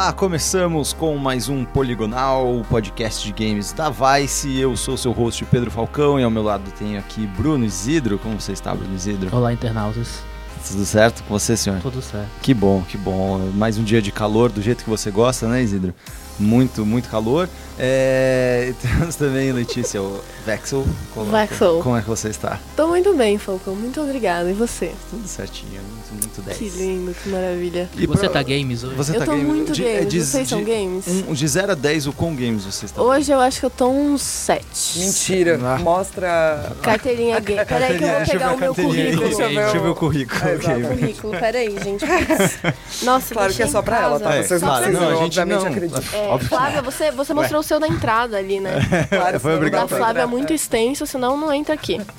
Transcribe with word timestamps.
Olá, 0.00 0.14
começamos 0.14 0.94
com 0.94 1.14
mais 1.18 1.50
um 1.50 1.62
Poligonal, 1.62 2.56
o 2.56 2.64
podcast 2.64 3.22
de 3.22 3.32
games 3.34 3.70
da 3.70 3.90
Vice. 3.90 4.58
Eu 4.58 4.74
sou 4.74 4.96
seu 4.96 5.12
host 5.12 5.44
Pedro 5.44 5.70
Falcão 5.70 6.18
e 6.18 6.22
ao 6.22 6.30
meu 6.30 6.42
lado 6.42 6.70
tenho 6.78 6.98
aqui 6.98 7.26
Bruno 7.26 7.66
Isidro. 7.66 8.18
Como 8.18 8.40
você 8.40 8.52
está, 8.52 8.74
Bruno 8.74 8.94
Isidro? 8.94 9.28
Olá, 9.30 9.52
internautas. 9.52 10.22
Tudo 10.66 10.86
certo 10.86 11.22
com 11.24 11.38
você, 11.38 11.54
senhor? 11.54 11.80
Tudo 11.82 12.00
certo. 12.00 12.30
Que 12.40 12.54
bom, 12.54 12.82
que 12.88 12.96
bom. 12.96 13.50
Mais 13.52 13.76
um 13.76 13.84
dia 13.84 14.00
de 14.00 14.10
calor 14.10 14.50
do 14.50 14.62
jeito 14.62 14.84
que 14.84 14.88
você 14.88 15.10
gosta, 15.10 15.46
né, 15.46 15.62
Isidro? 15.62 15.92
Muito, 16.38 16.86
muito 16.86 17.10
calor. 17.10 17.46
É... 17.82 18.74
Temos 18.82 19.16
também 19.16 19.50
Letícia, 19.52 20.02
o 20.02 20.20
Vexel. 20.44 20.86
Como, 21.14 21.30
Vexel. 21.30 21.80
Como 21.82 21.96
é 21.96 22.02
que 22.02 22.08
você 22.08 22.28
está? 22.28 22.58
Tô 22.76 22.86
muito 22.88 23.14
bem, 23.14 23.38
Falcão. 23.38 23.74
Muito 23.74 24.00
obrigada. 24.02 24.50
E 24.50 24.52
você? 24.52 24.92
Tudo 25.08 25.26
certinho, 25.26 25.80
muito, 25.82 26.12
muito 26.26 26.42
10. 26.42 26.58
Que 26.58 26.68
lindo, 26.68 27.14
que 27.14 27.28
maravilha. 27.30 27.88
E 27.96 28.06
você 28.06 28.28
pra- 28.28 28.34
tá 28.34 28.42
games 28.42 28.84
hoje? 28.84 28.94
Você 28.96 29.12
eu 29.16 29.18
tá 29.20 29.24
tô 29.24 29.32
game- 29.32 29.44
muito 29.44 29.72
de- 29.72 29.86
é, 29.86 29.94
games. 30.00 30.08
de- 30.12 30.20
Vocês 30.24 30.48
são 30.48 30.58
de- 30.62 30.70
games? 30.70 31.06
Um, 31.26 31.32
de 31.32 31.48
0 31.48 31.72
a 31.72 31.74
10, 31.74 32.06
o 32.06 32.12
quão 32.12 32.34
games 32.34 32.64
você 32.66 32.84
está? 32.84 33.00
Hoje 33.00 33.32
eu 33.32 33.40
acho 33.40 33.60
que 33.60 33.66
eu 33.66 33.70
tô 33.70 33.88
uns 33.88 34.20
7. 34.22 34.98
Mentira. 34.98 35.58
Ah. 35.62 35.78
Mostra. 35.78 36.72
Carteirinha 36.82 37.40
game. 37.40 37.64
Peraí 37.64 37.96
que 37.96 38.04
eu 38.04 38.08
vou 38.08 38.16
Deixa 38.18 38.32
pegar 38.32 38.52
o 38.54 38.58
meu 38.58 38.74
currículo. 38.74 39.20
Deixa 39.28 39.42
eu 39.42 39.48
ver 39.48 39.54
Deixa 39.54 39.76
eu 39.78 39.82
ver 39.82 39.88
o 39.88 39.94
currículo. 39.94 40.40
É, 40.40 40.54
ok. 40.54 40.70
exato. 40.74 40.94
Currículo, 40.96 41.32
peraí, 41.38 41.76
gente. 41.82 42.04
Nossa, 43.04 43.34
Claro 43.34 43.54
que 43.54 43.62
é 43.62 43.66
só 43.66 43.80
pra 43.82 44.00
ela, 44.02 44.20
tá? 44.20 44.34
É, 44.34 44.42
Vocês 44.42 44.60
não 44.60 44.68
claro, 44.68 44.84
precisam, 44.84 45.10
não, 45.10 45.16
a 45.18 45.22
gente 45.22 45.40
obviamente, 45.40 45.62
não. 45.64 45.72
acreditam. 45.72 46.34
É. 46.34 46.38
Flávia, 46.40 46.82
você, 46.82 47.10
você 47.10 47.32
mostrou 47.34 47.60
o 47.60 47.62
seu 47.70 47.78
na 47.78 47.86
entrada 47.86 48.36
ali, 48.36 48.58
né? 48.58 48.72
Claro, 49.08 49.38
foi 49.38 49.54
obrigado 49.54 49.88
Da 49.88 49.96
Flávia 49.96 50.22
é 50.22 50.26
muito 50.26 50.52
extenso, 50.52 51.06
senão 51.06 51.36
não 51.36 51.52
entra 51.52 51.74
aqui. 51.74 52.00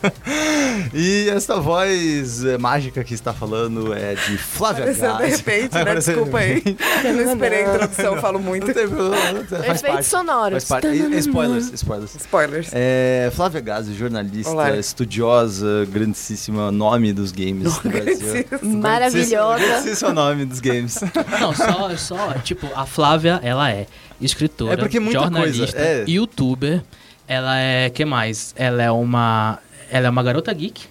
E 0.93 1.29
essa 1.29 1.59
voz 1.59 2.43
é, 2.45 2.57
mágica 2.57 3.03
que 3.03 3.13
está 3.13 3.33
falando 3.33 3.93
é 3.93 4.15
de 4.15 4.37
Flávia 4.37 4.83
Apareceu 4.83 5.11
de 5.13 5.19
Gás. 5.19 5.37
repente, 5.37 5.71
Vai 5.71 5.83
né? 5.85 5.95
Desculpa 5.95 6.37
aí. 6.37 6.63
Eu 7.03 7.13
não 7.13 7.33
esperei 7.33 7.65
a 7.65 7.73
introdução, 7.75 8.15
eu 8.15 8.21
falo 8.21 8.39
muito. 8.39 8.67
Não 8.67 8.73
tem 8.73 8.87
problema, 8.87 9.31
não 9.33 9.43
tem- 9.45 9.59
faz 9.63 9.83
Efeitos 9.83 10.07
sonoros. 10.07 10.63
Faz 10.63 10.81
parte. 10.83 11.17
Spoilers, 11.19 11.71
spoilers. 11.73 12.15
Spoilers. 12.15 12.69
É, 12.73 13.31
Flávia 13.35 13.61
Gazi, 13.61 13.93
jornalista, 13.93 14.51
Olá. 14.51 14.75
estudiosa, 14.77 15.85
grandíssima 15.91 16.71
nome 16.71 17.11
dos 17.13 17.31
games 17.31 17.77
do 17.79 17.89
Brasil. 17.89 18.45
Maravilhosa. 18.61 19.63
Grandíssimo 19.63 20.13
nome 20.13 20.45
dos 20.45 20.59
games. 20.59 20.99
Não, 21.39 21.53
só, 21.53 21.95
só, 21.97 22.33
tipo, 22.43 22.67
a 22.75 22.85
Flávia, 22.85 23.39
ela 23.43 23.69
é 23.69 23.87
escritora, 24.21 24.73
É 24.73 24.77
porque 24.77 24.99
muita 24.99 25.19
jornalista, 25.19 25.77
coisa, 25.77 25.79
é. 25.81 26.05
youtuber. 26.07 26.81
Ela 27.27 27.59
é, 27.59 27.89
que 27.89 28.03
mais? 28.05 28.53
Ela 28.57 28.83
é 28.83 28.91
uma, 28.91 29.59
ela 29.89 30.07
é 30.07 30.09
uma 30.09 30.21
garota 30.23 30.51
geek. 30.53 30.83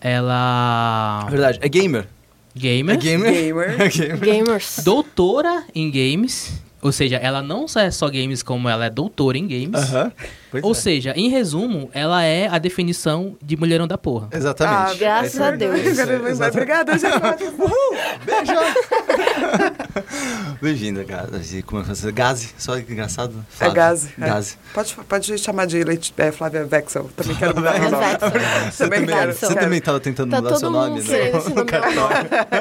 Ela 0.00 1.26
Verdade, 1.30 1.58
é 1.62 1.68
gamer. 1.68 2.06
gamer, 2.54 2.94
É 2.94 2.98
gamer. 2.98 3.32
Gamer. 3.32 3.76
É 3.80 3.88
gamer. 3.88 4.18
Gamers. 4.18 4.80
doutora 4.84 5.64
em 5.74 5.90
games. 5.90 6.52
Ou 6.82 6.90
seja, 6.92 7.16
ela 7.16 7.42
não 7.42 7.68
só 7.68 7.80
é 7.80 7.90
só 7.90 8.08
games, 8.08 8.42
como 8.42 8.68
ela 8.68 8.86
é 8.86 8.90
doutora 8.90 9.36
em 9.36 9.46
games. 9.46 9.74
Aham. 9.92 10.12
Pois 10.50 10.64
Ou 10.64 10.72
é. 10.72 10.74
seja, 10.74 11.12
em 11.16 11.28
resumo, 11.28 11.88
ela 11.94 12.24
é 12.24 12.48
a 12.48 12.58
definição 12.58 13.36
de 13.40 13.56
mulherão 13.56 13.86
da 13.86 13.96
porra. 13.96 14.28
Exatamente. 14.32 14.92
Ah, 14.92 14.94
graças 14.98 15.40
É 15.40 15.44
a 15.44 15.50
Deus. 15.52 15.98
é 15.98 16.48
Obrigada, 16.48 16.98
gente. 16.98 17.14
Beijo! 18.26 18.52
Bem-vinda, 20.60 21.04
Gazi. 21.04 21.62
Como 21.62 21.80
é 21.80 21.84
que 21.84 21.88
você... 21.90 22.10
Gazi, 22.12 22.50
só 22.58 22.78
que 22.80 22.92
engraçado. 22.92 23.34
É 23.38 23.42
Flávia. 23.56 23.74
Gazi. 23.74 24.10
é. 24.20 24.26
Gazi. 24.26 24.56
Pode, 24.74 24.94
pode 25.08 25.38
chamar 25.38 25.66
de 25.66 25.82
Leit- 25.84 26.12
é, 26.18 26.32
Flávia 26.32 26.64
Vexel. 26.64 27.08
Também 27.16 27.36
quero 27.36 27.54
mudar 27.56 27.78
meu 27.78 27.88
É 27.88 27.90
nome. 27.90 28.04
Você 28.70 28.84
Também 28.84 29.00
também, 29.00 29.16
quero. 29.16 29.32
você 29.34 29.54
também 29.54 29.80
tava 29.80 30.00
tentando 30.00 30.30
Tá 30.30 30.36
mudar 30.38 30.50
seu 30.56 30.60
todo 30.60 30.72
nome, 30.72 31.00
mundo 31.00 31.10
né? 31.10 31.28
esse 31.28 31.48
nome. 31.50 31.70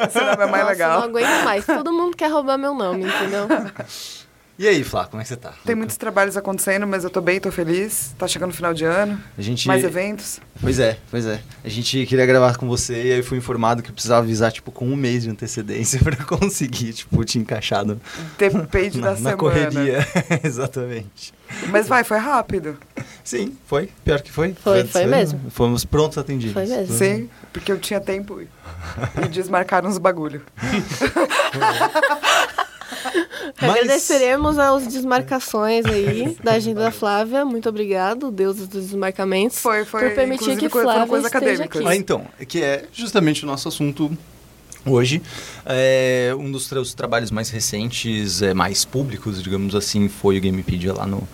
Esse 0.07 0.19
nome 0.19 0.43
é 0.43 0.45
mais 0.45 0.51
Nossa, 0.51 0.65
legal. 0.69 0.99
não 0.99 1.07
aguento 1.07 1.43
mais. 1.43 1.65
Todo 1.65 1.91
mundo 1.93 2.15
quer 2.15 2.31
roubar 2.31 2.57
meu 2.57 2.73
nome, 2.73 3.05
entendeu? 3.05 3.47
E 4.59 4.67
aí, 4.67 4.83
Flá, 4.83 5.05
como 5.05 5.21
é 5.21 5.23
que 5.23 5.29
você 5.29 5.37
tá? 5.37 5.53
Tem 5.65 5.73
muitos 5.73 5.95
trabalhos 5.95 6.35
acontecendo, 6.35 6.85
mas 6.85 7.05
eu 7.05 7.09
tô 7.09 7.21
bem, 7.21 7.39
tô 7.39 7.49
feliz. 7.49 8.13
Tá 8.17 8.27
chegando 8.27 8.51
o 8.51 8.53
final 8.53 8.73
de 8.73 8.83
ano. 8.83 9.17
A 9.37 9.41
gente... 9.41 9.65
Mais 9.65 9.85
eventos. 9.85 10.41
Pois 10.59 10.79
é, 10.79 10.97
pois 11.09 11.25
é. 11.25 11.39
A 11.63 11.69
gente 11.69 12.05
queria 12.05 12.25
gravar 12.25 12.57
com 12.57 12.67
você 12.67 13.05
e 13.05 13.13
aí 13.13 13.23
fui 13.23 13.37
informado 13.37 13.81
que 13.81 13.89
eu 13.89 13.93
precisava 13.93 14.19
avisar, 14.19 14.51
tipo, 14.51 14.69
com 14.69 14.85
um 14.85 14.97
mês 14.97 15.23
de 15.23 15.29
antecedência 15.29 15.97
pra 16.03 16.17
conseguir, 16.25 16.91
tipo, 16.91 17.23
te 17.23 17.39
encaixar 17.39 17.85
no, 17.85 18.01
Depende 18.37 18.97
na, 18.99 19.05
da 19.07 19.11
na 19.11 19.15
semana. 19.15 19.37
correria. 19.37 20.05
Exatamente. 20.43 21.33
Mas 21.69 21.87
vai, 21.87 22.03
foi 22.03 22.17
rápido. 22.17 22.77
Sim, 23.23 23.55
foi. 23.65 23.89
Pior 24.03 24.21
que 24.21 24.29
foi. 24.29 24.53
Foi, 24.61 24.83
foi 24.83 25.05
mesmo. 25.05 25.39
Fomos 25.51 25.85
prontos 25.85 26.17
atendidos. 26.17 26.53
Foi 26.53 26.65
mesmo. 26.65 26.97
Sim, 26.97 27.29
porque 27.53 27.71
eu 27.71 27.79
tinha 27.79 28.01
tempo 28.01 28.41
e 28.41 28.47
e 29.23 29.27
desmarcaram 29.29 29.89
os 29.89 29.97
bagulho. 29.97 30.41
Mas- 33.61 33.69
Agradeceremos 33.71 34.57
as 34.59 34.87
desmarcações 34.87 35.85
aí 35.85 36.37
da 36.43 36.53
agenda 36.53 36.81
da 36.81 36.91
Flávia. 36.91 37.43
Muito 37.45 37.67
obrigado, 37.69 38.31
Deus 38.31 38.57
dos 38.57 38.67
desmarcamentos. 38.67 39.59
Foi, 39.59 39.85
foi. 39.85 40.09
Por 40.09 40.15
permitir 40.15 40.57
que 40.57 40.69
Flávia 40.69 41.07
coisas 41.07 41.25
esteja 41.25 41.63
acadêmicas. 41.63 41.85
Ah, 41.85 41.95
então, 41.95 42.25
que 42.47 42.61
é 42.61 42.85
justamente 42.93 43.43
o 43.43 43.47
nosso 43.47 43.67
assunto 43.67 44.15
hoje. 44.85 45.21
É, 45.65 46.33
um 46.37 46.51
dos 46.51 46.71
os 46.71 46.93
trabalhos 46.93 47.31
mais 47.31 47.49
recentes, 47.49 48.41
é, 48.41 48.53
mais 48.53 48.85
públicos, 48.85 49.41
digamos 49.41 49.75
assim, 49.75 50.07
foi 50.07 50.37
o 50.37 50.41
Gamepedia 50.41 50.93
lá 50.93 51.05
no, 51.05 51.27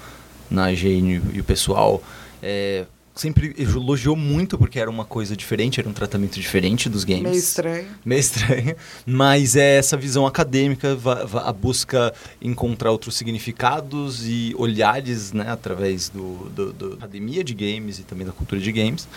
na 0.50 0.72
GN 0.72 1.22
e 1.34 1.40
o 1.40 1.44
pessoal 1.44 2.02
é, 2.42 2.86
sempre 3.16 3.56
elogiou 3.58 4.16
muito 4.16 4.58
porque 4.58 4.78
era 4.78 4.90
uma 4.90 5.06
coisa 5.06 5.36
diferente, 5.38 5.80
era 5.80 5.88
um 5.88 5.94
tratamento 5.94 6.40
diferente 6.40 6.90
dos 6.90 7.04
games. 7.06 7.24
Meio 7.24 7.36
estranho. 7.36 7.88
meio 8.06 8.20
estranha, 8.20 8.76
mas 9.08 9.56
é 9.56 9.78
essa 9.78 9.96
visão 9.96 10.28
acadêmica, 10.28 10.98
a 11.46 11.54
busca 11.54 12.14
encontrar 12.42 12.92
outros 12.92 13.16
significados 13.16 14.28
e 14.28 14.54
olhares, 14.58 15.32
né, 15.32 15.46
através 15.50 16.10
do, 16.10 16.50
do, 16.50 16.74
do- 16.74 16.90
da 16.90 16.96
academia 17.06 17.44
de 17.44 17.54
games 17.54 18.00
e 18.00 18.04
também 18.04 18.26
da 18.28 18.34
cultura 18.34 18.60
de 18.60 18.72
games. 18.72 19.08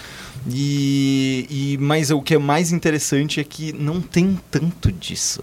E, 0.49 1.47
e 1.51 1.79
mas 1.79 2.11
o 2.11 2.23
que 2.23 2.35
é 2.35 2.39
mais 2.39 2.71
interessante 2.73 3.41
é 3.41 3.45
que 3.45 3.73
não 3.73 4.01
tem 4.01 4.39
tanto 4.51 4.93
disso. 4.93 5.43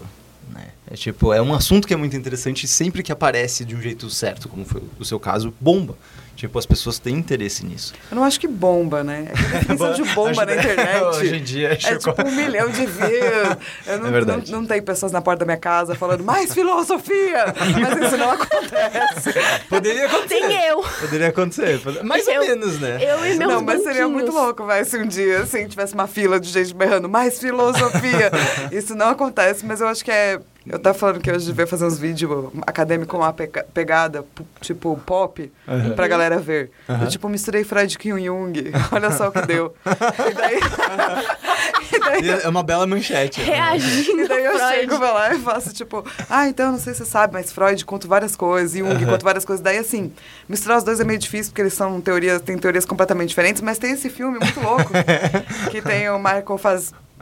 É 0.90 0.94
tipo, 0.94 1.32
é 1.32 1.42
um 1.42 1.52
assunto 1.52 1.86
que 1.86 1.92
é 1.94 1.96
muito 1.96 2.16
interessante 2.16 2.64
e 2.64 2.68
sempre 2.68 3.02
que 3.02 3.10
aparece 3.10 3.64
de 3.64 3.74
um 3.74 3.80
jeito 3.82 4.08
certo, 4.08 4.48
como 4.48 4.64
foi 4.64 4.82
o 5.00 5.04
seu 5.04 5.18
caso, 5.18 5.52
bomba. 5.60 5.96
Tipo, 6.36 6.58
as 6.58 6.66
pessoas 6.66 6.98
têm 6.98 7.14
interesse 7.16 7.64
nisso. 7.64 7.94
Eu 8.10 8.16
não 8.16 8.22
acho 8.22 8.38
que 8.38 8.46
bomba, 8.46 9.02
né? 9.02 9.26
É 9.30 9.32
a 9.32 9.34
definição 9.58 9.94
de 9.94 10.04
bomba 10.14 10.44
na 10.44 10.54
internet. 10.54 11.02
Hoje 11.16 11.36
em 11.36 11.42
dia 11.42 11.68
É 11.72 11.76
tipo 11.76 12.14
um 12.22 12.30
milhão 12.30 12.68
de 12.70 12.84
views. 12.86 13.56
Eu 13.86 13.98
não, 13.98 14.06
É 14.06 14.10
verdade. 14.10 14.52
Não, 14.52 14.60
não 14.60 14.66
tem 14.68 14.82
pessoas 14.82 15.10
na 15.12 15.22
porta 15.22 15.40
da 15.40 15.46
minha 15.46 15.56
casa 15.56 15.94
falando 15.94 16.22
mais 16.22 16.52
filosofia. 16.52 17.54
Mas 17.56 18.06
isso 18.06 18.16
não 18.18 18.30
acontece. 18.32 19.32
Poderia 19.70 20.06
acontecer. 20.06 20.28
Tem 20.28 20.66
eu. 20.68 20.82
Poderia 21.00 21.28
acontecer. 21.28 21.80
Mais 22.04 22.28
Eu- 22.28 22.42
ou 22.42 22.46
menos, 22.48 22.78
né? 22.80 22.98
Eu 23.00 23.18
e 23.26 23.34
meus 23.34 23.38
não, 23.38 23.62
mas 23.62 23.78
seria 23.82 24.02
banquinhos. 24.06 24.12
muito 24.12 24.32
louco, 24.32 24.64
vai, 24.66 24.84
se 24.84 24.98
um 24.98 25.06
dia 25.06 25.40
assim, 25.40 25.66
tivesse 25.66 25.94
uma 25.94 26.06
fila 26.06 26.38
de 26.38 26.50
gente 26.50 26.74
berrando 26.74 27.08
mais 27.08 27.38
filosofia. 27.40 28.30
isso 28.70 28.94
não 28.94 29.08
acontece, 29.08 29.64
mas 29.64 29.80
eu 29.80 29.88
acho 29.88 30.04
que 30.04 30.10
é. 30.10 30.38
Eu 30.68 30.78
tava 30.80 30.98
falando 30.98 31.20
que 31.20 31.30
hoje 31.30 31.46
devia 31.46 31.66
fazer 31.66 31.84
uns 31.84 31.96
vídeos 31.98 32.50
acadêmicos 32.66 33.10
com 33.12 33.18
uma 33.18 33.32
pega- 33.32 33.64
pegada, 33.72 34.22
p- 34.24 34.42
tipo 34.60 34.96
pop, 35.06 35.50
Aham. 35.68 35.90
pra 35.94 36.08
galera 36.08 36.38
ver. 36.38 36.70
Aham. 36.88 37.04
Eu, 37.04 37.08
tipo, 37.08 37.28
misturei 37.28 37.62
Freud 37.62 37.96
com 37.98 38.18
Jung. 38.18 38.52
Olha 38.90 39.10
só 39.12 39.28
o 39.28 39.32
que 39.32 39.42
deu. 39.42 39.74
E 39.86 40.34
daí, 40.34 40.58
e 41.92 41.98
daí 42.00 42.40
É 42.42 42.48
uma 42.48 42.62
bela 42.64 42.86
manchete. 42.86 43.40
né? 43.40 43.46
Reagindo 43.46 44.22
E 44.22 44.28
daí 44.28 44.44
eu 44.44 44.58
Freud. 44.58 44.74
chego 44.74 44.98
pra 44.98 45.12
lá 45.12 45.34
e 45.34 45.38
faço, 45.38 45.72
tipo, 45.72 46.04
ah, 46.28 46.48
então, 46.48 46.72
não 46.72 46.78
sei 46.80 46.94
se 46.94 47.04
você 47.04 47.10
sabe, 47.10 47.32
mas 47.34 47.52
Freud 47.52 47.84
conta 47.84 48.08
várias 48.08 48.34
coisas, 48.34 48.72
Jung 48.76 49.04
conta 49.06 49.24
várias 49.24 49.44
coisas. 49.44 49.62
Daí, 49.62 49.78
assim, 49.78 50.12
misturar 50.48 50.78
os 50.78 50.84
dois 50.84 50.98
é 50.98 51.04
meio 51.04 51.18
difícil, 51.18 51.52
porque 51.52 51.62
eles 51.62 51.74
são 51.74 52.00
teorias, 52.00 52.40
têm 52.42 52.58
teorias 52.58 52.84
completamente 52.84 53.28
diferentes, 53.28 53.62
mas 53.62 53.78
tem 53.78 53.92
esse 53.92 54.10
filme 54.10 54.38
muito 54.38 54.60
louco, 54.60 54.90
que 55.70 55.80
tem 55.80 56.10
o 56.10 56.18
Michael 56.18 56.58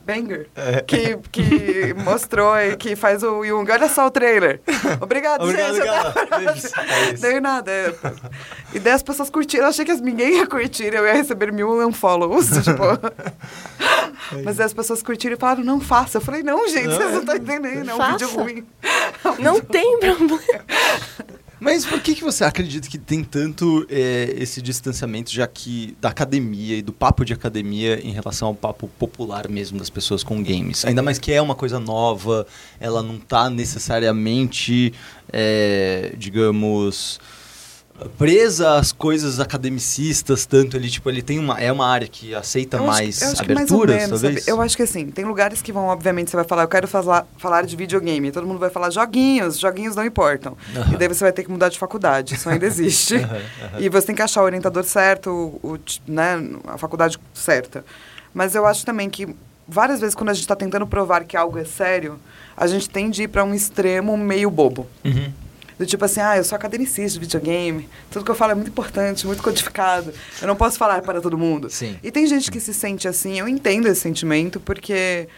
Fassbender, 0.05 0.49
que, 0.87 1.17
que 1.33 1.95
mostrou 1.95 2.57
e 2.59 2.77
que 2.77 2.95
faz 2.95 3.23
o 3.23 3.45
Jung. 3.45 3.71
Olha 3.71 3.89
só 3.89 4.07
o 4.07 4.11
trailer. 4.11 4.61
Obrigado, 5.01 5.43
Obrigado, 5.45 5.75
gente. 5.75 6.45
Beijos. 6.45 6.73
É. 6.77 7.13
Deu 7.15 7.41
nada. 7.41 7.71
é. 7.71 7.95
E 8.75 8.79
daí 8.79 8.93
as 8.93 9.03
pessoas 9.03 9.31
curtiram. 9.31 9.65
Eu 9.65 9.71
achei 9.71 9.85
que 9.85 9.91
as- 9.91 10.01
ninguém 10.01 10.37
ia 10.39 10.47
curtir. 10.47 10.93
Eu 10.95 11.07
ia 11.07 11.15
receber 11.15 11.53
mil 11.53 11.87
unfollows, 11.87 12.49
tipo... 12.63 12.83
Mas 14.45 14.59
aí 14.61 14.67
as 14.67 14.75
pessoas 14.75 15.03
curtiram 15.03 15.37
e 15.37 15.39
falaram, 15.39 15.65
não 15.65 15.81
faça. 15.81 16.19
Eu 16.19 16.23
falei, 16.23 16.43
não, 16.43 16.69
gente, 16.69 16.87
Não, 16.89 16.97
vocês 16.97 17.09
é. 17.09 17.13
não 17.13 17.21
estão 17.21 17.37
entendendo. 17.37 17.91
É 17.91 17.95
um 17.95 18.11
vídeo 18.13 18.29
ruim. 18.29 18.67
Não 19.39 19.59
tem 19.61 19.99
problema. 20.01 20.39
Mas 21.61 21.87
por 21.87 22.01
que, 22.01 22.15
que 22.15 22.23
você 22.23 22.45
acredita 22.45 22.89
que 22.89 22.99
tem 22.99 23.23
tanto 23.23 23.87
é, 23.89 24.35
esse 24.37 24.61
distanciamento, 24.61 25.31
já 25.31 25.47
que 25.47 25.97
da 26.01 26.09
academia 26.09 26.77
e 26.77 26.83
do 26.83 26.93
papo 26.93 27.25
de 27.25 27.33
academia 27.33 28.01
em 28.05 28.13
relação 28.13 28.49
ao 28.49 28.55
papo 28.55 28.89
popular 28.99 29.49
mesmo 29.49 29.79
das 29.79 29.89
pessoas 29.89 30.23
com 30.23 30.43
games? 30.43 30.85
Ainda 30.85 31.03
mais 31.03 31.19
que 31.19 31.33
é 31.33 31.41
uma 31.41 31.55
coisa 31.55 31.79
nova, 31.79 32.47
ela 32.81 33.03
não 33.03 33.19
tá 33.19 33.49
necessariamente, 33.49 34.93
é, 35.33 36.13
digamos, 36.19 37.21
presa 38.19 38.75
às 38.79 38.93
coisas 38.93 39.39
academicistas, 39.41 40.45
tanto 40.45 40.77
ele, 40.77 40.91
tipo, 40.91 41.09
ele 41.09 41.23
tem 41.23 41.39
uma. 41.39 41.61
É 41.61 41.71
uma 41.71 41.87
área 41.87 42.09
que 42.09 42.35
aceita 42.35 42.77
acho- 42.79 42.87
mais 42.87 43.41
aberturas, 43.41 43.97
menos, 43.97 44.21
talvez? 44.21 44.49
Eu 44.49 44.61
acho 44.61 44.77
que 44.77 44.83
assim, 44.83 45.11
tem 45.11 45.25
lugares 45.25 45.63
que 45.63 45.73
vão, 45.73 45.87
obviamente, 45.87 46.31
você 46.31 46.37
vai 46.37 46.45
falar, 46.45 46.63
eu 46.65 46.69
quero 46.69 46.89
falar, 46.89 47.27
falar 47.39 47.63
de 47.65 47.77
videogame. 47.77 48.33
Todo 48.33 48.47
mundo 48.47 48.59
vai 48.59 48.71
falar 48.71 48.91
joguinhos, 48.91 49.59
joguinhos 49.59 49.95
não 49.95 50.05
importam. 50.05 50.57
E 50.93 50.97
daí 50.97 51.09
você 51.09 51.23
vai 51.25 51.33
ter 51.33 51.45
que 51.45 51.51
mudar 51.51 51.69
de 51.69 51.79
faculdade, 51.79 52.35
isso 52.35 52.49
ainda 52.49 52.67
existe. 52.67 53.15
E 53.79 53.89
você 53.89 54.07
tem 54.09 54.15
que 54.17 54.23
achar 54.23 54.43
o 54.43 54.45
orientador 54.45 54.85
certo, 54.85 55.31
o, 55.63 55.73
o 55.75 55.79
né, 56.07 56.37
a 56.67 56.79
faculdade 56.79 57.19
certa. 57.33 57.85
Mas 58.33 58.55
eu 58.55 58.67
acho 58.67 58.85
também 58.85 59.09
que 59.11 59.29
várias 59.67 60.01
vezes 60.01 60.15
quando 60.15 60.31
a 60.31 60.33
gente 60.35 60.43
está 60.43 60.55
tentando 60.57 60.87
provar 60.87 61.25
que 61.25 61.37
algo 61.37 61.59
é 61.59 61.65
sério, 61.65 62.19
a 62.57 62.67
gente 62.67 62.89
tende 62.89 63.23
a 63.23 63.25
ir 63.25 63.29
para 63.29 63.45
um 63.45 63.55
extremo 63.55 64.17
meio 64.17 64.51
bobo. 64.51 64.87
Uhum. 65.05 65.33
Do 65.79 65.85
tipo 65.85 66.05
assim, 66.05 66.21
ah, 66.21 66.37
eu 66.37 66.45
sou 66.45 66.55
academicista 66.55 67.19
de 67.19 67.27
videogame, 67.27 67.89
tudo 68.11 68.25
que 68.25 68.31
eu 68.31 68.35
falo 68.35 68.53
é 68.53 68.55
muito 68.55 68.69
importante, 68.69 69.27
muito 69.27 69.43
codificado, 69.43 70.13
eu 70.41 70.47
não 70.47 70.55
posso 70.55 70.79
falar 70.79 71.03
para 71.03 71.21
todo 71.21 71.37
mundo. 71.37 71.69
Sim. 71.69 71.99
E 72.03 72.13
tem 72.13 72.27
gente 72.27 72.51
que 72.51 72.61
se 72.61 72.73
sente 72.73 73.09
assim, 73.09 73.39
eu 73.41 73.49
entendo 73.49 73.89
esse 73.89 74.01
sentimento, 74.01 74.61
porque, 74.61 75.29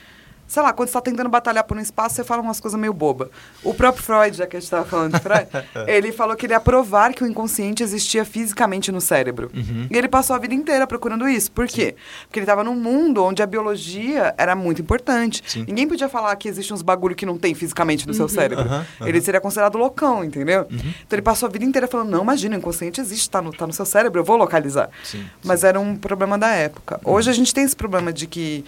sei 0.47 0.63
lá, 0.63 0.73
quando 0.73 0.89
você 0.89 0.91
está 0.91 1.01
tentando 1.01 1.29
batalhar 1.29 1.65
por 1.65 1.77
um 1.77 1.81
espaço, 1.81 2.17
você 2.17 2.25
fala 2.25 2.43
umas 2.43 2.61
coisas 2.61 2.79
meio 2.79 2.93
boba. 2.93 3.31
O 3.63 3.75
próprio 3.75 4.03
Freud, 4.03 4.37
já 4.37 4.47
que 4.47 4.57
a 4.57 4.61
gente 4.61 4.67
estava 4.67 4.85
falando 4.85 5.15
de 5.15 5.21
Freud, 5.21 5.49
ele 5.87 6.13
falou 6.13 6.37
que 6.37 6.47
ele 6.47 6.53
ia 6.53 6.61
provar 6.61 7.13
que 7.13 7.25
o 7.25 7.27
inconsciente 7.27 7.83
existia 7.83 8.25
fisicamente 8.25 8.93
no 8.93 9.01
cérebro. 9.01 9.51
Uhum. 9.55 9.89
E 9.91 9.97
ele 9.97 10.09
passou 10.09 10.37
a 10.37 10.39
vida 10.39 10.55
inteira 10.55 10.87
procurando 10.87 11.29
isso. 11.29 11.51
Por 11.51 11.67
quê? 11.67 11.97
Porque 12.27 12.39
ele 12.39 12.45
estava 12.45 12.63
num 12.63 12.75
mundo 12.75 13.25
onde 13.25 13.43
a 13.43 13.47
biologia 13.47 14.35
era 14.39 14.55
muito 14.55 14.81
importante. 14.81 15.43
Sim. 15.47 15.65
Ninguém 15.67 15.89
podia 15.89 16.09
falar 16.09 16.35
que 16.37 16.49
existe 16.49 16.73
uns 16.73 16.83
bagulho 16.83 17.15
que 17.15 17.27
não 17.27 17.37
tem 17.37 17.55
fisicamente 17.55 18.07
no 18.07 18.15
seu 18.15 18.29
cérebro. 18.29 18.65
Aham. 18.65 18.87
Ele 19.01 19.21
seria 19.21 19.41
considerado 19.41 19.77
loucão, 19.77 20.25
entendeu? 20.25 20.67
Uhum. 20.71 20.79
Então 20.79 21.17
ele 21.17 21.23
passou 21.23 21.49
a 21.49 21.51
vida 21.51 21.65
inteira 21.65 21.87
falando, 21.89 22.11
não, 22.11 22.23
imagina, 22.23 22.55
o 22.55 22.59
inconsciente 22.59 23.01
existe, 23.01 23.29
tá 23.29 23.43
no, 23.43 23.53
tá 23.53 23.67
no 23.67 23.73
seu 23.73 23.85
cérebro, 23.85 24.21
eu 24.21 24.25
vou 24.25 24.37
localizar. 24.37 24.91
Sim, 25.03 25.27
Mas 25.45 25.65
era 25.65 25.79
um 25.81 25.97
problema 25.97 26.39
da 26.39 26.49
época. 26.49 27.01
Hoje 27.05 27.31
a 27.31 27.33
gente 27.33 27.53
tem 27.53 27.65
esse 27.65 27.77
problema 27.77 28.13
de 28.13 28.27
que 28.27 28.65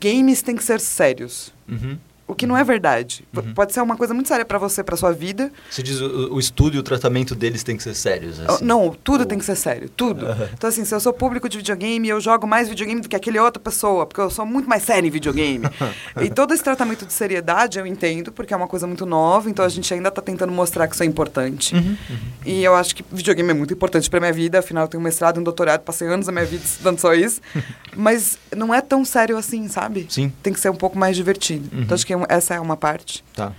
games 0.00 0.42
têm 0.42 0.56
que 0.56 0.64
ser 0.64 0.80
sérios. 0.80 1.52
Uhum. 1.68 1.98
O 2.26 2.34
que 2.34 2.46
não 2.46 2.56
é 2.56 2.64
verdade. 2.64 3.24
Uhum. 3.36 3.52
Pode 3.52 3.72
ser 3.74 3.82
uma 3.82 3.96
coisa 3.96 4.14
muito 4.14 4.28
séria 4.28 4.44
pra 4.44 4.56
você, 4.58 4.82
pra 4.82 4.96
sua 4.96 5.12
vida. 5.12 5.52
Você 5.70 5.82
diz 5.82 6.00
o, 6.00 6.34
o 6.34 6.38
estudo 6.40 6.76
e 6.76 6.78
o 6.78 6.82
tratamento 6.82 7.34
deles 7.34 7.62
tem 7.62 7.76
que 7.76 7.82
ser 7.82 7.94
sérios, 7.94 8.40
assim. 8.40 8.64
Não, 8.64 8.96
tudo 9.04 9.20
Ou- 9.20 9.26
tem 9.26 9.38
que 9.38 9.44
ser 9.44 9.56
sério, 9.56 9.90
tudo. 9.90 10.26
Aham. 10.26 10.48
Então, 10.54 10.68
assim, 10.68 10.84
se 10.86 10.94
eu 10.94 11.00
sou 11.00 11.12
público 11.12 11.48
de 11.48 11.58
videogame, 11.58 12.08
eu 12.08 12.20
jogo 12.20 12.46
mais 12.46 12.66
videogame 12.68 13.02
do 13.02 13.08
que 13.10 13.16
aquele 13.16 13.38
outra 13.38 13.60
pessoa, 13.62 14.06
porque 14.06 14.20
eu 14.20 14.30
sou 14.30 14.46
muito 14.46 14.66
mais 14.66 14.82
sério 14.82 15.06
em 15.06 15.10
videogame. 15.10 15.66
e 16.22 16.30
todo 16.30 16.54
esse 16.54 16.64
tratamento 16.64 17.04
de 17.04 17.12
seriedade 17.12 17.78
eu 17.78 17.86
entendo, 17.86 18.32
porque 18.32 18.54
é 18.54 18.56
uma 18.56 18.68
coisa 18.68 18.86
muito 18.86 19.04
nova, 19.04 19.50
então 19.50 19.62
a 19.62 19.68
gente 19.68 19.92
ainda 19.92 20.10
tá 20.10 20.22
tentando 20.22 20.50
mostrar 20.52 20.88
que 20.88 20.94
isso 20.94 21.02
é 21.02 21.06
importante. 21.06 21.74
Uhum, 21.74 21.96
uhum. 22.08 22.16
E 22.46 22.64
eu 22.64 22.74
acho 22.74 22.96
que 22.96 23.04
videogame 23.12 23.50
é 23.50 23.54
muito 23.54 23.74
importante 23.74 24.08
pra 24.08 24.18
minha 24.18 24.32
vida, 24.32 24.60
afinal 24.60 24.84
eu 24.84 24.88
tenho 24.88 25.00
um 25.00 25.04
mestrado 25.04 25.38
um 25.38 25.42
doutorado, 25.42 25.82
passei 25.82 26.08
anos 26.08 26.24
da 26.24 26.32
minha 26.32 26.46
vida 26.46 26.64
estudando 26.64 26.98
só 26.98 27.12
isso. 27.12 27.42
Mas 27.94 28.38
não 28.56 28.74
é 28.74 28.80
tão 28.80 29.04
sério 29.04 29.36
assim, 29.36 29.68
sabe? 29.68 30.06
Sim. 30.08 30.32
Tem 30.42 30.52
que 30.52 30.58
ser 30.60 30.70
um 30.70 30.74
pouco 30.74 30.98
mais 30.98 31.14
divertido. 31.16 31.68
Uhum. 31.72 31.82
Então 31.82 31.94
acho 31.94 32.06
que 32.06 32.13
essa 32.28 32.54
é 32.54 32.60
uma 32.60 32.76
parte. 32.76 33.24
Tá. 33.34 33.52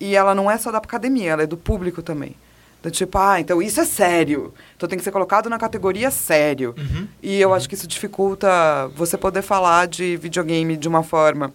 E 0.00 0.14
ela 0.14 0.34
não 0.34 0.50
é 0.50 0.58
só 0.58 0.70
da 0.70 0.78
academia, 0.78 1.32
ela 1.32 1.42
é 1.42 1.46
do 1.46 1.56
público 1.56 2.02
também. 2.02 2.34
Do 2.82 2.90
tipo, 2.90 3.18
ah, 3.18 3.40
então 3.40 3.60
isso 3.60 3.80
é 3.80 3.84
sério. 3.84 4.54
Então 4.76 4.88
tem 4.88 4.98
que 4.98 5.04
ser 5.04 5.10
colocado 5.10 5.50
na 5.50 5.58
categoria 5.58 6.10
sério. 6.10 6.74
Uhum. 6.78 7.08
E 7.22 7.40
eu 7.40 7.52
acho 7.52 7.68
que 7.68 7.74
isso 7.74 7.86
dificulta 7.86 8.48
você 8.94 9.16
poder 9.16 9.42
falar 9.42 9.86
de 9.86 10.16
videogame 10.16 10.76
de 10.76 10.86
uma 10.86 11.02
forma 11.02 11.52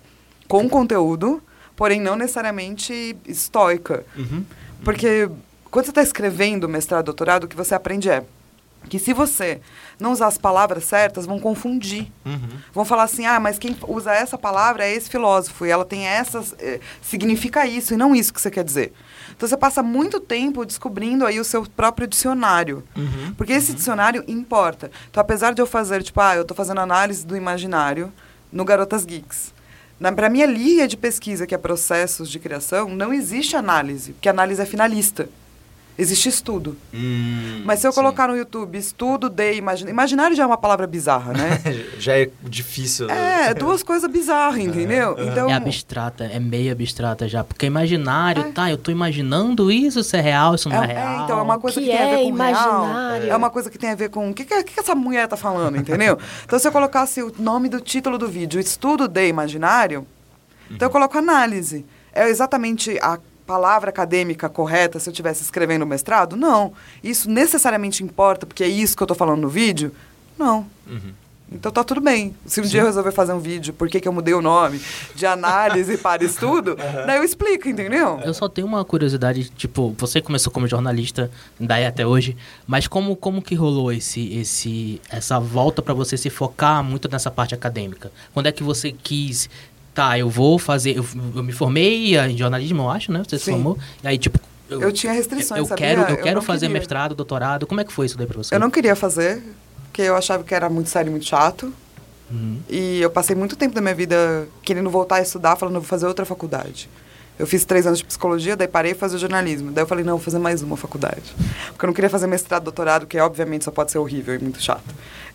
com 0.47 0.67
conteúdo, 0.67 1.41
porém 1.75 2.01
não 2.01 2.15
necessariamente 2.15 3.15
estoica. 3.25 4.03
Uhum. 4.17 4.43
Porque 4.83 5.29
quando 5.69 5.85
você 5.85 5.91
está 5.91 6.01
escrevendo 6.01 6.67
mestrado, 6.67 7.05
doutorado, 7.05 7.45
o 7.45 7.47
que 7.47 7.55
você 7.55 7.73
aprende 7.73 8.09
é 8.09 8.25
que 8.89 8.99
se 8.99 9.13
você 9.13 9.61
não 10.01 10.11
usar 10.11 10.27
as 10.27 10.37
palavras 10.37 10.83
certas, 10.83 11.25
vão 11.25 11.39
confundir. 11.39 12.11
Uhum. 12.25 12.49
Vão 12.73 12.83
falar 12.83 13.03
assim, 13.03 13.25
ah, 13.25 13.39
mas 13.39 13.59
quem 13.59 13.75
usa 13.87 14.13
essa 14.13 14.37
palavra 14.37 14.85
é 14.85 14.93
esse 14.93 15.09
filósofo, 15.09 15.65
e 15.65 15.69
ela 15.69 15.85
tem 15.85 16.05
essas. 16.05 16.55
eh, 16.59 16.79
significa 17.01 17.65
isso, 17.65 17.93
e 17.93 17.97
não 17.97 18.15
isso 18.15 18.33
que 18.33 18.41
você 18.41 18.51
quer 18.51 18.63
dizer. 18.63 18.93
Então 19.35 19.47
você 19.47 19.57
passa 19.57 19.81
muito 19.81 20.19
tempo 20.19 20.65
descobrindo 20.65 21.25
aí 21.25 21.39
o 21.39 21.43
seu 21.43 21.65
próprio 21.65 22.07
dicionário. 22.07 22.83
Uhum. 22.95 23.33
Porque 23.35 23.53
esse 23.53 23.73
dicionário 23.73 24.23
importa. 24.27 24.91
Então, 25.09 25.21
apesar 25.21 25.53
de 25.53 25.61
eu 25.61 25.65
fazer, 25.65 26.03
tipo, 26.03 26.19
ah, 26.19 26.35
eu 26.35 26.41
estou 26.41 26.55
fazendo 26.55 26.81
análise 26.81 27.25
do 27.25 27.35
imaginário 27.35 28.11
no 28.51 28.65
Garotas 28.65 29.05
Geeks. 29.05 29.53
Para 30.15 30.29
minha 30.29 30.47
linha 30.47 30.87
de 30.87 30.97
pesquisa, 30.97 31.45
que 31.45 31.53
é 31.53 31.57
processos 31.59 32.29
de 32.29 32.39
criação, 32.39 32.89
não 32.89 33.13
existe 33.13 33.55
análise, 33.55 34.13
porque 34.13 34.27
análise 34.27 34.59
é 34.59 34.65
finalista. 34.65 35.29
Existe 36.01 36.29
estudo. 36.29 36.75
Hum, 36.91 37.61
Mas 37.63 37.79
se 37.79 37.87
eu 37.87 37.91
sim. 37.91 37.99
colocar 38.01 38.27
no 38.27 38.35
YouTube 38.35 38.75
estudo 38.75 39.29
de 39.29 39.53
imaginário. 39.53 39.93
Imaginário 39.93 40.35
já 40.35 40.41
é 40.41 40.45
uma 40.47 40.57
palavra 40.57 40.87
bizarra, 40.87 41.31
né? 41.31 41.61
Já 41.99 42.17
é 42.17 42.27
difícil. 42.41 43.07
É, 43.07 43.53
duas 43.53 43.83
coisas 43.83 44.09
bizarras, 44.09 44.57
entendeu? 44.57 45.15
Então, 45.19 45.47
É 45.47 45.53
abstrata, 45.53 46.23
é 46.23 46.39
meio 46.39 46.71
abstrata 46.71 47.27
já. 47.27 47.43
Porque 47.43 47.67
imaginário, 47.67 48.41
É. 48.41 48.51
tá, 48.51 48.71
eu 48.71 48.77
tô 48.79 48.89
imaginando 48.89 49.71
isso, 49.71 49.99
isso 49.99 50.15
é 50.15 50.21
real, 50.21 50.55
isso 50.55 50.67
não 50.69 50.81
é, 50.83 50.85
é, 50.91 50.93
real. 50.93 51.19
é, 51.19 51.23
então 51.23 51.37
é 51.37 51.41
uma 51.43 51.59
coisa 51.59 51.79
Que 51.79 51.85
que, 51.85 51.91
tem 51.95 52.01
a 52.01 52.05
ver 52.09 52.13
é 52.13 52.15
com 52.15 52.33
real. 52.33 52.49
imaginário. 52.49 53.29
É 53.31 53.35
uma 53.35 53.49
coisa 53.51 53.69
que 53.69 53.77
tem 53.77 53.91
a 53.91 53.95
ver 53.95 54.09
com 54.09 54.31
o 54.31 54.33
que, 54.33 54.43
que, 54.43 54.63
que 54.63 54.79
essa 54.79 54.95
mulher 54.95 55.27
tá 55.27 55.37
falando, 55.37 55.77
entendeu? 55.77 56.17
então, 56.43 56.57
se 56.57 56.67
eu 56.67 56.71
colocasse 56.71 57.21
o 57.21 57.31
nome 57.37 57.69
do 57.69 57.79
título 57.79 58.17
do 58.17 58.27
vídeo, 58.27 58.59
estudo 58.59 59.07
de 59.07 59.27
imaginário, 59.27 60.07
então 60.71 60.87
eu 60.87 60.91
coloco 60.91 61.15
análise. 61.15 61.85
É 62.11 62.27
exatamente 62.27 62.97
a 63.01 63.19
palavra 63.45 63.89
acadêmica 63.89 64.49
correta 64.49 64.99
se 64.99 65.09
eu 65.09 65.11
estivesse 65.11 65.43
escrevendo 65.43 65.85
mestrado? 65.85 66.35
Não. 66.35 66.73
Isso 67.03 67.29
necessariamente 67.29 68.03
importa 68.03 68.45
porque 68.45 68.63
é 68.63 68.67
isso 68.67 68.95
que 68.95 69.03
eu 69.03 69.07
tô 69.07 69.15
falando 69.15 69.41
no 69.41 69.49
vídeo? 69.49 69.91
Não. 70.37 70.65
Uhum. 70.87 71.13
Então 71.51 71.69
tá 71.69 71.83
tudo 71.83 71.99
bem. 71.99 72.33
Se 72.45 72.61
um 72.61 72.63
dia 72.63 72.79
eu 72.79 72.85
resolver 72.85 73.11
fazer 73.11 73.33
um 73.33 73.39
vídeo, 73.39 73.73
por 73.73 73.89
que, 73.89 73.99
que 73.99 74.07
eu 74.07 74.13
mudei 74.13 74.33
o 74.33 74.41
nome 74.41 74.79
de 75.13 75.25
análise 75.25 75.97
para 75.99 76.23
estudo, 76.23 76.77
daí 77.05 77.17
eu 77.17 77.23
explico, 77.25 77.67
entendeu? 77.67 78.21
Eu 78.23 78.33
só 78.33 78.47
tenho 78.47 78.65
uma 78.65 78.85
curiosidade, 78.85 79.49
tipo, 79.49 79.93
você 79.97 80.21
começou 80.21 80.51
como 80.51 80.65
jornalista, 80.65 81.29
daí 81.59 81.85
até 81.85 82.07
hoje, 82.07 82.37
mas 82.65 82.87
como, 82.87 83.17
como 83.17 83.41
que 83.41 83.53
rolou 83.53 83.91
esse, 83.91 84.33
esse, 84.33 85.01
essa 85.09 85.39
volta 85.41 85.81
pra 85.81 85.93
você 85.93 86.15
se 86.15 86.29
focar 86.29 86.81
muito 86.81 87.09
nessa 87.09 87.29
parte 87.29 87.53
acadêmica? 87.53 88.11
Quando 88.33 88.47
é 88.47 88.51
que 88.53 88.63
você 88.63 88.93
quis, 88.93 89.49
tá, 89.93 90.17
eu 90.17 90.29
vou 90.29 90.57
fazer, 90.57 90.97
eu, 90.97 91.05
eu 91.35 91.43
me 91.43 91.51
formei 91.51 92.15
em 92.17 92.37
jornalismo, 92.37 92.83
eu 92.83 92.89
acho, 92.89 93.11
né? 93.11 93.23
Você 93.27 93.37
se 93.37 93.45
Sim. 93.45 93.51
formou, 93.51 93.77
e 94.03 94.07
aí, 94.07 94.17
tipo... 94.17 94.39
Eu 94.69 94.91
tinha 94.91 95.11
restrições, 95.11 95.59
eu 95.59 95.65
sabia? 95.65 95.85
quero, 95.85 96.01
eu 96.03 96.15
Eu 96.15 96.23
quero 96.23 96.41
fazer 96.41 96.67
queria. 96.67 96.79
mestrado, 96.79 97.13
doutorado, 97.13 97.67
como 97.67 97.81
é 97.81 97.83
que 97.83 97.91
foi 97.91 98.05
isso 98.05 98.17
daí 98.17 98.25
pra 98.25 98.37
você? 98.37 98.55
Eu 98.55 98.59
não 98.59 98.71
queria 98.71 98.95
fazer, 98.95 99.43
porque 99.85 100.01
eu 100.01 100.15
achava 100.15 100.43
que 100.45 100.55
era 100.55 100.69
muito 100.69 100.89
sério 100.89 101.09
e 101.09 101.11
muito 101.11 101.25
chato. 101.25 101.73
Uhum. 102.31 102.59
E 102.69 103.01
eu 103.01 103.09
passei 103.09 103.35
muito 103.35 103.57
tempo 103.57 103.75
da 103.75 103.81
minha 103.81 103.93
vida 103.93 104.47
querendo 104.63 104.89
voltar 104.89 105.17
a 105.17 105.21
estudar, 105.21 105.57
falando, 105.57 105.75
eu 105.75 105.81
vou 105.81 105.87
fazer 105.89 106.07
outra 106.07 106.25
faculdade. 106.25 106.89
Eu 107.39 107.47
fiz 107.47 107.65
três 107.65 107.87
anos 107.87 107.99
de 107.99 108.05
psicologia, 108.05 108.55
daí 108.55 108.67
parei 108.67 108.91
e 108.91 108.95
fazer 108.95 109.17
jornalismo. 109.17 109.71
Daí 109.71 109.83
eu 109.83 109.87
falei, 109.87 110.03
não, 110.03 110.13
vou 110.13 110.23
fazer 110.23 110.37
mais 110.37 110.61
uma 110.61 110.77
faculdade. 110.77 111.33
Porque 111.69 111.85
eu 111.85 111.87
não 111.87 111.93
queria 111.93 112.09
fazer 112.09 112.27
mestrado, 112.27 112.63
doutorado, 112.63 113.07
que 113.07 113.17
obviamente 113.19 113.65
só 113.65 113.71
pode 113.71 113.91
ser 113.91 113.97
horrível 113.97 114.35
e 114.35 114.39
muito 114.39 114.61
chato. 114.61 114.83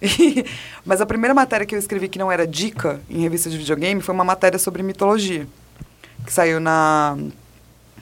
E- 0.00 0.44
mas 0.86 1.00
a 1.00 1.06
primeira 1.06 1.34
matéria 1.34 1.66
que 1.66 1.74
eu 1.74 1.78
escrevi 1.78 2.08
que 2.08 2.18
não 2.18 2.30
era 2.30 2.46
dica 2.46 3.00
em 3.10 3.20
revista 3.22 3.50
de 3.50 3.58
videogame 3.58 4.00
foi 4.00 4.14
uma 4.14 4.22
matéria 4.24 4.58
sobre 4.58 4.82
mitologia. 4.84 5.48
Que 6.24 6.32
saiu 6.32 6.60
na 6.60 7.16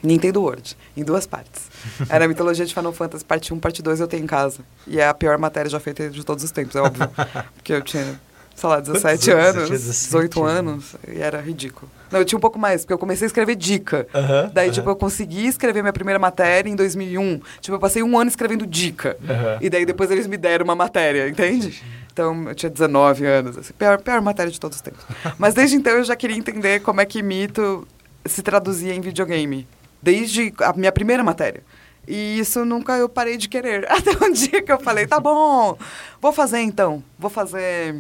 Nintendo 0.03 0.43
World, 0.43 0.77
em 0.97 1.03
duas 1.03 1.27
partes. 1.27 1.63
Era 2.11 2.27
a 2.27 2.29
mitologia 2.29 2.67
de 2.67 2.75
Final 2.75 2.93
Fantasy, 2.93 3.25
parte 3.25 3.55
1, 3.55 3.59
parte 3.59 3.83
2 3.83 4.01
eu 4.01 4.07
tenho 4.09 4.25
em 4.25 4.27
casa. 4.27 4.61
E 4.87 5.01
é 5.01 5.09
a 5.09 5.15
pior 5.15 5.39
matéria 5.39 5.71
já 5.71 5.81
feita 5.81 6.11
de 6.11 6.23
todos 6.25 6.45
os 6.45 6.51
tempos, 6.51 6.77
é 6.77 6.81
óbvio. 6.83 7.09
Porque 7.55 7.73
eu 7.73 7.81
tinha, 7.81 8.21
sei 8.55 8.69
lá, 8.69 8.81
17 8.81 9.03
Quantos 9.03 9.29
anos? 9.29 9.57
Anos, 9.57 9.67
tinha 9.67 9.79
17 9.79 10.05
18 10.07 10.45
anos, 10.45 10.97
e 11.09 11.21
era 11.21 11.41
ridículo. 11.41 11.91
Não, 12.11 12.21
eu 12.21 12.25
tinha 12.25 12.37
um 12.37 12.41
pouco 12.41 12.59
mais, 12.59 12.83
porque 12.83 12.93
eu 12.93 12.99
comecei 12.99 13.27
a 13.27 13.29
escrever 13.29 13.57
dica. 13.57 14.07
Aham, 14.15 14.51
Daí, 14.53 14.67
aham. 14.67 14.75
tipo, 14.75 14.89
eu 14.91 14.97
consegui 14.97 15.47
escrever 15.47 15.83
minha 15.83 15.93
primeira 15.93 16.19
matéria 16.19 16.71
em 16.71 16.77
2001. 16.77 17.41
Tipo, 17.61 17.77
eu 17.77 17.81
passei 17.81 18.03
um 18.03 18.17
ano 18.19 18.29
escrevendo 18.29 18.67
dica. 18.67 19.17
Aham. 19.29 19.59
E 19.61 19.69
daí 19.69 19.85
depois 19.85 20.11
eles 20.11 20.27
me 20.27 20.37
deram 20.37 20.65
uma 20.65 20.77
matéria, 20.77 21.29
entende? 21.29 21.83
Então, 22.13 22.49
eu 22.49 22.55
tinha 22.55 22.71
19 22.71 23.27
anos, 23.27 23.59
assim, 23.59 23.73
pior, 23.77 24.01
pior 24.01 24.21
matéria 24.21 24.53
de 24.53 24.61
todos 24.61 24.77
os 24.77 24.83
tempos. 24.83 25.05
Mas 25.37 25.55
desde 25.55 25.75
então 25.77 25.93
eu 25.95 26.05
já 26.05 26.15
queria 26.15 26.37
entender 26.37 26.81
como 26.81 27.01
é 27.01 27.05
que 27.05 27.21
mito 27.23 27.87
se 28.25 28.41
traduzia 28.43 28.95
em 28.95 29.01
videogame. 29.01 29.67
Desde 30.01 30.55
a 30.61 30.73
minha 30.75 30.93
primeira 30.93 31.25
matéria. 31.25 31.63
E 32.07 32.39
isso 32.39 32.65
nunca 32.65 32.93
eu 32.97 33.09
parei 33.09 33.37
de 33.37 33.49
querer. 33.49 33.87
Até 33.91 34.13
um 34.25 34.31
dia 34.31 34.63
que 34.63 34.71
eu 34.71 34.79
falei, 34.79 35.07
tá 35.07 35.19
bom, 35.19 35.77
vou 36.21 36.33
fazer 36.33 36.61
então. 36.61 37.03
Vou 37.19 37.31
fazer 37.31 37.97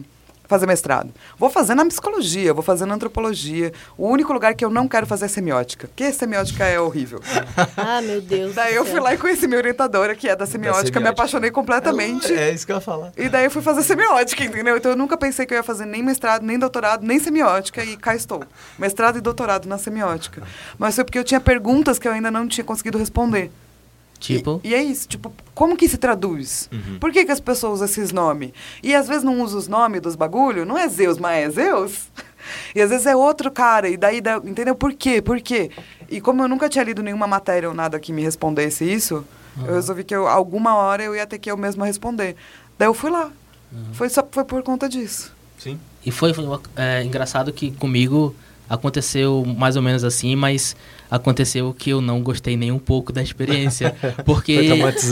fazer 0.46 0.66
mestrado. 0.66 1.10
Vou 1.38 1.50
fazer 1.50 1.74
na 1.74 1.84
psicologia, 1.86 2.52
vou 2.52 2.62
fazer 2.62 2.86
na 2.86 2.94
antropologia. 2.94 3.72
O 3.96 4.08
único 4.08 4.32
lugar 4.32 4.54
que 4.54 4.64
eu 4.64 4.70
não 4.70 4.86
quero 4.86 5.06
fazer 5.06 5.24
é 5.24 5.28
semiótica. 5.28 5.88
Porque 5.88 6.12
semiótica 6.12 6.64
é 6.64 6.78
horrível. 6.80 7.20
Ah, 7.76 8.00
meu 8.00 8.20
Deus. 8.20 8.54
daí 8.54 8.74
eu 8.74 8.84
fui 8.84 8.98
lá 9.00 9.14
e 9.14 9.18
conheci 9.18 9.46
minha 9.46 9.58
orientadora, 9.58 10.14
que 10.14 10.28
é 10.28 10.34
da 10.36 10.46
semiótica, 10.46 10.82
me 10.82 10.92
semiótica. 10.92 11.10
apaixonei 11.10 11.50
completamente. 11.50 12.32
É 12.32 12.50
isso 12.50 12.64
que 12.66 12.72
eu 12.72 12.76
ia 12.76 12.80
falar. 12.80 13.12
E 13.16 13.28
daí 13.28 13.44
eu 13.44 13.50
fui 13.50 13.62
fazer 13.62 13.82
semiótica, 13.82 14.42
entendeu? 14.44 14.76
Então 14.76 14.92
eu 14.92 14.96
nunca 14.96 15.16
pensei 15.16 15.44
que 15.46 15.52
eu 15.54 15.56
ia 15.58 15.62
fazer 15.62 15.84
nem 15.86 16.02
mestrado, 16.02 16.42
nem 16.42 16.58
doutorado, 16.58 17.04
nem 17.04 17.18
semiótica, 17.18 17.84
e 17.84 17.96
cá 17.96 18.14
estou. 18.14 18.44
Mestrado 18.78 19.18
e 19.18 19.20
doutorado 19.20 19.68
na 19.68 19.78
semiótica. 19.78 20.42
Mas 20.78 20.94
foi 20.94 21.04
porque 21.04 21.18
eu 21.18 21.24
tinha 21.24 21.40
perguntas 21.40 21.98
que 21.98 22.06
eu 22.08 22.12
ainda 22.12 22.30
não 22.30 22.46
tinha 22.48 22.64
conseguido 22.64 22.98
responder. 22.98 23.50
Tipo? 24.24 24.60
E, 24.64 24.70
e 24.70 24.74
é 24.74 24.82
isso, 24.82 25.06
tipo, 25.06 25.32
como 25.54 25.76
que 25.76 25.88
se 25.88 25.96
traduz? 25.98 26.68
Uhum. 26.72 26.98
Por 26.98 27.12
que, 27.12 27.24
que 27.24 27.32
as 27.32 27.40
pessoas 27.40 27.74
usam 27.74 27.84
esses 27.86 28.10
nomes? 28.12 28.52
E 28.82 28.94
às 28.94 29.06
vezes 29.06 29.22
não 29.22 29.40
usa 29.42 29.56
os 29.56 29.68
nomes 29.68 30.00
dos 30.00 30.16
bagulho, 30.16 30.64
não 30.64 30.78
é 30.78 30.88
Zeus, 30.88 31.18
mas 31.18 31.44
é 31.44 31.50
Zeus. 31.50 32.08
E 32.74 32.80
às 32.82 32.90
vezes 32.90 33.06
é 33.06 33.16
outro 33.16 33.50
cara, 33.50 33.88
e 33.88 33.96
daí, 33.96 34.20
dá- 34.20 34.36
entendeu? 34.44 34.74
Por 34.74 34.92
quê? 34.92 35.22
Por 35.22 35.40
quê? 35.40 35.70
E 36.10 36.20
como 36.20 36.42
eu 36.42 36.48
nunca 36.48 36.68
tinha 36.68 36.84
lido 36.84 37.02
nenhuma 37.02 37.26
matéria 37.26 37.70
ou 37.70 37.74
nada 37.74 37.98
que 37.98 38.12
me 38.12 38.20
respondesse 38.20 38.84
isso, 38.84 39.24
eu 39.66 39.72
resolvi 39.72 40.04
que 40.04 40.14
eu, 40.14 40.28
alguma 40.28 40.74
hora 40.74 41.02
eu 41.02 41.16
ia 41.16 41.26
ter 41.26 41.38
que 41.38 41.50
eu 41.50 41.56
mesma 41.56 41.86
responder. 41.86 42.36
Daí 42.78 42.86
eu 42.86 42.92
fui 42.92 43.10
lá. 43.10 43.30
Foi, 43.94 44.10
só, 44.10 44.22
foi 44.30 44.44
por 44.44 44.62
conta 44.62 44.86
disso. 44.90 45.32
Sim. 45.58 45.80
E 46.04 46.10
foi, 46.10 46.34
foi, 46.34 46.44
é, 46.76 47.02
engraçado 47.02 47.50
que 47.50 47.70
comigo 47.70 48.36
aconteceu 48.68 49.42
mais 49.56 49.74
ou 49.76 49.80
menos 49.80 50.04
assim, 50.04 50.36
mas 50.36 50.76
aconteceu 51.10 51.74
que 51.76 51.90
eu 51.90 52.00
não 52.00 52.22
gostei 52.22 52.56
nem 52.56 52.72
um 52.72 52.78
pouco 52.78 53.12
da 53.12 53.22
experiência. 53.22 53.94
Porque 54.24 54.52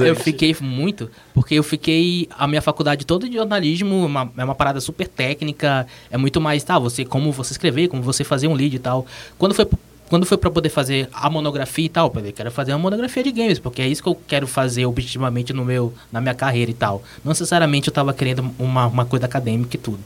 eu 0.04 0.16
fiquei 0.16 0.56
muito. 0.60 1.10
Porque 1.34 1.54
eu 1.54 1.62
fiquei. 1.62 2.28
A 2.38 2.46
minha 2.46 2.62
faculdade 2.62 3.06
toda 3.06 3.28
de 3.28 3.36
jornalismo 3.36 3.94
é 3.94 4.06
uma, 4.06 4.32
é 4.38 4.44
uma 4.44 4.54
parada 4.54 4.80
super 4.80 5.06
técnica. 5.06 5.86
É 6.10 6.16
muito 6.16 6.40
mais, 6.40 6.62
tá, 6.64 6.78
você, 6.78 7.04
como 7.04 7.32
você 7.32 7.52
escrever, 7.52 7.88
como 7.88 8.02
você 8.02 8.24
fazer 8.24 8.48
um 8.48 8.54
lead 8.54 8.74
e 8.74 8.78
tal. 8.78 9.06
Quando 9.38 9.54
foi. 9.54 9.66
Quando 10.08 10.26
foi 10.26 10.36
para 10.36 10.50
poder 10.50 10.68
fazer 10.68 11.08
a 11.10 11.30
monografia 11.30 11.86
e 11.86 11.88
tal, 11.88 12.08
eu 12.08 12.12
falei, 12.12 12.32
quero 12.32 12.50
fazer 12.50 12.72
uma 12.72 12.78
monografia 12.80 13.22
de 13.22 13.32
games, 13.32 13.58
porque 13.58 13.80
é 13.80 13.88
isso 13.88 14.02
que 14.02 14.08
eu 14.10 14.14
quero 14.14 14.46
fazer 14.46 14.84
objetivamente 14.84 15.54
no 15.54 15.64
meu, 15.64 15.94
na 16.12 16.20
minha 16.20 16.34
carreira 16.34 16.70
e 16.70 16.74
tal. 16.74 17.02
Não 17.24 17.30
necessariamente 17.30 17.88
eu 17.88 17.94
tava 17.94 18.12
querendo 18.12 18.44
uma, 18.58 18.88
uma 18.88 19.06
coisa 19.06 19.24
acadêmica 19.24 19.74
e 19.74 19.80
tudo. 19.80 20.00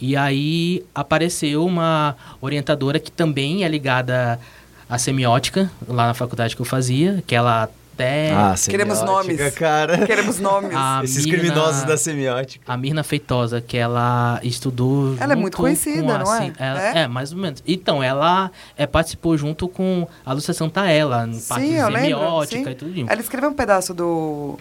E 0.00 0.16
aí 0.16 0.84
apareceu 0.94 1.64
uma 1.64 2.16
orientadora 2.40 2.98
que 2.98 3.12
também 3.12 3.64
é 3.64 3.68
ligada 3.68 4.40
à 4.88 4.98
semiótica, 4.98 5.70
lá 5.88 6.06
na 6.08 6.14
faculdade 6.14 6.54
que 6.54 6.62
eu 6.62 6.66
fazia, 6.66 7.22
que 7.26 7.34
ela 7.34 7.68
até. 7.94 8.32
Ah, 8.32 8.54
Queremos 8.68 9.00
nomes. 9.02 9.54
cara. 9.54 10.04
Queremos 10.04 10.40
nomes. 10.40 10.70
A 10.74 11.00
Esses 11.04 11.24
Mirna- 11.24 11.40
criminosos 11.42 11.84
da 11.84 11.96
semiótica. 11.96 12.72
A 12.72 12.76
Mirna 12.76 13.04
Feitosa, 13.04 13.60
que 13.60 13.76
ela 13.76 14.40
estudou. 14.42 15.16
Ela 15.20 15.34
é 15.34 15.36
muito 15.36 15.56
conhecida, 15.56 16.14
a 16.16 16.18
não 16.18 16.34
é? 16.34 16.52
Ela- 16.58 16.82
É? 16.82 16.98
é? 17.02 17.08
mais 17.08 17.30
ou 17.32 17.38
menos. 17.38 17.62
Então, 17.66 18.02
ela 18.02 18.50
é, 18.76 18.84
participou 18.84 19.38
junto 19.38 19.68
com 19.68 20.08
a 20.26 20.32
Lúcia 20.32 20.52
Santaella, 20.52 21.24
em 21.28 21.38
parte 21.40 21.66
lembro. 21.66 21.92
semiótica 22.00 22.64
sim. 22.64 22.70
e 22.70 22.74
tudo. 22.74 23.04
Ela 23.08 23.20
escreveu 23.20 23.50
um 23.50 23.54
pedaço 23.54 23.94
do, 23.94 24.58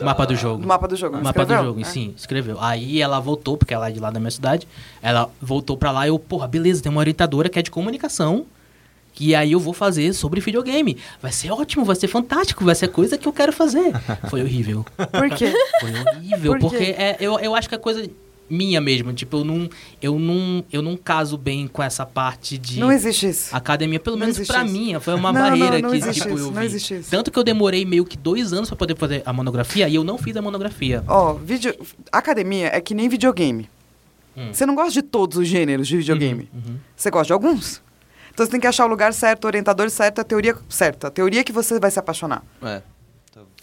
Mapa 0.00 0.24
do 0.24 0.36
jogo. 0.36 0.62
do 0.62 0.68
mapa 0.68 0.86
do 0.86 0.94
jogo. 0.94 1.16
Mapa 1.16 1.32
do 1.44 1.52
escreveu? 1.52 1.64
jogo, 1.64 1.80
É. 1.80 1.84
sim, 1.84 2.14
escreveu. 2.16 2.56
Aí 2.60 3.02
ela 3.02 3.18
voltou, 3.18 3.56
porque 3.56 3.74
ela 3.74 3.88
é 3.88 3.90
de 3.90 3.98
lá 3.98 4.10
da 4.12 4.20
minha 4.20 4.30
cidade. 4.30 4.68
Ela 5.02 5.28
voltou 5.42 5.76
pra 5.76 5.90
lá 5.90 6.06
e 6.06 6.10
eu, 6.10 6.18
porra, 6.20 6.46
beleza, 6.46 6.80
tem 6.80 6.92
uma 6.92 7.00
orientadora 7.00 7.48
que 7.48 7.58
é 7.58 7.62
de 7.62 7.72
comunicação. 7.72 8.46
E 9.20 9.34
aí 9.34 9.52
eu 9.52 9.60
vou 9.60 9.72
fazer 9.72 10.12
sobre 10.12 10.40
videogame. 10.40 10.96
Vai 11.20 11.32
ser 11.32 11.50
ótimo, 11.50 11.84
vai 11.84 11.96
ser 11.96 12.06
fantástico, 12.08 12.64
vai 12.64 12.74
ser 12.74 12.88
coisa 12.88 13.18
que 13.18 13.26
eu 13.26 13.32
quero 13.32 13.52
fazer. 13.52 13.92
Foi 14.30 14.42
horrível. 14.42 14.84
Por 14.96 15.30
quê? 15.30 15.52
Foi 15.80 15.90
horrível, 15.90 16.52
Por 16.52 16.70
quê? 16.70 16.76
porque 16.76 16.84
é, 16.96 17.16
eu, 17.20 17.38
eu 17.40 17.54
acho 17.54 17.68
que 17.68 17.74
é 17.74 17.78
coisa 17.78 18.08
minha 18.48 18.80
mesmo. 18.80 19.12
Tipo, 19.12 19.38
eu 19.38 19.44
não, 19.44 19.68
eu 20.00 20.18
não, 20.18 20.64
eu 20.72 20.80
não 20.82 20.96
caso 20.96 21.36
bem 21.36 21.66
com 21.66 21.82
essa 21.82 22.06
parte 22.06 22.56
de 22.56 22.78
Não 22.80 22.90
existe 22.92 23.28
isso. 23.28 23.54
academia, 23.54 23.98
pelo 24.00 24.16
Não 24.16 24.20
menos 24.26 24.38
isso. 24.38 24.64
mim. 24.66 24.94
Foi 25.00 25.14
uma 25.14 25.32
Não, 25.32 25.40
barreira 25.42 25.72
não, 25.80 25.80
não 25.82 25.90
que 25.90 25.96
existe 25.96 26.22
tipo, 26.22 26.34
isso, 26.36 26.46
eu 26.46 26.50
não 26.52 26.60
vi. 26.60 26.66
existe 26.66 26.94
isso. 26.98 27.10
Tanto 27.10 27.30
que 27.30 27.38
eu 27.38 27.44
demorei 27.44 27.84
meio 27.84 28.04
que 28.04 28.16
dois 28.16 28.52
anos 28.52 28.68
pra 28.68 28.76
poder 28.76 28.96
fazer 28.96 29.22
a 29.26 29.32
monografia 29.32 29.88
e 29.88 29.94
eu 29.96 30.04
não 30.04 30.16
fiz 30.16 30.36
a 30.36 30.42
monografia. 30.42 31.02
Ó, 31.08 31.34
vídeo... 31.34 31.74
academia 32.12 32.68
é 32.72 32.80
que 32.80 32.94
nem 32.94 33.08
videogame. 33.08 33.68
Hum. 34.36 34.50
Você 34.52 34.64
não 34.64 34.74
gosta 34.76 34.92
de 34.92 35.02
todos 35.02 35.36
os 35.38 35.48
gêneros 35.48 35.88
de 35.88 35.96
videogame. 35.96 36.48
Uhum. 36.54 36.76
Você 36.96 37.10
gosta 37.10 37.26
de 37.26 37.32
alguns. 37.32 37.82
Então 38.38 38.46
você 38.46 38.52
tem 38.52 38.60
que 38.60 38.68
achar 38.68 38.84
o 38.86 38.88
lugar 38.88 39.12
certo, 39.12 39.42
o 39.42 39.46
orientador 39.48 39.90
certo, 39.90 40.20
a 40.20 40.24
teoria 40.24 40.54
certa. 40.68 41.08
A 41.08 41.10
teoria 41.10 41.42
que 41.42 41.50
você 41.50 41.80
vai 41.80 41.90
se 41.90 41.98
apaixonar. 41.98 42.44
É. 42.62 42.80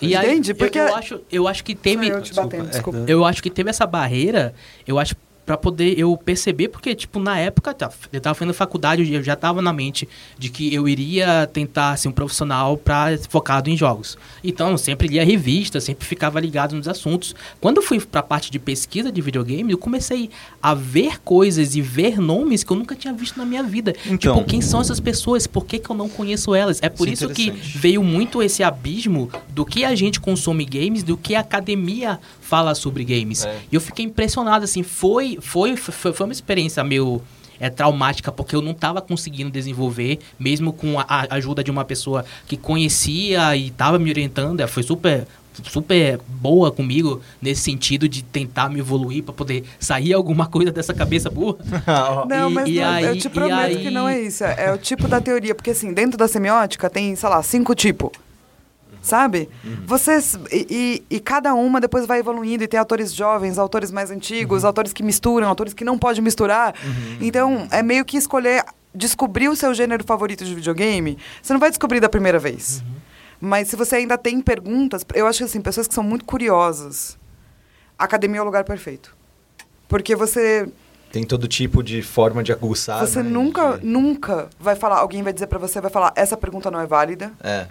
E 0.01 0.13
Entende? 0.13 0.51
eu- 0.51 0.55
Porque- 0.57 0.77
eu, 0.77 0.93
acho, 0.93 1.21
eu 1.31 1.47
acho 1.47 1.63
que 1.63 1.73
teve. 1.73 2.09
Eu 2.09 2.21
te 2.21 2.33
batendo, 2.33 2.65
é, 2.67 2.71
desculpa. 2.71 2.99
Eu 3.07 3.23
acho 3.23 3.41
que 3.41 3.49
teve 3.49 3.69
essa 3.69 3.85
barreira, 3.85 4.53
eu 4.85 4.99
acho, 4.99 5.15
pra 5.45 5.55
poder 5.55 5.97
eu 5.97 6.17
perceber, 6.17 6.69
porque, 6.69 6.95
tipo, 6.95 7.19
na 7.19 7.37
época, 7.37 7.73
tá, 7.73 7.91
eu 8.11 8.19
tava 8.19 8.33
fazendo 8.33 8.53
faculdade, 8.53 9.13
eu 9.13 9.21
já 9.21 9.35
tava 9.35 9.61
na 9.61 9.71
mente 9.71 10.07
de 10.37 10.49
que 10.49 10.73
eu 10.73 10.87
iria 10.87 11.47
tentar 11.51 11.95
ser 11.97 12.07
um 12.07 12.11
profissional 12.11 12.75
pra, 12.77 13.17
focado 13.29 13.69
em 13.69 13.77
jogos. 13.77 14.17
Então, 14.43 14.71
eu 14.71 14.77
sempre 14.77 15.07
lia 15.07 15.23
revista, 15.23 15.79
sempre 15.79 16.05
ficava 16.05 16.39
ligado 16.39 16.75
nos 16.75 16.87
assuntos. 16.87 17.35
Quando 17.61 17.77
eu 17.77 17.83
fui 17.83 17.99
pra 17.99 18.23
parte 18.23 18.49
de 18.49 18.57
pesquisa 18.57 19.11
de 19.11 19.21
videogame, 19.21 19.71
eu 19.71 19.77
comecei 19.77 20.29
a 20.61 20.73
ver 20.73 21.19
coisas 21.21 21.75
e 21.75 21.81
ver 21.81 22.19
nomes 22.19 22.63
que 22.63 22.71
eu 22.71 22.77
nunca 22.77 22.95
tinha 22.95 23.13
visto 23.13 23.37
na 23.37 23.45
minha 23.45 23.61
vida. 23.61 23.93
Então. 24.05 24.37
tipo, 24.37 24.49
quem 24.49 24.61
são 24.61 24.81
essas 24.81 24.99
pessoas? 24.99 25.45
Por 25.45 25.65
que, 25.65 25.77
que 25.77 25.89
eu 25.89 25.95
não 25.95 26.09
conheço 26.09 26.55
elas? 26.55 26.79
É 26.81 26.89
por 26.89 27.07
Isso 27.07 27.25
é 27.25 27.27
isso 27.27 27.35
que 27.35 27.51
veio 27.51 28.03
muito 28.03 28.41
esse 28.41 28.63
abismo 28.63 29.29
do 29.49 29.65
que 29.65 29.85
a 29.85 29.93
gente 29.93 30.19
consome 30.19 30.65
games, 30.65 31.03
do 31.03 31.15
que 31.15 31.35
a 31.35 31.41
academia 31.41 32.19
fala 32.45 32.75
sobre 32.75 33.03
games. 33.03 33.43
É. 33.45 33.57
E 33.71 33.75
eu 33.75 33.81
fiquei 33.81 34.05
impressionado, 34.05 34.63
assim, 34.63 34.83
foi, 34.83 35.37
foi, 35.41 35.75
foi, 35.75 36.13
foi 36.13 36.25
uma 36.25 36.33
experiência 36.33 36.83
meio 36.83 37.21
é, 37.59 37.69
traumática, 37.69 38.31
porque 38.31 38.55
eu 38.55 38.61
não 38.61 38.71
estava 38.71 39.01
conseguindo 39.01 39.49
desenvolver, 39.49 40.19
mesmo 40.37 40.71
com 40.73 40.99
a, 40.99 41.05
a 41.07 41.35
ajuda 41.35 41.63
de 41.63 41.71
uma 41.71 41.83
pessoa 41.85 42.23
que 42.47 42.55
conhecia 42.57 43.55
e 43.55 43.67
estava 43.67 43.97
me 43.97 44.09
orientando, 44.09 44.59
ela 44.59 44.69
foi 44.69 44.83
super 44.83 45.25
super 45.63 46.19
boa 46.27 46.69
comigo 46.69 47.21
nesse 47.41 47.61
sentido 47.61 48.09
de 48.09 48.21
tentar 48.21 48.67
me 48.69 48.79
evoluir 48.81 49.23
para 49.23 49.33
poder 49.33 49.63
sair 49.79 50.11
alguma 50.13 50.47
coisa 50.47 50.69
dessa 50.69 50.93
cabeça 50.93 51.29
burra. 51.29 51.57
Não, 52.27 52.49
E- 52.49 52.53
mas 52.53 52.67
e 52.67 52.73
não, 52.75 52.99
eu 52.99 53.11
aí- 53.11 53.17
te 53.19 53.27
e 53.27 53.29
prometo 53.29 53.59
aí- 53.61 53.77
que 53.77 53.89
não 53.89 54.05
é 54.09 54.19
isso. 54.21 54.43
É, 54.43 54.65
é 54.65 54.73
o 54.73 54.77
tipo 54.77 55.07
da 55.07 55.21
teoria. 55.21 55.55
Porque, 55.55 55.69
assim, 55.71 55.93
dentro 55.93 56.17
da 56.17 56.27
semiótica 56.27 56.89
tem, 56.89 57.15
sei 57.15 57.29
lá, 57.29 57.41
cinco 57.41 57.73
tipos. 57.73 58.09
Sabe? 59.05 59.47
Vocês. 59.85 60.35
E, 60.51 60.65
e- 61.09 61.15
e 61.17 61.19
cada 61.19 61.53
uma 61.53 61.79
depois 61.79 62.07
vai 62.07 62.17
evoluindo 62.19 62.63
e 62.63 62.67
tem 62.67 62.79
autores 62.79 63.13
jovens, 63.13 63.59
autores 63.59 63.91
mais 63.91 64.09
antigos, 64.09 64.65
autores 64.65 64.91
que 64.93 65.03
misturam, 65.03 65.47
autores 65.47 65.75
que 65.75 65.83
não 65.85 65.95
podem 65.99 66.23
misturar. 66.23 66.73
Então, 67.21 67.67
é 67.69 67.83
meio 67.83 68.03
que 68.03 68.17
escolher. 68.17 68.63
Descobrir 68.95 69.47
o 69.49 69.55
seu 69.55 69.73
gênero 69.73 70.03
favorito 70.05 70.43
de 70.45 70.55
videogame, 70.55 71.17
você 71.43 71.51
não 71.53 71.59
vai 71.59 71.69
descobrir 71.69 71.99
da 71.99 72.07
primeira 72.09 72.39
vez. 72.39 72.81
Mas 73.41 73.67
se 73.67 73.75
você 73.75 73.97
ainda 73.97 74.17
tem 74.17 74.39
perguntas, 74.41 75.05
eu 75.13 75.27
acho 75.27 75.39
que 75.39 75.43
assim, 75.43 75.59
pessoas 75.61 75.85
que 75.85 75.93
são 75.93 76.03
muito 76.03 76.23
curiosas, 76.23 77.17
a 77.99 78.05
academia 78.05 78.39
é 78.39 78.41
o 78.41 78.45
lugar 78.45 78.63
perfeito. 78.63 79.13
Porque 79.89 80.15
você 80.15 80.67
Tem 81.11 81.23
todo 81.25 81.45
tipo 81.47 81.83
de 81.83 82.01
forma 82.01 82.41
de 82.41 82.53
aguçar. 82.53 83.05
você 83.05 83.21
né, 83.21 83.29
nunca, 83.29 83.77
de- 83.77 83.85
nunca 83.85 84.49
vai 84.57 84.75
falar, 84.77 84.97
alguém 84.99 85.21
vai 85.21 85.33
dizer 85.33 85.47
pra 85.47 85.59
você, 85.59 85.79
vai 85.81 85.91
falar, 85.91 86.13
essa 86.15 86.37
pergunta 86.37 86.71
não 86.71 86.79
é 86.79 86.87
válida, 86.87 87.33
É. 87.43 87.67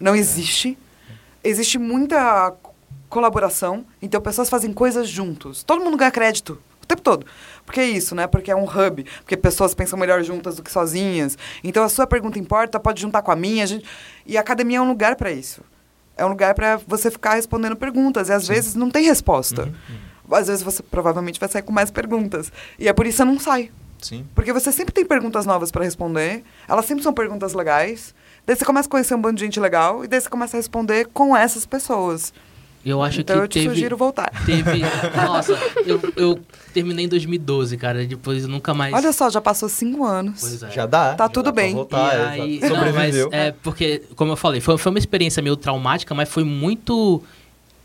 não 0.00 0.14
existe. 0.14 0.78
Existe 1.44 1.78
muita 1.78 2.50
co- 2.62 2.74
colaboração, 3.08 3.84
então 4.02 4.20
pessoas 4.20 4.48
fazem 4.50 4.72
coisas 4.72 5.08
juntos. 5.08 5.62
Todo 5.62 5.84
mundo 5.84 5.96
ganha 5.96 6.10
crédito 6.10 6.60
o 6.82 6.86
tempo 6.86 7.02
todo. 7.02 7.26
Porque 7.64 7.80
é 7.80 7.84
isso, 7.88 8.14
né? 8.14 8.26
Porque 8.26 8.50
é 8.50 8.56
um 8.56 8.64
hub, 8.64 9.04
porque 9.20 9.36
pessoas 9.36 9.74
pensam 9.74 9.98
melhor 9.98 10.22
juntas 10.22 10.56
do 10.56 10.62
que 10.62 10.70
sozinhas. 10.70 11.36
Então 11.64 11.82
a 11.82 11.88
sua 11.88 12.06
pergunta 12.06 12.38
importa, 12.38 12.78
pode 12.78 13.00
juntar 13.00 13.22
com 13.22 13.30
a 13.30 13.36
minha, 13.36 13.64
a 13.64 13.66
gente... 13.66 13.84
e 14.24 14.36
a 14.36 14.40
academia 14.40 14.78
é 14.78 14.80
um 14.80 14.88
lugar 14.88 15.16
pra 15.16 15.32
isso. 15.32 15.62
É 16.16 16.24
um 16.24 16.28
lugar 16.28 16.54
pra 16.54 16.78
você 16.86 17.10
ficar 17.10 17.34
respondendo 17.34 17.76
perguntas, 17.76 18.28
e 18.28 18.32
às 18.32 18.46
vezes 18.48 18.74
não 18.74 18.90
tem 18.90 19.04
resposta. 19.04 19.72
Às 20.30 20.46
vezes 20.48 20.62
você 20.62 20.82
provavelmente 20.82 21.38
vai 21.38 21.48
sair 21.48 21.62
com 21.62 21.72
mais 21.72 21.90
perguntas. 21.90 22.50
E 22.78 22.88
é 22.88 22.92
por 22.92 23.06
isso 23.06 23.18
que 23.18 23.22
você 23.22 23.24
não 23.24 23.38
sai. 23.38 23.70
Sim. 24.00 24.26
Porque 24.34 24.52
você 24.52 24.72
sempre 24.72 24.92
tem 24.94 25.04
perguntas 25.04 25.44
novas 25.46 25.70
pra 25.70 25.84
responder, 25.84 26.42
elas 26.68 26.84
sempre 26.86 27.02
são 27.02 27.12
perguntas 27.12 27.52
legais. 27.52 28.14
Daí 28.46 28.54
você 28.54 28.64
começa 28.64 28.88
a 28.88 28.90
conhecer 28.90 29.14
um 29.14 29.20
bando 29.20 29.36
de 29.36 29.44
gente 29.44 29.58
legal 29.58 30.04
e 30.04 30.08
daí 30.08 30.20
você 30.20 30.30
começa 30.30 30.56
a 30.56 30.58
responder 30.58 31.08
com 31.12 31.36
essas 31.36 31.66
pessoas. 31.66 32.32
Eu 32.84 33.02
acho 33.02 33.20
então 33.20 33.38
que 33.38 33.42
eu 33.42 33.48
te 33.48 33.58
teve, 33.58 33.68
sugiro 33.70 33.96
voltar. 33.96 34.30
teve, 34.46 34.82
nossa, 35.26 35.58
eu, 35.84 36.00
eu 36.14 36.38
terminei 36.72 37.06
em 37.06 37.08
2012, 37.08 37.76
cara, 37.76 38.06
depois 38.06 38.44
eu 38.44 38.48
nunca 38.48 38.72
mais 38.72 38.94
Olha 38.94 39.12
só, 39.12 39.28
já 39.28 39.40
passou 39.40 39.68
cinco 39.68 40.04
anos. 40.04 40.38
Pois 40.38 40.62
é. 40.62 40.70
Já 40.70 40.86
dá. 40.86 41.16
Tá 41.16 41.24
já 41.24 41.28
tudo 41.28 41.46
dá 41.46 41.52
bem. 41.52 41.74
Voltar, 41.74 42.14
e 42.14 42.16
é, 42.16 42.26
aí, 42.28 42.56
exato. 42.58 42.74
não, 42.74 42.92
mas 42.92 43.16
é 43.32 43.50
porque, 43.60 44.04
como 44.14 44.30
eu 44.30 44.36
falei, 44.36 44.60
foi, 44.60 44.78
foi 44.78 44.90
uma 44.90 45.00
experiência 45.00 45.42
meio 45.42 45.56
traumática, 45.56 46.14
mas 46.14 46.28
foi 46.28 46.44
muito 46.44 47.20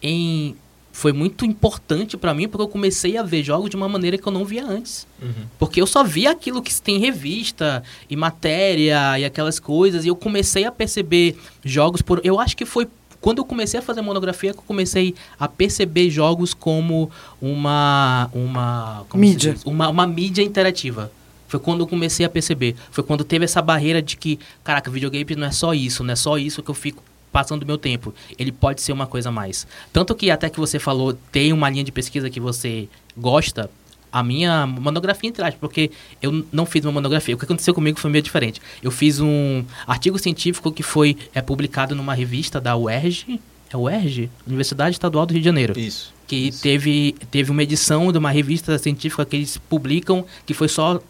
em 0.03 0.55
foi 0.91 1.13
muito 1.13 1.45
importante 1.45 2.17
pra 2.17 2.33
mim 2.33 2.47
porque 2.47 2.63
eu 2.63 2.67
comecei 2.67 3.17
a 3.17 3.23
ver 3.23 3.43
jogos 3.43 3.69
de 3.69 3.75
uma 3.75 3.87
maneira 3.87 4.17
que 4.17 4.27
eu 4.27 4.31
não 4.31 4.43
via 4.43 4.65
antes. 4.65 5.07
Uhum. 5.21 5.45
Porque 5.57 5.81
eu 5.81 5.87
só 5.87 6.03
via 6.03 6.31
aquilo 6.31 6.61
que 6.61 6.81
tem 6.81 6.97
em 6.97 6.99
revista 6.99 7.81
e 8.09 8.15
matéria 8.15 9.17
e 9.17 9.25
aquelas 9.25 9.59
coisas. 9.59 10.03
E 10.03 10.09
eu 10.09 10.15
comecei 10.15 10.65
a 10.65 10.71
perceber 10.71 11.37
jogos 11.63 12.01
por. 12.01 12.19
Eu 12.23 12.39
acho 12.39 12.57
que 12.57 12.65
foi 12.65 12.87
quando 13.21 13.37
eu 13.37 13.45
comecei 13.45 13.79
a 13.79 13.83
fazer 13.83 14.01
monografia 14.01 14.51
que 14.51 14.59
eu 14.59 14.63
comecei 14.63 15.15
a 15.39 15.47
perceber 15.47 16.09
jogos 16.09 16.53
como 16.53 17.09
uma. 17.41 18.29
uma 18.33 19.05
como 19.07 19.23
se 19.23 19.29
Mídia. 19.29 19.53
diz? 19.53 19.63
Uma, 19.63 19.87
uma 19.89 20.05
mídia 20.05 20.41
interativa. 20.43 21.11
Foi 21.47 21.59
quando 21.59 21.81
eu 21.81 21.87
comecei 21.87 22.25
a 22.25 22.29
perceber. 22.29 22.75
Foi 22.91 23.03
quando 23.03 23.23
teve 23.23 23.45
essa 23.45 23.61
barreira 23.61 24.01
de 24.01 24.15
que, 24.15 24.39
caraca, 24.63 24.89
videogame 24.89 25.35
não 25.35 25.47
é 25.47 25.51
só 25.51 25.73
isso, 25.73 26.03
não 26.03 26.13
é 26.13 26.15
só 26.15 26.37
isso 26.37 26.63
que 26.63 26.71
eu 26.71 26.75
fico 26.75 27.03
passando 27.31 27.63
o 27.63 27.65
meu 27.65 27.77
tempo. 27.77 28.13
Ele 28.37 28.51
pode 28.51 28.81
ser 28.81 28.91
uma 28.91 29.07
coisa 29.07 29.29
a 29.29 29.31
mais. 29.31 29.67
Tanto 29.93 30.13
que 30.15 30.29
até 30.29 30.49
que 30.49 30.59
você 30.59 30.79
falou, 30.79 31.13
tem 31.31 31.53
uma 31.53 31.69
linha 31.69 31.83
de 31.83 31.91
pesquisa 31.91 32.29
que 32.29 32.39
você 32.39 32.87
gosta, 33.15 33.69
a 34.11 34.21
minha 34.21 34.67
monografia 34.67 35.29
entre 35.29 35.41
aspas, 35.43 35.59
porque 35.59 35.89
eu 36.21 36.45
não 36.51 36.65
fiz 36.65 36.83
uma 36.83 36.91
monografia. 36.91 37.33
O 37.33 37.37
que 37.37 37.45
aconteceu 37.45 37.73
comigo 37.73 37.99
foi 37.99 38.11
meio 38.11 38.21
diferente. 38.21 38.61
Eu 38.83 38.91
fiz 38.91 39.19
um 39.21 39.63
artigo 39.87 40.19
científico 40.19 40.71
que 40.71 40.83
foi 40.83 41.17
é, 41.33 41.41
publicado 41.41 41.95
numa 41.95 42.13
revista 42.13 42.59
da 42.59 42.75
UERJ, 42.75 43.39
é 43.73 43.77
UERJ? 43.77 44.29
Universidade 44.45 44.95
Estadual 44.95 45.25
do 45.25 45.31
Rio 45.31 45.41
de 45.41 45.45
Janeiro. 45.45 45.79
Isso. 45.79 46.13
Que 46.27 46.49
Isso. 46.49 46.61
teve, 46.61 47.15
teve 47.29 47.51
uma 47.51 47.63
edição 47.63 48.11
de 48.11 48.17
uma 48.17 48.29
revista 48.29 48.77
científica 48.77 49.25
que 49.25 49.37
eles 49.37 49.57
publicam 49.57 50.25
que 50.45 50.53
foi 50.53 50.67
só 50.67 51.01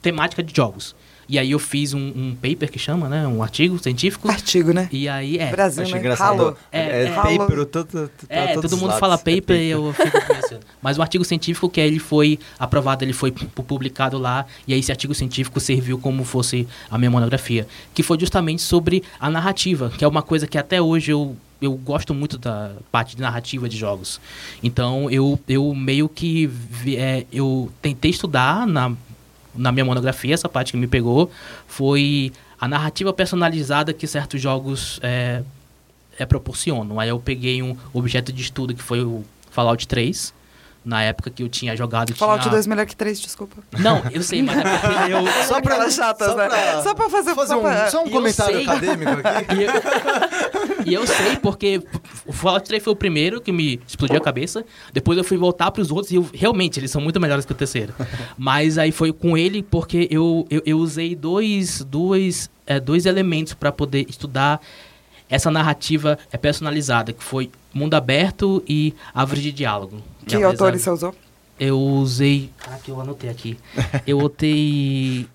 temática 0.00 0.42
de 0.42 0.54
jogos. 0.54 0.94
E 1.28 1.38
aí 1.38 1.50
eu 1.50 1.58
fiz 1.58 1.92
um, 1.92 1.98
um 1.98 2.34
paper 2.34 2.70
que 2.72 2.78
chama, 2.78 3.08
né? 3.08 3.26
Um 3.26 3.42
artigo 3.42 3.78
científico. 3.78 4.30
Artigo, 4.30 4.72
né? 4.72 4.88
E 4.90 5.08
aí, 5.08 5.36
é. 5.36 5.50
Brasil, 5.50 5.82
Acho 5.82 5.92
né? 5.92 5.98
engraçado. 5.98 6.56
É, 6.72 6.80
É, 6.80 7.04
é 7.04 7.10
paper, 7.10 7.66
todo, 7.66 8.10
É, 8.30 8.54
todos 8.54 8.70
todo 8.70 8.78
mundo 8.80 8.86
lados. 8.88 9.00
fala 9.00 9.14
É 9.14 9.18
paper 9.18 9.60
e 9.60 9.68
eu 9.68 9.92
fico 9.92 10.18
pensando. 10.26 10.60
Mas 10.80 10.96
o 10.96 11.02
artigo 11.02 11.24
científico 11.24 11.68
que 11.68 11.80
ele 11.80 11.98
foi 11.98 12.38
aprovado, 12.58 13.04
ele 13.04 13.12
foi 13.12 13.30
pu- 13.30 13.62
publicado 13.62 14.16
lá, 14.18 14.46
e 14.66 14.72
aí 14.72 14.80
esse 14.80 14.90
artigo 14.90 15.14
científico 15.14 15.60
serviu 15.60 15.98
como 15.98 16.24
fosse 16.24 16.66
a 16.90 16.96
minha 16.96 17.10
monografia, 17.10 17.66
que 17.92 18.02
foi 18.02 18.18
justamente 18.18 18.62
sobre 18.62 19.02
a 19.20 19.28
narrativa, 19.28 19.90
que 19.98 20.04
é 20.04 20.08
uma 20.08 20.22
coisa 20.22 20.46
que 20.46 20.56
até 20.56 20.80
hoje 20.80 21.12
eu 21.12 21.36
eu 21.60 21.72
gosto 21.72 22.14
muito 22.14 22.38
da 22.38 22.70
parte 22.92 23.16
de 23.16 23.20
narrativa 23.22 23.68
de 23.68 23.76
jogos. 23.76 24.20
Então 24.62 25.10
eu, 25.10 25.38
eu 25.48 25.74
meio 25.74 26.08
que 26.08 26.46
vi- 26.46 26.96
é, 26.96 27.26
eu 27.32 27.68
tentei 27.82 28.12
estudar 28.12 28.64
na, 28.64 28.92
na 29.58 29.72
minha 29.72 29.84
monografia, 29.84 30.32
essa 30.32 30.48
parte 30.48 30.72
que 30.72 30.78
me 30.78 30.86
pegou, 30.86 31.30
foi 31.66 32.32
a 32.60 32.66
narrativa 32.66 33.12
personalizada 33.12 33.92
que 33.92 34.06
certos 34.06 34.40
jogos 34.40 34.98
é, 35.02 35.42
é, 36.18 36.24
proporcionam. 36.24 36.98
Aí 36.98 37.08
eu 37.08 37.18
peguei 37.18 37.62
um 37.62 37.76
objeto 37.92 38.32
de 38.32 38.42
estudo 38.42 38.74
que 38.74 38.82
foi 38.82 39.02
o 39.02 39.24
Fallout 39.50 39.86
3, 39.86 40.32
na 40.88 41.02
época 41.02 41.30
que 41.30 41.42
eu 41.42 41.48
tinha 41.50 41.76
jogado. 41.76 42.14
Fallout 42.14 42.40
tinha... 42.42 42.50
2 42.50 42.66
melhor 42.66 42.86
que 42.86 42.96
3, 42.96 43.20
desculpa. 43.20 43.56
Não, 43.78 44.02
eu 44.10 44.22
sei, 44.22 44.42
mas 44.42 44.56
é 44.56 44.62
porque 44.78 45.12
eu. 45.12 45.44
Só 45.46 45.60
pra 45.60 45.74
Aquelas 45.74 45.94
chatas, 45.94 46.28
só 46.28 46.36
né? 46.36 46.48
pra- 46.48 46.82
Só 46.82 46.94
pra 46.94 47.10
fazer- 47.10 47.34
fazer 47.34 47.52
só 47.52 47.58
um, 47.58 47.62
pra- 47.62 47.90
só 47.90 48.02
um 48.04 48.08
comentário 48.10 48.54
sei. 48.56 48.64
acadêmico 48.64 49.12
aqui. 49.22 49.58
E 50.88 50.94
eu, 50.94 51.02
e 51.02 51.02
eu 51.02 51.06
sei 51.06 51.36
porque 51.36 51.82
o 52.26 52.32
Fallout 52.32 52.66
3 52.66 52.82
foi 52.82 52.92
o 52.92 52.96
primeiro 52.96 53.40
que 53.40 53.52
me 53.52 53.80
explodiu 53.86 54.16
a 54.16 54.20
cabeça. 54.20 54.64
Depois 54.92 55.18
eu 55.18 55.24
fui 55.24 55.36
voltar 55.36 55.70
pros 55.70 55.90
outros 55.90 56.10
e 56.10 56.14
eu, 56.16 56.26
realmente 56.32 56.78
eles 56.80 56.90
são 56.90 57.00
muito 57.02 57.20
melhores 57.20 57.44
que 57.44 57.52
o 57.52 57.54
terceiro. 57.54 57.92
Mas 58.38 58.78
aí 58.78 58.90
foi 58.92 59.12
com 59.12 59.36
ele 59.36 59.62
porque 59.62 60.08
eu, 60.10 60.46
eu, 60.48 60.62
eu 60.64 60.78
usei 60.78 61.14
dois, 61.14 61.84
dois, 61.84 62.48
é, 62.66 62.80
dois 62.80 63.04
elementos 63.06 63.52
para 63.54 63.70
poder 63.72 64.06
estudar 64.08 64.60
essa 65.28 65.50
narrativa 65.50 66.18
é 66.32 66.36
personalizada, 66.36 67.12
que 67.12 67.22
foi 67.22 67.50
Mundo 67.72 67.94
Aberto 67.94 68.62
e 68.68 68.94
Árvore 69.14 69.42
de 69.42 69.52
Diálogo. 69.52 70.02
Que 70.26 70.36
apesar- 70.36 70.46
autores 70.50 70.82
você 70.82 70.90
usou? 70.90 71.14
Eu 71.58 71.78
usei. 71.78 72.50
Ah, 72.66 72.78
que 72.82 72.90
eu 72.90 73.00
anotei 73.00 73.28
aqui. 73.28 73.58
eu 74.06 74.18
botei 74.20 75.26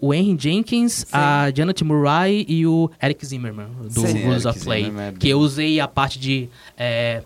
o 0.00 0.14
Henry 0.14 0.36
Jenkins, 0.38 1.06
a 1.12 1.50
Janet 1.54 1.82
Murray 1.82 2.44
e 2.48 2.66
o 2.66 2.90
Eric 3.02 3.24
Zimmerman, 3.26 3.68
do 3.90 4.06
Sim, 4.06 4.22
Rules 4.24 4.44
of 4.44 4.60
Play. 4.60 4.92
É 4.96 5.12
Que 5.18 5.30
eu 5.30 5.38
usei 5.38 5.80
a 5.80 5.88
parte 5.88 6.18
de 6.18 6.48
é, 6.76 7.22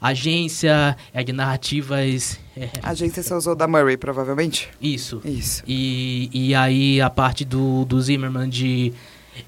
agência, 0.00 0.96
é, 1.14 1.22
de 1.22 1.32
narrativas. 1.32 2.38
é, 2.56 2.68
agência 2.82 3.22
você 3.22 3.34
usou 3.34 3.54
da 3.54 3.66
Murray, 3.68 3.96
provavelmente? 3.96 4.68
isso. 4.80 5.20
Isso. 5.24 5.62
E, 5.66 6.28
e 6.32 6.54
aí 6.54 7.00
a 7.00 7.08
parte 7.08 7.44
do, 7.44 7.84
do 7.84 8.00
Zimmerman 8.00 8.48
de, 8.48 8.92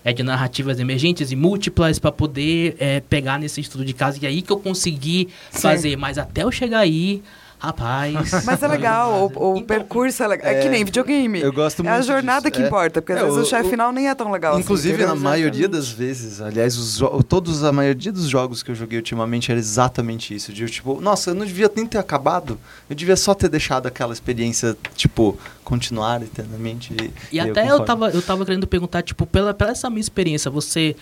é, 0.05 0.13
de 0.13 0.23
narrativas 0.23 0.79
emergentes 0.79 1.31
e 1.31 1.37
múltiplas 1.37 1.99
para 1.99 2.13
poder 2.13 2.77
é, 2.79 3.01
pegar 3.01 3.39
nesse 3.39 3.61
estudo 3.61 3.85
de 3.85 3.93
caso. 3.93 4.19
E 4.23 4.27
aí 4.27 4.43
que 4.43 4.51
eu 4.51 4.59
consegui 4.59 5.29
Sim. 5.51 5.61
fazer. 5.61 5.97
Mas 5.97 6.19
até 6.19 6.43
eu 6.43 6.53
chegar 6.53 6.81
aí, 6.81 7.23
rapaz. 7.67 8.31
Mas 8.45 8.63
é 8.63 8.69
legal, 8.69 9.31
o, 9.35 9.53
o 9.53 9.57
Então, 9.57 9.67
percurso 9.67 10.23
é 10.23 10.27
legal. 10.27 10.51
É, 10.53 10.61
que 10.61 10.67
É, 10.67 10.71
nem 10.71 10.85
videogame. 10.85 11.41
eu 11.41 11.53
gosto 11.53 11.85
É 11.85 11.89
a 11.89 11.93
muito 11.95 12.07
jornada 12.07 12.43
disso, 12.51 12.53
que 12.53 12.63
é. 12.63 12.67
importa, 12.67 13.01
porque 13.03 13.13
às 13.13 13.19
É, 13.21 13.23
vezes 13.25 13.39
o, 13.39 13.43
o- 13.43 13.45
chefe 13.45 13.71
final 13.71 13.93
nem 13.93 14.09
é 14.09 14.15
tão 14.15 14.31
legal. 14.31 14.53
assim, 14.55 14.63
Inclusive, 14.63 14.95
entendeu? 14.95 15.15
na 15.15 15.21
maioria 15.21 15.69
das 15.69 15.89
vezes, 15.89 16.41
aliás, 16.41 16.77
os 16.77 17.01
todos, 17.29 17.65
a 17.65 17.73
maioria 17.73 18.13
dos 18.13 18.29
jogos 18.29 18.63
que 18.63 18.71
eu 18.71 18.75
joguei 18.75 18.99
ultimamente 18.99 19.51
era 19.51 19.59
exatamente 19.59 20.35
isso. 20.35 20.53
De 20.53 20.63
eu, 20.63 20.69
tipo, 20.69 21.01
nossa, 21.01 21.31
eu 21.31 21.35
não 21.35 21.45
devia 21.47 21.71
nem 21.75 21.87
ter 21.87 21.99
acabado. 21.99 22.59
Eu 22.89 22.95
devia 22.97 23.17
só 23.17 23.35
ter 23.35 23.49
deixado 23.49 23.87
aquela 23.87 24.13
experiência, 24.13 24.77
tipo, 24.95 25.39
continuar 25.63 26.23
eternamente. 26.23 26.95
E 27.33 27.41
até 27.41 27.63
eu, 27.63 27.79
concordo. 27.79 27.85
tava, 27.87 28.11
eu 28.11 28.23
tava 28.23 28.45
querendo 28.45 28.67
perguntar, 28.67 29.03
tipo, 29.03 29.27
pela, 29.27 29.55
pela 29.55 29.71
essa 29.71 29.89
minha 29.89 30.01
experiência, 30.01 30.51
você, 30.51 30.95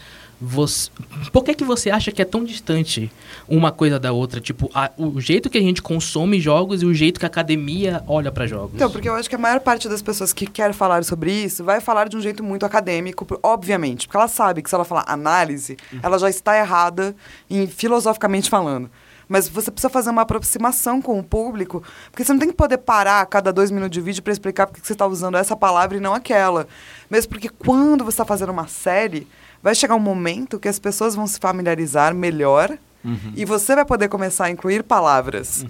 você. 0.44 0.90
Por 1.32 1.44
que, 1.44 1.54
que 1.54 1.62
você 1.64 1.88
acha 1.88 2.10
que 2.10 2.20
é 2.20 2.24
tão 2.24 2.42
distante 2.42 3.10
uma 3.48 3.70
coisa 3.70 3.98
da 4.00 4.10
outra? 4.12 4.40
Tipo, 4.40 4.68
a- 4.74 4.90
o 4.98 5.20
jeito 5.20 5.48
que 5.48 5.56
a 5.56 5.60
gente 5.60 5.80
consome 5.80 6.40
jogos 6.40 6.82
e 6.82 6.86
o 6.86 6.92
jeito 6.92 7.20
que 7.20 7.24
a 7.26 7.28
academia 7.28 8.02
olha 8.08 8.32
pra 8.32 8.44
jogos. 8.46 8.72
Então, 8.74 8.90
porque 8.90 9.08
eu 9.08 9.14
acho 9.14 9.28
que 9.28 9.36
a 9.36 9.38
maior 9.38 9.60
parte 9.60 9.88
das 9.88 10.02
pessoas 10.02 10.32
que 10.32 10.44
quer 10.46 10.74
falar 10.74 11.04
sobre 11.04 11.32
isso 11.32 11.62
vai 11.62 11.80
falar 11.80 12.08
de 12.08 12.16
um 12.16 12.20
jeito 12.20 12.42
muito 12.42 12.66
acadêmico, 12.66 13.24
obviamente, 13.42 14.08
porque 14.08 14.16
ela 14.16 14.26
sabe 14.28 14.62
que 14.62 14.68
se 14.68 14.74
ela 14.74 14.84
falar 14.84 15.04
análise, 15.06 15.76
ela 16.02 16.18
já 16.18 16.28
está 16.28 16.58
errada 16.58 17.14
em 17.48 17.66
filosoficamente 17.68 18.50
falando. 18.50 18.90
Mas 19.28 19.48
você 19.48 19.70
precisa 19.70 19.88
fazer 19.88 20.10
uma 20.10 20.22
aproximação 20.22 21.00
com 21.00 21.18
o 21.18 21.22
público, 21.22 21.82
porque 22.10 22.24
você 22.24 22.32
não 22.32 22.40
tem 22.40 22.48
que 22.50 22.56
poder 22.56 22.78
parar 22.78 23.20
a 23.22 23.26
cada 23.26 23.52
dois 23.52 23.70
minutos 23.70 23.92
de 23.92 24.00
vídeo 24.00 24.22
para 24.22 24.32
explicar 24.32 24.66
porque 24.66 24.80
que 24.80 24.86
você 24.86 24.92
está 24.92 25.06
usando 25.06 25.36
essa 25.36 25.56
palavra 25.56 25.96
e 25.96 26.00
não 26.00 26.12
aquela. 26.12 26.66
Mesmo 27.08 27.30
porque 27.30 27.48
quando 27.48 28.04
você 28.04 28.10
está 28.14 28.24
fazendo 28.26 28.50
uma 28.50 28.66
série, 28.66 29.26
vai 29.62 29.74
chegar 29.74 29.94
um 29.94 30.00
momento 30.00 30.58
que 30.58 30.68
as 30.68 30.78
pessoas 30.78 31.14
vão 31.14 31.26
se 31.26 31.38
familiarizar 31.38 32.14
melhor 32.14 32.76
Uhum. 33.04 33.32
e 33.34 33.44
você 33.44 33.74
vai 33.74 33.84
poder 33.84 34.08
começar 34.08 34.44
a 34.44 34.50
incluir 34.50 34.84
palavras 34.84 35.66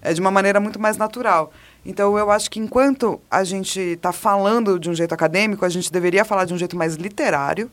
é, 0.00 0.12
de 0.12 0.20
uma 0.20 0.30
maneira 0.30 0.60
muito 0.60 0.78
mais 0.80 0.96
natural. 0.96 1.52
Então, 1.84 2.16
eu 2.16 2.30
acho 2.30 2.48
que 2.48 2.60
enquanto 2.60 3.20
a 3.28 3.42
gente 3.42 3.80
está 3.80 4.12
falando 4.12 4.78
de 4.78 4.88
um 4.88 4.94
jeito 4.94 5.12
acadêmico, 5.12 5.64
a 5.64 5.68
gente 5.68 5.90
deveria 5.90 6.24
falar 6.24 6.44
de 6.44 6.54
um 6.54 6.56
jeito 6.58 6.76
mais 6.76 6.94
literário. 6.94 7.68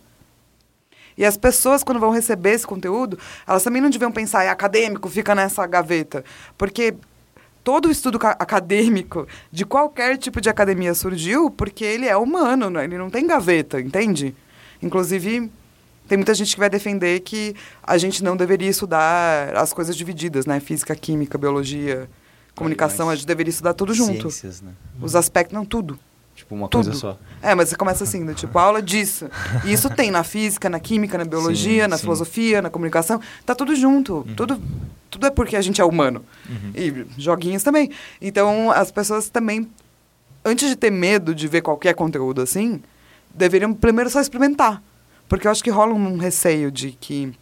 E 1.16 1.24
as 1.24 1.38
pessoas, 1.38 1.84
quando 1.84 2.00
vão 2.00 2.10
receber 2.10 2.54
esse 2.54 2.66
conteúdo, 2.66 3.20
elas 3.48 3.62
também 3.64 3.80
não 3.82 3.90
deviam 3.92 4.12
pensar, 4.12 4.44
é 4.46 4.50
acadêmico, 4.50 5.08
fica 5.10 5.36
nessa 5.36 5.66
gaveta. 5.68 6.26
Porque 6.58 6.96
todo 7.64 7.88
o 7.88 7.92
estudo 7.92 8.18
ca- 8.18 8.36
acadêmico 8.40 9.28
de 9.52 9.64
qualquer 9.64 10.18
tipo 10.18 10.42
de 10.42 10.50
academia 10.50 10.96
surgiu 10.96 11.52
porque 11.52 11.86
ele 11.86 12.08
é 12.08 12.18
humano, 12.18 12.68
né? 12.72 12.84
ele 12.86 12.98
não 12.98 13.12
tem 13.12 13.28
gaveta, 13.28 13.80
entende? 13.80 14.34
Inclusive, 14.82 15.52
tem 16.14 16.18
muita 16.18 16.36
gente 16.36 16.54
que 16.54 16.60
vai 16.60 16.70
defender 16.70 17.22
que 17.22 17.56
a 17.82 17.98
gente 17.98 18.24
não 18.24 18.38
deveria 18.38 18.70
estudar 18.70 19.58
as 19.58 19.74
coisas 19.74 19.98
divididas, 19.98 20.46
né? 20.46 20.60
Física, 20.60 20.96
química, 20.96 21.40
biologia, 21.40 22.08
comunicação, 22.54 23.10
a 23.10 23.16
gente 23.16 23.26
deveria 23.26 23.50
estudar 23.50 23.74
tudo 23.74 23.96
junto. 23.96 24.30
Ciências, 24.30 24.62
né? 24.62 24.74
Os 25.02 25.16
aspectos, 25.16 25.56
não, 25.56 25.66
tudo. 25.66 25.98
Tipo, 26.36 26.54
uma 26.54 26.68
Tudo. 26.68 26.86
coisa 26.86 27.00
só. 27.00 27.18
É, 27.42 27.56
mas 27.56 27.70
você 27.70 27.76
começa 27.76 28.04
assim, 28.04 28.24
do 28.26 28.34
tipo, 28.34 28.58
aula 28.60 28.82
disso. 28.82 29.28
E 29.66 29.74
isso 29.74 29.90
tem 29.90 30.12
na 30.12 30.24
física, 30.24 30.70
na 30.70 30.80
química, 30.80 31.18
na 31.18 31.26
biologia, 31.26 31.86
Sim, 31.86 31.90
na 31.90 31.98
sim. 31.98 32.02
filosofia, 32.02 32.62
na 32.62 32.70
comunicação. 32.70 33.20
Tá 33.44 33.56
tudo 33.56 33.76
junto. 33.76 34.26
Tudo, 34.36 34.62
tudo 35.10 35.26
é 35.28 35.32
porque 35.32 35.56
a 35.56 35.62
gente 35.62 35.82
é 35.82 35.86
humano. 35.86 36.24
Uhum. 36.48 36.72
E 36.76 37.06
joguinhos 37.20 37.64
também. 37.64 37.92
Então, 38.20 38.72
as 38.72 38.92
pessoas 38.92 39.30
também, 39.30 39.68
antes 40.46 40.70
de 40.70 40.76
ter 40.76 40.92
medo 40.92 41.34
de 41.36 41.48
ver 41.48 41.62
qualquer 41.62 41.94
conteúdo 41.94 42.42
assim, 42.42 42.82
deveriam 43.34 43.74
primeiro 43.74 44.10
só 44.12 44.20
experimentar. 44.20 44.82
Porque 45.28 45.48
eu 45.48 45.52
acho 45.52 45.64
que 45.64 45.70
rola 45.70 45.94
um 45.94 46.18
receio 46.18 46.72
de 46.72 46.92
que 46.92 47.34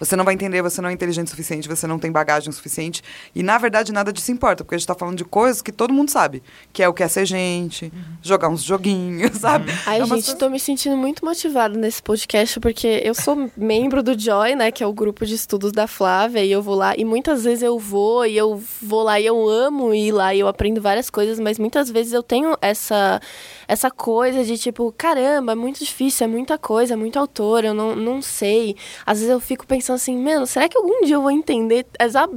você 0.00 0.16
não 0.16 0.24
vai 0.24 0.34
entender, 0.34 0.62
você 0.62 0.80
não 0.80 0.88
é 0.88 0.92
inteligente 0.92 1.28
o 1.28 1.30
suficiente, 1.30 1.68
você 1.68 1.86
não 1.86 1.98
tem 1.98 2.10
bagagem 2.10 2.48
o 2.48 2.52
suficiente. 2.52 3.02
E, 3.34 3.42
na 3.42 3.56
verdade, 3.58 3.92
nada 3.92 4.12
disso 4.12 4.32
importa, 4.32 4.64
porque 4.64 4.74
a 4.74 4.78
gente 4.78 4.84
está 4.84 4.94
falando 4.94 5.16
de 5.18 5.24
coisas 5.24 5.62
que 5.62 5.70
todo 5.70 5.92
mundo 5.94 6.10
sabe. 6.10 6.42
Que 6.72 6.82
é 6.82 6.88
o 6.88 6.94
que 6.94 7.02
é 7.02 7.08
ser 7.08 7.26
gente, 7.26 7.92
jogar 8.22 8.48
uns 8.48 8.62
joguinhos, 8.64 9.36
sabe? 9.38 9.70
Ai, 9.86 9.98
É 9.98 10.00
gente, 10.00 10.08
coisa- 10.08 10.34
tô 10.36 10.48
me 10.48 10.58
sentindo 10.58 10.96
muito 10.96 11.24
motivada 11.24 11.78
nesse 11.78 12.02
podcast, 12.02 12.58
porque 12.58 13.00
eu 13.04 13.14
sou 13.14 13.50
membro 13.56 14.02
do 14.02 14.18
Joy, 14.18 14.54
né, 14.56 14.70
que 14.72 14.82
é 14.82 14.86
o 14.86 14.92
grupo 14.92 15.26
de 15.26 15.34
estudos 15.34 15.70
da 15.72 15.86
Flávia, 15.86 16.42
e 16.44 16.50
eu 16.50 16.62
vou 16.62 16.74
lá, 16.74 16.94
e 16.96 17.04
muitas 17.04 17.44
vezes 17.44 17.62
eu 17.62 17.78
vou, 17.78 18.24
e 18.24 18.36
eu 18.36 18.60
vou 18.80 19.02
lá, 19.02 19.20
e 19.20 19.26
eu 19.26 19.48
amo 19.48 19.92
ir 19.94 20.12
lá, 20.12 20.34
e 20.34 20.40
eu 20.40 20.48
aprendo 20.48 20.80
várias 20.80 21.10
coisas, 21.10 21.38
mas 21.38 21.58
muitas 21.58 21.90
vezes 21.90 22.12
eu 22.14 22.22
tenho 22.22 22.56
essa, 22.62 23.20
essa 23.68 23.90
coisa 23.90 24.42
de 24.44 24.56
tipo, 24.56 24.94
caramba, 24.96 25.52
é 25.52 25.54
muito 25.54 25.78
difícil, 25.84 26.24
é 26.24 26.28
muita 26.28 26.56
coisa, 26.56 26.94
é 26.94 26.96
muito 26.96 27.18
autor, 27.18 27.64
eu 27.64 27.74
não, 27.74 27.94
não 27.94 28.22
sei. 28.22 28.76
Às 29.04 29.18
vezes 29.18 29.30
eu 29.30 29.40
fico 29.40 29.66
pensando 29.66 29.89
assim, 29.94 30.16
mano, 30.16 30.46
será 30.46 30.68
que 30.68 30.76
algum 30.76 31.02
dia 31.04 31.16
eu 31.16 31.22
vou 31.22 31.30
entender 31.30 31.86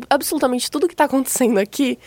absolutamente 0.09 0.69
tudo 0.69 0.87
que 0.87 0.95
tá 0.95 1.05
acontecendo 1.05 1.57
aqui? 1.57 1.97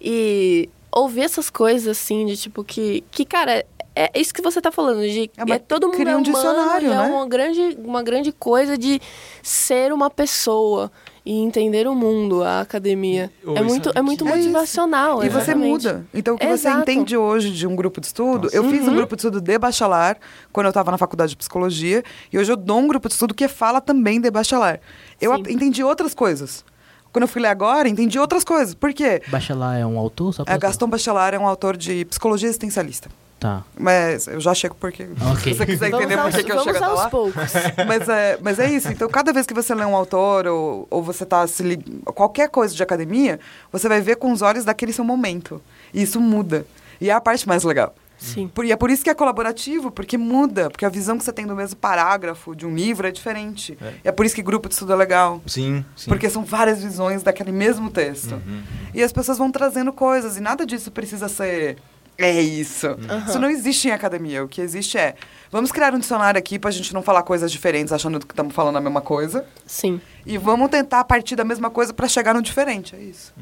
E 0.00 0.68
ouvir 0.92 1.22
essas 1.22 1.50
coisas, 1.50 1.88
assim, 1.88 2.26
de 2.26 2.36
tipo, 2.36 2.62
que, 2.62 3.02
que 3.10 3.24
cara, 3.24 3.64
é 3.96 4.10
isso 4.14 4.34
que 4.34 4.42
você 4.42 4.60
tá 4.60 4.72
falando, 4.72 5.00
de 5.00 5.30
É, 5.36 5.52
é, 5.52 5.58
todo 5.58 5.86
mundo 5.86 5.96
cria 5.96 6.12
é 6.12 6.16
um 6.16 6.20
humano, 6.20 6.32
dicionário, 6.32 6.92
é 6.92 6.96
né? 6.96 7.02
uma 7.02 7.26
grande, 7.26 7.78
uma 7.82 8.02
grande 8.02 8.32
coisa 8.32 8.76
de 8.76 9.00
ser 9.42 9.92
uma 9.92 10.10
pessoa 10.10 10.90
e 11.26 11.38
entender 11.40 11.86
o 11.86 11.94
mundo, 11.94 12.42
a 12.42 12.60
academia. 12.60 13.30
Ou 13.46 13.56
é 13.56 13.62
muito, 13.62 13.88
é 13.88 13.92
é 13.98 14.02
muito 14.02 14.26
É 14.26 14.28
isso. 14.28 14.38
motivacional. 14.40 15.24
E 15.24 15.28
você 15.30 15.54
muda. 15.54 16.04
Então, 16.12 16.34
o 16.34 16.38
que 16.38 16.44
você 16.46 16.68
Exato. 16.68 16.80
entende 16.82 17.16
hoje 17.16 17.50
de 17.50 17.66
um 17.66 17.74
grupo 17.74 17.98
de 18.00 18.06
estudo... 18.08 18.44
Nossa. 18.44 18.56
Eu 18.56 18.64
fiz 18.70 18.82
um 18.82 18.90
Uhum. 18.90 18.96
grupo 18.96 19.16
de 19.16 19.20
estudo 19.20 19.40
de 19.40 19.58
bachelar 19.58 20.18
quando 20.52 20.66
eu 20.66 20.70
estava 20.70 20.90
na 20.90 20.98
faculdade 20.98 21.30
de 21.30 21.36
psicologia. 21.36 22.02
E 22.30 22.38
hoje 22.38 22.52
eu 22.52 22.56
dou 22.56 22.78
um 22.78 22.86
grupo 22.86 23.08
de 23.08 23.14
estudo 23.14 23.32
que 23.34 23.48
fala 23.48 23.80
também 23.80 24.20
de 24.20 24.30
bachelar. 24.30 24.80
Eu 25.18 25.34
Sim. 25.36 25.42
entendi 25.48 25.82
outras 25.82 26.12
coisas. 26.14 26.62
Quando 27.10 27.22
eu 27.22 27.28
fui 27.28 27.40
ler 27.40 27.48
agora, 27.48 27.88
entendi 27.88 28.18
outras 28.18 28.44
coisas. 28.44 28.74
Por 28.74 28.92
quê? 28.92 29.22
Lá 29.56 29.78
é 29.78 29.86
um 29.86 29.98
autor? 29.98 30.34
Só 30.34 30.42
É, 30.46 30.58
Gaston 30.58 30.88
Bachelard 30.88 31.36
é 31.36 31.38
um 31.38 31.46
autor 31.46 31.76
de 31.76 32.04
psicologia 32.06 32.48
existencialista. 32.48 33.08
Tá. 33.38 33.62
Mas 33.78 34.26
eu 34.26 34.40
já 34.40 34.54
chego 34.54 34.74
porque. 34.78 35.08
Ok. 35.32 35.52
Se 35.52 35.58
você 35.58 35.66
quiser 35.66 35.88
entender 35.88 36.16
por 36.16 36.32
que 36.32 36.50
eu 36.50 36.56
vamos 36.56 36.64
chego 36.64 36.76
até 36.76 36.84
aos 36.86 36.98
lá. 37.00 37.10
poucos. 37.10 37.34
mas, 37.86 38.08
é, 38.08 38.38
mas 38.40 38.58
é 38.58 38.70
isso. 38.70 38.88
Então, 38.90 39.08
cada 39.08 39.32
vez 39.32 39.46
que 39.46 39.52
você 39.54 39.74
lê 39.74 39.84
um 39.84 39.94
autor 39.94 40.46
ou, 40.46 40.86
ou 40.90 41.02
você 41.02 41.26
tá 41.26 41.46
se 41.46 41.62
lig... 41.62 41.84
qualquer 42.06 42.48
coisa 42.48 42.74
de 42.74 42.82
academia, 42.82 43.38
você 43.70 43.88
vai 43.88 44.00
ver 44.00 44.16
com 44.16 44.32
os 44.32 44.40
olhos 44.40 44.64
daquele 44.64 44.92
seu 44.92 45.04
momento. 45.04 45.60
E 45.92 46.02
isso 46.02 46.20
muda. 46.20 46.66
E 47.00 47.10
é 47.10 47.12
a 47.12 47.20
parte 47.20 47.46
mais 47.46 47.64
legal. 47.64 47.94
Sim. 48.16 48.48
Por- 48.48 48.64
E 48.64 48.72
é 48.72 48.76
por 48.76 48.90
isso 48.90 49.04
que 49.04 49.10
é 49.10 49.14
colaborativo, 49.14 49.90
porque 49.90 50.16
muda. 50.16 50.70
Porque 50.70 50.86
a 50.86 50.88
visão 50.88 51.18
que 51.18 51.24
você 51.24 51.32
tem 51.32 51.46
do 51.46 51.54
mesmo 51.54 51.76
parágrafo 51.76 52.54
de 52.56 52.64
um 52.64 52.74
livro 52.74 53.06
é 53.06 53.10
diferente. 53.10 53.76
É. 53.82 53.92
E 54.04 54.08
é 54.08 54.12
por 54.12 54.24
isso 54.24 54.34
que 54.34 54.42
grupo 54.42 54.68
de 54.68 54.74
estudo 54.74 54.92
é 54.92 54.96
legal. 54.96 55.42
Sim, 55.46 55.84
sim. 55.94 56.08
Porque 56.08 56.30
são 56.30 56.44
várias 56.44 56.82
visões 56.82 57.22
daquele 57.22 57.52
mesmo 57.52 57.90
texto. 57.90 58.32
Uhum. 58.32 58.62
E 58.94 59.02
as 59.02 59.12
pessoas 59.12 59.36
vão 59.36 59.50
trazendo 59.50 59.92
coisas, 59.92 60.38
e 60.38 60.40
nada 60.40 60.64
disso 60.64 60.90
precisa 60.90 61.28
ser. 61.28 61.76
É 62.16 62.40
isso. 62.40 62.86
Aham. 62.86 63.24
Isso 63.28 63.38
não 63.38 63.50
existe 63.50 63.88
em 63.88 63.90
academia. 63.90 64.44
O 64.44 64.48
que 64.48 64.60
existe 64.60 64.96
é. 64.96 65.14
Vamos 65.50 65.72
criar 65.72 65.92
um 65.94 65.98
dicionário 65.98 66.38
aqui 66.38 66.58
pra 66.58 66.70
gente 66.70 66.94
não 66.94 67.02
falar 67.02 67.22
coisas 67.22 67.50
diferentes 67.50 67.92
achando 67.92 68.20
que 68.20 68.32
estamos 68.32 68.54
falando 68.54 68.76
a 68.76 68.80
mesma 68.80 69.00
coisa. 69.00 69.44
Sim. 69.66 70.00
E 70.24 70.38
vamos 70.38 70.70
tentar 70.70 71.04
partir 71.04 71.36
da 71.36 71.44
mesma 71.44 71.70
coisa 71.70 71.92
pra 71.92 72.08
chegar 72.08 72.34
no 72.34 72.42
diferente. 72.42 72.94
É 72.94 73.00
isso. 73.00 73.32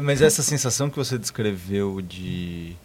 Mas 0.00 0.22
essa 0.22 0.42
sensação 0.42 0.88
que 0.88 0.96
você 0.96 1.18
descreveu 1.18 2.00
de. 2.00 2.76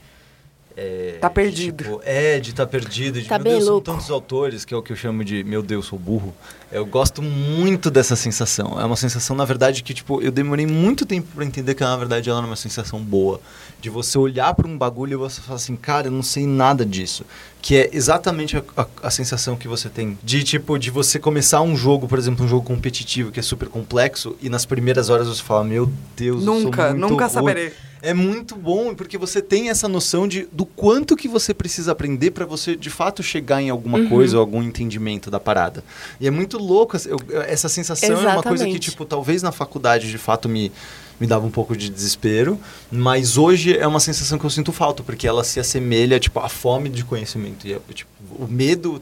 É, 0.76 1.18
Tá 1.22 1.28
de, 1.28 1.34
perdido. 1.36 1.84
tipo, 1.84 2.02
é, 2.04 2.40
de 2.40 2.50
estar 2.50 2.66
perdido. 2.66 3.22
De, 3.22 3.28
Tá 3.28 3.38
meu 3.38 3.44
bem 3.44 3.54
Deus, 3.54 3.68
louco. 3.68 3.86
são 3.86 3.96
tantos 3.96 4.10
autores, 4.10 4.66
que 4.66 4.74
é 4.74 4.78
o 4.78 4.82
que 4.82 4.92
eu 4.92 4.96
chamo 4.96 5.24
de 5.24 5.44
meu 5.44 5.62
Deus, 5.62 5.86
sou 5.86 6.00
burro. 6.00 6.34
Eu 6.72 6.86
gosto 6.86 7.22
muito 7.22 7.92
dessa 7.92 8.16
sensação. 8.16 8.80
É 8.82 8.84
uma 8.84 8.96
sensação, 8.96 9.36
na 9.36 9.46
verdade, 9.46 9.84
que 9.84 9.94
tipo, 9.94 10.20
eu 10.22 10.32
demorei 10.32 10.66
muito 10.66 11.06
tempo 11.06 11.28
pra 11.36 11.46
entender 11.46 11.76
que, 11.76 11.84
na 11.84 11.96
verdade, 11.96 12.30
ela 12.30 12.42
é 12.42 12.46
uma 12.46 12.56
sensação 12.56 13.00
boa. 13.00 13.40
De 13.80 13.90
você 13.90 14.18
olhar 14.18 14.54
pra 14.56 14.68
um 14.68 14.76
bagulho 14.78 15.14
e 15.14 15.16
você 15.16 15.42
falar 15.42 15.58
assim, 15.58 15.76
cara, 15.76 16.08
eu 16.08 16.12
não 16.12 16.24
sei 16.24 16.48
nada 16.48 16.84
disso. 16.86 17.24
Que 17.62 17.76
é 17.78 17.90
exatamente 17.94 18.58
a, 18.58 18.64
a- 18.76 18.88
a 19.04 19.10
sensação 19.12 19.56
que 19.56 19.68
você 19.68 19.90
tem. 19.90 20.18
De, 20.24 20.44
tipo, 20.44 20.80
de 20.80 20.90
você 20.90 21.20
começar 21.20 21.62
um 21.62 21.76
jogo, 21.76 22.08
por 22.08 22.18
exemplo, 22.18 22.44
um 22.46 22.48
jogo 22.48 22.66
competitivo 22.66 23.32
que 23.32 23.40
é 23.40 23.44
super 23.44 23.68
complexo, 23.70 24.36
e 24.42 24.50
nas 24.50 24.66
primeiras 24.66 25.10
horas 25.12 25.28
você 25.28 25.44
fala, 25.44 25.64
meu 25.64 25.92
Deus, 26.18 26.44
eu 26.44 26.54
sou 26.54 26.62
nunca, 26.64 26.90
muito 26.94 27.10
nunca 27.12 27.28
ruim." 27.28 27.72
É 28.06 28.14
muito 28.14 28.56
bom, 28.58 28.94
porque 28.94 29.18
você 29.18 29.42
tem 29.42 29.70
essa 29.70 29.88
noção 29.88 30.28
de 30.28 30.46
do 30.52 30.66
quanto 30.66 31.16
que 31.16 31.28
você 31.30 31.54
precisa 31.54 31.94
aprender 31.94 32.32
para 32.32 32.46
você 32.46 32.76
de 32.76 32.90
fato 32.90 33.24
chegar 33.24 33.62
em 33.62 33.70
alguma 33.70 33.98
Uhum. 34.00 34.10
coisa 34.10 34.36
ou 34.36 34.42
algum 34.42 34.62
entendimento 34.62 35.32
da 35.32 35.40
parada. 35.40 35.82
E 36.20 36.28
é 36.28 36.32
muito 36.32 36.58
louco 36.58 36.98
essa- 37.48 37.70
sensação 37.70 38.10
é 38.10 38.12
uma 38.14 38.44
coisa 38.44 38.66
que 38.66 38.72
Exatamente. 38.72 38.80
tipo 38.92 39.06
talvez 39.06 39.42
na 39.42 39.54
faculdade 39.54 40.12
de 40.12 40.18
fato 40.18 40.50
me 40.50 40.70
me 41.20 41.28
dava 41.28 41.46
um 41.46 41.52
pouco 41.52 41.78
de 41.78 41.90
desespero, 41.90 42.60
mas 42.92 43.38
hoje 43.38 43.78
é 43.78 43.88
uma 43.88 44.00
sensação 44.00 44.38
que 44.38 44.44
eu 44.46 44.50
sinto 44.50 44.74
falta, 44.74 45.02
porque 45.04 45.26
ela 45.26 45.44
se 45.44 45.58
assemelha 45.60 46.20
tipo 46.20 46.40
à 46.40 46.50
fome 46.50 46.90
de 46.90 47.06
conhecimento 47.06 47.66
e 47.66 47.74
é, 47.74 47.80
tipo 47.94 48.10
o 48.38 48.46
medo 48.48 49.02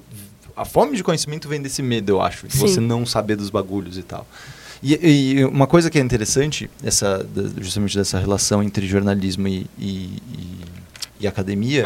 a 0.56 0.64
fome 0.66 0.96
de 0.96 1.04
conhecimento 1.04 1.48
vem 1.48 1.60
desse 1.60 1.82
medo, 1.82 2.12
eu 2.12 2.22
acho, 2.22 2.46
de 2.46 2.54
Sim. 2.54 2.60
você 2.60 2.80
não 2.80 3.04
saber 3.06 3.36
dos 3.38 3.50
bagulhos 3.50 3.98
e 3.98 4.04
tal. 4.04 4.28
E, 4.84 4.96
e 5.40 5.46
uma 5.46 5.68
coisa 5.68 5.90
que 5.90 5.98
é 6.00 6.02
interessante, 6.02 6.70
essa, 6.84 7.26
justamente 7.60 7.98
dessa 7.98 8.20
relação 8.20 8.64
entre 8.64 8.88
jornalismo 8.88 9.48
e, 9.48 9.68
e- 9.78 10.18
e- 11.20 11.28
academia, 11.28 11.86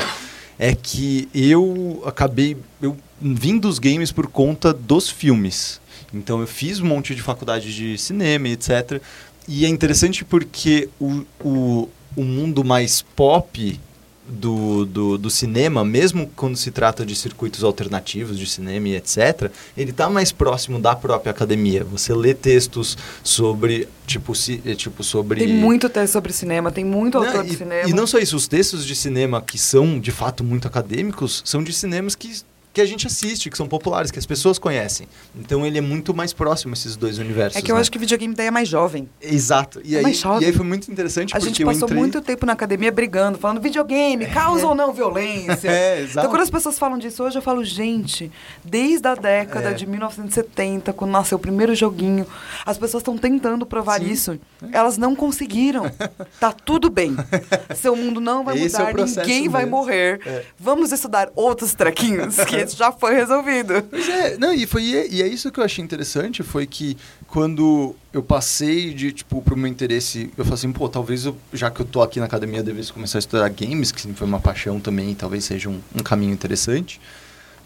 é 0.57 0.73
que 0.73 1.27
eu 1.35 2.01
acabei. 2.05 2.55
Eu 2.81 2.95
vim 3.21 3.57
dos 3.57 3.79
games 3.79 4.11
por 4.13 4.27
conta 4.27 4.73
dos 4.73 5.09
filmes. 5.09 5.81
Então 6.13 6.39
eu 6.39 6.47
fiz 6.47 6.79
um 6.79 6.85
monte 6.85 7.13
de 7.13 7.21
faculdade 7.21 7.75
de 7.75 7.97
cinema 7.97 8.47
etc. 8.47 9.01
E 9.47 9.65
é 9.65 9.67
interessante 9.67 10.23
porque 10.23 10.87
o, 10.99 11.23
o, 11.43 11.89
o 12.15 12.23
mundo 12.23 12.63
mais 12.63 13.01
pop 13.01 13.79
do, 14.27 14.85
do, 14.85 15.17
do 15.17 15.29
cinema, 15.29 15.85
mesmo 15.85 16.29
quando 16.35 16.55
se 16.57 16.71
trata 16.71 17.05
de 17.05 17.15
circuitos 17.15 17.63
alternativos 17.63 18.39
de 18.39 18.47
cinema 18.47 18.87
e 18.89 18.95
etc., 18.95 19.51
ele 19.77 19.91
está 19.91 20.09
mais 20.09 20.31
próximo 20.31 20.79
da 20.79 20.95
própria 20.95 21.31
academia. 21.31 21.83
Você 21.83 22.13
lê 22.13 22.33
textos 22.33 22.97
sobre, 23.23 23.87
tipo, 24.07 24.33
ci- 24.33 24.61
eh, 24.65 24.73
tipo 24.75 25.03
sobre... 25.03 25.39
Tem 25.45 25.53
muito 25.53 25.87
texto 25.89 26.13
sobre 26.13 26.33
cinema, 26.33 26.71
tem 26.71 26.83
muito 26.83 27.19
Não, 27.19 27.25
autor 27.27 27.43
de 27.43 27.53
e, 27.53 27.57
cinema. 27.57 27.89
e 27.89 27.93
não 27.93 28.07
só 28.07 28.17
isso, 28.17 28.35
os 28.35 28.47
textos 28.47 28.85
de 28.85 28.95
cinema 28.95 29.41
que 29.41 29.57
são, 29.57 29.99
de 29.99 30.11
fato, 30.11 30.43
muito 30.43 30.67
acadêmicos, 30.67 31.41
são 31.45 31.63
de 31.63 31.71
cinemas 31.71 32.15
que, 32.15 32.31
que 32.75 32.81
a 32.81 32.85
gente 32.85 33.07
assiste, 33.07 33.49
que 33.49 33.55
são 33.57 33.67
populares, 33.67 34.11
que 34.11 34.19
as 34.19 34.25
pessoas 34.25 34.59
conhecem. 34.59 35.07
Então 35.33 35.65
ele 35.65 35.77
é 35.77 35.81
muito 35.81 36.13
mais 36.13 36.33
próximo, 36.33 36.73
esses 36.73 36.97
dois 36.97 37.17
universos. 37.17 37.55
É 37.57 37.61
que 37.61 37.71
eu 37.71 37.75
né? 37.75 37.81
acho 37.81 37.89
que 37.89 37.97
videogame 37.97 38.35
daí 38.35 38.47
é 38.47 38.51
mais 38.51 38.67
jovem. 38.67 39.09
Exato. 39.21 39.79
E 39.83 39.95
É 39.95 39.99
aí, 39.99 40.03
mais 40.03 40.17
jovem. 40.17 40.41
e 40.43 40.45
aí 40.45 40.51
foi 40.53 40.65
muito 40.65 40.91
interessante 40.91 41.31
A 41.31 41.39
porque 41.39 41.45
gente 41.53 41.63
passou 41.65 41.83
entrei... 41.87 41.97
muito 41.97 42.21
tempo 42.21 42.45
na 42.45 42.51
academia 42.51 42.91
brigando, 42.91 43.37
falando 43.39 43.61
videogame, 43.61 44.25
causa 44.27 44.67
ou 44.67 44.75
não 44.75 44.91
violência. 44.93 45.71
É, 45.75 46.01
exato. 46.01 46.19
Então, 46.19 46.29
quando 46.29 46.41
as 46.41 46.49
pessoas 46.49 46.77
falam 46.77 46.97
disso 46.97 47.23
hoje, 47.23 47.37
eu 47.37 47.41
falo, 47.41 47.63
gente, 47.63 48.29
desde 48.63 49.07
a 49.07 49.15
década 49.15 49.69
É. 49.69 49.73
de 49.73 49.85
1970, 49.87 50.91
quando 50.93 51.11
nasceu 51.11 51.37
o 51.37 51.39
primeiro 51.41 51.73
joguinho, 51.73 52.25
as 52.65 52.77
pessoas 52.77 53.01
estão 53.01 53.17
tentando 53.17 53.65
provar 53.65 53.99
Sim. 54.01 54.11
isso. 54.11 54.39
Elas 54.71 54.97
não 54.97 55.15
conseguiram. 55.15 55.85
tá 56.41 56.51
tudo 56.51 56.89
bem. 56.89 57.15
Seu 57.75 57.95
mundo 57.95 58.19
não 58.19 58.43
vai 58.43 58.57
Esse 58.57 58.75
é 58.75 58.79
mudar, 58.91 59.05
ninguém 59.05 59.47
vai 59.47 59.63
mesmo. 59.63 59.77
morrer. 59.77 60.19
É. 60.25 60.43
Vamos 60.59 60.91
estudar 60.91 61.29
outros 61.35 61.73
trequinhos, 61.73 62.35
que 62.37 62.64
esse 62.65 62.75
já 62.75 62.91
foi 62.91 63.15
resolvido. 63.15 63.81
Pois 63.89 64.07
é, 64.09 64.37
não, 64.37 64.53
e, 64.53 64.65
foi, 64.65 64.83
e 64.83 65.21
é 65.21 65.27
isso 65.27 65.51
que 65.51 65.59
eu 65.59 65.63
achei 65.63 65.83
interessante, 65.83 66.43
foi 66.43 66.65
que 66.65 66.97
quando 67.27 67.95
eu 68.11 68.21
passei 68.21 68.93
de, 68.93 69.11
tipo, 69.11 69.41
pro 69.41 69.55
meu 69.55 69.67
interesse, 69.67 70.29
eu 70.37 70.43
falei 70.43 70.55
assim, 70.55 70.71
pô, 70.71 70.89
talvez 70.89 71.25
eu, 71.25 71.35
já 71.53 71.71
que 71.71 71.81
eu 71.81 71.85
tô 71.85 72.01
aqui 72.01 72.19
na 72.19 72.25
academia, 72.25 72.59
eu 72.59 72.63
devesse 72.63 72.91
começar 72.91 73.17
a 73.17 73.19
estudar 73.19 73.49
games, 73.49 73.91
que 73.91 74.01
sempre 74.01 74.17
foi 74.17 74.27
uma 74.27 74.39
paixão 74.39 74.79
também, 74.79 75.13
talvez 75.15 75.45
seja 75.45 75.69
um, 75.69 75.79
um 75.93 76.03
caminho 76.03 76.33
interessante. 76.33 76.99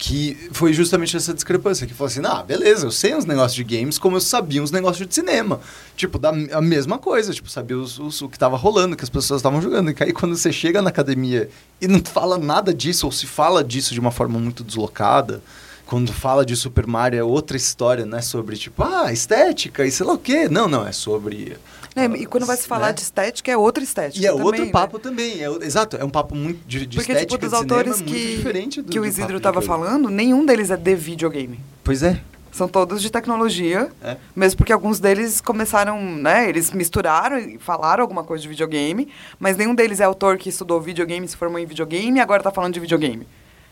Que 0.01 0.47
foi 0.53 0.71
justamente 0.71 1.17
essa 1.17 1.33
discrepância, 1.33 1.85
que 1.85 1.93
falou 1.93 2.07
assim, 2.07 2.21
ah, 2.23 2.41
beleza, 2.41 2.85
eu 2.87 2.91
sei 2.91 3.13
uns 3.13 3.25
negócios 3.25 3.53
de 3.53 3.65
games 3.65 3.97
como 3.99 4.15
eu 4.15 4.21
sabia 4.21 4.63
uns 4.63 4.71
negócios 4.71 5.05
de 5.05 5.13
cinema. 5.13 5.59
Tipo, 5.93 6.17
da, 6.17 6.29
a 6.29 6.61
mesma 6.61 6.97
coisa, 6.97 7.33
tipo, 7.33 7.49
sabia 7.49 7.77
os, 7.77 7.99
os- 7.99 8.21
o 8.21 8.29
que 8.29 8.39
tava 8.39 8.55
rolando, 8.55 8.95
que 8.95 9.03
as 9.03 9.09
pessoas 9.09 9.39
estavam 9.39 9.61
jogando. 9.61 9.91
E 9.91 9.95
aí 9.99 10.13
quando 10.13 10.37
você 10.37 10.53
chega 10.53 10.81
na 10.81 10.87
academia 10.89 11.49
e 11.81 11.87
não 11.87 12.01
fala 12.01 12.37
nada 12.37 12.73
disso, 12.73 13.05
ou 13.07 13.11
se 13.11 13.27
fala 13.27 13.61
disso 13.61 13.93
de 13.93 13.99
uma 13.99 14.09
forma 14.09 14.39
muito 14.39 14.63
deslocada, 14.63 15.41
quando 15.85 16.13
fala 16.13 16.45
de 16.45 16.55
Super 16.55 16.87
Mario 16.87 17.19
é 17.19 17.23
outra 17.23 17.57
história, 17.57 18.05
não 18.05 18.17
é 18.19 18.21
sobre, 18.21 18.55
tipo, 18.55 18.81
ah, 18.81 19.11
estética 19.11 19.85
e 19.85 19.91
sei 19.91 20.05
lá 20.05 20.13
o 20.13 20.17
quê. 20.17 20.47
Não, 20.47 20.69
não, 20.69 20.87
é 20.87 20.93
sobre... 20.93 21.57
É, 21.95 22.05
e 22.05 22.25
quando 22.25 22.45
vai 22.45 22.55
se 22.55 22.67
falar 22.67 22.87
né? 22.87 22.93
de 22.93 23.01
estética, 23.01 23.51
é 23.51 23.57
outra 23.57 23.83
estética. 23.83 24.23
E 24.23 24.27
é 24.27 24.29
também, 24.29 24.45
outro 24.45 24.65
né? 24.65 24.71
papo 24.71 24.99
também, 24.99 25.43
é 25.43 25.49
exato, 25.65 25.97
é 25.97 26.03
um 26.03 26.09
papo 26.09 26.35
muito 26.35 26.65
de, 26.67 26.85
de 26.85 26.97
Porque, 26.97 27.11
estética 27.11 27.37
tipo, 27.37 27.45
dos 27.45 27.53
autores 27.53 28.01
que, 28.01 28.37
do 28.81 28.83
que 28.83 28.99
o 28.99 29.05
Isidro 29.05 29.37
estava 29.37 29.61
falando, 29.61 30.09
nenhum 30.09 30.45
deles 30.45 30.71
é 30.71 30.77
de 30.77 30.95
videogame. 30.95 31.59
Pois 31.83 32.03
é. 32.03 32.21
São 32.51 32.67
todos 32.67 33.01
de 33.01 33.11
tecnologia, 33.11 33.89
É. 34.01 34.17
mesmo 34.35 34.57
porque 34.57 34.73
alguns 34.73 34.99
deles 34.99 35.39
começaram, 35.39 36.01
né? 36.01 36.49
Eles 36.49 36.71
misturaram 36.71 37.37
e 37.37 37.57
falaram 37.59 38.01
alguma 38.01 38.23
coisa 38.23 38.41
de 38.41 38.49
videogame, 38.49 39.07
mas 39.39 39.55
nenhum 39.55 39.75
deles 39.75 39.99
é 39.99 40.03
autor 40.03 40.37
que 40.37 40.49
estudou 40.49 40.81
videogame, 40.81 41.27
se 41.27 41.37
formou 41.37 41.59
em 41.59 41.65
videogame 41.65 42.17
e 42.17 42.21
agora 42.21 42.41
tá 42.41 42.51
falando 42.51 42.73
de 42.73 42.79
videogame. 42.79 43.27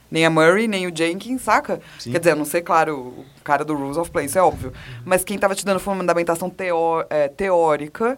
Nem 0.10 0.26
a 0.26 0.30
Murray, 0.30 0.68
nem 0.68 0.88
o 0.88 0.96
Jenkins, 0.96 1.42
saca? 1.42 1.82
Sim. 2.00 2.12
Quer 2.12 2.20
dizer, 2.20 2.32
a 2.32 2.36
não 2.36 2.46
sei, 2.46 2.62
claro, 2.62 2.98
o 2.98 3.26
cara 3.44 3.66
do 3.66 3.76
Rules 3.76 3.98
of 3.98 4.10
Play, 4.10 4.26
isso 4.26 4.38
é 4.38 4.42
óbvio. 4.42 4.72
Mas 5.06 5.24
quem 5.24 5.38
tava 5.38 5.56
te 5.56 5.66
dando 5.66 5.80
fundamentação 5.80 6.50
teó 6.50 7.04
é, 7.10 7.28
teórica 7.28 8.18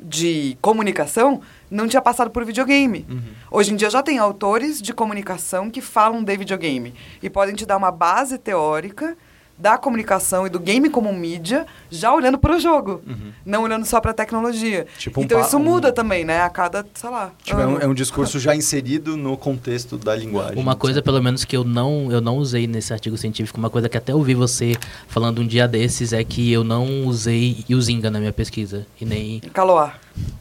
de 0.00 0.56
comunicação 0.62 1.40
não 1.70 1.88
tinha 1.88 2.00
passado 2.00 2.30
por 2.30 2.44
videogame. 2.44 3.04
Uhum. 3.08 3.20
Hoje 3.50 3.72
em 3.72 3.76
dia 3.76 3.90
já 3.90 4.02
tem 4.02 4.18
autores 4.18 4.80
de 4.80 4.94
comunicação 4.94 5.70
que 5.70 5.80
falam 5.80 6.22
de 6.22 6.36
videogame 6.36 6.94
e 7.22 7.28
podem 7.28 7.54
te 7.54 7.66
dar 7.66 7.76
uma 7.76 7.90
base 7.90 8.38
teórica 8.38 9.16
da 9.58 9.76
comunicação 9.76 10.46
e 10.46 10.50
do 10.50 10.60
game 10.60 10.88
como 10.88 11.12
mídia, 11.12 11.66
já 11.90 12.14
olhando 12.14 12.38
para 12.38 12.54
o 12.56 12.60
jogo, 12.60 13.02
Uhum. 13.06 13.32
não 13.44 13.62
olhando 13.64 13.84
só 13.84 14.00
para 14.00 14.12
a 14.12 14.14
tecnologia. 14.14 14.86
Tipo 14.96 15.20
um 15.20 15.24
então 15.24 15.40
isso 15.40 15.56
um- 15.56 15.60
muda 15.60 15.92
também, 15.92 16.24
né? 16.24 16.42
A 16.42 16.48
cada, 16.48 16.86
sei 16.94 17.10
lá. 17.10 17.32
Tipo, 17.42 17.60
é, 17.60 17.66
um, 17.66 17.78
é 17.80 17.86
um 17.86 17.94
discurso 17.94 18.38
já 18.38 18.54
inserido 18.54 19.16
no 19.16 19.36
contexto 19.36 19.98
da 19.98 20.14
linguagem. 20.14 20.56
Uma 20.62 20.76
coisa, 20.76 20.96
sabe? 20.98 21.04
pelo 21.04 21.20
menos, 21.22 21.44
que 21.44 21.56
eu 21.56 21.64
não, 21.64 22.12
eu 22.12 22.20
não 22.20 22.36
usei 22.38 22.66
nesse 22.66 22.92
artigo 22.92 23.16
científico, 23.16 23.58
uma 23.58 23.68
coisa 23.70 23.88
que 23.88 23.96
até 23.98 24.14
ouvi 24.14 24.34
você 24.34 24.76
falando 25.08 25.40
um 25.40 25.46
dia 25.46 25.66
desses, 25.66 26.12
é 26.12 26.22
que 26.22 26.52
eu 26.52 26.62
não 26.62 27.04
usei 27.06 27.64
Yuzinga 27.68 28.10
na 28.10 28.20
minha 28.20 28.32
pesquisa. 28.32 28.86
E 29.00 29.04
nem 29.04 29.40
Kaloa. 29.52 29.92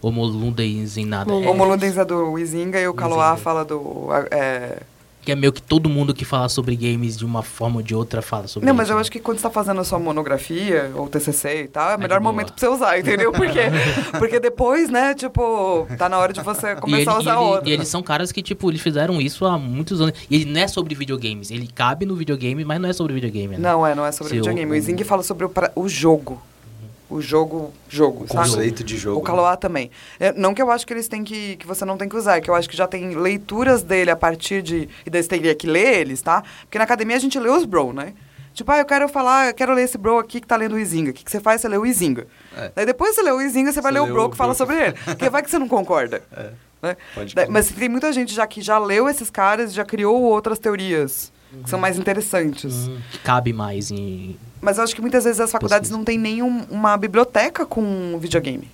Homoludens 0.01 0.97
em 0.97 1.05
nada. 1.05 1.31
É, 1.31 1.49
O 1.49 1.53
Moludens 1.53 1.97
é 1.97 2.05
do 2.05 2.37
Izinga 2.37 2.79
e 2.79 2.87
o 2.87 2.93
Izinga. 2.93 3.37
fala 3.37 3.65
do... 3.65 4.07
É... 4.31 4.77
que 5.27 5.31
é 5.33 5.35
meio 5.35 5.51
que 5.51 5.61
todo 5.61 5.89
mundo 5.89 6.13
que 6.13 6.23
fala 6.23 6.47
sobre 6.47 6.73
games 6.73 7.17
de 7.17 7.25
uma 7.25 7.43
forma 7.43 7.77
ou 7.77 7.81
de 7.83 7.93
outra 7.93 8.21
fala 8.21 8.47
sobre 8.47 8.65
Não, 8.65 8.73
mas 8.73 8.87
eu 8.89 8.95
né? 8.95 9.01
acho 9.01 9.11
que 9.11 9.19
quando 9.19 9.37
você 9.39 9.43
tá 9.43 9.49
fazendo 9.49 9.81
a 9.81 9.83
sua 9.83 9.99
monografia 9.99 10.89
ou 10.95 11.09
TCC 11.09 11.63
e 11.63 11.67
tal, 11.67 11.89
é 11.89 11.93
o 11.95 11.97
de 11.97 12.03
melhor 12.03 12.21
momento 12.21 12.53
pra 12.53 12.57
você 12.61 12.67
usar, 12.69 12.97
entendeu? 12.97 13.33
Por 13.33 13.45
quê? 13.49 13.63
Porque 14.17 14.39
depois, 14.39 14.89
né, 14.89 15.13
tipo, 15.13 15.85
tá 15.97 16.07
na 16.07 16.17
hora 16.17 16.31
de 16.31 16.39
você 16.39 16.67
E, 16.67 16.71
ele- 16.71 16.79
começar 16.79 17.11
a 17.11 17.19
usar 17.19 17.31
ele- 17.33 17.39
outra. 17.41 17.69
e 17.69 17.73
eles 17.73 17.89
são 17.89 18.01
caras 18.01 18.31
que, 18.31 18.41
tipo, 18.41 18.71
eles 18.71 18.79
fizeram 18.79 19.19
isso 19.19 19.45
há 19.45 19.57
muitos 19.57 19.99
anos. 19.99 20.13
E 20.29 20.35
ele 20.37 20.45
não 20.45 20.61
é 20.61 20.67
sobre 20.69 20.95
videogames. 20.95 21.51
Ele 21.51 21.67
cabe 21.67 22.05
no 22.05 22.15
videogame, 22.15 22.63
mas 22.63 22.79
não 22.79 22.87
é 22.87 22.93
sobre 22.93 23.13
videogame, 23.13 23.57
né? 23.57 23.59
Não, 23.69 23.85
é, 23.85 23.93
não 23.93 24.05
é 24.05 24.13
sobre 24.13 24.29
Se 24.33 24.39
o- 24.39 24.43
videogame. 24.43 24.71
O 24.71 24.79
o- 24.79 24.81
Zing 24.81 25.03
fala 25.03 25.23
sobre 25.23 25.43
o, 25.43 25.49
pra- 25.49 25.73
o 25.75 25.89
jogo. 25.89 26.41
O 27.09 27.21
jogo, 27.21 27.73
jogo, 27.89 28.25
O 28.25 28.27
sabe? 28.27 28.49
conceito 28.49 28.83
de 28.83 28.97
jogo. 28.97 29.19
O 29.19 29.23
Kaloa 29.23 29.55
também. 29.55 29.89
É, 30.19 30.33
não 30.33 30.53
que 30.53 30.61
eu 30.61 30.69
acho 30.71 30.85
que 30.85 30.93
eles 30.93 31.07
têm 31.07 31.23
que. 31.23 31.55
que 31.57 31.65
você 31.67 31.85
não 31.85 31.97
tem 31.97 32.09
que 32.09 32.15
usar, 32.15 32.37
é 32.37 32.41
que 32.41 32.49
eu 32.49 32.55
acho 32.55 32.69
que 32.69 32.75
já 32.75 32.87
tem 32.87 33.15
leituras 33.15 33.81
dele 33.83 34.11
a 34.11 34.15
partir 34.15 34.61
de. 34.61 34.89
E 35.05 35.09
daí 35.09 35.21
você 35.23 35.29
teria 35.29 35.55
que 35.55 35.65
ler 35.67 35.99
eles, 35.99 36.21
tá? 36.21 36.43
Porque 36.61 36.77
na 36.77 36.83
academia 36.83 37.15
a 37.15 37.19
gente 37.19 37.39
lê 37.39 37.49
os 37.49 37.63
bro, 37.65 37.93
né? 37.93 38.13
Tipo, 38.53 38.71
ah, 38.71 38.79
eu 38.79 38.85
quero 38.85 39.07
falar, 39.07 39.49
eu 39.49 39.53
quero 39.53 39.71
ler 39.73 39.83
esse 39.83 39.97
bro 39.99 40.17
aqui 40.17 40.41
que 40.41 40.47
tá 40.47 40.55
lendo 40.55 40.73
o 40.73 40.79
Izinga. 40.79 41.11
O 41.11 41.13
que, 41.13 41.23
que 41.23 41.29
você 41.29 41.39
faz? 41.39 41.61
Você 41.61 41.67
lê 41.67 41.77
o 41.77 41.85
Izinga. 41.85 42.25
É. 42.57 42.71
Daí 42.75 42.85
depois 42.87 43.13
você 43.15 43.21
lê 43.21 43.31
o 43.31 43.39
Izinga, 43.39 43.71
você 43.71 43.79
vai 43.81 43.91
Você 43.93 43.99
ler 43.99 44.09
o 44.09 44.11
bro 44.11 44.25
o 44.25 44.29
que 44.31 44.35
fala 44.35 44.49
bro. 44.49 44.57
sobre 44.57 44.75
ele. 44.83 44.93
Porque 45.05 45.29
vai 45.29 45.43
que 45.43 45.49
você 45.49 45.59
não 45.59 45.67
concorda. 45.67 46.21
É, 46.79 46.89
né? 46.89 46.97
Daí- 47.33 47.49
mas 47.49 47.69
tem 47.71 47.89
muita 47.89 48.13
gente 48.13 48.35
já 48.35 48.45
que 48.45 48.61
já 48.61 48.77
leu 48.77 49.09
esses 49.09 49.31
caras, 49.31 49.73
já 49.73 49.83
criou 49.83 50.21
outras 50.21 50.59
teorias 50.59 51.31
que 51.63 51.69
são 51.69 51.79
mais 51.79 51.97
interessantes. 51.97 52.87
Hum, 52.87 52.97
que 53.11 53.19
cabe 53.19 53.53
mais 53.53 53.91
em. 53.91 54.37
Mas 54.61 54.77
eu 54.77 54.83
acho 54.83 54.95
que 54.95 55.01
muitas 55.01 55.23
vezes 55.23 55.39
as 55.39 55.51
faculdades 55.51 55.89
Pesquisa. 55.89 55.97
não 55.97 56.03
têm 56.03 56.17
nenhuma 56.17 56.97
biblioteca 56.97 57.65
com 57.65 58.17
videogame. 58.19 58.69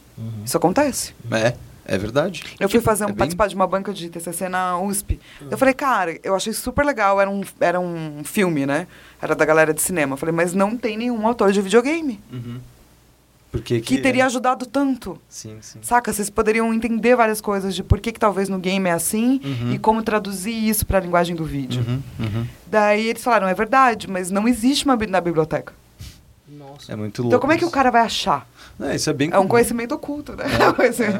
Isso 0.45 0.55
acontece. 0.55 1.13
É, 1.31 1.55
é 1.85 1.97
verdade. 1.97 2.43
Eu 2.59 2.69
fui 2.69 2.79
fazer 2.79 3.03
um, 3.03 3.07
é 3.07 3.11
bem- 3.11 3.17
participar 3.17 3.47
de 3.47 3.55
uma 3.55 3.67
banca 3.67 3.91
de 3.93 4.09
TCC 4.09 4.47
na 4.47 4.79
USP. 4.79 5.19
Eu 5.51 5.57
falei, 5.57 5.73
cara, 5.73 6.17
eu 6.23 6.35
achei 6.35 6.53
super 6.53 6.85
legal. 6.85 7.19
Era 7.19 7.29
um, 7.29 7.41
era 7.59 7.79
um 7.79 8.21
filme, 8.23 8.65
né? 8.65 8.87
Era 9.21 9.35
da 9.35 9.43
galera 9.43 9.73
de 9.73 9.81
cinema. 9.81 10.13
Eu 10.13 10.17
falei, 10.17 10.33
mas 10.33 10.53
não 10.53 10.77
tem 10.77 10.95
nenhum 10.97 11.25
autor 11.27 11.51
de 11.51 11.61
videogame 11.61 12.19
Uhum. 12.31 12.59
Porque 13.53 13.79
que 13.81 13.99
teria 13.99 14.25
ajudado 14.25 14.65
tanto. 14.65 15.17
Sim, 15.29 15.57
sim. 15.61 15.77
Saca? 15.83 16.11
Vocês 16.11 16.27
poderiam 16.29 16.73
entender 16.73 17.15
várias 17.15 17.39
coisas 17.39 17.75
de 17.75 17.83
por 17.83 17.99
que, 18.01 18.11
que 18.11 18.19
talvez 18.19 18.49
no 18.49 18.57
game 18.57 18.89
é 18.89 18.91
assim 18.91 19.39
Uhum. 19.45 19.73
e 19.73 19.77
como 19.79 20.01
traduzir 20.01 20.51
isso 20.67 20.85
para 20.87 20.97
a 20.97 21.01
linguagem 21.01 21.35
do 21.35 21.45
vídeo. 21.45 21.85
Uhum, 21.87 22.01
uhum. 22.19 22.47
Daí 22.65 23.07
eles 23.07 23.23
falaram, 23.23 23.47
é 23.47 23.53
verdade, 23.53 24.09
mas 24.09 24.31
não 24.31 24.47
existe 24.47 24.85
uma 24.85 24.97
bi- 24.97 25.05
na 25.05 25.21
biblioteca. 25.21 25.71
Nossa. 26.49 26.91
É 26.91 26.95
muito 26.95 27.21
louco. 27.21 27.29
Então 27.29 27.39
como 27.39 27.53
é 27.53 27.57
que 27.57 27.65
o 27.65 27.69
cara 27.71 27.91
vai 27.91 28.01
achar? 28.01 28.47
É, 28.81 28.95
isso 28.95 29.07
é 29.07 29.13
bem 29.13 29.27
É 29.29 29.33
um 29.33 29.41
comum. 29.41 29.49
conhecimento 29.49 29.93
oculto, 29.93 30.35
né? 30.35 30.45
É 30.59 30.65
um 30.69 30.73
conhecimento- 30.73 31.19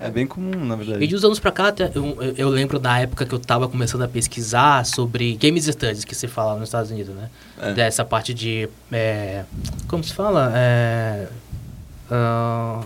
É 0.00 0.10
bem 0.10 0.26
comum, 0.26 0.64
na 0.64 0.74
verdade. 0.76 1.04
E 1.04 1.06
de 1.06 1.14
uns 1.14 1.22
anos 1.22 1.38
pra 1.38 1.52
cá, 1.52 1.72
eu- 1.94 2.16
eu 2.36 2.48
lembro 2.48 2.78
da 2.78 2.98
época 2.98 3.26
que 3.26 3.34
eu 3.34 3.38
tava 3.38 3.68
começando 3.68 4.02
a 4.02 4.08
pesquisar 4.08 4.86
sobre 4.86 5.34
Games 5.36 5.66
Studies, 5.66 6.04
que 6.04 6.14
se 6.14 6.26
fala 6.26 6.54
nos 6.58 6.68
Estados 6.70 6.90
Unidos, 6.90 7.14
né? 7.14 7.28
É. 7.60 7.72
Dessa 7.74 8.04
parte 8.06 8.32
de. 8.32 8.68
é, 8.90 9.44
como 9.86 10.02
se 10.02 10.14
fala? 10.14 10.50
É, 10.56 11.28
ah, 12.14 12.84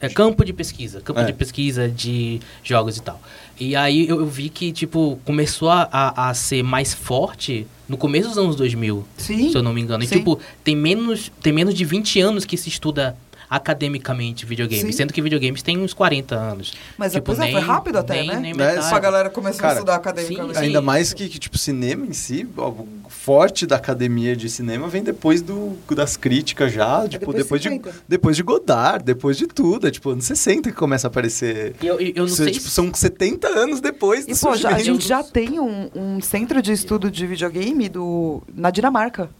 é 0.00 0.08
campo 0.08 0.44
de 0.44 0.52
pesquisa. 0.52 1.00
Campo 1.00 1.20
É. 1.20 1.24
de 1.24 1.32
pesquisa 1.32 1.88
de 1.88 2.40
jogos 2.62 2.96
e 2.96 3.02
tal. 3.02 3.20
E 3.58 3.74
aí 3.74 4.08
eu, 4.08 4.20
eu 4.20 4.26
vi 4.26 4.48
que, 4.48 4.70
tipo, 4.70 5.18
começou 5.24 5.68
a, 5.70 5.88
a, 5.90 6.28
a 6.30 6.34
ser 6.34 6.62
mais 6.62 6.94
forte 6.94 7.66
no 7.88 7.96
começo 7.96 8.28
dos 8.28 8.38
anos 8.38 8.54
2000, 8.54 9.04
Sim. 9.16 9.50
se 9.50 9.56
eu 9.56 9.62
não 9.62 9.72
me 9.72 9.80
engano. 9.80 10.04
E, 10.04 10.06
Sim. 10.06 10.18
tipo, 10.18 10.38
tem 10.62 10.76
menos, 10.76 11.32
tem 11.42 11.52
menos 11.52 11.74
de 11.74 11.84
20 11.84 12.20
anos 12.20 12.44
que 12.44 12.56
se 12.56 12.68
estuda 12.68 13.16
academicamente 13.48 14.44
videogame, 14.46 14.92
Sim. 14.92 14.92
sendo 14.92 15.12
que 15.12 15.22
videogames 15.22 15.62
tem 15.62 15.78
uns 15.78 15.92
40 15.94 16.34
anos. 16.34 16.72
Mas 16.96 17.12
tipo, 17.12 17.32
depois 17.32 17.50
foi 17.50 17.60
rápido 17.60 17.96
até, 17.98 18.14
nem- 18.14 18.26
né? 18.28 18.36
nem 18.40 18.50
É, 18.52 18.54
metade. 18.54 18.82
sim. 18.84 18.88
Só 18.90 18.96
a 18.96 19.00
galera 19.00 19.30
começou 19.30 19.60
Cara, 19.60 19.72
a 19.72 19.76
estudar 19.76 19.94
academicamente. 19.96 20.58
sim, 20.58 20.64
Ainda 20.64 20.80
mais 20.82 21.12
que, 21.12 21.28
que, 21.28 21.38
tipo, 21.38 21.56
cinema 21.58 22.06
em 22.06 22.12
si, 22.12 22.46
ó, 22.56 22.68
o 22.68 22.88
forte 23.08 23.66
da 23.66 23.76
academia 23.76 24.34
de 24.36 24.48
cinema 24.48 24.88
vem 24.88 25.02
depois 25.02 25.42
do, 25.42 25.76
das 25.94 26.16
críticas 26.16 26.72
já, 26.72 27.06
tipo, 27.08 27.32
depois 27.32 27.36
depois, 27.36 27.62
de 27.62 27.68
de, 27.68 27.74
50. 27.76 28.02
depois 28.08 28.36
de 28.36 28.42
Godard, 28.42 29.04
depois 29.04 29.36
de 29.36 29.46
tudo. 29.46 29.86
É 29.86 29.90
tipo, 29.90 30.10
anos 30.10 30.24
60 30.24 30.70
que 30.70 30.76
começa 30.76 31.06
a 31.06 31.08
aparecer. 31.08 31.74
E 31.80 31.86
Eu, 31.86 31.98
eu, 32.00 32.12
não 32.16 32.24
Isso, 32.26 32.36
sei 32.36 32.50
tipo, 32.52 32.64
se- 32.64 32.70
são 32.70 32.92
70 32.92 33.48
anos 33.48 33.80
depois 33.80 34.26
do 34.26 34.32
E, 34.32 34.36
pô, 34.38 34.54
já, 34.56 34.70
a 34.70 34.78
gente 34.78 35.06
já 35.06 35.22
tem 35.22 35.58
um, 35.60 35.90
um 35.94 36.20
centro 36.20 36.60
de 36.62 36.72
estudo 36.72 37.10
de 37.10 37.26
videogame 37.26 37.88
do, 37.88 38.42
na 38.54 38.70
Dinamarca. 38.70 39.30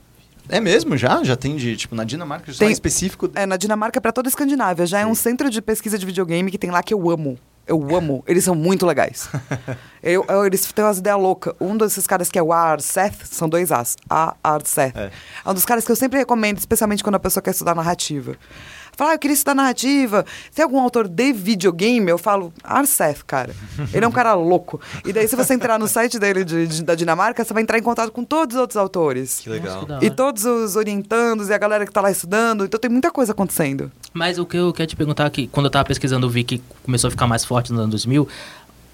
É 0.48 0.60
mesmo, 0.60 0.96
já? 0.96 1.22
Já 1.24 1.36
tem 1.36 1.56
de, 1.56 1.76
tipo, 1.76 1.94
na 1.94 2.04
Dinamarca, 2.04 2.52
já 2.52 2.58
Tem- 2.58 2.68
tem 2.68 2.72
específico. 2.72 3.30
É, 3.34 3.44
na 3.46 3.56
Dinamarca 3.56 4.00
para 4.00 4.12
toda 4.12 4.28
a 4.28 4.30
Escandinávia. 4.30 4.86
Já 4.86 5.00
é 5.00 5.06
um 5.06 5.14
centro 5.14 5.50
de 5.50 5.60
pesquisa 5.60 5.98
de 5.98 6.06
videogame 6.06 6.50
que 6.50 6.58
tem 6.58 6.70
lá 6.70 6.82
que 6.82 6.92
eu 6.94 7.10
amo. 7.10 7.38
Eu 7.66 7.94
amo. 7.94 8.24
Eles 8.28 8.44
são 8.44 8.54
muito 8.54 8.86
legais. 8.86 9.28
Eu- 10.00 10.24
eu- 10.28 10.46
eles 10.46 10.64
têm 10.72 10.84
umas 10.84 10.98
ideias 10.98 11.18
loucas. 11.20 11.52
Um 11.60 11.76
desses 11.76 12.06
caras 12.06 12.28
que 12.30 12.38
é 12.38 12.42
o 12.42 12.52
Arseth, 12.52 13.16
são 13.24 13.48
dois 13.48 13.72
As. 13.72 13.96
A 14.08 14.36
Arseth. 14.44 14.92
É. 14.96 15.10
É 15.44 15.50
um 15.50 15.52
dos 15.52 15.64
caras 15.64 15.84
que 15.84 15.90
eu 15.90 15.96
sempre 15.96 16.16
recomendo, 16.20 16.56
especialmente 16.56 17.02
quando 17.02 17.16
a 17.16 17.18
pessoa 17.18 17.42
quer 17.42 17.50
estudar 17.50 17.74
narrativa. 17.74 18.36
Fala, 18.98 19.12
ah, 19.12 19.14
eu 19.14 19.18
queria 19.20 19.34
estudar 19.34 19.54
narrativa. 19.54 20.26
Tem 20.52 20.64
algum 20.64 20.80
autor 20.80 21.06
de 21.06 21.32
videogame? 21.32 22.10
Eu 22.10 22.18
falo, 22.18 22.52
Arseth, 22.64 23.22
cara. 23.24 23.54
Ele 23.94 24.04
é 24.04 24.08
um 24.08 24.10
cara 24.10 24.34
louco. 24.34 24.80
E 25.06 25.12
daí, 25.12 25.28
se 25.28 25.36
você 25.36 25.54
entrar 25.54 25.78
no 25.78 25.86
site 25.86 26.18
dele 26.18 26.44
de- 26.44 26.66
de- 26.66 26.82
da 26.82 26.96
Dinamarca, 26.96 27.44
você 27.44 27.54
vai 27.54 27.62
entrar 27.62 27.78
em 27.78 27.82
contato 27.82 28.10
com 28.10 28.24
todos 28.24 28.56
os 28.56 28.60
outros 28.60 28.76
autores. 28.76 29.38
Que 29.38 29.50
legal. 29.50 29.82
Nossa, 29.82 29.86
que 29.86 30.00
da 30.00 30.04
E 30.04 30.10
todos 30.10 30.44
os 30.44 30.74
orientandos 30.74 31.48
e 31.48 31.54
a 31.54 31.58
galera 31.58 31.86
que 31.86 31.92
tá 31.92 32.00
lá 32.00 32.10
estudando. 32.10 32.64
Então 32.64 32.80
tem 32.80 32.90
muita 32.90 33.12
coisa 33.12 33.30
acontecendo. 33.30 33.92
Mas 34.12 34.36
o 34.36 34.44
que 34.44 34.56
eu 34.56 34.72
quero 34.72 34.88
te 34.88 34.96
perguntar 34.96 35.26
é 35.26 35.30
que 35.30 35.46
quando 35.46 35.66
eu 35.66 35.70
tava 35.70 35.84
pesquisando, 35.84 36.26
eu 36.26 36.30
vi 36.30 36.42
que 36.42 36.60
começou 36.82 37.06
a 37.06 37.10
ficar 37.12 37.28
mais 37.28 37.44
forte 37.44 37.70
nos 37.70 37.78
anos 37.78 37.90
2000, 37.92 38.26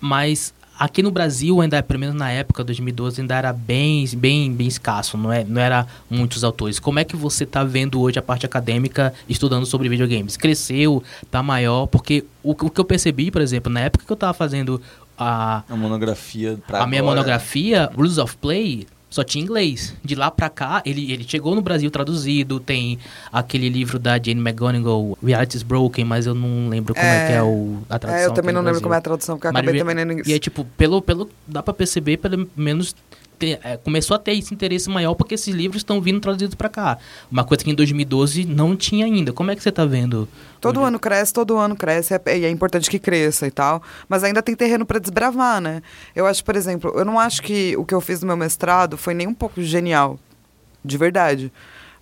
mas 0.01 0.53
aqui 0.79 1.03
no 1.03 1.11
Brasil 1.11 1.61
ainda, 1.61 1.83
pelo 1.83 2.01
menos 2.01 2.15
na 2.15 2.31
época 2.31 2.65
2012, 2.65 3.21
ainda 3.21 3.37
era 3.37 3.53
bem, 3.53 4.07
bem, 4.17 4.53
bem 4.53 4.67
escasso, 4.67 5.17
não, 5.17 5.33
é, 5.33 5.45
não 5.45 5.61
era 5.61 5.87
muitos 6.11 6.45
autores. 6.45 6.79
Como 6.79 6.99
é 6.99 7.05
que 7.05 7.17
você 7.17 7.47
tá 7.47 7.63
vendo 7.65 8.01
hoje 8.01 8.19
a 8.19 8.23
parte 8.23 8.45
acadêmica 8.47 9.13
estudando 9.29 9.67
sobre 9.67 9.89
videogames? 9.89 10.37
Cresceu, 10.37 11.03
tá 11.31 11.43
maior? 11.43 11.87
Porque 11.87 12.25
o, 12.43 12.51
o 12.53 12.71
que 12.71 12.81
eu 12.81 12.85
percebi, 12.85 13.31
por 13.31 13.41
exemplo, 13.43 13.73
na 13.73 13.81
época 13.81 14.05
que 14.05 14.13
eu 14.13 14.17
tava 14.17 14.35
fazendo 14.35 14.81
a, 15.19 15.63
A 15.69 15.77
monografia 15.77 16.59
a 16.73 16.87
minha 16.87 17.01
agora. 17.01 17.17
monografia, 17.17 17.91
Rules 17.95 18.19
of 18.19 18.37
Play, 18.37 18.87
só 19.15 19.23
tinha 19.23 19.45
inglês. 19.45 19.95
De 20.03 20.17
lá 20.17 20.29
pra 20.29 20.51
cá, 20.51 20.83
ele, 20.85 21.13
ele 21.13 21.25
chegou 21.27 21.55
no 21.55 21.63
Brasil 21.63 21.89
traduzido, 21.89 22.59
tem 22.59 22.99
aquele 23.33 23.69
livro 23.69 23.97
da 23.97 24.17
Jane 24.21 24.41
McGonigal, 24.41 25.17
Reality 25.25 25.57
is 25.57 25.63
Broken, 25.63 26.05
mas 26.05 26.27
eu 26.27 26.35
não 26.35 26.69
lembro 26.69 26.93
como 26.95 27.07
é, 27.07 27.25
É. 27.25 27.27
que 27.29 27.33
é 27.35 27.43
o, 27.43 27.79
a 27.89 27.97
tradução. 27.97 28.25
É, 28.25 28.27
eu 28.27 28.35
também 28.35 28.53
não 28.53 28.61
lembro 28.61 28.81
como 28.81 28.93
é 28.93 28.97
a 28.97 29.01
tradução, 29.01 29.37
porque 29.37 29.47
eu 29.47 29.51
acabei 29.53 29.79
também 29.79 29.95
lendo 29.95 30.13
inglês. 30.15 30.27
E 30.27 30.35
é 30.35 30.39
tipo, 30.41 30.65
pelo, 30.77 31.01
pelo, 31.01 31.31
dá 31.47 31.63
pra 31.63 31.73
perceber, 31.73 32.17
pelo 32.17 32.51
menos, 32.57 32.93
é, 33.41 33.77
começou 33.77 34.15
a 34.15 34.19
ter 34.19 34.33
esse 34.33 34.55
interesse 34.55 34.89
maior 34.89 35.15
porque 35.15 35.35
esses 35.35 35.55
livros 35.55 35.81
estão 35.81 36.01
vindo 36.01 36.21
traduzidos 36.21 36.55
pra 36.55 36.69
cá. 36.69 36.99
Uma 37.31 37.45
coisa 37.45 37.63
que 37.65 37.71
em 37.71 37.75
2012 37.75 38.45
não 38.45 38.77
tinha 38.77 39.05
ainda. 39.07 39.33
Como 39.33 39.51
é 39.51 39.57
que 39.57 39.63
você 39.63 39.73
tá 39.73 39.85
vendo? 39.85 40.29
Todo 40.61 40.79
hoje? 40.81 40.89
ano 40.89 40.99
cresce, 40.99 41.33
todo 41.33 41.57
ano 41.59 41.77
cresce, 41.77 42.15
é- 42.15 42.39
e 42.39 42.45
é 42.45 42.51
importante 42.51 42.89
que 42.89 42.99
cresça 42.99 43.47
e 43.47 43.51
tal. 43.51 43.83
Mas 44.09 44.25
ainda 44.25 44.43
tem 44.43 44.55
terreno 44.55 44.87
para 44.87 44.99
desbravar, 44.99 45.61
né? 45.61 45.83
Eu 46.15 46.27
acho, 46.27 46.45
por 46.45 46.57
exemplo, 46.57 46.93
eu 46.97 47.05
não 47.05 47.19
acho 47.19 47.43
que 47.43 47.77
o 47.77 47.85
que 47.85 47.95
eu 47.95 48.01
fiz 48.01 48.21
no 48.21 48.27
meu 48.27 48.37
mestrado 48.37 48.97
foi 48.97 49.15
nem 49.15 49.27
um 49.27 49.35
pouco 49.35 49.63
genial. 49.63 50.19
De 50.85 50.97
verdade. 50.97 51.53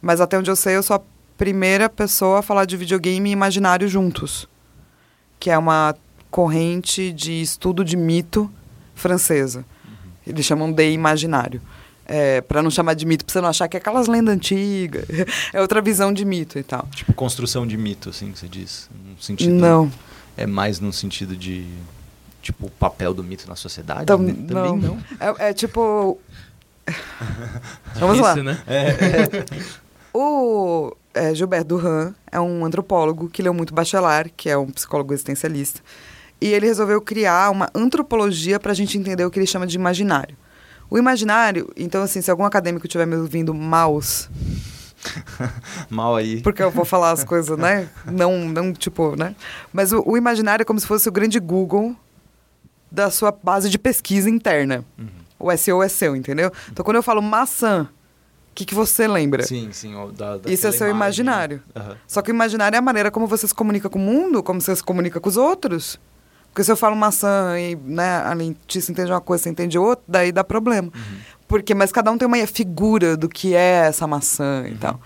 Mas 0.00 0.20
até 0.20 0.38
onde 0.38 0.50
eu 0.50 0.56
sei, 0.56 0.76
eu 0.76 0.82
sou 0.82 0.96
a 0.96 1.02
primeira 1.38 1.88
pessoa 1.88 2.38
a 2.40 2.42
falar 2.42 2.64
de 2.64 2.76
videogame 2.76 3.30
e 3.30 3.32
imaginário 3.32 3.88
juntos. 3.88 4.48
Que 5.40 5.50
é 5.50 5.58
uma 5.58 5.94
corrente 6.30 7.12
de 7.12 7.42
estudo 7.42 7.84
de 7.84 7.96
mito 7.96 8.50
francesa. 8.94 9.64
Eles 10.26 10.44
chamam 10.44 10.70
de 10.72 10.90
imaginário. 10.90 11.60
É, 12.04 12.40
para 12.40 12.62
não 12.62 12.70
chamar 12.70 12.94
de 12.94 13.06
mito, 13.06 13.24
pra 13.24 13.32
você 13.32 13.40
não 13.40 13.48
achar 13.48 13.68
que 13.68 13.76
é 13.76 13.80
aquelas 13.80 14.06
lendas 14.08 14.34
antigas. 14.34 15.04
É 15.52 15.60
outra 15.60 15.80
visão 15.80 16.12
de 16.12 16.24
mito 16.24 16.58
e 16.58 16.62
tal. 16.62 16.86
Tipo, 16.94 17.12
construção 17.14 17.66
de 17.66 17.76
mito, 17.76 18.10
assim, 18.10 18.32
que 18.32 18.38
você 18.38 18.48
diz. 18.48 18.88
No 18.92 19.22
sentido, 19.22 19.52
Não. 19.54 19.90
É 20.36 20.46
mais 20.46 20.80
no 20.80 20.92
sentido 20.92 21.36
de, 21.36 21.66
tipo, 22.42 22.66
o 22.66 22.70
papel 22.70 23.12
do 23.14 23.22
mito 23.22 23.46
na 23.48 23.54
sociedade? 23.54 24.06
Tam- 24.06 24.18
Ne- 24.18 24.32
Também 24.32 24.76
não. 24.78 24.98
É, 25.20 25.50
é 25.50 25.52
tipo. 25.52 26.18
Vamos 27.96 28.18
lá. 28.18 28.32
Isso, 28.34 28.42
né? 28.42 28.58
O 30.14 30.94
é, 31.14 31.34
Gilberto 31.34 31.68
Duran 31.68 32.12
é 32.30 32.38
um 32.38 32.64
antropólogo 32.66 33.30
que 33.30 33.40
leu 33.42 33.54
muito 33.54 33.72
Bachelard, 33.72 34.30
que 34.36 34.50
é 34.50 34.58
um 34.58 34.66
psicólogo 34.70 35.12
existencialista. 35.14 35.80
E 36.42 36.48
ele 36.52 36.66
resolveu 36.66 37.00
criar 37.00 37.50
uma 37.50 37.68
antropologia 37.74 38.58
para 38.58 38.72
a 38.72 38.74
gente 38.74 38.98
entender 38.98 39.24
o 39.24 39.30
que 39.30 39.38
ele 39.38 39.46
chama 39.46 39.66
de 39.66 39.76
imaginário. 39.76 40.36
O 40.90 40.98
imaginário, 40.98 41.70
então, 41.76 42.02
assim, 42.02 42.20
se 42.20 42.30
algum 42.30 42.44
acadêmico 42.44 42.86
estiver 42.86 43.06
me 43.06 43.16
ouvindo 43.16 43.54
maus, 43.54 44.28
Mal 45.88 46.16
aí. 46.16 46.40
porque 46.42 46.62
eu 46.62 46.70
vou 46.70 46.84
falar 46.84 47.12
as 47.12 47.24
coisas, 47.24 47.56
né? 47.58 47.88
Não, 48.06 48.38
não 48.48 48.72
tipo, 48.72 49.16
né? 49.16 49.34
Mas 49.72 49.92
o, 49.92 50.02
o 50.06 50.16
imaginário 50.16 50.62
é 50.62 50.64
como 50.64 50.78
se 50.80 50.86
fosse 50.86 51.08
o 51.08 51.12
grande 51.12 51.38
Google 51.40 51.94
da 52.90 53.10
sua 53.10 53.32
base 53.32 53.70
de 53.70 53.78
pesquisa 53.78 54.28
interna. 54.28 54.84
O 55.38 55.50
SEO 55.56 55.82
é 55.82 55.88
seu, 55.88 56.14
entendeu? 56.14 56.52
Então, 56.70 56.84
quando 56.84 56.96
eu 56.96 57.02
falo 57.02 57.20
maçã, 57.22 57.88
o 58.50 58.54
que, 58.54 58.64
que 58.64 58.74
você 58.74 59.08
lembra? 59.08 59.44
Sim, 59.44 59.70
sim. 59.72 59.94
ó, 59.96 60.06
da- 60.08 60.38
Isso 60.46 60.66
é 60.66 60.70
seu 60.72 60.86
imagem. 60.88 60.96
imaginário. 60.96 61.62
Aham. 61.74 61.96
Só 62.06 62.20
que 62.22 62.30
o 62.30 62.34
imaginário 62.34 62.76
é 62.76 62.78
a 62.78 62.82
maneira 62.82 63.10
como 63.10 63.26
você 63.26 63.48
se 63.48 63.54
comunica 63.54 63.88
com 63.88 63.98
o 63.98 64.02
mundo, 64.02 64.42
como 64.42 64.60
você 64.60 64.76
se 64.76 64.84
comunica 64.84 65.18
com 65.20 65.28
os 65.28 65.36
outros. 65.36 65.98
Porque 66.52 66.62
se 66.64 66.70
eu 66.70 66.76
falo 66.76 66.94
maçã 66.94 67.58
e 67.58 67.74
né, 67.76 68.18
a 68.18 68.34
Letícia 68.34 68.92
entende 68.92 69.10
uma 69.10 69.22
coisa, 69.22 69.44
você 69.44 69.48
entende 69.50 69.78
outra, 69.78 70.04
daí 70.06 70.30
dá 70.30 70.44
problema. 70.44 70.92
Uhum. 70.94 71.16
Porque, 71.48 71.74
mas 71.74 71.90
cada 71.90 72.12
um 72.12 72.18
tem 72.18 72.28
uma 72.28 72.46
figura 72.46 73.16
do 73.16 73.26
que 73.28 73.54
é 73.54 73.86
essa 73.86 74.06
maçã 74.06 74.60
Uhum. 74.62 74.68
e 74.68 74.74
tal. 74.74 75.00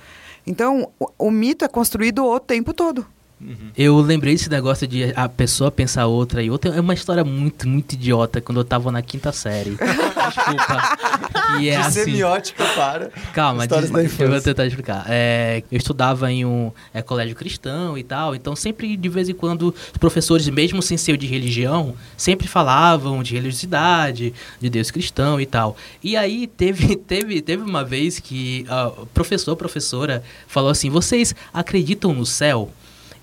Então, 0.44 0.88
o, 0.98 1.08
o 1.18 1.30
mito 1.30 1.64
é 1.64 1.68
construído 1.68 2.24
o 2.24 2.40
tempo 2.40 2.72
todo. 2.74 3.06
Uhum. 3.40 3.70
Eu 3.76 3.98
lembrei 4.00 4.34
desse 4.34 4.48
negócio 4.48 4.86
de 4.88 5.12
a 5.14 5.28
pessoa 5.28 5.70
pensar 5.70 6.06
outra 6.06 6.42
e 6.42 6.50
outra. 6.50 6.74
É 6.74 6.80
uma 6.80 6.94
história 6.94 7.22
muito, 7.24 7.68
muito 7.68 7.92
idiota 7.92 8.40
quando 8.40 8.58
eu 8.60 8.64
tava 8.64 8.90
na 8.90 9.02
quinta 9.02 9.30
série. 9.30 9.76
desculpa. 10.28 11.58
E 11.60 11.68
é 11.68 11.72
de 11.72 11.76
assim. 11.76 12.04
semiótica 12.04 12.64
para. 12.74 13.10
Calma, 13.32 13.66
de- 13.66 13.68
da 13.68 13.80
eu 13.80 13.88
vou 13.88 14.02
infância. 14.02 14.40
tentar 14.42 14.66
explicar. 14.66 15.04
É, 15.08 15.62
eu 15.70 15.78
estudava 15.78 16.30
em 16.30 16.44
um 16.44 16.72
é, 16.92 17.02
colégio 17.02 17.34
cristão 17.36 17.96
e 17.96 18.02
tal, 18.02 18.34
então 18.34 18.54
sempre, 18.56 18.96
de 18.96 19.08
vez 19.08 19.28
em 19.28 19.34
quando, 19.34 19.74
os 19.92 19.98
professores, 19.98 20.48
mesmo 20.48 20.82
sem 20.82 20.96
ser 20.96 21.16
de 21.16 21.26
religião, 21.26 21.94
sempre 22.16 22.46
falavam 22.48 23.22
de 23.22 23.34
religiosidade, 23.34 24.34
de 24.60 24.70
Deus 24.70 24.90
cristão 24.90 25.40
e 25.40 25.46
tal. 25.46 25.76
E 26.02 26.16
aí 26.16 26.46
teve, 26.46 26.96
teve, 27.06 27.40
teve 27.40 27.62
uma 27.62 27.84
vez 27.84 28.18
que 28.18 28.64
ah, 28.68 28.88
o 28.96 29.06
professor, 29.06 29.56
professora, 29.56 30.22
falou 30.48 30.70
assim: 30.70 30.90
vocês 30.90 31.34
acreditam 31.52 32.12
no 32.12 32.26
céu? 32.26 32.70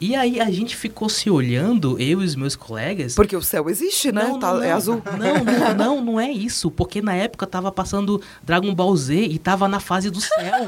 E 0.06 0.16
aí 0.16 0.42
a 0.42 0.52
gente 0.52 0.76
ficou 0.76 1.08
se 1.08 1.30
olhando, 1.30 1.98
eu 1.98 2.22
e 2.22 2.26
os 2.26 2.36
meus 2.36 2.58
colegas. 2.58 3.16
Porque 3.16 3.36
o 3.38 3.42
céu 3.42 3.70
existe, 3.70 4.12
né? 4.12 4.38
Tá- 4.38 4.60
É 4.66 4.74
azul. 4.74 5.02
Não, 5.18 5.44
não, 5.46 5.76
não, 5.96 6.02
não 6.06 6.20
é 6.20 6.30
isso. 6.30 6.70
Porque 6.70 7.02
na 7.02 7.14
época 7.16 7.48
tava 7.48 7.72
passando 7.72 8.22
Dragon 8.44 8.76
Ball 8.76 8.94
Z 8.98 9.16
e 9.16 9.40
tava 9.40 9.66
na 9.70 9.80
fase 9.80 10.10
do 10.10 10.20
céu. 10.20 10.68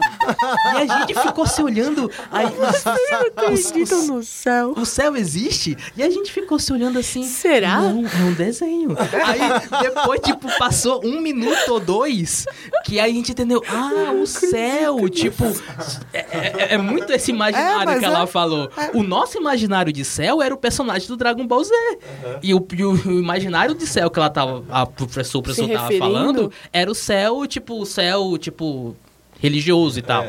e 0.73 0.77
a 0.89 0.99
gente 0.99 1.13
ficou 1.19 1.45
se 1.45 1.61
olhando. 1.61 2.09
Aí, 2.31 2.45
Acreditam 3.35 4.07
no 4.07 4.23
céu. 4.23 4.73
o 4.77 4.85
céu 4.85 5.15
existe? 5.17 5.75
E 5.97 6.03
a 6.03 6.09
gente 6.09 6.31
ficou 6.31 6.57
se 6.57 6.71
olhando 6.71 6.97
assim. 6.99 7.23
Será? 7.23 7.81
Não, 7.81 8.05
é 8.05 8.23
um 8.23 8.33
desenho. 8.33 8.95
Aí 8.97 9.81
depois, 9.83 10.21
tipo, 10.21 10.47
passou 10.57 11.01
um 11.03 11.19
minuto 11.19 11.69
ou 11.71 11.79
dois 11.79 12.45
que 12.85 12.99
aí 13.01 13.11
a 13.11 13.13
gente 13.13 13.31
entendeu. 13.33 13.61
Ah, 13.67 14.13
o 14.13 14.25
céu. 14.25 15.09
Tipo, 15.09 15.43
é, 16.13 16.19
é- 16.19 16.73
é 16.75 16.77
muito 16.77 17.11
esse 17.11 17.31
imaginário 17.31 17.89
É, 17.91 17.99
que 17.99 18.05
ela 18.05 18.23
é. 18.23 18.27
falou. 18.27 18.69
O 18.93 19.03
nosso 19.03 19.24
imaginário 19.37 19.91
de 19.91 20.03
céu 20.05 20.41
era 20.41 20.53
o 20.53 20.57
personagem 20.57 21.07
do 21.07 21.15
Dragon 21.17 21.45
Ball 21.47 21.63
Z. 21.63 21.73
E, 22.43 22.53
o, 22.53 22.65
e 22.75 22.83
o- 22.85 22.95
imaginário 23.19 23.73
de 23.75 23.85
céu 23.87 24.09
que 24.09 24.19
ela 24.19 24.29
tava. 24.29 24.63
A 24.69 24.85
professor, 24.85 25.39
o 25.39 25.41
professor 25.41 25.67
Se 25.67 25.73
tava 25.73 25.87
falando 25.99 26.51
era 26.71 26.89
o 26.91 26.95
céu, 26.95 27.45
tipo, 27.47 27.81
o 27.81 27.85
céu, 27.85 28.37
tipo. 28.37 28.95
Religioso 29.45 29.99
e 29.99 30.01
tal. 30.01 30.25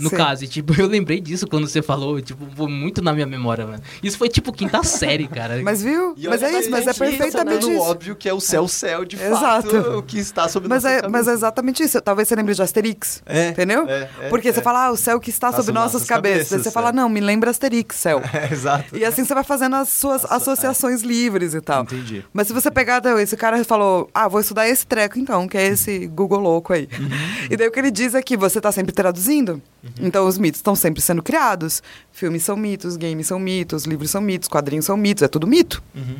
No 0.00 0.08
Sim. 0.10 0.16
caso, 0.16 0.44
e, 0.44 0.48
tipo, 0.48 0.72
eu 0.80 0.86
lembrei 0.86 1.20
disso 1.20 1.46
quando 1.46 1.66
você 1.68 1.82
falou, 1.82 2.20
tipo, 2.20 2.46
foi 2.56 2.68
muito 2.68 3.02
na 3.02 3.12
minha 3.12 3.26
memória, 3.26 3.66
mano. 3.66 3.82
Isso 4.02 4.16
foi 4.16 4.28
tipo 4.28 4.52
quinta 4.52 4.82
série, 4.84 5.26
cara. 5.28 5.60
Mas 5.62 5.82
viu? 5.82 6.14
E 6.16 6.28
mas 6.28 6.42
é 6.42 6.58
isso, 6.58 6.70
mas 6.70 6.86
é 6.86 6.92
perfeitamente 6.92 7.70
isso. 7.70 7.80
óbvio 7.80 8.16
que 8.16 8.28
é 8.28 8.32
o 8.32 8.40
céu, 8.40 8.66
céu, 8.68 9.04
de 9.04 9.16
Exato. 9.16 9.70
fato, 9.70 9.98
o 9.98 10.02
que 10.02 10.18
está 10.18 10.48
sobre 10.48 10.68
Mas 10.68 10.84
nossa 10.84 10.94
é, 10.96 11.02
mas 11.02 11.06
é 11.06 11.10
cabeça. 11.12 11.32
exatamente 11.32 11.82
isso. 11.82 12.00
Talvez 12.00 12.28
você 12.28 12.34
lembre 12.34 12.54
de 12.54 12.62
Asterix. 12.62 13.22
É, 13.26 13.48
entendeu? 13.48 13.88
é, 13.88 14.08
é, 14.22 14.28
Porque 14.28 14.52
você 14.52 14.60
é. 14.60 14.62
fala, 14.62 14.86
ah, 14.86 14.90
o 14.92 14.96
céu 14.96 15.20
que 15.20 15.30
está 15.30 15.52
sobre 15.52 15.72
nossas 15.72 15.92
nossas 15.94 16.08
cabeças. 16.08 16.38
Aí 16.38 16.44
cabeças, 16.44 16.62
você 16.62 16.70
fala, 16.70 16.90
é. 16.90 16.92
não, 16.92 17.08
me 17.08 17.20
lembra 17.20 17.50
Asterix, 17.50 17.96
céu. 17.96 18.22
É, 18.32 18.52
exato. 18.52 18.96
E 18.96 19.04
assim 19.04 19.24
você 19.24 19.34
vai 19.34 19.42
fazendo 19.42 19.74
as 19.76 19.88
suas 19.88 20.24
Asso- 20.24 20.34
associações 20.50 21.02
livres 21.02 21.52
e 21.52 21.60
tal. 21.60 21.82
Entendi. 21.82 22.24
Mas 22.32 22.46
se 22.46 22.52
você 22.52 22.70
pegar, 22.70 22.98
então, 22.98 23.18
esse 23.18 23.36
cara 23.36 23.62
falou, 23.64 24.08
ah, 24.14 24.28
vou 24.28 24.40
estudar 24.40 24.68
esse 24.68 24.86
treco 24.86 25.18
então, 25.18 25.48
que 25.48 25.58
é 25.58 25.66
esse 25.66 26.06
Google 26.06 26.38
louco 26.40 26.72
aí. 26.72 26.88
Uhum. 26.98 27.08
E 27.50 27.56
daí 27.56 27.66
o 27.68 27.72
que 27.72 27.78
ele 27.78 27.90
diz 27.90 28.14
é 28.14 28.22
que 28.22 28.36
você 28.36 28.59
tá 28.60 28.72
sempre 28.72 28.92
traduzindo, 28.92 29.60
então 30.00 30.26
os 30.26 30.38
mitos 30.38 30.58
estão 30.58 30.74
sempre 30.74 31.00
sendo 31.00 31.22
criados. 31.22 31.82
Filmes 32.12 32.42
são 32.42 32.56
mitos, 32.56 32.96
games 32.96 33.26
são 33.26 33.38
mitos, 33.38 33.84
livros 33.84 34.10
são 34.10 34.20
mitos, 34.20 34.48
quadrinhos 34.48 34.84
são 34.84 34.96
mitos, 34.96 35.22
é 35.22 35.28
tudo 35.28 35.46
mito. 35.46 35.82
Uhum, 35.94 36.16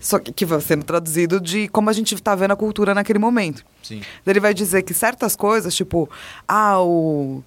Só 0.00 0.18
que, 0.18 0.32
que 0.32 0.44
vai 0.46 0.60
sendo 0.60 0.84
traduzido 0.84 1.40
de 1.40 1.68
como 1.68 1.90
a 1.90 1.92
gente 1.92 2.20
tá 2.22 2.34
vendo 2.34 2.52
a 2.52 2.56
cultura 2.56 2.94
naquele 2.94 3.18
momento. 3.18 3.64
Sim. 3.82 4.02
Ele 4.26 4.40
vai 4.40 4.54
dizer 4.54 4.82
que 4.82 4.94
certas 4.94 5.36
coisas, 5.36 5.74
tipo, 5.74 6.08
ah, 6.48 6.80
o. 6.80 7.42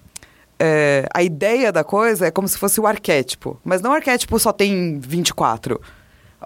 é, 0.58 1.06
a 1.12 1.22
ideia 1.22 1.72
da 1.72 1.82
coisa 1.84 2.26
é 2.26 2.30
como 2.30 2.46
se 2.46 2.58
fosse 2.58 2.80
o 2.80 2.86
arquétipo. 2.86 3.60
Mas 3.64 3.80
não 3.80 3.90
o 3.90 3.94
arquétipo 3.94 4.38
só 4.38 4.52
tem 4.52 4.98
24. 4.98 5.80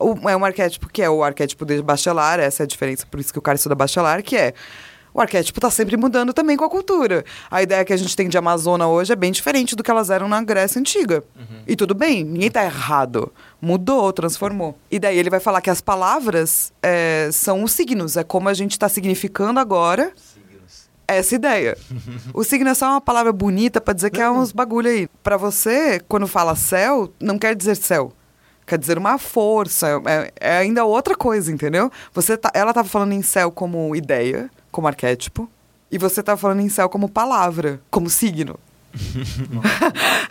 O, 0.00 0.28
é 0.28 0.36
um 0.36 0.44
arquétipo 0.44 0.88
que 0.88 1.02
é 1.02 1.10
o 1.10 1.22
arquétipo 1.22 1.66
de 1.66 1.82
bachelar, 1.82 2.40
essa 2.40 2.62
é 2.62 2.64
a 2.64 2.66
diferença, 2.66 3.06
por 3.06 3.20
isso 3.20 3.32
que 3.32 3.38
o 3.38 3.42
cara 3.42 3.56
estuda 3.56 3.74
bachelar, 3.74 4.22
que 4.22 4.36
é. 4.36 4.54
O 5.14 5.20
arquétipo 5.20 5.58
está 5.58 5.70
sempre 5.70 5.96
mudando 5.96 6.32
também 6.32 6.56
com 6.56 6.64
a 6.64 6.70
cultura. 6.70 7.24
A 7.50 7.62
ideia 7.62 7.84
que 7.84 7.92
a 7.92 7.96
gente 7.96 8.16
tem 8.16 8.28
de 8.28 8.38
Amazona 8.38 8.88
hoje 8.88 9.12
é 9.12 9.16
bem 9.16 9.30
diferente 9.30 9.76
do 9.76 9.82
que 9.82 9.90
elas 9.90 10.08
eram 10.08 10.28
na 10.28 10.42
Grécia 10.42 10.80
Antiga. 10.80 11.22
E 11.66 11.76
tudo 11.76 11.94
bem, 11.94 12.24
ninguém 12.24 12.48
está 12.48 12.64
errado. 12.64 13.32
Mudou, 13.60 14.12
transformou. 14.12 14.76
E 14.90 14.98
daí 14.98 15.18
ele 15.18 15.28
vai 15.28 15.40
falar 15.40 15.60
que 15.60 15.70
as 15.70 15.80
palavras 15.80 16.72
é, 16.82 17.28
são 17.32 17.62
os 17.62 17.72
signos, 17.72 18.16
é 18.16 18.24
como 18.24 18.48
a 18.48 18.54
gente 18.54 18.72
está 18.72 18.88
significando 18.88 19.60
agora 19.60 20.12
essa 21.06 21.34
ideia. 21.34 21.76
o 22.32 22.42
signo 22.42 22.70
é 22.70 22.74
só 22.74 22.90
uma 22.90 23.00
palavra 23.00 23.32
bonita 23.32 23.80
para 23.80 23.94
dizer 23.94 24.10
que 24.10 24.20
é 24.20 24.30
uns 24.30 24.52
bagulho 24.52 24.88
aí. 24.88 25.08
Para 25.22 25.36
você, 25.36 26.00
quando 26.08 26.26
fala 26.26 26.54
céu, 26.56 27.12
não 27.20 27.38
quer 27.38 27.54
dizer 27.54 27.76
céu. 27.76 28.12
Quer 28.66 28.78
dizer 28.78 28.96
uma 28.96 29.18
força, 29.18 30.00
é, 30.06 30.32
é 30.40 30.56
ainda 30.58 30.84
outra 30.84 31.16
coisa, 31.16 31.52
entendeu? 31.52 31.90
Você 32.14 32.36
tá, 32.36 32.50
ela 32.54 32.70
estava 32.70 32.88
falando 32.88 33.12
em 33.12 33.20
céu 33.20 33.50
como 33.50 33.94
ideia, 33.94 34.48
como 34.72 34.88
arquétipo, 34.88 35.48
e 35.90 35.98
você 35.98 36.20
estava 36.20 36.40
falando 36.40 36.60
em 36.60 36.68
céu 36.68 36.88
como 36.88 37.08
palavra, 37.08 37.80
como 37.90 38.10
signo. 38.10 38.58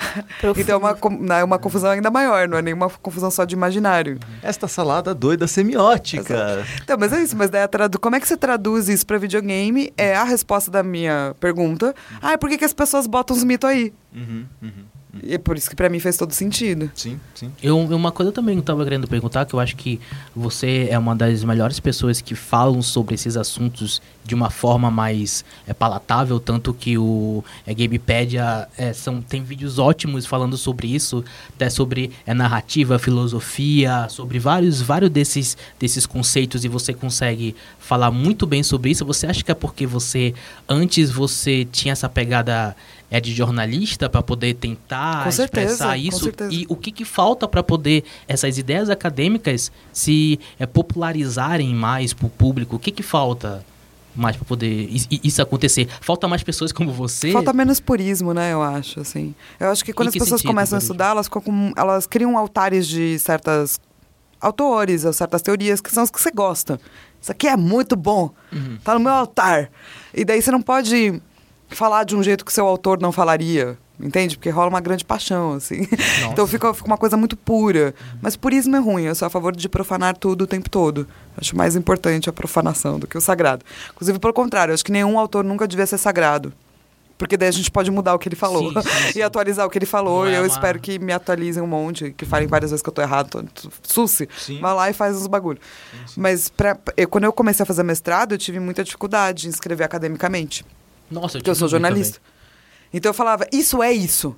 Então 0.58 0.75
é 0.75 0.77
uma, 0.77 0.97
não, 1.19 1.36
é 1.36 1.43
uma 1.43 1.58
confusão 1.58 1.91
ainda 1.91 2.12
maior, 2.12 2.47
não 2.47 2.58
é 2.58 2.62
nenhuma 2.62 2.89
confusão 2.89 3.32
só 3.32 3.45
de 3.45 3.56
imaginário. 3.56 4.19
Esta 4.43 4.67
salada 4.67 5.15
doida 5.15 5.47
semiótica. 5.47 6.65
Então, 6.84 6.97
mas 6.99 7.13
é 7.13 7.21
isso, 7.21 7.36
mas 7.38 7.49
daí 7.49 7.63
a 7.63 7.67
tradu... 7.67 7.97
como 7.97 8.17
é 8.17 8.19
que 8.19 8.27
você 8.27 8.36
traduz 8.36 8.89
isso 8.89 9.06
pra 9.06 9.17
videogame? 9.17 9.93
É 9.97 10.15
a 10.15 10.25
resposta 10.25 10.69
da 10.69 10.84
minha 10.84 11.34
pergunta. 11.39 11.95
Ah, 12.21 12.38
por 12.38 12.49
que, 12.49 12.58
que 12.58 12.65
as 12.65 12.73
pessoas 12.73 13.08
botam 13.08 13.36
os 13.36 13.43
mitos 13.43 13.69
aí? 13.69 13.93
Uhum, 14.13 14.45
uhum. 14.62 14.90
E 15.24 15.34
é 15.34 15.38
por 15.38 15.58
isso 15.58 15.69
que 15.69 15.76
pra 15.76 15.89
mim 15.89 16.00
fez 16.00 16.15
todo 16.15 16.32
sentido. 16.32 16.89
Sim, 16.93 17.19
sim. 17.36 17.52
Eu, 17.62 17.78
uma 17.78 18.12
coisa 18.12 18.32
também 18.32 18.56
que 18.56 18.60
eu 18.60 18.65
tava 18.65 18.84
querendo 18.84 19.08
perguntar, 19.08 19.45
que 19.45 19.54
eu 19.54 19.60
acho 19.60 19.76
que 19.76 20.00
você 20.34 20.88
é 20.89 20.97
uma 20.97 21.15
das 21.15 21.43
melhores 21.43 21.80
pessoas 21.80 22.21
que 22.21 22.34
falam 22.34 22.82
sobre 22.82 23.15
esses 23.15 23.36
assuntos 23.36 24.02
de 24.24 24.34
uma 24.34 24.50
forma 24.50 24.89
mais 24.89 25.43
é, 25.67 25.74
palatável, 25.74 26.39
tanto 26.39 26.74
que 26.74 26.97
o 26.97 27.43
é, 27.65 27.74
Gamepedia 27.74 28.67
é, 28.78 28.93
são, 28.93 29.21
tem 29.21 29.43
vídeos 29.43 29.80
ótimos 29.80 30.26
falando 30.26 30.58
sobre 30.58 30.88
isso, 30.88 31.24
até 31.56 31.69
sobre 31.69 32.12
é, 32.26 32.34
narrativa, 32.34 32.97
filosofia, 32.97 34.08
sobre 34.10 34.39
vários, 34.39 34.82
vários 34.82 35.10
desses, 35.10 35.58
desses 35.80 36.06
conceitos 36.06 36.63
e 36.63 36.69
você 36.69 36.93
consegue 36.93 37.56
falar 37.80 38.12
muito 38.12 38.45
bem 38.47 38.63
sobre 38.63 38.91
isso. 38.91 39.06
Você 39.06 39.28
acha 39.28 39.43
que 39.43 39.52
é 39.52 39.56
porque 39.56 39.86
você, 39.86 40.34
antes 40.69 41.12
você 41.12 41.65
tinha 41.65 41.91
essa 41.91 42.08
pegada 42.08 42.76
é, 43.12 43.19
de 43.19 43.34
jornalista 43.34 44.10
para 44.10 44.24
poder 44.24 44.54
tentar 44.56 45.26
Com 45.26 45.32
certeza, 45.32 45.74
expressar 45.74 45.89
com 45.91 46.02
isso? 46.08 46.24
certeza. 46.24 46.54
E 46.54 46.65
o 46.69 46.76
que, 46.78 46.91
que 46.91 47.04
falta 47.06 47.45
para 47.47 47.62
poder 47.62 48.06
essas 48.28 48.58
ideias 48.58 48.89
acadêmicas 48.89 49.69
se 49.91 50.39
é, 50.58 50.65
popularizarem 50.65 51.76
mais 51.76 52.13
para 52.13 52.26
o 52.28 52.30
público? 52.30 52.78
O 52.78 52.80
que, 52.80 52.89
que 52.89 53.04
falta 53.04 53.63
mais 54.15 54.36
para 54.36 54.45
poder 54.45 54.89
isso 55.24 55.41
acontecer? 55.41 55.88
Falta 56.00 56.28
mais 56.28 56.41
pessoas 56.43 56.71
como 56.71 56.91
você? 56.91 57.32
Falta 57.32 57.52
menos 57.54 57.80
purismo, 57.80 58.34
né, 58.34 58.54
eu 58.54 58.62
acho, 58.62 59.00
assim. 59.02 59.36
Eu 59.60 59.69
acho 59.69 59.84
que 59.86 59.91
quando 59.93 60.08
Em 60.08 60.10
as 60.10 60.13
que 60.13 60.19
pessoas 60.19 60.39
sentido, 60.41 60.52
começam 60.54 60.78
a 60.78 60.82
estudar, 60.82 61.10
elas, 61.12 61.28
com- 61.28 61.74
elas 61.76 62.08
criam 62.08 62.38
altares 62.38 62.88
de 62.88 63.19
certas 63.19 63.80
autores 64.39 65.06
ou 65.06 65.13
certas 65.13 65.41
teorias 65.41 65.82
que 65.82 65.91
são 65.91 66.04
as 66.04 66.10
que 66.10 66.19
você 66.19 66.32
gosta. 66.32 66.80
Isso 67.21 67.32
aqui 67.32 67.47
é 67.47 67.56
muito 67.56 67.95
bom. 67.95 68.32
Uhum. 68.52 68.78
Tá 68.84 68.95
no 68.95 69.00
meu 69.00 69.13
altar. 69.13 69.69
E 70.13 70.26
daí 70.26 70.41
você 70.41 70.50
não 70.52 70.62
pode 70.62 71.21
falar 71.76 72.04
de 72.04 72.16
um 72.16 72.24
jeito 72.24 72.44
que 72.46 72.54
seu 72.54 72.66
autor 72.68 73.00
não 73.02 73.12
falaria. 73.12 73.78
Entende? 74.00 74.36
Porque 74.36 74.50
rola 74.50 74.68
uma 74.70 74.80
grande 74.82 75.06
paixão, 75.06 75.54
assim. 75.54 75.88
Então 76.32 76.48
fica, 76.48 76.74
fica 76.74 76.88
uma 76.88 76.98
coisa 76.98 77.16
muito 77.16 77.38
pura. 77.38 77.94
Mas 78.20 78.36
purismo 78.36 78.76
é 78.76 78.80
ruim. 78.80 79.04
Eu 79.04 79.14
sou 79.14 79.28
a 79.28 79.30
favor 79.30 79.56
de 79.56 79.70
profanar 79.70 80.18
tudo 80.18 80.44
o 80.44 80.48
tempo 80.48 80.70
todo. 80.72 81.08
Acho 81.38 81.56
mais 81.56 81.76
importante 81.76 82.28
a 82.28 82.34
profanação 82.34 82.98
do 82.98 83.06
que 83.06 83.16
o 83.16 83.22
sagrado. 83.22 83.64
Inclusive, 83.94 84.18
pelo 84.18 84.34
contrário, 84.34 84.74
acho 84.74 84.84
que 84.84 84.92
nenhum 84.92 85.20
autor 85.20 85.44
nunca 85.44 85.68
devia 85.68 85.86
ser 85.86 86.00
sagrado. 86.00 86.52
Porque 87.16 87.38
daí 87.38 87.50
a 87.50 87.52
gente 87.52 87.70
pode 87.70 87.92
mudar 87.92 88.16
o 88.16 88.18
que 88.18 88.28
ele 88.28 88.36
falou. 88.36 88.74
Sim, 88.74 88.82
sim, 88.82 88.90
sim. 89.14 89.20
e 89.20 89.22
atualizar 89.22 89.68
o 89.68 89.70
que 89.70 89.78
ele 89.78 89.86
falou. 89.86 90.24
Não 90.26 90.32
e 90.32 90.34
é 90.34 90.38
eu 90.38 90.42
uma- 90.42 90.48
espero 90.48 90.80
que 90.80 90.98
me 90.98 91.14
atualizem 91.14 91.62
um 91.62 91.68
monte, 91.68 92.10
que 92.18 92.26
falem 92.26 92.48
várias 92.48 92.72
vezes 92.72 92.82
que 92.82 92.90
eu 92.90 92.94
tô 92.94 93.04
errado. 93.04 93.30
Tô, 93.54 93.70
Susse, 93.84 94.28
vai 94.60 94.74
lá 94.74 94.90
e 94.90 94.94
faz 94.94 95.16
os 95.16 95.28
bagulho. 95.28 95.60
Mas 96.18 96.50
pra, 96.50 96.76
eu, 96.98 97.08
quando 97.08 97.26
eu 97.26 97.32
comecei 97.32 97.62
a 97.62 97.68
fazer 97.68 97.84
mestrado, 97.84 98.32
eu 98.32 98.38
tive 98.40 98.60
muita 98.60 98.84
dificuldade 98.84 99.46
em 99.46 99.52
escrever 99.52 99.84
academicamente. 99.84 100.66
Nossa, 101.12 101.38
Porque 101.38 101.50
eu 101.50 101.56
sou 101.56 101.67
jornalista. 101.67 102.19
Então 102.93 103.10
eu 103.10 103.13
falava, 103.13 103.45
isso 103.52 103.84
é 103.84 103.91
isso. 103.91 104.36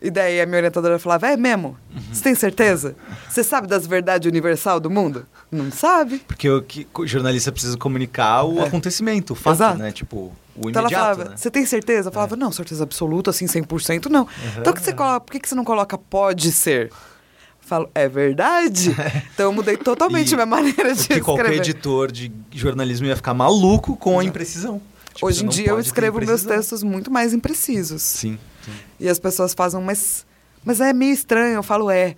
E 0.00 0.10
daí 0.10 0.40
a 0.40 0.46
minha 0.46 0.58
orientadora 0.58 0.96
falava, 0.98 1.26
é 1.28 1.36
mesmo? 1.36 1.76
Uhum. 1.92 2.02
Você 2.12 2.22
tem 2.22 2.34
certeza? 2.34 2.94
Você 3.28 3.42
sabe 3.42 3.66
das 3.66 3.84
verdades 3.86 4.28
universal 4.28 4.78
do 4.78 4.88
mundo? 4.88 5.26
Não 5.50 5.72
sabe. 5.72 6.20
Porque 6.20 6.48
o 6.48 6.62
que 6.62 6.86
o 6.94 7.04
jornalista 7.06 7.50
precisa 7.50 7.76
comunicar 7.76 8.44
o 8.44 8.60
É. 8.60 8.66
acontecimento, 8.68 9.32
o 9.32 9.36
fato, 9.36 9.54
Exato. 9.56 9.78
né? 9.78 9.90
Tipo, 9.90 10.32
o 10.54 10.68
Então 10.70 10.80
ela 10.82 10.88
imediato, 10.88 11.02
falava, 11.16 11.24
né? 11.30 11.36
você 11.36 11.50
tem 11.50 11.66
certeza? 11.66 12.08
Eu 12.10 12.12
falava, 12.12 12.36
não, 12.36 12.52
certeza 12.52 12.84
absoluta, 12.84 13.30
assim, 13.30 13.46
100% 13.46 14.06
não. 14.06 14.28
Então 14.60 14.72
que 14.72 14.80
você 14.82 14.92
coloca, 14.92 15.20
por 15.20 15.32
que, 15.32 15.40
que 15.40 15.48
você 15.48 15.54
não 15.56 15.64
coloca 15.64 15.98
pode 15.98 16.52
ser? 16.52 16.90
Eu 16.90 16.92
falo, 17.68 17.90
é 17.92 18.08
verdade? 18.08 18.94
então 19.34 19.46
eu 19.46 19.52
mudei 19.52 19.76
totalmente 19.76 20.30
E 20.30 20.34
a 20.34 20.36
minha 20.36 20.46
maneira 20.46 20.94
de 20.94 21.08
Porque 21.08 21.20
qualquer 21.20 21.42
escrever. 21.46 21.60
editor 21.70 22.12
de 22.12 22.30
jornalismo 22.52 23.06
ia 23.08 23.16
ficar 23.16 23.34
maluco 23.34 23.96
com 23.96 24.20
a 24.20 24.24
imprecisão. 24.24 24.80
Tipo, 25.18 25.26
Hoje 25.26 25.44
em 25.44 25.48
dia 25.48 25.68
eu 25.70 25.80
escrevo 25.80 26.20
meus 26.24 26.44
textos 26.44 26.84
muito 26.84 27.10
mais 27.10 27.34
imprecisos. 27.34 28.02
Sim, 28.02 28.38
sim. 28.64 28.70
E 29.00 29.08
as 29.08 29.18
pessoas 29.18 29.52
fazem, 29.52 29.80
mas 29.82 30.24
Mas 30.64 30.80
é 30.80 30.92
meio 30.92 31.12
estranho, 31.12 31.54
eu 31.54 31.62
falo 31.62 31.90
é. 31.90 32.14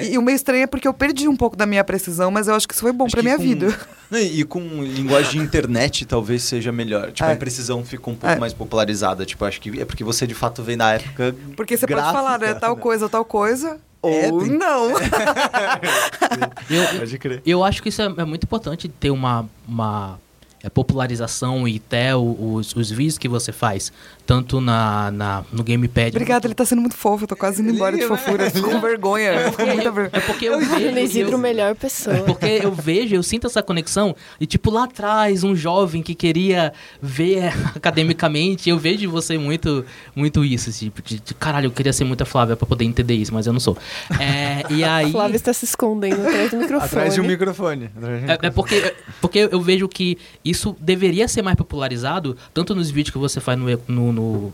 E, 0.00 0.12
e 0.12 0.18
o 0.18 0.22
meio 0.22 0.36
estranho 0.36 0.62
é 0.64 0.66
porque 0.66 0.86
eu 0.86 0.92
perdi 0.94 1.26
um 1.26 1.36
pouco 1.36 1.56
da 1.56 1.64
minha 1.66 1.82
precisão, 1.82 2.30
mas 2.30 2.46
eu 2.48 2.54
acho 2.54 2.66
que 2.68 2.74
isso 2.74 2.82
foi 2.82 2.92
bom 2.92 3.06
Acho 3.06 3.14
pra 3.16 3.22
minha 3.22 3.36
com- 3.36 3.42
vida. 3.42 3.66
E 4.14 4.44
com 4.44 4.60
linguagem 4.84 5.40
de 5.40 5.46
internet 5.46 6.04
talvez 6.04 6.44
seja 6.44 6.70
melhor. 6.70 7.10
Tipo, 7.10 7.28
É. 7.28 7.32
a 7.32 7.34
imprecisão 7.34 7.84
fica 7.84 8.08
um 8.10 8.14
pouco 8.14 8.36
É. 8.36 8.38
mais 8.38 8.52
popularizada. 8.52 9.24
Tipo, 9.26 9.44
acho 9.44 9.60
que 9.60 9.80
é 9.80 9.84
porque 9.84 10.04
você 10.04 10.24
de 10.26 10.34
fato 10.34 10.62
vem 10.62 10.76
na 10.76 10.92
época. 10.92 11.34
Porque 11.56 11.76
você 11.76 11.84
gráfica, 11.86 12.12
pode 12.12 12.24
falar, 12.24 12.38
né? 12.38 12.54
Tal 12.54 12.76
coisa, 12.76 13.08
tal 13.08 13.24
coisa. 13.24 13.80
É, 14.04 14.30
ou 14.30 14.40
tem- 14.44 14.56
não. 14.56 14.90
Eu, 16.70 16.98
Pode 16.98 17.18
crer. 17.18 17.42
eu 17.44 17.64
acho 17.64 17.82
que 17.82 17.88
isso 17.88 18.02
é, 18.02 18.04
é 18.18 18.24
muito 18.24 18.44
importante 18.44 18.88
ter 18.88 19.10
uma, 19.10 19.48
uma 19.66 20.18
é, 20.64 20.70
popularização 20.70 21.68
e 21.68 21.76
até 21.76 22.16
os, 22.16 22.74
os 22.74 22.90
vídeos 22.90 23.18
que 23.18 23.28
você 23.28 23.52
faz, 23.52 23.92
tanto 24.26 24.60
na, 24.60 25.10
na, 25.10 25.44
no 25.52 25.62
Gamepad. 25.62 26.08
Obrigada, 26.10 26.46
ele 26.46 26.54
tá 26.54 26.64
sendo 26.64 26.80
muito 26.80 26.96
fofo. 26.96 27.24
Eu 27.24 27.28
tô 27.28 27.36
quase 27.36 27.60
indo 27.62 27.70
embora 27.70 27.94
de 27.96 28.02
Ele- 28.02 28.08
fofura. 28.08 28.50
Fico 28.50 28.70
com 28.70 28.80
vergonha. 28.80 29.32
Eu 29.32 29.50
fico 29.52 29.56
com 29.64 29.74
muita 29.74 29.90
vergonha. 29.90 30.10
É 30.12 30.20
porque 30.20 30.44
eu 30.46 30.58
vejo. 30.58 30.98
Isidro, 30.98 31.32
eu- 31.32 31.38
melhor 31.38 31.74
pessoa. 31.74 32.16
Porque 32.24 32.60
eu 32.62 32.72
vejo, 32.72 33.14
eu 33.14 33.22
sinto 33.22 33.46
essa 33.46 33.62
conexão. 33.62 34.16
E, 34.40 34.46
tipo, 34.46 34.70
lá 34.70 34.84
atrás, 34.84 35.44
um 35.44 35.54
jovem 35.54 36.02
que 36.02 36.14
queria 36.14 36.72
ver 37.02 37.52
academicamente, 37.74 38.68
eu 38.70 38.78
vejo 38.78 39.10
você 39.10 39.36
muito, 39.36 39.84
muito 40.16 40.44
isso. 40.44 40.70
Tipo, 40.72 41.02
de, 41.02 41.20
de, 41.20 41.34
caralho, 41.34 41.66
eu 41.66 41.70
queria 41.70 41.92
ser 41.92 42.04
muito 42.04 42.22
a 42.22 42.26
Flávia 42.26 42.56
pra 42.56 42.66
poder 42.66 42.84
entender 42.84 43.14
isso, 43.14 43.32
mas 43.34 43.46
eu 43.46 43.52
não 43.52 43.60
sou. 43.60 43.76
É, 44.18 44.64
e 44.72 44.82
aí. 44.84 45.12
Flávia 45.12 45.36
está 45.36 45.52
se 45.52 45.64
escondendo 45.64 46.26
atrás 46.26 46.50
do 46.50 46.56
microfone. 46.56 46.86
Atrás 46.86 47.14
de 47.14 47.20
um 47.20 47.24
microfone. 47.24 47.90
É, 48.40 48.46
é 48.46 48.50
porque, 48.50 48.94
porque 49.20 49.48
eu 49.50 49.60
vejo 49.60 49.88
que 49.88 50.16
isso 50.44 50.74
deveria 50.80 51.28
ser 51.28 51.42
mais 51.42 51.56
popularizado, 51.56 52.36
tanto 52.52 52.74
nos 52.74 52.90
vídeos 52.90 53.12
que 53.12 53.18
você 53.18 53.40
faz 53.40 53.58
no, 53.58 53.78
no, 53.88 54.12
no 54.14 54.52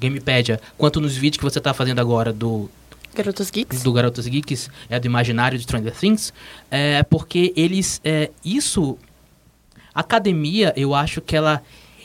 Gamepedia, 0.00 0.60
quanto 0.76 1.00
nos 1.00 1.16
vídeos 1.16 1.38
que 1.38 1.44
você 1.44 1.60
tá 1.60 1.72
fazendo 1.72 2.00
agora 2.00 2.32
do, 2.32 2.68
Garotos 3.14 3.50
Geeks? 3.50 3.82
do 3.82 3.92
Garotos 3.92 4.26
Geeks, 4.26 4.70
é 4.88 4.98
do 4.98 5.06
Imaginário 5.06 5.58
de 5.58 5.64
Stranger 5.64 5.94
Things, 5.94 6.32
é 6.70 7.02
porque 7.02 7.52
eles, 7.56 8.00
é, 8.04 8.30
isso, 8.44 8.96
a 9.94 10.00
academia, 10.00 10.72
eu 10.76 10.94
acho 10.94 11.20
que 11.20 11.36
ela 11.36 11.62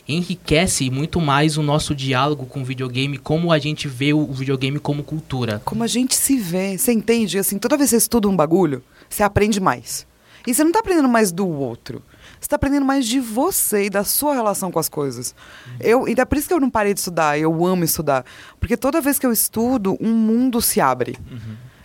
enriquece 0.08 0.90
muito 0.92 1.20
mais 1.20 1.58
o 1.58 1.64
nosso 1.64 1.96
diálogo 1.96 2.46
com 2.46 2.62
o 2.62 2.66
videogame, 2.66 3.18
como 3.18 3.52
a 3.52 3.58
gente 3.58 3.88
vê 3.88 4.14
o 4.14 4.26
videogame 4.28 4.80
como 4.80 5.04
cultura. 5.04 5.62
Como 5.66 5.84
a 5.84 5.88
gente 5.88 6.16
se 6.16 6.38
vê, 6.38 6.78
você 6.78 6.92
entende? 6.92 7.40
Assim, 7.40 7.58
toda 7.58 7.78
vez 7.78 7.90
que 7.90 7.96
você 7.96 7.98
estuda 7.98 8.28
um 8.28 8.36
bagulho, 8.36 8.84
você 9.10 9.24
aprende 9.24 9.60
mais. 9.60 10.06
E 10.46 10.54
você 10.54 10.64
não 10.64 10.72
tá 10.72 10.80
aprendendo 10.80 11.10
mais 11.10 11.32
do 11.32 11.48
outro. 11.48 12.04
Você 12.46 12.50
tá 12.50 12.58
aprendendo 12.58 12.86
mais 12.86 13.08
de 13.08 13.20
você 13.20 13.86
e 13.86 13.89
da 13.89 14.04
sua 14.04 14.36
relação 14.36 14.72
com 14.72 14.78
as 14.78 14.88
coisas. 14.88 15.34
Eu, 15.80 16.08
e 16.08 16.14
é 16.16 16.24
por 16.24 16.38
isso 16.38 16.48
que 16.48 16.54
eu 16.54 16.60
não 16.60 16.70
parei 16.70 16.93
de 16.93 17.00
estudar, 17.00 17.39
eu 17.39 17.66
amo 17.66 17.84
estudar. 17.84 18.24
Porque 18.60 18.78
toda 18.78 19.02
vez 19.02 19.18
que 19.18 19.26
eu 19.26 19.32
estudo, 19.32 19.98
um 20.00 20.14
mundo 20.14 20.62
se 20.62 20.80
abre. 20.80 21.18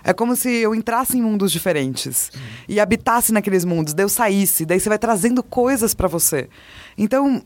É 0.04 0.12
como 0.12 0.36
se 0.36 0.50
eu 0.50 0.74
entrasse 0.74 1.16
em 1.16 1.22
mundos 1.22 1.50
diferentes 1.50 2.30
e 2.68 2.78
habitasse 2.78 3.32
naqueles 3.32 3.64
mundos, 3.64 3.94
daí 3.94 4.04
eu 4.04 4.08
saísse, 4.10 4.66
daí 4.66 4.78
você 4.78 4.90
vai 4.90 4.98
trazendo 4.98 5.42
coisas 5.42 5.94
pra 5.94 6.08
você. 6.08 6.46
Então, 6.98 7.42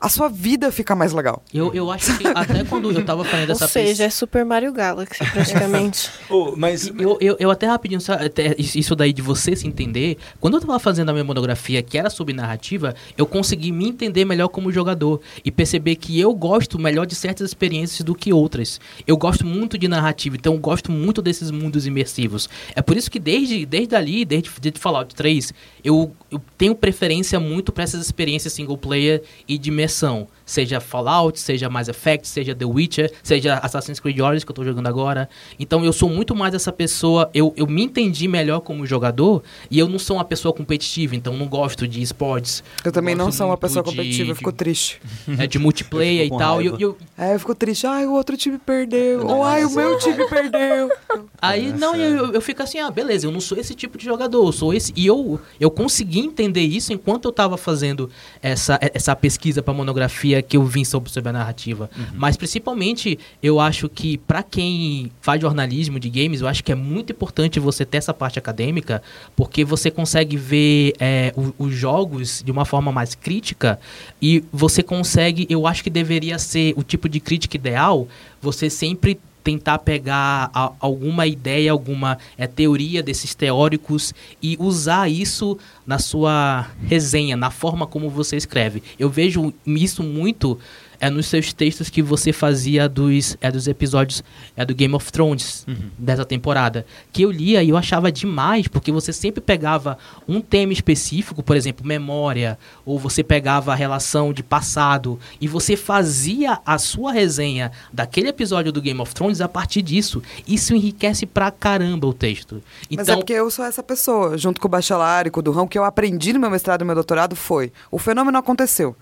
a 0.00 0.08
sua 0.08 0.28
vida 0.28 0.70
fica 0.70 0.94
mais 0.94 1.12
legal. 1.12 1.42
Eu, 1.52 1.72
eu 1.74 1.90
acho 1.90 2.16
que 2.18 2.26
até 2.34 2.64
quando 2.64 2.90
eu 2.90 3.04
tava 3.04 3.24
fazendo 3.24 3.50
Ou 3.50 3.56
essa 3.56 3.66
seja, 3.66 4.04
é 4.04 4.10
Super 4.10 4.44
Mario 4.44 4.72
Galaxy, 4.72 5.24
praticamente. 5.32 6.10
Oh, 6.30 6.54
mas 6.56 6.86
Eu, 6.98 7.16
eu, 7.20 7.36
eu 7.38 7.50
até 7.50 7.66
rapidinho, 7.66 8.00
até 8.06 8.54
isso 8.58 8.88
isso 8.88 8.94
daí 8.94 9.12
de 9.12 9.22
você 9.22 9.56
se 9.56 9.66
entender, 9.66 10.18
quando 10.40 10.54
eu 10.54 10.60
tava 10.60 10.78
fazendo 10.78 11.08
a 11.08 11.12
minha 11.12 11.24
monografia, 11.24 11.82
que 11.82 11.98
era 11.98 12.10
sobre 12.10 12.34
narrativa, 12.34 12.94
eu 13.16 13.26
consegui 13.26 13.72
me 13.72 13.88
entender 13.88 14.24
melhor 14.24 14.48
como 14.48 14.70
jogador 14.70 15.20
e 15.44 15.50
perceber 15.50 15.96
que 15.96 16.18
eu 16.20 16.34
gosto 16.34 16.78
melhor 16.78 17.06
de 17.06 17.14
certas 17.14 17.48
experiências 17.48 18.02
do 18.02 18.14
que 18.14 18.32
outras. 18.32 18.80
Eu 19.06 19.16
gosto 19.16 19.44
muito 19.46 19.76
de 19.78 19.88
narrativa, 19.88 20.36
então 20.36 20.54
eu 20.54 20.60
gosto 20.60 20.92
muito 20.92 21.22
desses 21.22 21.50
mundos 21.50 21.86
imersivos. 21.86 22.48
É 22.74 22.82
por 22.82 22.96
isso 22.96 23.10
que 23.10 23.18
desde, 23.18 23.64
desde 23.66 23.94
ali, 23.94 24.24
desde, 24.24 24.50
desde 24.60 24.78
Fallout 24.78 25.14
3, 25.14 25.52
eu, 25.82 26.12
eu 26.30 26.40
tenho 26.56 26.74
preferência 26.74 27.40
muito 27.40 27.72
para 27.72 27.84
essas 27.84 28.04
experiências 28.04 28.52
single 28.52 28.78
player 28.78 29.22
e 29.46 29.58
de 29.58 29.68
imersão 29.68 29.87
seleção. 29.88 30.28
Seja 30.48 30.80
Fallout, 30.80 31.38
seja 31.38 31.68
Mass 31.68 31.88
Effect, 31.88 32.26
seja 32.26 32.54
The 32.54 32.64
Witcher, 32.64 33.12
seja 33.22 33.58
Assassin's 33.58 34.00
Creed 34.00 34.18
Origins 34.18 34.44
que 34.44 34.50
eu 34.50 34.54
tô 34.54 34.64
jogando 34.64 34.86
agora. 34.86 35.28
Então 35.60 35.84
eu 35.84 35.92
sou 35.92 36.08
muito 36.08 36.34
mais 36.34 36.54
essa 36.54 36.72
pessoa, 36.72 37.28
eu, 37.34 37.52
eu 37.54 37.66
me 37.66 37.82
entendi 37.84 38.26
melhor 38.26 38.60
como 38.60 38.86
jogador 38.86 39.42
e 39.70 39.78
eu 39.78 39.86
não 39.86 39.98
sou 39.98 40.16
uma 40.16 40.24
pessoa 40.24 40.54
competitiva, 40.54 41.14
então 41.14 41.36
não 41.36 41.46
gosto 41.46 41.86
de 41.86 42.00
esportes. 42.00 42.64
Eu 42.82 42.90
também 42.90 43.14
não 43.14 43.30
sou 43.30 43.46
uma 43.48 43.58
pessoa 43.58 43.82
de- 43.84 43.90
competitiva, 43.90 44.30
eu 44.30 44.32
de- 44.32 44.38
fico 44.38 44.50
triste. 44.56 45.00
É, 45.38 45.46
de 45.46 45.58
multiplayer 45.58 46.22
Eu 46.30 46.34
e 46.34 46.38
tal. 46.38 46.62
E 46.62 46.66
eu, 46.66 46.76
eu- 46.78 46.98
É, 47.18 47.34
eu 47.34 47.38
fico 47.40 47.54
triste. 47.54 47.86
Ai, 47.86 48.06
o 48.06 48.12
outro 48.14 48.34
time 48.34 48.56
perdeu. 48.56 49.26
Ou 49.26 49.44
ai, 49.44 49.66
o 49.66 49.70
meu 49.70 49.98
time 49.98 50.26
perdeu. 50.28 50.88
Aí, 51.42 51.72
não, 51.74 51.94
eu, 51.94 52.16
eu- 52.26 52.32
eu 52.32 52.40
fico 52.40 52.62
assim, 52.62 52.78
ah, 52.78 52.90
beleza, 52.90 53.26
eu 53.26 53.30
não 53.30 53.40
sou 53.40 53.58
esse 53.58 53.74
tipo 53.74 53.98
de 53.98 54.04
jogador, 54.06 54.46
eu 54.46 54.52
sou 54.52 54.72
esse. 54.72 54.94
E 54.96 55.06
eu, 55.06 55.38
eu 55.60 55.70
consegui 55.70 56.20
entender 56.20 56.62
isso 56.62 56.90
enquanto 56.92 57.26
eu 57.26 57.32
tava 57.32 57.56
fazendo 57.58 58.08
essa, 58.42 58.78
essa 58.80 59.14
pesquisa 59.14 59.62
pra 59.62 59.74
monografia 59.74 60.37
que 60.42 60.56
eu 60.56 60.64
vim 60.64 60.84
sobre, 60.84 61.10
sobre 61.10 61.30
a 61.30 61.32
narrativa. 61.32 61.90
Mas 62.14 62.36
principalmente, 62.36 63.18
eu 63.42 63.58
acho 63.60 63.88
que 63.88 64.18
pra 64.18 64.42
quem 64.42 65.10
faz 65.20 65.40
jornalismo 65.40 65.98
de 66.00 66.08
games, 66.08 66.40
eu 66.40 66.48
acho 66.48 66.62
que 66.64 66.72
é 66.72 66.74
muito 66.74 67.12
importante 67.12 67.58
você 67.60 67.84
ter 67.84 67.98
essa 67.98 68.14
parte 68.14 68.38
acadêmica, 68.38 69.02
porque 69.36 69.64
você 69.64 69.90
consegue 69.90 70.36
ver 70.36 70.94
é, 70.98 71.32
o- 71.36 71.52
os 71.66 71.74
jogos 71.74 72.42
de 72.44 72.50
uma 72.50 72.64
forma 72.64 72.90
mais 72.92 73.14
crítica 73.14 73.78
e 74.20 74.42
você 74.52 74.82
consegue, 74.82 75.46
eu 75.48 75.66
acho 75.66 75.82
que 75.82 75.90
deveria 75.90 76.38
ser 76.38 76.74
o 76.76 76.82
tipo 76.82 77.08
de 77.08 77.20
crítica 77.20 77.56
ideal, 77.56 78.06
você 78.40 78.68
sempre 78.70 79.18
tentar 79.48 79.78
pegar 79.78 80.50
a- 80.52 80.72
alguma 80.78 81.26
ideia, 81.26 81.72
alguma 81.72 82.18
é, 82.36 82.46
teoria 82.46 83.02
desses 83.02 83.34
teóricos 83.34 84.12
e 84.42 84.58
usar 84.60 85.08
isso 85.10 85.56
na 85.86 85.98
sua 85.98 86.66
resenha, 86.86 87.34
na 87.34 87.50
forma 87.50 87.86
como 87.86 88.10
você 88.10 88.36
escreve. 88.36 88.82
Eu 88.98 89.08
vejo 89.08 89.54
isso 89.66 90.02
muito 90.02 90.58
é, 91.00 91.10
nos 91.10 91.26
seus 91.26 91.52
textos 91.52 91.88
que 91.88 92.02
você 92.02 92.32
fazia 92.32 92.88
dos, 92.88 93.36
é, 93.40 93.50
dos 93.50 93.66
episódios 93.68 94.22
é, 94.56 94.64
do 94.64 94.74
Game 94.74 94.94
of 94.94 95.10
Thrones 95.12 95.66
dessa 95.96 96.24
temporada. 96.24 96.84
Que 97.12 97.22
eu 97.22 97.30
lia 97.30 97.62
e 97.62 97.68
eu 97.68 97.76
achava 97.76 98.10
demais, 98.10 98.68
porque 98.68 98.90
você 98.90 99.12
sempre 99.12 99.40
pegava 99.40 99.98
um 100.26 100.40
tema 100.40 100.72
específico, 100.72 101.42
por 101.42 101.56
exemplo, 101.56 101.86
memória, 101.86 102.58
ou 102.84 102.98
você 102.98 103.22
pegava 103.22 103.72
a 103.72 103.74
relação 103.74 104.32
de 104.32 104.42
passado, 104.42 105.18
e 105.40 105.46
você 105.46 105.76
fazia 105.76 106.58
a 106.64 106.78
sua 106.78 107.12
resenha 107.12 107.70
daquele 107.92 108.28
episódio 108.28 108.72
do 108.72 108.82
Game 108.82 109.00
of 109.00 109.14
Thrones 109.14 109.40
a 109.40 109.48
partir 109.48 109.82
disso. 109.82 110.22
Isso 110.46 110.74
enriquece 110.74 111.26
pra 111.26 111.50
caramba 111.50 112.06
o 112.06 112.12
texto. 112.12 112.62
Mas 112.90 113.00
Então, 113.02 113.14
é 113.14 113.16
porque 113.18 113.32
eu 113.32 113.50
sou 113.50 113.64
essa 113.64 113.82
pessoa. 113.82 114.36
Junto 114.36 114.60
com 114.60 114.68
o 114.68 114.70
bachelar 114.70 115.26
e 115.26 115.30
com 115.30 115.40
o 115.40 115.42
Durrão, 115.42 115.64
o 115.64 115.68
que 115.68 115.78
eu 115.78 115.84
aprendi 115.84 116.32
no 116.32 116.40
meu 116.40 116.50
mestrado 116.50 116.80
e 116.80 116.84
no 116.84 116.86
meu 116.86 116.94
doutorado 116.94 117.36
foi: 117.36 117.72
o 117.90 117.98
fenômeno 117.98 118.38
aconteceu. 118.38 118.96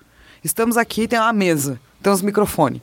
Estamos 0.44 0.76
aqui, 0.76 1.08
tem 1.08 1.18
uma 1.18 1.32
mesa, 1.32 1.80
tem 2.06 2.12
uns 2.12 2.22
microfones. 2.22 2.80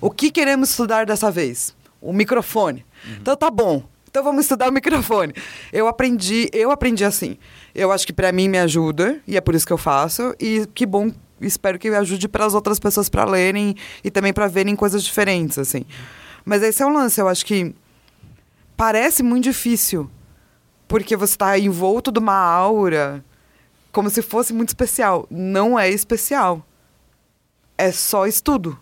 o 0.00 0.08
que 0.08 0.30
queremos 0.30 0.70
estudar 0.70 1.04
dessa 1.04 1.28
vez? 1.28 1.74
O 2.00 2.12
microfone. 2.12 2.86
Então 3.20 3.36
tá 3.36 3.50
bom. 3.50 3.82
Então 4.08 4.22
vamos 4.22 4.44
estudar 4.44 4.68
o 4.68 4.72
microfone. 4.72 5.34
Eu 5.72 5.88
aprendi, 5.88 6.48
eu 6.52 6.70
aprendi 6.70 7.04
assim. 7.04 7.36
Eu 7.74 7.90
acho 7.90 8.06
que 8.06 8.12
pra 8.12 8.30
mim 8.30 8.48
me 8.48 8.58
ajuda 8.58 9.20
e 9.26 9.36
é 9.36 9.40
por 9.40 9.56
isso 9.56 9.66
que 9.66 9.72
eu 9.72 9.78
faço 9.78 10.36
e 10.38 10.68
que 10.72 10.86
bom, 10.86 11.10
espero 11.40 11.80
que 11.80 11.88
ajude 11.88 12.28
para 12.28 12.46
as 12.46 12.54
outras 12.54 12.78
pessoas 12.78 13.08
para 13.08 13.24
lerem 13.24 13.74
e 14.04 14.10
também 14.10 14.32
para 14.32 14.46
verem 14.46 14.76
coisas 14.76 15.02
diferentes 15.02 15.58
assim. 15.58 15.84
Mas 16.44 16.62
esse 16.62 16.80
é 16.80 16.86
um 16.86 16.92
lance, 16.92 17.20
eu 17.20 17.26
acho 17.26 17.44
que 17.44 17.74
parece 18.76 19.24
muito 19.24 19.44
difícil. 19.44 20.08
Porque 20.86 21.16
você 21.16 21.32
está 21.32 21.58
envolto 21.58 22.12
de 22.12 22.20
uma 22.20 22.36
aura 22.36 23.24
como 23.90 24.08
se 24.08 24.22
fosse 24.22 24.52
muito 24.52 24.68
especial. 24.68 25.26
Não 25.28 25.76
é 25.76 25.90
especial. 25.90 26.64
É 27.82 27.92
só 27.92 28.26
estudo. 28.26 28.78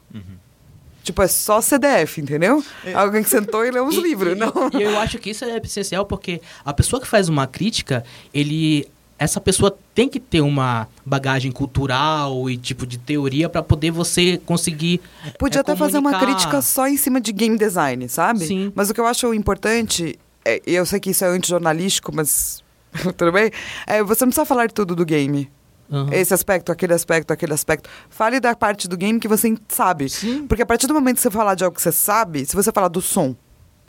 Tipo, 1.02 1.22
é 1.22 1.28
só 1.28 1.60
CDF, 1.60 2.20
entendeu? 2.20 2.62
Alguém 2.94 3.22
que 3.22 3.30
sentou 3.30 3.64
e 3.64 3.70
leu 3.70 3.84
uns 3.84 3.96
livros. 3.96 4.36
não. 4.36 4.52
E 4.78 4.82
eu 4.82 4.98
acho 4.98 5.18
que 5.18 5.30
isso 5.30 5.44
é 5.44 5.56
essencial 5.56 6.04
porque 6.04 6.40
a 6.64 6.72
pessoa 6.72 7.00
que 7.00 7.08
faz 7.08 7.28
uma 7.28 7.46
crítica, 7.46 8.04
ele 8.34 8.86
essa 9.18 9.38
pessoa 9.38 9.76
tem 9.94 10.08
que 10.08 10.18
ter 10.18 10.40
uma 10.40 10.88
bagagem 11.04 11.52
cultural 11.52 12.48
e 12.48 12.56
tipo 12.56 12.86
de 12.86 12.96
teoria 12.96 13.50
para 13.50 13.62
poder 13.62 13.90
você 13.90 14.38
conseguir 14.46 14.98
Podia 15.38 15.58
é, 15.58 15.60
até 15.60 15.76
fazer 15.76 15.98
uma 15.98 16.10
comunicar. 16.10 16.34
crítica 16.34 16.62
só 16.62 16.88
em 16.88 16.96
cima 16.96 17.20
de 17.20 17.30
game 17.30 17.58
design, 17.58 18.08
sabe? 18.08 18.46
Sim. 18.46 18.72
Mas 18.74 18.88
o 18.88 18.94
que 18.94 19.00
eu 19.00 19.06
acho 19.06 19.34
importante, 19.34 20.18
é, 20.42 20.62
e 20.66 20.74
eu 20.74 20.86
sei 20.86 20.98
que 20.98 21.10
isso 21.10 21.22
é 21.22 21.28
antijornalístico, 21.28 22.14
mas 22.14 22.64
tudo 23.16 23.30
bem? 23.30 23.50
É, 23.86 24.02
você 24.02 24.24
não 24.24 24.30
precisa 24.30 24.46
falar 24.46 24.70
tudo 24.70 24.96
do 24.96 25.04
game. 25.04 25.50
Aham. 25.90 26.08
Esse 26.12 26.32
aspecto, 26.32 26.70
aquele 26.70 26.94
aspecto, 26.94 27.32
aquele 27.32 27.52
aspecto. 27.52 27.88
Fale 28.08 28.38
da 28.40 28.54
parte 28.54 28.86
do 28.88 28.96
game 28.96 29.18
que 29.18 29.26
você 29.28 29.54
sabe. 29.68 30.08
Sim. 30.08 30.46
Porque 30.46 30.62
a 30.62 30.66
partir 30.66 30.86
do 30.86 30.94
momento 30.94 31.16
que 31.16 31.22
você 31.22 31.30
falar 31.30 31.54
de 31.54 31.64
algo 31.64 31.74
que 31.74 31.82
você 31.82 31.92
sabe, 31.92 32.44
se 32.46 32.54
você 32.54 32.70
falar 32.72 32.88
do 32.88 33.00
som, 33.00 33.34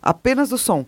apenas 0.02 0.49
do 0.49 0.58
som, 0.58 0.86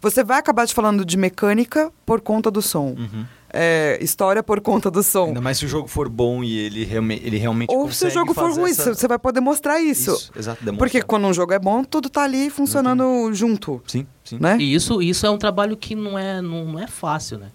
você 0.00 0.22
vai 0.22 0.38
acabar 0.38 0.66
te 0.66 0.74
falando 0.74 1.04
de 1.04 1.16
mecânica 1.16 1.90
por 2.04 2.20
conta 2.20 2.50
do 2.50 2.60
som. 2.60 2.94
Uhum. 2.98 3.24
é, 3.58 3.96
história 4.02 4.42
por 4.42 4.60
conta 4.60 4.90
do 4.90 5.02
som. 5.02 5.28
Ainda 5.28 5.40
mais 5.40 5.56
se 5.56 5.64
o 5.64 5.68
jogo 5.68 5.88
for 5.88 6.10
bom 6.10 6.44
e 6.44 6.58
ele, 6.58 6.84
realme, 6.84 7.18
ele 7.24 7.38
realmente 7.38 7.74
Ou 7.74 7.90
se 7.90 8.06
o 8.06 8.10
jogo 8.10 8.34
for 8.34 8.52
ruim, 8.52 8.70
essa- 8.70 8.94
você 8.94 9.08
vai 9.08 9.18
poder 9.18 9.40
mostrar 9.40 9.80
isso. 9.80 10.12
Isso, 10.12 10.32
exato, 10.36 10.62
demonstrar. 10.62 10.78
Porque 10.90 11.00
quando 11.00 11.26
um 11.26 11.32
jogo 11.32 11.54
é 11.54 11.58
bom, 11.58 11.82
tudo 11.82 12.10
tá 12.10 12.22
ali 12.24 12.50
funcionando 12.50 13.32
junto, 13.32 13.80
Sim, 13.86 14.06
sim. 14.22 14.36
né? 14.38 14.58
E 14.60 14.74
isso, 14.74 15.00
isso 15.00 15.24
é 15.24 15.30
um 15.30 15.38
trabalho 15.38 15.74
que 15.74 15.94
não 15.94 16.18
é, 16.18 16.42
não, 16.42 16.66
não 16.66 16.78
é 16.78 16.86
fácil, 16.86 17.38
né? 17.38 17.50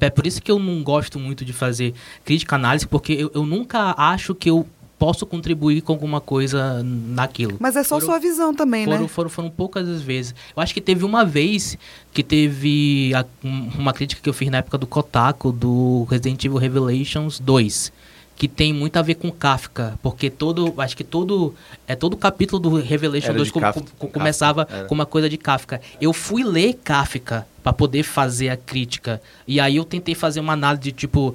É, 0.00 0.06
é 0.06 0.10
por 0.10 0.26
isso 0.26 0.40
que 0.40 0.50
eu 0.50 0.58
não 0.58 0.82
gosto 0.82 1.18
muito 1.18 1.44
de 1.44 1.52
fazer 1.52 1.94
crítica 2.24 2.56
análise, 2.56 2.86
porque 2.86 3.12
eu, 3.12 3.30
eu 3.34 3.44
nunca 3.44 3.94
acho 3.96 4.34
que 4.34 4.48
eu 4.50 4.66
posso 4.98 5.24
contribuir 5.24 5.80
com 5.80 5.92
alguma 5.94 6.20
coisa 6.20 6.82
naquilo. 6.84 7.56
Mas 7.58 7.74
é 7.74 7.82
só 7.82 7.94
Foram- 7.96 8.04
sua 8.06 8.18
visão 8.18 8.54
também, 8.54 8.84
Foram, 8.84 9.00
né? 9.00 9.08
foram, 9.08 9.30
foram 9.30 9.50
poucas 9.50 9.88
as 9.88 10.02
vezes. 10.02 10.34
Eu 10.54 10.62
acho 10.62 10.74
que 10.74 10.80
teve 10.80 11.06
uma 11.06 11.24
vez 11.24 11.78
que 12.12 12.22
teve 12.22 13.10
a- 13.14 13.24
um- 13.42 13.70
uma 13.78 13.94
crítica 13.94 14.20
que 14.22 14.28
eu 14.28 14.34
fiz 14.34 14.50
na 14.50 14.58
época 14.58 14.76
do 14.76 14.86
Kotaku, 14.86 15.52
do 15.52 16.04
Resident 16.10 16.44
Evil 16.44 16.58
Revelations 16.58 17.40
2. 17.40 17.90
Que 18.40 18.48
tem 18.48 18.72
muito 18.72 18.96
a 18.96 19.02
ver 19.02 19.16
com 19.16 19.30
Kafka, 19.30 19.98
porque 20.02 20.30
todo, 20.30 20.72
acho 20.78 20.96
que 20.96 21.04
todo, 21.04 21.54
é 21.86 21.94
todo 21.94 22.16
capítulo 22.16 22.58
do 22.58 22.74
Revelation 22.80 23.28
Era 23.28 23.36
2 23.36 23.48
de 23.48 23.52
co- 23.52 23.60
Kafka, 23.60 23.82
co- 23.98 24.08
começava 24.08 24.64
Kafka, 24.64 24.86
com 24.86 24.94
uma 24.94 25.04
coisa 25.04 25.28
de 25.28 25.36
Kafka. 25.36 25.78
Eu 26.00 26.10
fui 26.14 26.42
ler 26.42 26.72
Kafka 26.82 27.46
para 27.62 27.74
poder 27.74 28.02
fazer 28.02 28.48
a 28.48 28.56
crítica. 28.56 29.20
E 29.46 29.60
aí 29.60 29.76
eu 29.76 29.84
tentei 29.84 30.14
fazer 30.14 30.40
uma 30.40 30.54
análise 30.54 30.80
de 30.84 30.92
tipo 30.92 31.34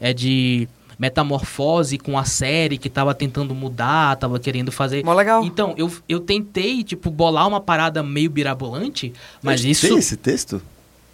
é 0.00 0.14
de 0.14 0.66
metamorfose 0.98 1.98
com 1.98 2.18
a 2.18 2.24
série 2.24 2.78
que 2.78 2.88
tava 2.88 3.14
tentando 3.14 3.54
mudar, 3.54 4.16
tava 4.16 4.38
querendo 4.38 4.72
fazer. 4.72 5.04
Mó 5.04 5.12
legal. 5.12 5.44
Então, 5.44 5.74
eu, 5.76 5.92
eu 6.08 6.20
tentei, 6.20 6.82
tipo, 6.82 7.10
bolar 7.10 7.46
uma 7.46 7.60
parada 7.60 8.02
meio 8.02 8.30
birabolante, 8.30 9.12
mas 9.42 9.60
Tem 9.60 9.70
isso 9.72 9.98
esse 9.98 10.16
texto? 10.16 10.62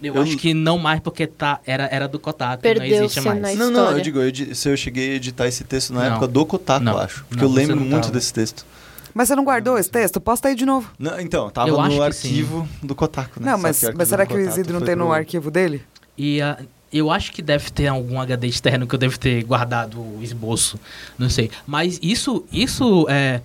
Eu, 0.03 0.15
eu- 0.15 0.21
acho 0.21 0.37
que 0.37 0.53
não 0.53 0.77
mais 0.77 0.99
porque 0.99 1.25
tá, 1.27 1.59
era, 1.65 1.85
era 1.91 2.07
do 2.07 2.19
Kotaku, 2.19 2.63
não 2.77 2.83
existe 2.85 3.21
mais. 3.21 3.57
Não, 3.57 3.71
não, 3.71 3.91
eu 3.91 4.01
digo, 4.01 4.19
eu, 4.19 4.55
se 4.55 4.69
eu 4.69 4.75
cheguei 4.77 5.11
a 5.11 5.15
editar 5.15 5.47
esse 5.47 5.63
texto 5.63 5.93
na 5.93 6.01
Não. 6.01 6.07
época 6.11 6.27
do 6.27 6.45
Kotaku, 6.45 6.83
Não. 6.85 6.93
eu 6.93 6.99
acho. 6.99 7.25
Porque 7.29 7.43
Não, 7.43 7.49
eu 7.51 7.55
lembro 7.55 7.75
muito 7.79 8.01
tava. 8.03 8.13
desse 8.13 8.33
texto. 8.33 8.65
Mas 9.13 9.27
você 9.27 9.35
não 9.35 9.43
guardou 9.43 9.77
esse 9.77 9.89
texto? 9.91 10.19
Posta 10.19 10.47
aí 10.47 10.55
de 10.55 10.65
novo. 10.65 10.89
Não, 10.97 11.19
então, 11.19 11.49
tava 11.49 11.69
Eu 11.69 11.77
no 11.81 11.91
sim. 11.91 12.01
arquivo 12.01 12.67
do 12.81 12.95
Kotaku, 12.95 13.39
né? 13.39 13.51
não, 13.51 13.57
mas, 13.59 13.79
que 13.79 13.91
mas 13.93 14.07
será 14.09 14.25
que 14.25 14.33
o 14.33 14.39
Isidro 14.39 14.73
não 14.73 14.81
tem 14.85 14.95
no 14.95 15.05
pro- 15.05 15.13
arquivo 15.13 15.51
dele? 15.51 15.83
E 16.17 16.41
ah, 16.41 16.57
eu 16.91 17.11
acho 17.11 17.31
que 17.31 17.41
deve 17.41 17.69
ter 17.71 17.87
algum 17.87 18.19
HD 18.19 18.47
externo 18.47 18.87
que 18.87 18.95
eu 18.95 18.99
devo 18.99 19.17
ter 19.19 19.43
guardado 19.43 19.99
o 19.99 20.19
esboço, 20.21 20.79
não 21.17 21.29
sei. 21.29 21.51
Mas 21.67 21.99
isso, 22.01 22.43
isso 22.51 23.05
é, 23.09 23.41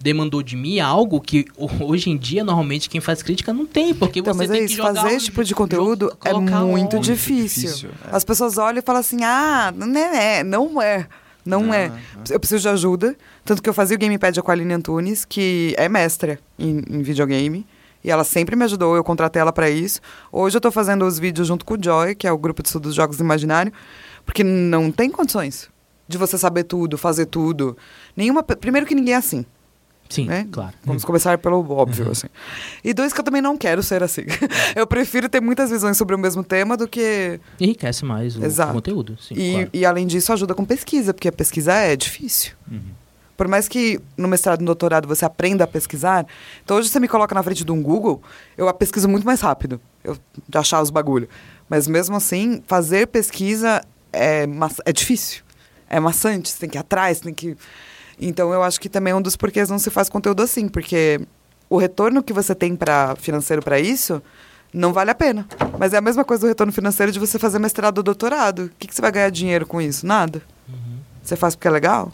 demandou 0.00 0.42
de 0.42 0.56
mim 0.56 0.78
algo 0.80 1.20
que 1.20 1.44
ho- 1.56 1.68
hoje 1.84 2.10
em 2.10 2.16
dia, 2.16 2.44
normalmente, 2.44 2.88
quem 2.88 3.00
faz 3.00 3.22
crítica 3.22 3.52
não 3.52 3.66
tem, 3.66 3.92
porque 3.94 4.20
Então, 4.20 4.32
você 4.34 4.38
mas 4.38 4.48
tem 4.50 4.56
é 4.58 4.60
que 4.66 4.72
isso, 4.72 4.76
jogar 4.82 5.02
fazer 5.02 5.14
esse 5.16 5.24
tipo 5.26 5.42
de 5.44 5.54
conteúdo 5.54 6.12
é 6.24 6.32
muito 6.34 6.96
onde. 6.96 7.12
difícil. 7.12 7.64
difícil, 7.68 7.90
é. 8.06 8.14
As 8.14 8.24
pessoas 8.24 8.58
olham 8.58 8.78
e 8.78 8.82
falam 8.82 9.00
assim, 9.00 9.24
ah, 9.24 9.72
não 9.76 9.98
é, 9.98 10.44
não 10.44 10.80
é. 10.82 11.06
Não 11.44 11.62
Não, 11.62 11.72
é. 11.74 11.88
não. 11.88 11.96
Eu 12.30 12.38
preciso 12.38 12.60
de 12.62 12.68
ajuda. 12.68 13.16
Tanto 13.44 13.62
que 13.62 13.68
eu 13.68 13.72
fazia 13.72 13.96
o 13.96 13.98
Gamepad 13.98 14.36
com 14.42 14.50
a 14.50 14.54
Aline 14.54 14.74
Antunes, 14.74 15.24
que 15.24 15.74
é 15.78 15.88
mestra 15.88 16.38
em, 16.58 16.82
em 16.90 17.00
videogame. 17.02 17.66
E 18.04 18.10
ela 18.10 18.22
sempre 18.22 18.54
me 18.54 18.64
ajudou, 18.64 18.94
eu 18.94 19.02
contratei 19.02 19.40
ela 19.40 19.52
pra 19.52 19.68
isso. 19.70 20.00
Hoje 20.30 20.56
eu 20.56 20.60
tô 20.60 20.70
fazendo 20.70 21.04
os 21.06 21.18
vídeos 21.18 21.48
junto 21.48 21.64
com 21.64 21.74
o 21.74 21.78
Joy, 21.82 22.14
que 22.14 22.26
é 22.26 22.32
o 22.32 22.36
grupo 22.38 22.62
de 22.62 22.68
estudos 22.68 22.92
de 22.92 22.96
jogos 22.96 23.16
do 23.16 23.24
imaginário, 23.24 23.72
porque 24.26 24.44
não 24.44 24.92
tem 24.92 25.10
condições 25.10 25.68
de 26.06 26.16
você 26.18 26.36
saber 26.38 26.64
tudo, 26.64 26.96
fazer 26.98 27.26
tudo. 27.26 27.76
Nenhuma. 28.16 28.42
Primeiro 28.42 28.86
que 28.86 28.94
ninguém 28.94 29.14
é 29.14 29.16
assim. 29.16 29.44
Sim, 30.08 30.26
né? 30.26 30.46
claro. 30.50 30.74
Vamos 30.84 31.04
começar 31.04 31.36
pelo 31.38 31.70
óbvio, 31.70 32.10
assim. 32.10 32.28
E 32.82 32.94
dois, 32.94 33.12
que 33.12 33.20
eu 33.20 33.24
também 33.24 33.42
não 33.42 33.56
quero 33.56 33.82
ser 33.82 34.02
assim. 34.02 34.22
eu 34.74 34.86
prefiro 34.86 35.28
ter 35.28 35.40
muitas 35.40 35.70
visões 35.70 35.96
sobre 35.96 36.14
o 36.14 36.18
mesmo 36.18 36.42
tema 36.42 36.76
do 36.76 36.88
que. 36.88 37.38
Enriquece 37.60 38.04
mais 38.04 38.36
o 38.36 38.44
Exato. 38.44 38.72
conteúdo. 38.72 39.18
Sim, 39.20 39.34
e, 39.34 39.52
claro. 39.52 39.70
e 39.72 39.84
além 39.84 40.06
disso, 40.06 40.32
ajuda 40.32 40.54
com 40.54 40.64
pesquisa, 40.64 41.12
porque 41.12 41.28
a 41.28 41.32
pesquisa 41.32 41.74
é 41.74 41.94
difícil. 41.94 42.52
Uhum. 42.70 42.98
Por 43.36 43.46
mais 43.46 43.68
que 43.68 44.00
no 44.16 44.26
mestrado 44.26 44.58
e 44.58 44.62
no 44.62 44.66
doutorado 44.66 45.06
você 45.06 45.24
aprenda 45.24 45.62
a 45.62 45.66
pesquisar, 45.66 46.26
então 46.64 46.76
hoje 46.76 46.88
você 46.88 46.98
me 46.98 47.06
coloca 47.06 47.32
na 47.32 47.42
frente 47.42 47.64
de 47.64 47.70
um 47.70 47.80
Google, 47.80 48.20
eu 48.56 48.68
a 48.68 48.74
pesquiso 48.74 49.08
muito 49.08 49.24
mais 49.24 49.40
rápido, 49.40 49.80
eu, 50.02 50.18
de 50.48 50.58
achar 50.58 50.82
os 50.82 50.90
bagulho. 50.90 51.28
Mas 51.68 51.86
mesmo 51.86 52.16
assim, 52.16 52.60
fazer 52.66 53.06
pesquisa 53.06 53.80
é, 54.12 54.44
é 54.84 54.92
difícil. 54.92 55.42
É 55.88 56.00
maçante, 56.00 56.50
você 56.50 56.58
tem 56.58 56.68
que 56.68 56.76
ir 56.76 56.80
atrás, 56.80 57.20
tem 57.20 57.32
que. 57.32 57.56
Então 58.20 58.52
eu 58.52 58.62
acho 58.62 58.80
que 58.80 58.88
também 58.88 59.12
é 59.12 59.16
um 59.16 59.22
dos 59.22 59.36
porquês 59.36 59.68
não 59.68 59.78
se 59.78 59.90
faz 59.90 60.08
conteúdo 60.08 60.42
assim, 60.42 60.68
porque 60.68 61.20
o 61.70 61.78
retorno 61.78 62.22
que 62.22 62.32
você 62.32 62.54
tem 62.54 62.74
para 62.74 63.14
financeiro 63.16 63.62
para 63.62 63.78
isso 63.78 64.22
não 64.72 64.92
vale 64.92 65.10
a 65.10 65.14
pena. 65.14 65.46
Mas 65.78 65.92
é 65.92 65.98
a 65.98 66.00
mesma 66.00 66.24
coisa 66.24 66.42
do 66.42 66.48
retorno 66.48 66.72
financeiro 66.72 67.12
de 67.12 67.18
você 67.18 67.38
fazer 67.38 67.58
mestrado 67.58 67.98
ou 67.98 68.02
doutorado. 68.04 68.64
O 68.64 68.70
que, 68.78 68.86
que 68.86 68.94
você 68.94 69.02
vai 69.02 69.12
ganhar 69.12 69.30
dinheiro 69.30 69.66
com 69.66 69.80
isso? 69.80 70.06
Nada. 70.06 70.42
Você 71.22 71.36
faz 71.36 71.54
porque 71.54 71.68
é 71.68 71.70
legal? 71.70 72.12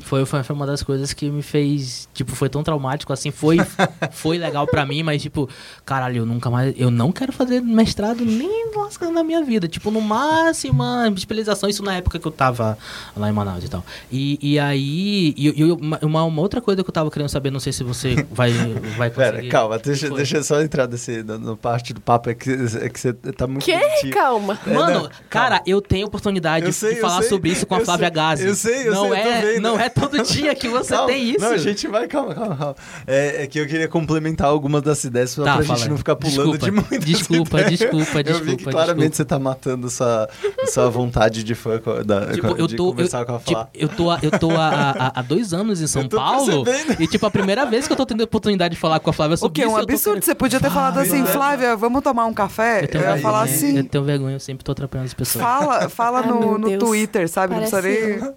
Foi, 0.00 0.24
foi, 0.24 0.42
foi 0.42 0.54
uma 0.54 0.66
das 0.66 0.82
coisas 0.82 1.12
que 1.12 1.28
me 1.30 1.42
fez, 1.42 2.08
tipo, 2.14 2.34
foi 2.34 2.48
tão 2.48 2.62
traumático, 2.62 3.12
assim, 3.12 3.30
foi, 3.30 3.58
foi 4.12 4.38
legal 4.38 4.66
pra 4.66 4.84
mim, 4.84 5.02
mas, 5.02 5.22
tipo, 5.22 5.48
caralho, 5.84 6.18
eu 6.18 6.26
nunca 6.26 6.50
mais, 6.50 6.74
eu 6.76 6.90
não 6.90 7.10
quero 7.10 7.32
fazer 7.32 7.60
mestrado 7.60 8.24
nem 8.24 8.70
lascando 8.76 9.12
na 9.12 9.24
minha 9.24 9.42
vida, 9.42 9.66
tipo, 9.66 9.90
no 9.90 10.00
máximo, 10.00 10.74
uma 10.74 11.08
especialização, 11.08 11.68
isso 11.68 11.82
na 11.82 11.94
época 11.94 12.18
que 12.18 12.26
eu 12.26 12.32
tava 12.32 12.78
lá 13.16 13.28
em 13.28 13.32
Manaus 13.32 13.64
e 13.64 13.68
tal. 13.68 13.84
E, 14.12 14.38
e 14.42 14.58
aí, 14.58 15.34
e, 15.36 15.60
e 15.60 15.64
uma, 15.72 16.24
uma, 16.24 16.42
outra 16.42 16.60
coisa 16.60 16.84
que 16.84 16.90
eu 16.90 16.92
tava 16.92 17.10
querendo 17.10 17.28
saber, 17.28 17.50
não 17.50 17.60
sei 17.60 17.72
se 17.72 17.82
você 17.82 18.26
vai, 18.30 18.52
vai 18.96 19.10
conseguir. 19.10 19.38
Pera, 19.38 19.48
calma, 19.48 19.78
deixa, 19.78 20.08
Foi. 20.08 20.16
deixa 20.16 20.36
eu 20.36 20.44
só 20.44 20.60
entrar 20.60 20.86
nesse, 20.86 21.22
no, 21.22 21.38
no 21.38 21.56
parte 21.56 21.92
do 21.92 22.00
papo, 22.00 22.30
é 22.30 22.34
que, 22.34 22.50
é 22.50 22.88
que 22.88 23.00
você 23.00 23.12
tá 23.12 23.46
muito... 23.46 23.64
Que? 23.64 23.76
bonitinho. 23.96 24.12
Calma. 24.12 24.58
É, 24.66 24.72
Mano, 24.72 25.02
não, 25.02 25.10
cara, 25.28 25.56
calma. 25.56 25.62
eu 25.66 25.80
tenho 25.80 26.06
oportunidade 26.06 26.66
Eu 26.66 26.72
sei, 26.72 26.94
de 26.94 27.00
falar 27.00 27.20
sei, 27.20 27.28
sobre 27.28 27.50
isso 27.50 27.66
com 27.66 27.74
a 27.74 27.80
Flávia 27.80 28.06
sei, 28.06 28.14
Gazi. 28.14 28.46
eu 28.46 28.54
sei, 28.54 28.88
eu 28.88 28.94
não 28.94 29.08
sei, 29.08 29.10
eu 29.10 29.22
tô 29.22 29.30
é, 29.30 29.40
vendo. 29.40 29.62
Não 29.62 29.80
é 29.80 29.85
todo 29.88 30.22
dia 30.22 30.54
que 30.54 30.68
você 30.68 30.94
Calma. 30.94 31.06
tem 31.08 31.30
isso. 31.30 31.40
Não, 31.40 31.52
a 31.52 31.56
gente 31.58 31.86
vai, 31.88 32.06
calma, 32.08 32.34
calma, 32.34 32.56
calma. 32.56 32.76
É, 33.06 33.42
é 33.42 33.46
que 33.46 33.58
eu 33.58 33.66
queria 33.66 33.88
complementar 33.88 34.46
algumas 34.48 34.82
das 34.82 35.02
ideias 35.04 35.30
só 35.30 35.44
Tá, 35.44 35.56
pra 35.56 35.64
fala 35.64 35.78
gente 35.78 35.88
não 35.90 35.96
ficar 35.98 36.16
pulando 36.16 36.36
Desculpa, 36.36 36.58
de 36.58 36.70
muitas 36.70 37.04
desculpa, 37.04 37.60
ideias. 37.60 37.78
desculpa, 37.80 37.96
Eu 38.20 38.24
vi 38.24 38.26
que 38.26 38.26
desculpa, 38.46 38.70
claramente 38.70 39.10
desculpa. 39.10 39.16
você 39.16 39.24
tá 39.24 39.38
matando 39.38 39.90
sua, 39.90 40.28
sua 40.66 40.88
vontade 40.90 41.42
de 41.44 41.54
fã 41.54 41.80
da, 42.04 42.32
Tipo, 42.32 42.48
co- 42.48 42.56
eu 42.56 42.66
de 42.66 42.76
tô, 42.76 42.86
eu, 42.88 42.90
conversar 42.92 43.24
com 43.24 43.34
a 43.36 43.38
tipo, 43.38 43.68
eu 43.74 43.88
tô, 43.88 44.10
há- 44.10 44.18
eu 44.22 44.30
tô 44.30 44.50
há, 44.52 44.68
há- 44.90 45.12
há 45.16 45.22
dois 45.22 45.52
anos 45.52 45.80
em 45.80 45.86
São 45.86 46.02
Eu 46.02 46.08
tô 46.08 46.16
Paulo 46.16 46.64
percebendo. 46.64 47.02
e, 47.02 47.06
tipo, 47.06 47.24
a 47.26 47.30
primeira 47.30 47.64
vez 47.66 47.86
que 47.86 47.92
eu 47.92 47.96
tô 47.96 48.06
tendo 48.06 48.20
a 48.22 48.24
oportunidade 48.24 48.74
de 48.74 48.80
falar 48.80 49.00
com 49.00 49.10
a 49.10 49.12
Flávia 49.12 49.34
O 49.34 49.38
sobre 49.38 49.60
que? 49.60 49.66
Um 49.66 49.70
isso, 49.70 49.78
eu 49.80 49.86
tô 49.86 49.92
absurdo. 49.92 50.14
querendo- 50.14 50.24
Você 50.24 50.34
podia 50.34 50.60
ter 50.60 50.70
falado 50.70 50.98
assim? 50.98 51.24
Flávia, 51.26 51.76
vamos 51.76 52.02
tomar 52.02 52.26
um 52.26 52.34
café? 52.34 52.78
Eu 52.78 52.82
Eu, 52.82 52.88
tenho, 52.88 53.02
ia 53.02 53.06
vergonha. 53.12 53.22
falar 53.22 53.42
assim. 53.42 53.76
eu 53.78 53.84
tenho 53.84 54.04
vergonha, 54.04 54.36
eu 54.36 54.40
sempre 54.40 54.64
tô 54.64 54.72
atrapalhando 54.72 55.06
as 55.06 55.14
pessoas. 55.14 55.44
Fala, 55.44 55.88
fala 55.88 56.20
Ai, 56.20 56.28
no, 56.28 56.58
no. 56.58 56.78
Twitter, 56.78 57.28
sabe? 57.28 57.52
Não 57.54 57.60
precisa 57.60 57.80
Parece 57.82 58.20
nem. 58.20 58.32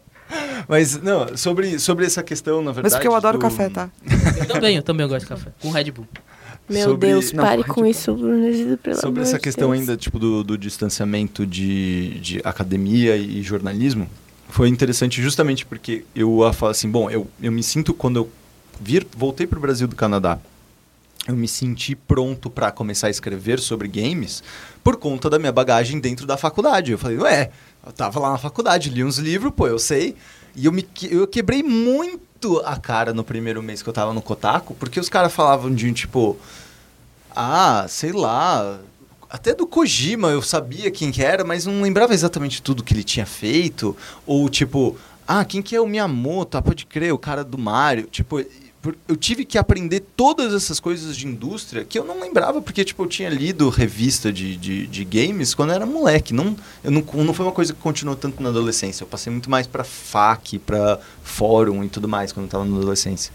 Mas, 0.68 1.02
não, 1.02 1.36
sobre, 1.36 1.80
sobre 1.80 2.06
essa 2.06 2.22
questão, 2.22 2.62
na 2.62 2.72
verdade... 2.72 2.84
Mas 2.84 2.94
porque 2.94 3.08
eu 3.08 3.16
adoro 3.16 3.38
do- 3.38 3.42
café, 3.42 3.70
tá? 3.70 3.90
Eu 4.40 4.46
também, 4.48 4.76
eu 4.76 4.84
também 4.84 5.08
gosto 5.08 5.22
de 5.22 5.28
café. 5.30 5.52
Com 5.62 5.72
Red 5.72 5.92
Bull. 5.92 6.08
Meu 6.70 6.90
Sobre- 6.90 7.08
Deus, 7.08 7.32
Não, 7.34 7.44
pare 7.44 7.64
com 7.64 7.84
isso, 7.86 8.14
Bruno, 8.14 8.78
pelo 8.78 8.96
Sobre 9.02 9.24
essa 9.24 9.38
de 9.38 9.44
questão 9.44 9.70
Deus. 9.70 9.80
ainda, 9.82 9.98
tipo, 9.98 10.20
do, 10.20 10.44
do 10.44 10.56
distanciamento 10.58 11.46
de, 11.48 12.20
de 12.20 12.42
academia 12.44 13.18
e 13.18 13.42
jornalismo, 13.42 14.08
foi 14.50 14.70
interessante 14.70 15.20
justamente 15.22 15.66
porque 15.66 16.06
eu 16.16 16.44
a 16.44 16.54
falo 16.54 16.72
assim, 16.72 16.90
bom, 16.90 17.10
eu, 17.10 17.28
eu 17.42 17.52
me 17.52 17.64
sinto, 17.64 17.92
quando 17.92 18.18
eu 18.18 18.30
vir, 18.80 19.06
voltei 19.18 19.48
para 19.48 19.58
o 19.58 19.62
Brasil 19.62 19.88
do 19.88 19.96
Canadá, 19.96 20.38
eu 21.28 21.36
me 21.36 21.48
senti 21.48 21.96
pronto 21.96 22.50
para 22.50 22.72
começar 22.72 23.08
a 23.08 23.10
escrever 23.10 23.60
sobre 23.60 23.88
games 23.88 24.44
por 24.84 24.96
conta 24.98 25.30
da 25.30 25.38
minha 25.40 25.52
bagagem 25.52 26.00
dentro 26.00 26.26
da 26.28 26.38
faculdade. 26.38 26.92
Eu 26.92 26.98
falei, 26.98 27.18
ué, 27.18 27.52
eu 27.86 27.92
tava 27.92 28.20
lá 28.20 28.32
na 28.32 28.38
faculdade, 28.38 28.90
li 28.90 29.04
uns 29.04 29.18
livros, 29.18 29.54
pô, 29.56 29.68
eu 29.68 29.80
sei. 29.80 30.16
E 30.56 30.66
eu, 30.66 30.72
me, 30.72 30.88
eu 31.10 31.28
quebrei 31.28 31.64
muito 31.64 32.60
a 32.66 32.76
cara 32.76 33.14
no 33.14 33.24
primeiro 33.24 33.62
mês 33.62 33.82
que 33.82 33.90
eu 33.90 33.94
tava 33.94 34.14
no 34.14 34.22
Kotaku, 34.22 34.74
porque 34.76 35.00
os 35.00 35.10
caras 35.10 35.34
falavam 35.34 35.74
de, 35.74 35.92
tipo, 35.94 36.38
ah, 37.36 37.86
sei 37.88 38.12
lá. 38.12 38.80
Até 39.30 39.54
do 39.54 39.68
Kojima 39.68 40.30
eu 40.30 40.42
sabia 40.42 40.90
quem 40.90 41.12
que 41.12 41.22
era, 41.22 41.44
mas 41.44 41.66
não 41.66 41.82
lembrava 41.82 42.14
exatamente 42.14 42.62
tudo 42.62 42.84
que 42.84 42.94
ele 42.94 43.04
tinha 43.04 43.26
feito. 43.26 43.96
Ou 44.26 44.50
tipo, 44.50 44.98
ah, 45.28 45.46
quem 45.46 45.62
que 45.62 45.76
é 45.76 45.80
o 45.82 45.88
Miyamoto? 45.88 46.58
Ah, 46.58 46.62
pode 46.62 46.86
crer, 46.86 47.14
o 47.14 47.18
cara 47.18 47.44
do 47.44 47.58
Mario. 47.58 48.08
Tipo, 48.08 48.44
eu 49.10 49.16
tive 49.18 49.44
que 49.44 49.58
aprender 49.58 50.00
todas 50.16 50.54
essas 50.54 50.80
coisas 50.80 51.18
de 51.18 51.28
indústria 51.28 51.84
que 51.84 52.00
eu 52.00 52.06
não 52.06 52.22
lembrava, 52.22 52.62
porque 52.62 52.86
tipo, 52.86 53.04
eu 53.04 53.08
tinha 53.08 53.30
lido 53.30 53.68
revista 53.68 54.32
de, 54.32 54.56
de, 54.56 54.88
de 54.88 55.04
games 55.04 55.54
quando 55.54 55.72
eu 55.72 55.76
era 55.76 55.86
moleque. 55.86 56.34
Não, 56.34 56.56
eu 56.82 56.90
não, 56.90 57.04
não 57.26 57.34
foi 57.34 57.46
uma 57.46 57.52
coisa 57.52 57.74
que 57.74 57.80
continuou 57.82 58.16
tanto 58.16 58.42
na 58.42 58.50
adolescência. 58.50 59.04
Eu 59.04 59.08
passei 59.08 59.32
muito 59.32 59.50
mais 59.50 59.68
pra 59.68 59.84
FAQ, 59.84 60.60
pra 60.60 60.98
fórum 61.24 61.84
e 61.84 61.90
tudo 61.90 62.08
mais 62.08 62.32
quando 62.32 62.46
eu 62.46 62.50
tava 62.50 62.64
na 62.64 62.78
adolescência. 62.78 63.34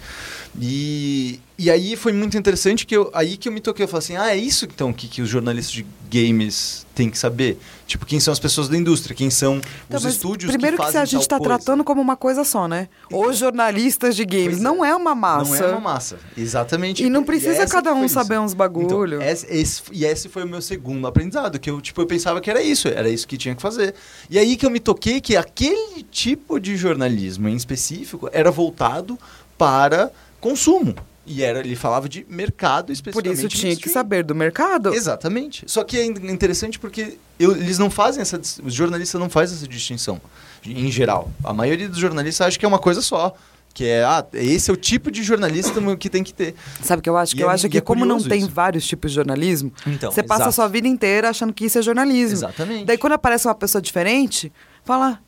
E, 0.60 1.40
e 1.58 1.68
aí 1.70 1.96
foi 1.96 2.12
muito 2.12 2.36
interessante 2.36 2.86
que 2.86 2.96
eu, 2.96 3.10
aí 3.12 3.36
que 3.36 3.48
eu 3.48 3.52
me 3.52 3.60
toquei. 3.60 3.84
Eu 3.84 3.88
falei 3.88 4.04
assim, 4.04 4.16
ah, 4.16 4.30
é 4.30 4.36
isso 4.36 4.64
então 4.66 4.92
que, 4.92 5.08
que 5.08 5.20
os 5.20 5.28
jornalistas 5.28 5.72
de 5.74 5.84
games 6.08 6.86
têm 6.94 7.10
que 7.10 7.18
saber? 7.18 7.58
Tipo, 7.88 8.06
quem 8.06 8.20
são 8.20 8.30
as 8.32 8.38
pessoas 8.38 8.68
da 8.68 8.76
indústria, 8.76 9.16
quem 9.16 9.30
são 9.30 9.60
Então, 9.86 9.98
os 9.98 10.04
estúdios 10.04 10.52
primeiro 10.52 10.76
que 10.76 10.90
que, 10.90 10.96
a 10.96 11.04
gente 11.04 11.22
está 11.22 11.40
tratando 11.40 11.82
como 11.82 12.00
uma 12.00 12.16
coisa 12.16 12.44
só, 12.44 12.68
né? 12.68 12.88
Os 13.12 13.36
jornalistas 13.36 14.14
de 14.14 14.24
games. 14.24 14.58
É. 14.58 14.60
Não 14.60 14.84
é 14.84 14.94
uma 14.94 15.12
massa. 15.14 15.50
Não 15.50 15.56
é 15.56 15.72
uma 15.72 15.80
massa, 15.80 16.18
exatamente. 16.36 17.02
E 17.02 17.10
não 17.10 17.24
precisa 17.24 17.62
essa 17.62 17.66
cada 17.74 17.92
que 17.92 17.98
um 17.98 18.08
saber 18.08 18.38
uns 18.38 18.54
bagulho. 18.54 19.16
Então, 19.16 19.22
esse, 19.22 19.46
esse- 19.52 19.82
e 19.92 20.04
esse 20.04 20.28
foi 20.28 20.44
o 20.44 20.48
meu 20.48 20.62
segundo 20.62 21.04
aprendizado, 21.06 21.58
que 21.58 21.68
eu, 21.68 21.80
tipo, 21.80 22.00
eu 22.00 22.06
pensava 22.06 22.40
que 22.40 22.48
era 22.48 22.62
isso, 22.62 22.86
era 22.86 23.08
isso 23.08 23.26
que 23.26 23.36
tinha 23.36 23.56
que 23.56 23.62
fazer. 23.62 23.94
E 24.30 24.38
aí 24.38 24.56
que 24.56 24.64
eu 24.64 24.70
me 24.70 24.78
toquei 24.78 25.20
que 25.20 25.36
aquele 25.36 26.04
tipo 26.04 26.60
de 26.60 26.76
jornalismo 26.76 27.48
em 27.48 27.56
específico 27.56 28.28
era 28.32 28.52
voltado 28.52 29.18
para 29.58 30.10
consumo. 30.44 30.94
E 31.26 31.42
era, 31.42 31.60
ele 31.60 31.74
falava 31.74 32.06
de 32.06 32.26
mercado 32.28 32.86
Por 32.88 32.92
especificamente. 32.92 33.38
isso 33.38 33.48
tinha 33.48 33.74
que 33.74 33.88
saber 33.88 34.22
do 34.22 34.34
mercado. 34.34 34.92
Exatamente. 34.92 35.64
Só 35.66 35.82
que 35.82 35.96
é 35.96 36.04
in- 36.04 36.30
interessante 36.30 36.78
porque 36.78 37.16
eu- 37.38 37.52
eles 37.56 37.78
não 37.78 37.88
fazem 37.88 38.20
essa. 38.20 38.38
Os 38.62 38.74
jornalistas 38.74 39.18
não 39.18 39.30
fazem 39.30 39.56
essa 39.56 39.66
distinção, 39.66 40.20
em 40.66 40.90
geral. 40.90 41.30
A 41.42 41.54
maioria 41.54 41.88
dos 41.88 41.96
jornalistas 41.98 42.46
acha 42.46 42.58
que 42.58 42.64
é 42.66 42.68
uma 42.68 42.78
coisa 42.78 43.00
só. 43.00 43.34
Que 43.72 43.86
é, 43.86 44.04
ah, 44.04 44.24
esse 44.34 44.70
é 44.70 44.74
o 44.74 44.76
tipo 44.76 45.10
de 45.10 45.22
jornalista 45.22 45.80
que 45.98 46.10
tem 46.10 46.22
que 46.22 46.32
ter. 46.32 46.54
Sabe 46.82 47.00
o 47.00 47.02
que 47.02 47.08
eu 47.08 47.16
acho? 47.16 47.32
E 47.32 47.36
Que 47.38 47.42
eu 47.42 47.50
é- 47.50 47.54
acho 47.54 47.68
que 47.70 47.78
é 47.78 47.80
como 47.80 48.04
não 48.04 48.20
tem 48.22 48.40
isso. 48.40 48.50
vários 48.50 48.86
tipos 48.86 49.10
de 49.10 49.14
jornalismo, 49.16 49.72
Então, 49.86 50.12
você 50.12 50.22
passa 50.22 50.42
a 50.42 50.44
exato. 50.44 50.54
sua 50.56 50.68
vida 50.68 50.86
inteira 50.86 51.30
achando 51.30 51.52
que 51.54 51.64
isso 51.64 51.78
é 51.78 51.82
jornalismo. 51.82 52.34
Exatamente. 52.36 52.84
Daí 52.84 52.98
quando 52.98 53.14
aparece 53.14 53.48
uma 53.48 53.54
pessoa 53.54 53.80
diferente, 53.82 54.52
fala, 54.84 55.18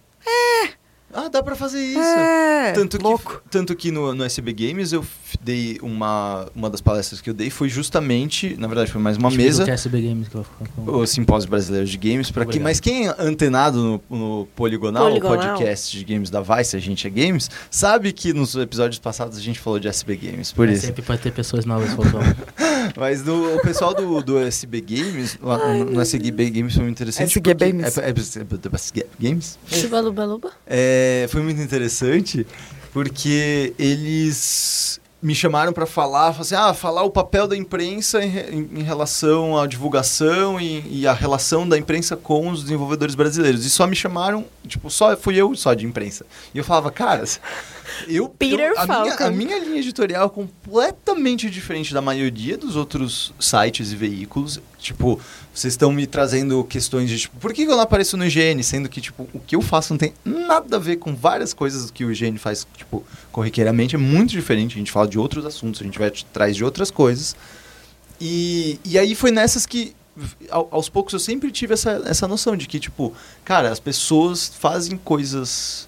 Ah, 1.17 1.29
dá 1.31 1.43
pra 1.43 1.57
fazer 1.57 1.83
isso. 1.83 1.99
é, 1.99 2.73
tanto, 2.73 2.99
que, 2.99 3.03
louco. 3.03 3.43
tanto 3.51 3.75
que 3.75 3.91
no, 3.91 4.14
no 4.14 4.23
SB 4.23 4.53
Games 4.53 4.93
eu 4.93 5.05
dei 5.41 5.79
uma. 5.83 6.47
Uma 6.55 6.69
das 6.69 6.81
palestras 6.83 7.21
que 7.23 7.31
eu 7.31 7.35
dei 7.35 7.49
foi 7.49 7.69
justamente. 7.71 8.55
Na 8.59 8.67
verdade, 8.67 8.93
foi 8.93 9.01
mais 9.01 9.17
uma 9.17 9.29
Explica 9.29 9.49
mesa. 9.49 9.62
O 9.62 9.64
que 9.64 9.71
é 9.71 9.75
SB 9.75 10.03
Games 10.03 10.29
que 10.29 10.35
eu 10.35 10.47
vou. 10.77 11.01
O 11.01 11.07
Simpósio 11.07 11.49
Brasileiro 11.49 11.87
de 11.87 11.97
Games. 11.97 12.31
Pra 12.31 12.45
que, 12.45 12.61
mas 12.61 12.81
quem 12.81 13.09
é 13.09 13.14
antenado 13.19 14.01
no, 14.11 14.17
no 14.19 14.49
Poligonal, 14.55 15.09
Poligonal. 15.09 15.35
o 15.35 15.39
podcast 15.39 15.97
de 15.97 16.05
games 16.05 16.29
da 16.29 16.43
Vice, 16.43 16.77
a 16.77 16.81
gente 16.81 17.07
é 17.07 17.11
games, 17.11 17.51
sabe 17.71 18.12
que 18.12 18.33
nos 18.35 18.55
episódios 18.55 18.99
passados 18.99 19.39
a 19.39 19.41
gente 19.41 19.59
falou 19.59 19.79
de 19.79 19.89
SB 19.89 20.17
Games. 20.17 20.53
Por 20.53 20.67
Mas 20.67 20.79
isso. 20.79 20.87
Sempre 20.89 21.03
pode 21.03 21.23
ter 21.23 21.33
pessoas 21.33 21.64
novas 21.64 21.93
voltando. 21.95 22.37
Mas 22.97 23.24
no- 23.24 23.57
o 23.57 23.61
pessoal 23.62 23.95
do, 23.95 24.22
do 24.22 24.39
SB 24.39 24.80
Games, 24.80 25.39
lá 25.43 25.59
no, 25.74 25.84
no 25.87 26.01
SB 26.01 26.51
Games 26.51 26.74
foi 26.74 26.82
muito 26.84 26.97
interessante. 26.97 27.32
Porque- 27.41 27.55
Games. 27.55 27.97
É, 27.99 28.01
é, 28.07 28.11
é, 28.11 28.76
SG 28.76 29.07
Games? 29.18 29.59
Chuba 29.66 30.01
luba 30.01 30.24
luba. 30.24 30.53
É, 30.66 31.26
foi 31.30 31.43
muito 31.43 31.61
interessante 31.61 32.47
porque 32.93 33.72
eles 33.78 35.01
me 35.23 35.35
chamaram 35.35 35.73
para 35.73 35.87
falar, 35.87 36.29
assim, 36.39 36.55
ah, 36.55 36.75
falar 36.75 37.03
o 37.03 37.11
papel 37.11 37.49
da 37.49 37.57
imprensa 37.57 38.23
em, 38.23 38.69
em- 38.79 38.83
relação 38.83 39.59
à 39.59 39.67
divulgação 39.67 40.61
e, 40.61 41.01
e 41.01 41.07
a 41.07 41.12
relação 41.12 41.67
da 41.69 41.77
imprensa 41.77 42.17
com 42.17 42.51
os 42.51 42.62
desenvolvedores 42.62 43.14
brasileiros. 43.14 43.64
E 43.64 43.71
só 43.71 43.87
me 43.87 43.97
chamaram, 43.97 44.45
tipo, 44.69 44.91
só 44.91 45.17
fui 45.17 45.35
eu 45.37 45.55
só 45.57 45.73
de 45.75 45.87
imprensa. 45.87 46.27
E 46.55 46.59
eu 46.59 46.64
falava, 46.64 46.91
cara, 46.91 47.25
eu, 48.07 48.29
Peter 48.29 48.61
eu- 48.61 48.79
a, 48.79 48.87
minha, 48.87 49.14
a 49.27 49.31
minha 49.31 49.59
linha 49.59 49.79
editorial 49.81 50.27
é 50.27 50.29
completamente 50.29 51.49
diferente 51.51 51.95
da 51.95 52.03
maioria 52.03 52.57
dos 52.59 52.77
outros 52.77 53.33
sites 53.41 53.93
e 53.93 53.97
veículos. 53.97 54.61
Tipo, 54.87 55.20
vocês 55.55 55.74
estão 55.74 55.91
me 55.93 56.07
trazendo 56.07 56.62
questões 56.64 57.09
de, 57.09 57.18
tipo, 57.18 57.37
por 57.39 57.53
que 57.53 57.62
eu 57.62 57.68
não 57.68 57.80
apareço 57.80 58.16
no 58.16 58.24
IGN? 58.26 58.62
Sendo 58.62 58.89
que, 58.89 59.01
tipo, 59.01 59.28
o 59.32 59.41
que 59.41 59.55
eu 59.57 59.62
faço 59.62 59.93
não 59.93 59.99
tem 59.99 60.12
nada 60.24 60.76
a 60.76 60.78
ver 60.80 60.97
com 60.97 61.14
várias 61.14 61.53
coisas 61.55 61.91
que 61.91 62.05
o 62.05 62.12
IGN 62.12 62.39
faz, 62.39 62.66
tipo, 62.76 63.05
corriqueiramente. 63.32 63.95
É 63.95 63.99
muito 63.99 64.30
diferente. 64.30 64.74
A 64.74 64.78
gente 64.78 64.91
fala 64.93 65.07
de 65.09 65.18
outros 65.18 65.45
assuntos, 65.45 65.80
a 65.80 65.84
gente 65.84 65.99
vai 65.99 66.09
atrás 66.09 66.55
de 66.57 66.64
outras 66.64 66.91
coisas. 66.91 67.34
E, 68.20 68.78
e 68.84 68.99
aí 68.99 69.14
foi 69.14 69.30
nessas 69.30 69.66
que, 69.66 69.95
ao- 70.51 70.68
aos 70.70 70.89
poucos, 70.89 71.12
eu 71.12 71.18
sempre 71.20 71.51
tive 71.51 71.74
essa, 71.74 72.03
essa 72.07 72.26
noção 72.26 72.57
de 72.57 72.66
que, 72.66 72.78
tipo, 72.80 73.12
cara, 73.45 73.70
as 73.70 73.80
pessoas 73.80 74.49
fazem 74.59 74.97
coisas. 74.97 75.86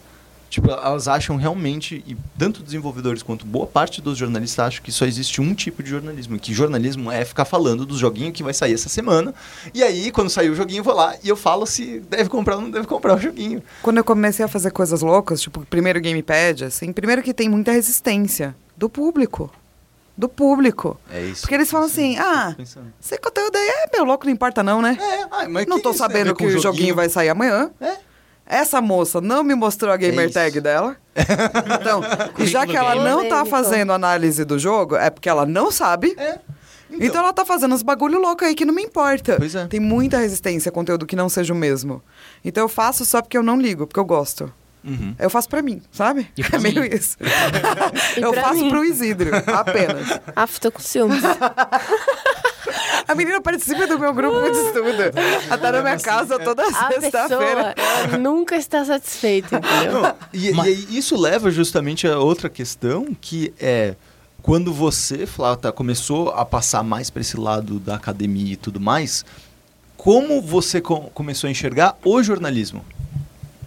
Tipo, 0.48 0.70
elas 0.70 1.06
acham 1.08 1.36
realmente, 1.36 2.02
e 2.06 2.16
tanto 2.38 2.62
desenvolvedores 2.62 3.22
quanto 3.22 3.44
boa 3.44 3.66
parte 3.66 4.00
dos 4.00 4.16
jornalistas 4.16 4.66
acham 4.66 4.82
que 4.82 4.90
só 4.90 5.04
existe 5.04 5.40
um 5.40 5.54
tipo 5.54 5.82
de 5.82 5.90
jornalismo. 5.90 6.38
Que 6.38 6.54
jornalismo 6.54 7.12
é 7.12 7.24
ficar 7.24 7.44
falando 7.44 7.84
do 7.84 7.96
joguinho 7.96 8.32
que 8.32 8.42
vai 8.42 8.54
sair 8.54 8.72
essa 8.72 8.88
semana. 8.88 9.34
E 9.74 9.82
aí, 9.82 10.10
quando 10.10 10.30
sair 10.30 10.48
o 10.48 10.54
joguinho, 10.54 10.80
eu 10.80 10.84
vou 10.84 10.94
lá 10.94 11.14
e 11.22 11.28
eu 11.28 11.36
falo 11.36 11.66
se 11.66 12.00
deve 12.00 12.30
comprar 12.30 12.56
ou 12.56 12.62
não 12.62 12.70
deve 12.70 12.86
comprar 12.86 13.14
o 13.14 13.20
joguinho. 13.20 13.62
Quando 13.82 13.98
eu 13.98 14.04
comecei 14.04 14.44
a 14.44 14.48
fazer 14.48 14.70
coisas 14.70 15.02
loucas, 15.02 15.40
tipo, 15.40 15.64
primeiro 15.66 16.00
gamepad, 16.00 16.64
assim, 16.64 16.92
primeiro 16.92 17.22
que 17.22 17.34
tem 17.34 17.48
muita 17.48 17.72
resistência 17.72 18.56
do 18.76 18.88
público. 18.88 19.52
Do 20.16 20.28
público. 20.28 20.98
É 21.10 21.22
isso. 21.22 21.42
Porque 21.42 21.54
eles 21.54 21.70
falam 21.70 21.86
assim, 21.86 22.18
ah, 22.18 22.56
Esse 22.58 23.18
conteúdo 23.18 23.54
aí 23.54 23.68
é 23.68 23.90
meu 23.94 24.04
louco, 24.04 24.24
não 24.24 24.32
importa 24.32 24.62
não, 24.64 24.82
né? 24.82 24.98
É, 25.00 25.22
ah, 25.30 25.48
mas 25.48 25.66
não 25.66 25.76
que 25.76 25.82
tô 25.82 25.92
sabendo 25.92 26.34
com 26.34 26.38
que 26.38 26.56
o 26.56 26.58
joguinho 26.58 26.94
vai 26.94 27.08
sair 27.08 27.28
amanhã. 27.28 27.70
É. 27.80 28.07
Essa 28.48 28.80
moça 28.80 29.20
não 29.20 29.44
me 29.44 29.54
mostrou 29.54 29.92
a 29.92 29.96
gamer 29.96 30.24
isso. 30.24 30.34
tag 30.34 30.60
dela. 30.60 30.96
Então, 31.80 32.00
e 32.38 32.46
já 32.46 32.66
que 32.66 32.76
ela 32.76 32.94
não 32.94 33.22
tá 33.24 33.44
Polêmico. 33.44 33.50
fazendo 33.50 33.92
análise 33.92 34.44
do 34.44 34.58
jogo, 34.58 34.96
é 34.96 35.10
porque 35.10 35.28
ela 35.28 35.44
não 35.44 35.70
sabe. 35.70 36.14
É. 36.16 36.38
Então, 36.90 37.20
ela 37.22 37.32
tá 37.32 37.44
fazendo 37.44 37.74
uns 37.74 37.82
bagulho 37.82 38.18
louco 38.18 38.44
aí 38.44 38.54
que 38.54 38.64
não 38.64 38.72
me 38.74 38.82
importa. 38.82 39.36
Pois 39.36 39.54
é. 39.54 39.66
Tem 39.66 39.78
muita 39.80 40.16
resistência 40.18 40.70
a 40.70 40.72
conteúdo 40.72 41.04
que 41.06 41.14
não 41.14 41.28
seja 41.28 41.52
o 41.52 41.56
mesmo. 41.56 42.02
Então 42.44 42.64
eu 42.64 42.68
faço 42.68 43.04
só 43.04 43.20
porque 43.20 43.36
eu 43.36 43.42
não 43.42 43.60
ligo, 43.60 43.86
porque 43.86 44.00
eu 44.00 44.04
gosto. 44.04 44.50
Uhum. 44.84 45.14
Eu 45.18 45.28
faço 45.28 45.48
pra 45.48 45.60
mim, 45.60 45.82
sabe? 45.92 46.30
E 46.36 46.42
pra 46.42 46.58
é 46.58 46.62
meio 46.62 46.80
mim. 46.82 46.88
isso. 46.92 47.16
E 48.16 48.20
eu 48.22 48.32
faço 48.32 48.62
mim. 48.62 48.70
pro 48.70 48.84
Isidro, 48.84 49.30
apenas. 49.54 50.20
Ah, 50.34 50.46
tô 50.60 50.72
com 50.72 50.80
ciúmes. 50.80 51.20
A 53.08 53.14
menina 53.14 53.40
participa 53.40 53.86
do 53.86 53.98
meu 53.98 54.12
grupo 54.12 54.38
de 54.50 54.58
estudo. 54.58 55.02
Ela 55.48 55.58
tá 55.58 55.72
na 55.72 55.80
minha 55.82 55.98
casa 55.98 56.38
toda 56.38 56.62
A 56.62 56.66
pessoa 56.66 57.00
sexta-feira. 57.00 57.74
ela 57.76 58.18
nunca 58.18 58.54
está 58.56 58.84
satisfeita, 58.84 59.56
entendeu? 59.56 60.02
Não, 60.02 60.66
e, 60.66 60.86
e 60.90 60.98
isso 60.98 61.16
leva 61.18 61.50
justamente 61.50 62.06
a 62.06 62.18
outra 62.18 62.48
questão, 62.50 63.06
que 63.20 63.52
é 63.58 63.94
quando 64.42 64.72
você, 64.72 65.26
Flauta, 65.26 65.72
começou 65.72 66.30
a 66.30 66.44
passar 66.44 66.82
mais 66.84 67.08
para 67.10 67.20
esse 67.22 67.36
lado 67.38 67.78
da 67.80 67.94
academia 67.96 68.52
e 68.52 68.56
tudo 68.56 68.78
mais, 68.78 69.24
como 69.96 70.40
você 70.40 70.80
co- 70.80 71.10
começou 71.14 71.48
a 71.48 71.50
enxergar 71.50 71.96
o 72.04 72.22
jornalismo? 72.22 72.84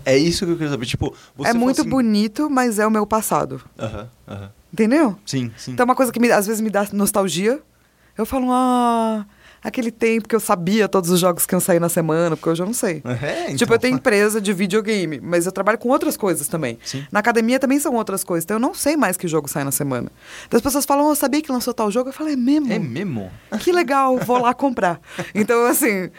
É 0.06 0.18
isso 0.18 0.46
que 0.46 0.52
eu 0.52 0.56
queria 0.56 0.72
saber. 0.72 0.86
Tipo, 0.86 1.14
você 1.36 1.50
É 1.52 1.54
muito 1.54 1.82
assim- 1.82 1.90
bonito, 1.90 2.50
mas 2.50 2.80
é 2.80 2.88
o 2.88 2.92
meu 2.92 3.06
passado. 3.06 3.62
Aham, 3.78 4.08
aham. 4.28 4.50
Entendeu? 4.74 5.16
Sim, 5.26 5.52
sim. 5.58 5.72
Então, 5.74 5.84
é 5.84 5.86
uma 5.86 5.96
coisa 5.96 6.12
que 6.12 6.20
me- 6.20 6.32
às 6.32 6.48
vezes 6.48 6.62
me 6.62 6.70
dá 6.70 6.88
nostalgia. 6.94 7.60
Eu 8.18 8.26
falo, 8.26 8.48
ah, 8.52 9.26
aquele 9.64 9.92
tempo 9.92 10.28
que 10.28 10.36
eu 10.36 10.40
sabia 10.40 10.88
todos 10.88 11.10
os 11.10 11.20
jogos 11.20 11.46
que 11.46 11.54
iam 11.54 11.60
sair 11.60 11.80
na 11.80 11.90
semana, 11.90 12.36
porque 12.36 12.50
hoje 12.50 12.62
eu 12.62 12.66
não 12.66 12.74
sei. 12.74 13.02
É, 13.06 13.46
então. 13.46 13.58
Tipo, 13.58 13.74
eu 13.74 13.80
tenho 13.80 13.96
empresa 13.96 14.42
de 14.42 14.52
videogame, 14.54 15.20
mas 15.22 15.46
eu 15.46 15.52
trabalho 15.52 15.78
com 15.78 15.90
outras 15.90 16.18
coisas 16.18 16.48
também. 16.48 16.80
Sim. 16.84 17.06
Na 17.12 17.20
academia 17.20 17.60
também 17.60 17.80
são 17.80 17.94
outras 17.96 18.24
coisas, 18.24 18.44
então 18.44 18.56
eu 18.56 18.62
não 18.62 18.74
sei 18.74 18.98
mais 18.98 19.18
que 19.18 19.28
jogo 19.28 19.48
sai 19.48 19.64
na 19.64 19.72
semana. 19.72 20.12
Então 20.48 20.58
as 20.58 20.64
pessoas 20.64 20.86
falam, 20.86 21.08
oh, 21.08 21.12
eu 21.12 21.16
sabia 21.16 21.42
que 21.42 21.52
lançou 21.52 21.74
tal 21.74 21.92
jogo? 21.92 22.10
Eu 22.10 22.14
falo, 22.14 22.30
é 22.30 22.36
mesmo? 22.36 22.72
É 22.72 22.80
mesmo? 22.80 23.32
Que 23.60 23.72
legal, 23.72 24.18
vou 24.18 24.40
lá 24.40 24.54
comprar. 24.54 25.00
Então, 25.34 25.66
assim, 25.66 26.10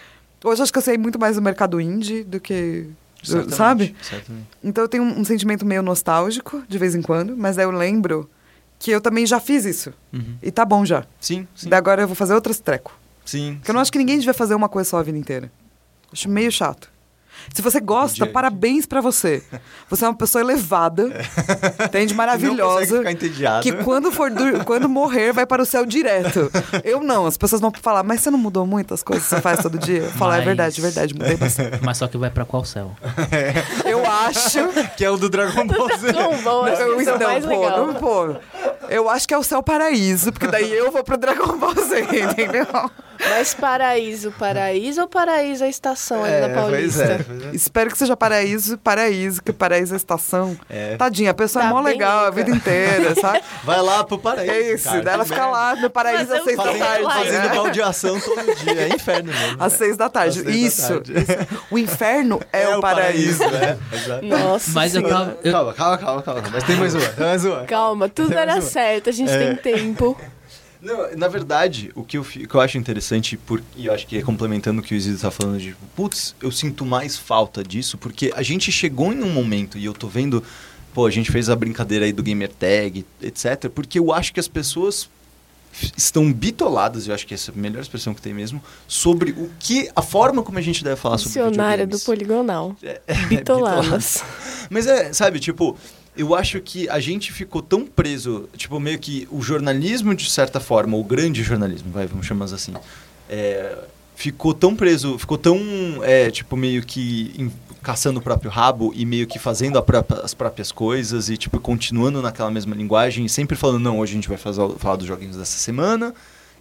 hoje 0.43 0.63
acho 0.63 0.73
que 0.73 0.79
eu 0.79 0.83
sei 0.83 0.97
muito 0.97 1.19
mais 1.19 1.37
do 1.37 1.43
mercado 1.43 1.81
indie 1.81 2.25
do 2.25 2.41
que. 2.41 2.89
Certamente, 3.23 3.57
sabe? 3.57 3.97
certamente. 4.03 4.47
Então 4.65 4.83
eu 4.83 4.89
tenho 4.89 5.05
um, 5.05 5.21
um 5.21 5.25
sentimento 5.25 5.65
meio 5.65 5.83
nostálgico, 5.83 6.63
de 6.69 6.77
vez 6.79 6.95
em 6.95 7.03
quando, 7.03 7.37
mas 7.37 7.57
daí 7.57 7.65
eu 7.65 7.71
lembro 7.71 8.29
que 8.83 8.91
eu 8.91 9.01
também 9.01 9.25
já 9.25 9.39
fiz 9.39 9.65
isso. 9.65 9.95
Uhum. 10.13 10.37
E 10.43 10.51
tá 10.51 10.65
bom 10.65 10.85
já. 10.85 11.07
Sim, 11.21 11.47
sim. 11.55 11.69
Daí 11.69 11.79
agora 11.79 12.03
eu 12.03 12.09
vou 12.09 12.17
fazer 12.17 12.35
outros 12.35 12.59
treco. 12.59 12.93
Sim. 13.25 13.55
Porque 13.55 13.71
eu 13.71 13.75
não 13.75 13.81
acho 13.81 13.93
que 13.93 13.99
ninguém 13.99 14.19
devia 14.19 14.35
fazer 14.35 14.57
uma 14.57 14.69
coisa 14.69 14.91
só 14.91 14.99
a 14.99 15.03
vida 15.05 15.17
inteira. 15.17 15.53
Acho 16.13 16.29
meio 16.29 16.51
chato. 16.51 16.91
Se 17.55 17.61
você 17.63 17.81
gosta, 17.81 18.19
Podia- 18.21 18.33
parabéns 18.33 18.87
pra 18.87 19.01
você. 19.01 19.43
Você 19.91 20.05
é 20.05 20.09
uma 20.09 20.15
pessoa 20.17 20.43
elevada, 20.43 21.05
entende? 21.85 22.15
Não 22.15 22.15
consegue 22.15 22.15
Maravilhosa. 22.15 22.99
ficar 22.99 23.13
entediado. 23.13 23.63
Que 23.63 23.73
quando, 23.85 24.11
for 24.13 24.31
quando 24.65 24.89
morrer, 24.89 25.33
vai 25.33 25.47
para 25.47 25.63
o 25.63 25.67
céu 25.67 25.85
direto. 25.85 26.51
Eu 26.85 27.03
não. 27.03 27.27
As 27.27 27.37
pessoas 27.37 27.61
vão 27.61 27.73
falar, 27.83 28.03
mas 28.03 28.21
você 28.21 28.31
não 28.31 28.39
mudou 28.39 28.67
muito 28.67 28.95
as 28.95 29.03
coisas 29.03 29.25
que 29.29 29.35
você 29.35 29.41
faz 29.41 29.61
todo 29.61 29.79
dia? 29.79 29.99
Eu 30.03 30.11
falo, 30.13 30.33
é 30.33 30.37
Mas- 30.37 30.45
verdade, 30.45 30.81
verdade, 30.81 31.15
mudei 31.15 31.37
bastante. 31.37 31.79
Mas 31.83 31.97
só 31.99 32.07
que 32.09 32.17
vai 32.17 32.31
pra 32.31 32.45
qual 32.45 32.65
céu? 32.65 32.93
Eu 33.85 34.05
acho. 34.07 34.69
Que 34.97 35.05
é 35.05 35.11
o 35.11 35.17
do 35.17 35.29
Dragon 35.29 35.67
Ball 35.67 35.89
Z. 35.99 36.09
Eu, 36.83 37.01
isso 37.01 37.11
é 37.11 37.19
não, 37.19 37.29
mais 37.29 37.45
pô, 37.45 37.51
legal. 37.61 37.87
não, 37.87 37.95
pô. 37.95 38.37
Eu 38.89 39.09
acho 39.09 39.27
que 39.29 39.35
é 39.35 39.39
o 39.39 39.43
céu 39.43 39.63
paraíso, 39.63 40.33
porque 40.33 40.47
daí 40.47 40.73
eu 40.73 40.91
vou 40.91 41.03
pro 41.05 41.17
Dragon 41.17 41.57
Ball 41.57 41.75
Z, 41.75 42.01
entendeu? 42.31 42.67
Mas 43.31 43.55
paraíso, 43.55 44.33
paraíso 44.33 45.01
ou 45.03 45.09
paraíso 45.09 45.65
a 45.65 45.69
estação 45.69 46.23
ali 46.25 46.41
na 46.41 46.49
Paulista? 46.51 46.99
pois 47.07 47.11
é, 47.11 47.19
pois 47.23 47.43
é. 47.45 47.51
Espero 47.57 47.91
que 47.91 47.99
seja 47.99 48.17
paraíso, 48.17 48.77
paraíso, 48.79 49.43
que 49.43 49.53
paraíso 49.53 49.93
é 49.93 49.97
a 49.97 49.97
estação. 49.97 50.57
É. 50.69 50.97
Tadinha, 50.97 51.31
a 51.31 51.35
pessoa 51.35 51.63
Tá 51.63 51.69
é 51.71 51.73
mó 51.73 51.81
legal 51.81 52.27
a 52.27 52.31
rica. 52.31 52.33
vida 52.45 52.51
inteira, 52.57 53.15
sabe? 53.21 53.41
Vai 53.65 53.81
lá 53.81 54.05
pro 54.05 54.19
paraíso. 54.19 54.53
É 54.53 54.73
isso, 54.75 54.85
cara, 54.85 55.03
daí 55.03 55.15
ela 55.15 55.25
fica 55.25 55.47
lá 55.47 55.77
no 55.77 55.89
paraíso 55.91 56.35
às 56.35 56.45
seis 56.45 56.57
da 56.57 56.65
tarde. 56.75 57.05
fazendo 57.05 57.49
né? 57.49 57.55
baldeação 57.55 58.21
todo 58.21 58.55
dia. 58.57 58.73
É 58.83 58.89
inferno 58.89 59.33
mesmo. 59.33 59.57
Às 59.63 59.73
seis 59.75 59.97
da 59.97 60.09
tarde. 60.09 60.35
Seis 60.43 60.45
da 60.47 60.53
Isso. 60.53 60.89
tarde. 61.01 61.13
isso. 61.19 61.65
O 61.71 61.79
inferno 61.79 62.41
é, 62.53 62.69
o 62.77 62.81
paraíso. 62.81 63.43
é. 63.45 63.79
Exato. 63.93 64.25
Nossa 64.27 64.71
Mas 64.73 64.95
eu 64.95 65.09
tava. 65.09 65.39
eu- 65.45 65.53
Calma, 65.53 65.73
calma, 65.73 65.99
calma, 65.99 66.23
calma. 66.23 66.43
Mas 66.53 66.65
tem 66.65 66.77
mais 66.77 66.95
uma, 66.95 67.07
tem 67.09 67.27
mais 67.27 67.45
uma. 67.45 67.65
Calma, 67.65 68.09
tudo 68.09 68.33
uma. 68.35 68.61
certo, 68.61 69.09
a 69.11 69.13
gente 69.13 69.31
É. 69.31 69.55
tem 69.55 69.57
tempo. 69.57 70.19
Não, 70.83 71.17
na 71.17 71.29
verdade, 71.29 71.93
o 71.95 72.03
que 72.03 72.19
eu, 72.19 72.25
que 72.25 72.53
eu 72.53 72.61
acho 72.61 72.77
interessante, 72.77 73.37
por, 73.37 73.63
e 73.77 73.87
eu 73.87 73.95
acho 73.95 74.05
que 74.05 74.19
é 74.19 74.23
complementando 74.23 74.81
o 74.81 74.85
que 74.85 74.93
o 74.93 74.97
Isidro 74.97 75.21
tá 75.21 75.31
falando, 75.31 75.61
de, 75.61 75.77
putz, 75.95 76.35
eu 76.43 76.51
sinto 76.51 76.85
mais 76.85 77.17
falta 77.17 77.63
disso, 77.63 77.97
porque 77.97 78.33
a 78.35 78.43
gente 78.43 78.73
chegou 78.73 79.13
em 79.13 79.23
um 79.23 79.31
momento, 79.31 79.79
e 79.79 79.85
eu 79.85 79.93
tô 79.93 80.09
vendo, 80.09 80.43
pô, 80.93 81.07
a 81.07 81.11
gente 81.11 81.31
fez 81.31 81.49
a 81.49 81.55
brincadeira 81.55 82.05
aí 82.05 82.13
do 82.13 82.21
gamer 82.21 82.51
tag, 82.51 83.07
etc, 83.23 83.69
porque 83.73 83.97
eu 83.97 84.13
acho 84.13 84.35
que 84.35 84.41
as 84.41 84.49
pessoas 84.49 85.09
estão 85.97 86.33
bitoladas, 86.33 87.07
eu 87.07 87.15
acho 87.15 87.29
que 87.29 87.35
essa 87.35 87.53
é 87.53 87.55
a 87.55 87.57
melhor 87.57 87.81
expressão 87.81 88.13
que 88.13 88.21
tem 88.21 88.35
mesmo, 88.35 88.61
sobre 88.89 89.31
o 89.31 89.49
que, 89.61 89.89
a 89.95 90.03
forma 90.03 90.43
como 90.43 90.59
a 90.59 90.63
gente 90.63 90.83
deve 90.83 90.97
falar 90.97 91.17
sobre 91.17 91.49
Dicionário 91.49 91.87
do 91.87 91.99
poligonal. 92.01 92.77
É, 92.83 93.01
Bitoladas. 93.31 94.25
Mas 94.69 94.89
é, 94.89 95.13
sabe, 95.13 95.39
tipo, 95.39 95.79
eu 96.17 96.35
acho 96.35 96.61
que 96.61 96.89
a 96.89 97.01
gente 97.01 97.33
ficou 97.33 97.63
tão 97.63 97.87
preso, 97.87 98.49
tipo, 98.57 98.79
meio 98.79 98.99
que 98.99 99.27
o 99.31 99.41
jornalismo, 99.43 100.15
de 100.15 100.29
certa 100.31 100.61
forma, 100.61 100.97
o 100.97 101.05
grande 101.05 101.43
jornalismo, 101.43 101.91
vai, 101.91 102.07
vamos 102.07 102.27
chamar 102.27 102.45
assim, 102.47 102.75
é, 103.29 103.79
ficou 104.15 104.53
tão 104.53 104.77
preso, 104.77 105.19
ficou 105.19 105.39
tão, 105.39 105.59
é, 106.03 106.31
tipo, 106.31 106.57
meio 106.57 106.83
que 106.85 107.33
em- 107.39 107.53
caçando 107.83 108.21
o 108.21 108.23
próprio 108.23 108.51
rabo 108.51 108.93
e 108.95 109.05
meio 109.05 109.27
que 109.27 109.39
fazendo 109.39 109.83
própria- 109.83 110.21
as 110.21 110.35
próprias 110.35 110.71
coisas 110.71 111.29
e, 111.29 111.37
tipo, 111.37 111.59
continuando 111.59 112.23
naquela 112.23 112.51
mesma 112.51 112.77
linguagem 112.77 113.25
e 113.25 113.29
sempre 113.29 113.57
falando, 113.57 113.81
não, 113.81 113.99
hoje 113.99 114.13
a 114.13 114.15
gente 114.17 114.29
vai 114.29 114.39
fazer, 114.39 114.61
falar 114.79 114.97
dos 114.97 115.07
joguinhos 115.07 115.37
dessa 115.37 115.57
semana. 115.59 116.15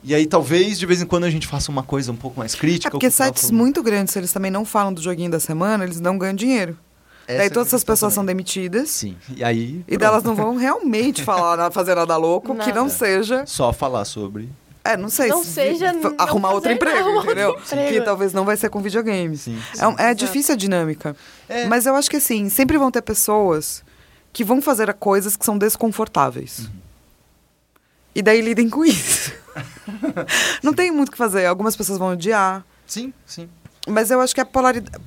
E 0.04 0.16
aí, 0.16 0.26
talvez, 0.26 0.80
de 0.80 0.86
vez 0.88 0.99
em 0.99 1.06
quando, 1.06 1.26
a 1.26 1.30
gente 1.30 1.45
faça 1.45 1.70
uma 1.70 1.84
coisa 1.84 2.12
um 2.12 2.16
pouco 2.16 2.39
mais 2.39 2.56
crítica. 2.56 2.88
É 2.88 2.91
porque 2.91 3.12
sites 3.12 3.43
falando. 3.43 3.58
muito 3.60 3.84
grandes, 3.84 4.14
se 4.14 4.20
eles 4.20 4.34
também 4.34 4.49
não 4.49 4.66
falam 4.66 4.91
do 4.91 4.99
joguinho 4.99 5.30
da 5.30 5.39
semana, 5.39 5.84
eles 5.84 5.99
não 5.99 6.18
ganham 6.18 6.34
dinheiro. 6.36 6.76
Essa 7.32 7.38
Daí 7.40 7.48
é 7.48 7.50
todas 7.50 7.68
essas 7.70 7.84
pessoas 7.84 8.14
são 8.14 8.26
demitidas. 8.26 8.90
Sim. 8.90 9.18
E 9.36 9.44
aí. 9.44 9.84
E 9.88 9.98
delas 9.98 10.24
não 10.24 10.36
vão 10.36 10.56
realmente 10.56 11.24
falar, 11.24 11.72
fazer 11.72 11.96
nada 11.96 12.16
louco, 12.18 12.56
que 12.56 12.72
não 12.72 12.90
seja. 12.90 13.46
Só 13.46 13.72
falar 13.74 14.06
sobre. 14.06 14.50
É, 14.84 14.98
não 14.98 15.10
sei. 15.10 15.30
Não 15.30 15.44
se- 15.44 15.52
seja 15.52 15.88
f- 15.90 16.00
não 16.02 16.16
arrumar 16.18 16.52
outro 16.54 16.72
emprego, 16.72 16.98
nada, 16.98 17.10
outro 17.12 17.32
entendeu? 17.32 17.52
emprego. 17.52 17.88
Que 17.94 18.02
talvez 18.02 18.34
não 18.34 18.44
vai 18.46 18.58
ser 18.58 18.70
com 18.70 18.82
videogame. 18.82 19.38
Sim. 19.38 19.60
É, 19.78 19.88
um- 19.88 19.96
é 19.98 20.14
difícil 20.16 20.54
a 20.56 20.58
dinâmica. 20.58 21.16
É. 21.48 21.66
Mas 21.68 21.86
eu 21.86 21.96
acho 21.96 22.10
que 22.10 22.18
assim, 22.18 22.50
sempre 22.50 22.78
vão 22.80 22.90
ter 22.90 23.02
pessoas 23.04 23.84
que 24.34 24.44
vão 24.44 24.60
fazer 24.62 24.92
coisas 24.96 25.36
que 25.36 25.46
são 25.46 25.56
desconfortáveis. 25.58 26.60
Uhum. 26.60 26.70
E 28.16 28.22
daí 28.24 28.42
lidem 28.42 28.70
com 28.70 28.84
isso. 28.84 29.32
não 30.64 30.74
tem 30.74 30.90
muito 30.92 31.10
o 31.10 31.12
que 31.12 31.18
fazer. 31.18 31.46
Algumas 31.46 31.76
pessoas 31.76 32.00
vão 32.00 32.14
odiar. 32.14 32.66
Sim, 32.88 33.14
sim. 33.26 33.48
Mas 33.92 34.10
eu 34.12 34.20
acho 34.22 34.34
que 34.34 34.42
a 34.42 34.46
polaridade, 34.46 34.98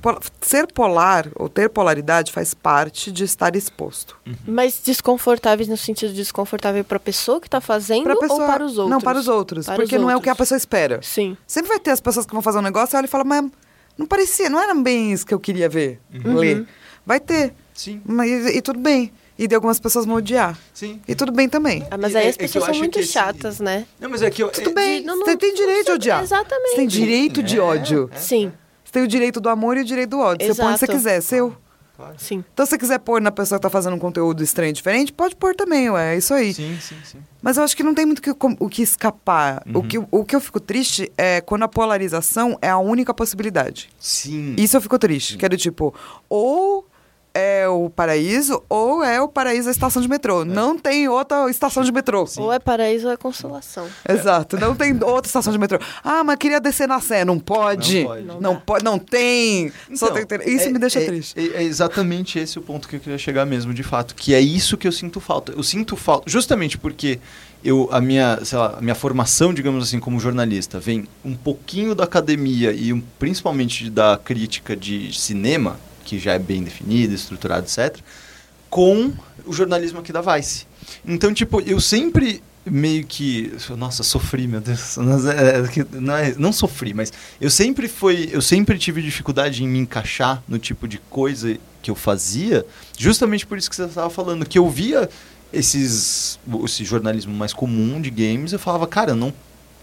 ser 0.41 0.67
polar 0.71 1.27
ou 1.35 1.49
ter 1.49 1.69
polaridade 1.69 2.31
faz 2.31 2.53
parte 2.53 3.11
de 3.11 3.23
estar 3.23 3.55
exposto. 3.55 4.17
Mas 4.47 4.79
desconfortáveis 4.83 5.67
no 5.67 5.75
sentido 5.77 6.09
de 6.11 6.17
desconfortável 6.17 6.83
para 6.83 6.97
a 6.97 6.99
pessoa 6.99 7.41
que 7.41 7.49
tá 7.49 7.59
fazendo 7.59 8.03
Pra 8.03 8.15
pessoa, 8.15 8.41
ou 8.41 8.47
para 8.47 8.63
os 8.65 8.77
outros? 8.77 8.89
Não, 8.91 9.01
para 9.01 9.17
os 9.19 9.27
outros. 9.27 9.65
Para 9.65 9.75
porque 9.75 9.95
os 9.95 10.01
não 10.01 10.09
é 10.09 10.15
o 10.15 10.21
que 10.21 10.29
a 10.29 10.31
outros. 10.33 10.45
pessoa 10.47 10.57
espera. 10.57 10.99
Sim. 11.01 11.35
Sempre 11.47 11.69
vai 11.69 11.79
ter 11.79 11.91
as 11.91 11.99
pessoas 11.99 12.25
que 12.25 12.33
vão 12.33 12.41
fazer 12.41 12.59
um 12.59 12.61
negócio 12.61 12.95
e 12.95 12.97
olha 12.97 13.05
e 13.05 13.09
fala, 13.09 13.23
mas 13.23 13.49
não 13.97 14.05
parecia, 14.05 14.49
não 14.49 14.61
era 14.61 14.73
bem 14.75 15.11
isso 15.11 15.25
que 15.25 15.33
eu 15.33 15.39
queria 15.39 15.67
ver, 15.69 15.99
Uhum. 16.13 16.35
ler. 16.35 16.65
Vai 17.05 17.19
ter. 17.19 17.53
Sim, 17.73 18.01
Mas, 18.05 18.29
e, 18.29 18.57
e 18.57 18.61
tudo 18.61 18.79
bem. 18.79 19.11
E 19.37 19.47
de 19.49 19.53
algumas 19.55 19.77
pessoas 19.81 20.05
vão 20.05 20.15
odiar. 20.15 20.57
sim. 20.73 21.01
E 21.05 21.13
tudo 21.13 21.29
bem 21.31 21.49
também. 21.49 21.85
Ah, 21.91 21.97
mas 21.97 22.13
E 22.13 22.17
aí 22.17 22.25
é- 22.27 22.29
as 22.29 22.35
é 22.35 22.37
pessoas 22.37 22.63
são 22.63 22.71
acho 22.71 22.79
muito 22.79 22.99
esse- 22.99 23.11
chatas, 23.11 23.59
né? 23.59 23.85
Não, 23.99 24.09
mas 24.09 24.21
é 24.21 24.29
que 24.29 24.41
eu. 24.41 24.47
Tudo 24.49 24.69
é- 24.69 24.73
bem. 24.73 25.03
não- 25.03 25.17
não- 25.17 25.25
você 25.25 25.35
tem 25.35 25.53
direito 25.53 25.87
de 25.87 25.91
odiar. 25.91 26.23
Exatamente. 26.23 26.69
Você 26.69 26.75
tem 26.77 26.87
direito 26.87 27.43
de 27.43 27.57
É, 27.57 27.61
ódio. 27.61 28.09
é. 28.13 28.17
Sim, 28.17 28.53
tem 28.95 29.03
o 29.03 29.07
direito 29.07 29.39
do 29.41 29.49
amor 29.49 29.77
e 29.77 29.81
o 29.81 29.85
direito 29.85 30.11
do 30.11 30.19
ódio. 30.19 30.47
Você 30.47 30.55
põe 30.55 30.69
onde 30.71 30.79
você 30.79 30.85
Exato. 30.85 30.97
quiser, 30.97 31.17
é 31.17 31.21
seu. 31.21 31.55
Claro. 31.97 32.13
sim. 32.17 32.43
Então, 32.53 32.65
se 32.65 32.71
você 32.71 32.77
quiser 32.77 32.99
pôr 32.99 33.21
na 33.21 33.31
pessoa 33.31 33.57
que 33.57 33.61
tá 33.63 33.69
fazendo 33.69 33.95
um 33.95 33.99
conteúdo 33.99 34.43
estranho 34.43 34.69
e 34.71 34.73
diferente, 34.73 35.13
pode 35.13 35.33
pôr 35.33 35.55
também, 35.55 35.89
ué. 35.89 36.13
É 36.13 36.17
isso 36.17 36.33
aí. 36.33 36.53
Sim, 36.53 36.77
sim, 36.81 36.95
sim. 37.05 37.17
Mas 37.41 37.55
eu 37.55 37.63
acho 37.63 37.75
que 37.75 37.83
não 37.83 37.93
tem 37.93 38.05
muito 38.05 38.21
que- 38.21 38.33
com- 38.33 38.55
o 38.59 38.67
que 38.67 38.81
escapar. 38.81 39.63
O, 39.73 39.77
Uhum. 39.79 39.87
que, 39.87 39.97
o 40.11 40.25
que 40.25 40.35
eu 40.35 40.41
fico 40.41 40.59
triste 40.59 41.09
é 41.17 41.39
quando 41.39 41.63
a 41.63 41.69
polarização 41.69 42.57
é 42.61 42.69
a 42.69 42.77
única 42.77 43.13
possibilidade. 43.13 43.89
Sim. 43.97 44.55
Isso 44.57 44.75
eu 44.75 44.81
fico 44.81 44.99
triste. 44.99 45.37
Que 45.37 45.45
é 45.45 45.49
do 45.49 45.55
tipo, 45.55 45.93
ou 46.27 46.85
é 47.37 47.67
o 47.67 47.89
paraíso, 47.89 48.63
ou 48.69 49.03
é 49.03 49.21
o 49.21 49.27
paraíso 49.27 49.67
a 49.67 49.71
estação 49.71 50.01
de 50.01 50.07
metrô. 50.07 50.45
Não 50.45 50.77
tem 50.79 51.09
outra 51.09 51.49
estação 51.49 51.83
de 51.83 51.91
metrô. 51.91 52.25
Ou 52.37 52.53
é 52.53 52.59
paraíso 52.59 53.07
ou 53.07 53.13
é 53.13 53.17
consolação. 53.17 53.87
Exato, 54.07 54.57
não 54.57 54.73
tem 54.73 54.93
outra 55.03 55.27
estação 55.27 55.51
de 55.51 55.59
metrô. 55.59 55.77
Ah, 56.01 56.23
mas 56.23 56.37
queria 56.37 56.61
descer 56.61 56.87
na 56.87 57.01
Sé. 57.01 57.25
Não 57.25 57.37
pode. 57.37 57.99
Não 57.99 58.07
pode. 58.07 58.23
Não, 58.25 58.39
Não 58.41 58.53
dá. 58.53 58.59
pode, 58.61 58.85
não 58.85 58.97
tem. 58.97 59.69
Só 59.93 60.07
Então, 60.17 60.25
tem 60.39 60.55
Isso 60.55 60.69
é- 60.69 60.71
me 60.71 60.79
deixa 60.79 60.99
é- 61.01 61.05
triste. 61.05 61.37
É, 61.37 61.61
é 61.61 61.63
exatamente 61.63 62.39
esse 62.39 62.57
o 62.57 62.61
ponto 62.61 62.87
que 62.87 62.95
eu 62.95 62.99
queria 63.01 63.17
chegar 63.17 63.45
mesmo, 63.45 63.73
de 63.73 63.83
fato. 63.83 64.15
Que 64.15 64.33
é 64.33 64.39
isso 64.39 64.77
que 64.77 64.87
eu 64.87 64.91
sinto 64.93 65.19
falta. 65.19 65.51
Eu 65.51 65.61
sinto 65.63 65.97
falta, 65.97 66.29
justamente 66.29 66.77
porque 66.77 67.19
eu, 67.63 67.89
a 67.91 67.99
minha, 67.99 68.39
sei 68.45 68.57
lá, 68.57 68.75
a 68.77 68.81
minha 68.81 68.95
formação, 68.95 69.53
digamos 69.53 69.83
assim, 69.83 69.99
como 69.99 70.19
jornalista, 70.21 70.79
vem 70.79 71.05
um 71.25 71.35
pouquinho 71.35 71.93
da 71.93 72.05
academia 72.05 72.71
e 72.71 72.93
um, 72.93 73.01
principalmente 73.19 73.89
da 73.89 74.17
crítica 74.23 74.75
de 74.75 75.11
cinema, 75.19 75.77
que 76.05 76.17
já 76.17 76.33
é 76.33 76.39
bem 76.39 76.63
definida, 76.63 77.13
estruturada, 77.13 77.65
etc., 77.65 77.97
com 78.69 79.11
o 79.45 79.51
jornalismo 79.53 79.99
aqui 79.99 80.13
da 80.13 80.21
Vice. 80.21 80.65
Então, 81.05 81.33
tipo, 81.33 81.59
eu 81.61 81.79
sempre 81.81 82.41
meio 82.65 83.05
que. 83.05 83.51
Nossa, 83.77 84.03
sofri, 84.03 84.47
meu 84.47 84.59
Deus. 84.61 84.97
É- 85.27 85.79
é 85.81 85.85
Não, 85.99 86.15
é- 86.15 86.35
não 86.37 86.51
sofri, 86.53 86.93
mas 86.93 87.11
eu 87.39 87.49
sempre 87.49 87.87
foi. 87.87 88.29
Eu 88.31 88.41
sempre 88.41 88.77
tive 88.77 89.01
dificuldade 89.01 89.63
em 89.63 89.67
me 89.67 89.79
encaixar 89.79 90.41
no 90.47 90.57
tipo 90.59 90.87
de 90.87 90.97
coisa 91.09 91.57
que 91.81 91.91
eu 91.91 91.95
fazia, 91.95 92.65
justamente 92.97 93.45
por 93.45 93.57
isso 93.57 93.69
que 93.69 93.75
você 93.75 93.83
estava 93.83 94.09
falando, 94.09 94.45
que 94.45 94.57
eu 94.57 94.67
via 94.69 95.07
esses, 95.53 96.39
esse 96.65 96.83
jornalismo 96.83 97.33
mais 97.33 97.53
comum 97.53 98.01
de 98.01 98.09
games, 98.09 98.51
eu 98.53 98.59
falava, 98.59 98.87
cara, 98.87 99.13
não, 99.15 99.31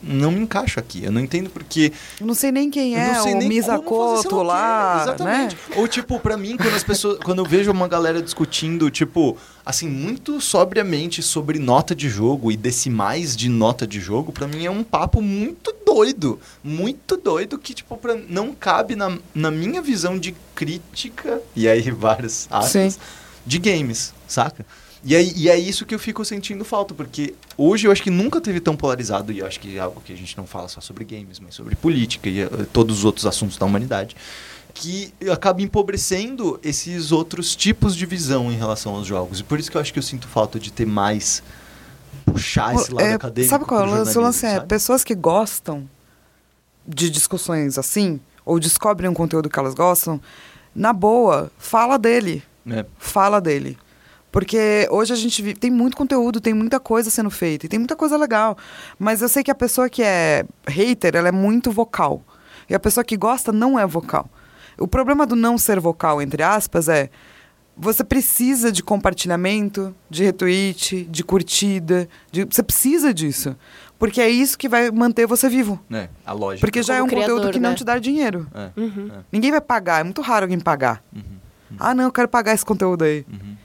não 0.02 0.30
me 0.30 0.40
encaixo 0.40 0.80
aqui. 0.80 1.04
Eu 1.04 1.12
não 1.12 1.20
entendo 1.20 1.48
porque 1.48 1.92
Eu 2.20 2.26
não 2.26 2.34
sei 2.34 2.50
nem 2.50 2.70
quem 2.70 2.96
é 2.96 3.20
o 3.20 3.24
nem 3.24 3.48
Misa 3.48 3.78
como 3.78 4.16
fazer 4.16 4.22
sei 4.22 4.30
Koto 4.30 4.36
o 4.36 4.40
quê. 4.40 4.46
lá, 4.46 4.96
né? 4.96 5.02
Exatamente. 5.02 5.56
Ou 5.76 5.88
tipo, 5.88 6.18
pra 6.18 6.36
mim, 6.36 6.56
quando 6.56 6.74
as 6.74 6.82
pessoas. 6.82 7.18
quando 7.18 7.38
eu 7.38 7.44
vejo 7.44 7.70
uma 7.70 7.86
galera 7.86 8.20
discutindo, 8.20 8.90
tipo, 8.90 9.36
assim, 9.64 9.88
muito 9.88 10.40
sobriamente 10.40 11.22
sobre 11.22 11.58
nota 11.58 11.94
de 11.94 12.08
jogo 12.08 12.50
e 12.50 12.56
decimais 12.56 13.36
de 13.36 13.48
nota 13.48 13.86
de 13.86 14.00
jogo, 14.00 14.32
pra 14.32 14.48
mim 14.48 14.64
é 14.66 14.70
um 14.70 14.82
papo 14.82 15.22
muito 15.22 15.74
doido. 15.86 16.40
Muito 16.64 17.16
doido 17.16 17.58
que, 17.58 17.74
tipo, 17.74 17.96
pra, 17.96 18.16
não 18.28 18.52
cabe 18.52 18.96
na, 18.96 19.16
na 19.34 19.50
minha 19.50 19.80
visão 19.80 20.18
de 20.18 20.34
crítica. 20.54 21.40
E 21.54 21.68
aí, 21.68 21.88
várias 21.92 22.48
aspas, 22.50 22.94
Sim. 22.94 23.00
de 23.46 23.58
games, 23.58 24.12
saca? 24.26 24.64
E, 25.04 25.16
aí, 25.16 25.32
e 25.34 25.48
é 25.48 25.58
isso 25.58 25.84
que 25.84 25.94
eu 25.94 25.98
fico 25.98 26.24
sentindo 26.24 26.64
falta, 26.64 26.94
porque 26.94 27.34
hoje 27.56 27.88
eu 27.88 27.92
acho 27.92 28.02
que 28.02 28.10
nunca 28.10 28.40
teve 28.40 28.60
tão 28.60 28.76
polarizado, 28.76 29.32
e 29.32 29.40
eu 29.40 29.46
acho 29.46 29.58
que 29.58 29.76
é 29.76 29.80
algo 29.80 30.00
que 30.00 30.12
a 30.12 30.16
gente 30.16 30.36
não 30.36 30.46
fala 30.46 30.68
só 30.68 30.80
sobre 30.80 31.04
games, 31.04 31.40
mas 31.40 31.54
sobre 31.56 31.74
política 31.74 32.28
e 32.28 32.40
eh, 32.42 32.48
todos 32.72 32.98
os 32.98 33.04
outros 33.04 33.26
assuntos 33.26 33.56
da 33.56 33.66
humanidade, 33.66 34.14
que 34.72 35.12
acaba 35.30 35.60
empobrecendo 35.60 36.58
esses 36.62 37.10
outros 37.10 37.56
tipos 37.56 37.96
de 37.96 38.06
visão 38.06 38.50
em 38.52 38.56
relação 38.56 38.94
aos 38.94 39.06
jogos. 39.06 39.40
E 39.40 39.42
por 39.44 39.58
isso 39.58 39.70
que 39.70 39.76
eu 39.76 39.80
acho 39.80 39.92
que 39.92 39.98
eu 39.98 40.02
sinto 40.02 40.28
falta 40.28 40.58
de 40.58 40.72
ter 40.72 40.86
mais. 40.86 41.42
puxar 42.24 42.74
esse 42.76 42.92
lado 42.92 43.04
É, 43.04 43.14
acadêmico. 43.14 43.50
sabe 43.50 43.64
qual 43.64 43.80
é 43.80 43.88
o 43.88 44.20
lance? 44.20 44.46
É, 44.46 44.60
pessoas 44.60 45.02
que 45.02 45.14
gostam 45.16 45.88
de 46.86 47.10
discussões 47.10 47.76
assim, 47.76 48.20
ou 48.44 48.58
descobrem 48.60 49.10
um 49.10 49.14
conteúdo 49.14 49.50
que 49.50 49.58
elas 49.58 49.74
gostam, 49.74 50.20
na 50.74 50.92
boa, 50.92 51.50
fala 51.58 51.98
dele. 51.98 52.42
É. 52.70 52.86
Fala 52.98 53.40
dele. 53.40 53.76
Porque 54.32 54.88
hoje 54.90 55.12
a 55.12 55.16
gente 55.16 55.42
vive, 55.42 55.58
tem 55.58 55.70
muito 55.70 55.96
conteúdo, 55.96 56.40
tem 56.40 56.54
muita 56.54 56.80
coisa 56.80 57.10
sendo 57.10 57.30
feita, 57.30 57.66
e 57.66 57.68
tem 57.68 57.78
muita 57.78 57.94
coisa 57.94 58.16
legal. 58.16 58.56
Mas 58.98 59.20
eu 59.22 59.28
sei 59.28 59.44
que 59.44 59.50
a 59.50 59.54
pessoa 59.54 59.88
que 59.90 60.02
é 60.02 60.44
hater, 60.66 61.14
ela 61.14 61.28
é 61.28 61.32
muito 61.32 61.70
vocal. 61.70 62.24
E 62.68 62.74
a 62.74 62.80
pessoa 62.80 63.04
que 63.04 63.16
gosta 63.16 63.52
não 63.52 63.78
é 63.78 63.86
vocal. 63.86 64.28
O 64.78 64.88
problema 64.88 65.26
do 65.26 65.36
não 65.36 65.58
ser 65.58 65.78
vocal, 65.78 66.22
entre 66.22 66.42
aspas, 66.42 66.88
é 66.88 67.10
você 67.76 68.02
precisa 68.02 68.72
de 68.72 68.82
compartilhamento, 68.82 69.94
de 70.08 70.24
retweet, 70.24 71.04
de 71.04 71.22
curtida. 71.24 72.08
de- 72.30 72.44
você 72.44 72.62
precisa 72.62 73.12
disso. 73.12 73.54
Porque 73.98 74.20
é 74.20 74.28
isso 74.28 74.58
que 74.58 74.68
vai 74.68 74.90
manter 74.90 75.26
você 75.26 75.48
vivo. 75.48 75.78
É, 75.90 76.08
a 76.26 76.32
lógica. 76.32 76.66
Porque 76.66 76.82
já 76.82 76.94
é 76.96 77.00
Como 77.00 77.12
um 77.12 77.14
conteúdo 77.14 77.34
criador, 77.36 77.52
que 77.52 77.60
não 77.60 77.70
né? 77.70 77.76
te 77.76 77.84
dá 77.84 77.98
dinheiro. 77.98 78.46
É, 78.54 78.70
Uhum. 78.80 79.10
é. 79.12 79.18
Ninguém 79.30 79.50
vai 79.50 79.60
pagar. 79.60 80.00
É 80.00 80.04
muito 80.04 80.20
raro 80.22 80.44
alguém 80.44 80.58
pagar. 80.58 81.02
Uhum, 81.14 81.22
Ah, 81.78 81.94
não, 81.94 82.04
eu 82.04 82.12
quero 82.12 82.28
pagar 82.28 82.52
esse 82.54 82.64
conteúdo 82.64 83.04
aí. 83.04 83.24
uhum, 83.30 83.38
uhum. 83.38 83.56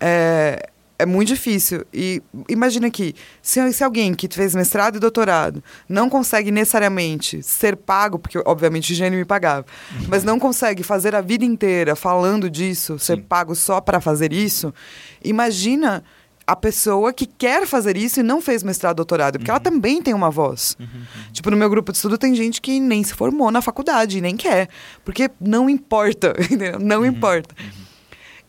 É, 0.00 0.68
é, 0.98 1.06
muito 1.06 1.28
difícil. 1.28 1.84
E 1.92 2.22
imagina 2.48 2.90
que 2.90 3.14
se, 3.42 3.72
se 3.72 3.84
alguém 3.84 4.14
que 4.14 4.28
fez 4.28 4.54
mestrado 4.54 4.96
e 4.96 4.98
doutorado 4.98 5.62
não 5.88 6.08
consegue 6.08 6.50
necessariamente 6.50 7.42
ser 7.42 7.76
pago, 7.76 8.18
porque 8.18 8.38
obviamente 8.44 8.92
o 8.92 8.96
gênio 8.96 9.18
me 9.18 9.24
pagava, 9.24 9.66
mas 10.08 10.24
não 10.24 10.38
consegue 10.38 10.82
fazer 10.82 11.14
a 11.14 11.20
vida 11.20 11.44
inteira 11.44 11.94
falando 11.94 12.48
disso, 12.48 12.98
ser 12.98 13.16
Sim. 13.16 13.22
pago 13.22 13.54
só 13.54 13.80
para 13.80 14.00
fazer 14.00 14.32
isso, 14.32 14.72
imagina 15.22 16.02
a 16.46 16.54
pessoa 16.54 17.12
que 17.12 17.26
quer 17.26 17.66
fazer 17.66 17.96
isso 17.96 18.20
e 18.20 18.22
não 18.22 18.40
fez 18.40 18.62
mestrado 18.62 18.96
doutorado, 18.96 19.38
porque 19.38 19.50
ela 19.50 19.58
também 19.58 20.00
tem 20.00 20.14
uma 20.14 20.30
voz. 20.30 20.76
Tipo, 21.32 21.50
no 21.50 21.56
meu 21.56 21.68
grupo 21.68 21.90
de 21.90 21.98
estudo 21.98 22.16
tem 22.16 22.36
gente 22.36 22.60
que 22.60 22.78
nem 22.78 23.02
se 23.02 23.14
formou 23.14 23.50
na 23.50 23.60
faculdade, 23.60 24.20
nem 24.20 24.36
quer, 24.36 24.68
porque 25.04 25.28
não 25.40 25.68
importa, 25.68 26.34
entendeu? 26.38 26.78
Não 26.78 27.04
importa. 27.04 27.52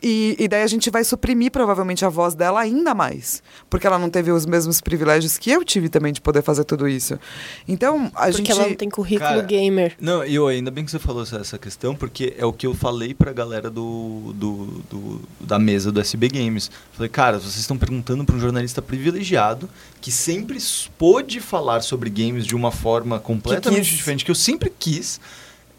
E, 0.01 0.35
e 0.39 0.47
daí 0.47 0.61
a 0.61 0.67
gente 0.67 0.89
vai 0.91 1.03
suprimir 1.03 1.51
provavelmente 1.51 2.05
a 2.05 2.09
voz 2.09 2.35
dela 2.35 2.59
ainda 2.59 2.93
mais. 2.93 3.41
Porque 3.69 3.87
ela 3.87 3.97
não 3.97 4.09
teve 4.09 4.31
os 4.31 4.45
mesmos 4.45 4.79
privilégios 4.79 5.37
que 5.37 5.49
eu 5.49 5.63
tive 5.65 5.89
também 5.89 6.13
de 6.13 6.21
poder 6.21 6.43
fazer 6.43 6.63
tudo 6.65 6.87
isso. 6.87 7.19
Então, 7.67 8.11
a 8.13 8.25
Porque 8.27 8.37
gente. 8.37 8.51
ela 8.51 8.67
não 8.67 8.75
tem 8.75 8.89
currículo 8.89 9.29
Cara, 9.29 9.41
gamer. 9.41 9.95
Não, 9.99 10.23
e 10.23 10.35
eu 10.35 10.47
ainda 10.47 10.69
bem 10.69 10.85
que 10.85 10.91
você 10.91 10.99
falou 10.99 11.23
essa, 11.23 11.57
questão, 11.57 11.95
porque 11.95 12.35
é 12.37 12.45
o 12.45 12.53
que 12.53 12.67
eu 12.67 12.75
falei 12.75 13.13
pra 13.13 13.33
galera 13.33 13.69
do, 13.69 14.33
do, 14.35 14.65
do- 14.89 15.21
da 15.39 15.57
mesa 15.57 15.91
do 15.91 15.99
SB 15.99 16.27
Games. 16.29 16.69
Falei, 16.93 17.09
cara, 17.09 17.39
vocês 17.39 17.57
estão 17.57 17.77
perguntando 17.77 18.23
pra 18.23 18.35
um 18.35 18.39
jornalista 18.39 18.81
privilegiado 18.81 19.67
que 19.99 20.11
sempre 20.11 20.57
pôde 20.97 21.39
falar 21.41 21.81
sobre 21.81 22.09
games 22.09 22.45
de 22.45 22.55
uma 22.55 22.71
forma 22.71 23.19
completamente 23.19 23.89
diferente, 23.95 24.23
que 24.23 24.29
eu 24.31 24.35
sempre 24.35 24.71
quis. 24.77 25.19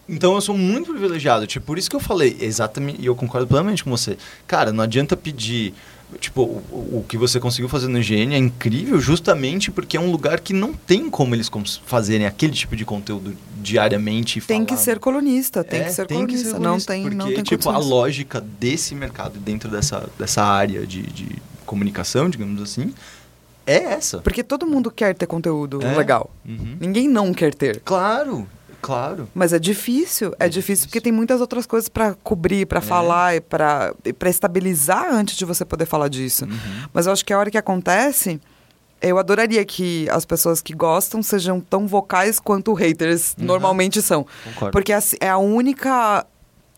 Então 0.08 0.34
eu 0.34 0.40
sou 0.40 0.56
muito 0.56 0.90
privilegiado. 0.90 1.46
Tipo, 1.46 1.66
por 1.66 1.78
isso 1.78 1.90
que 1.90 1.96
eu 1.96 2.00
falei, 2.00 2.36
exatamente, 2.40 3.00
e 3.00 3.06
eu 3.06 3.14
concordo 3.14 3.46
plenamente 3.46 3.84
com 3.84 3.90
você. 3.90 4.16
Cara, 4.46 4.72
não 4.72 4.82
adianta 4.84 5.16
pedir. 5.16 5.74
Tipo, 6.20 6.40
o, 6.42 7.00
o 7.00 7.04
que 7.06 7.18
você 7.18 7.38
conseguiu 7.38 7.68
fazer 7.68 7.86
no 7.88 7.98
IGN 8.00 8.34
é 8.34 8.38
incrível 8.38 8.98
justamente 8.98 9.70
porque 9.70 9.94
é 9.94 10.00
um 10.00 10.10
lugar 10.10 10.40
que 10.40 10.54
não 10.54 10.72
tem 10.72 11.10
como 11.10 11.34
eles 11.34 11.50
fazerem 11.84 12.26
aquele 12.26 12.54
tipo 12.54 12.74
de 12.74 12.86
conteúdo 12.86 13.36
diariamente. 13.60 14.38
e 14.38 14.42
Tem 14.42 14.64
que 14.64 14.74
ser 14.78 14.98
colunista, 14.98 15.62
tem 15.62 15.80
É, 15.80 15.84
que 15.84 15.92
ser 15.92 16.06
colunista. 16.08 16.52
Não 16.54 16.60
colunista, 16.62 16.92
tem, 16.94 17.02
porque, 17.02 17.16
não 17.16 17.26
tem 17.26 17.42
tipo, 17.42 17.68
a 17.68 17.76
lógica 17.76 18.40
desse 18.40 18.94
mercado 18.94 19.38
dentro 19.38 19.68
dessa, 19.70 20.08
dessa 20.18 20.42
área 20.42 20.86
de, 20.86 21.02
de 21.02 21.28
comunicação, 21.66 22.30
digamos 22.30 22.62
assim, 22.62 22.94
é 23.66 23.76
essa. 23.92 24.18
Porque 24.20 24.42
todo 24.42 24.66
mundo 24.66 24.90
quer 24.90 25.14
ter 25.14 25.26
conteúdo 25.26 25.82
É. 25.84 25.94
legal. 25.94 26.30
Uhum. 26.48 26.78
Ninguém 26.80 27.06
não 27.06 27.34
quer 27.34 27.54
ter. 27.54 27.80
Claro, 27.84 28.48
claro. 28.80 29.28
Mas 29.34 29.52
é 29.52 29.58
difícil, 29.58 30.28
é, 30.38 30.46
É 30.46 30.48
difícil 30.48 30.60
difícil. 30.60 30.86
porque 30.88 31.00
tem 31.00 31.12
muitas 31.12 31.40
outras 31.40 31.66
coisas 31.66 31.88
pra 31.88 32.14
cobrir, 32.22 32.66
pra 32.66 32.78
É. 32.78 32.82
falar 32.82 33.36
e 33.36 33.40
pra 33.40 33.94
pra 34.18 34.28
estabilizar 34.30 35.06
antes 35.12 35.36
de 35.36 35.44
você 35.44 35.64
poder 35.64 35.86
falar 35.86 36.08
disso. 36.08 36.44
Uhum. 36.44 36.88
Mas 36.92 37.06
eu 37.06 37.12
acho 37.12 37.24
que 37.24 37.32
a 37.32 37.38
hora 37.38 37.50
que 37.50 37.58
acontece, 37.58 38.40
eu 39.00 39.18
adoraria 39.18 39.64
que 39.64 40.08
as 40.10 40.24
pessoas 40.24 40.60
que 40.60 40.72
gostam 40.74 41.22
sejam 41.22 41.60
tão 41.60 41.86
vocais 41.86 42.40
quanto 42.40 42.72
haters 42.74 43.34
Uhum. 43.38 43.44
normalmente 43.46 44.00
são. 44.02 44.26
Concordo. 44.44 44.72
Porque 44.72 44.92
assim, 44.92 45.16
é 45.20 45.28
a 45.28 45.38
única 45.38 46.26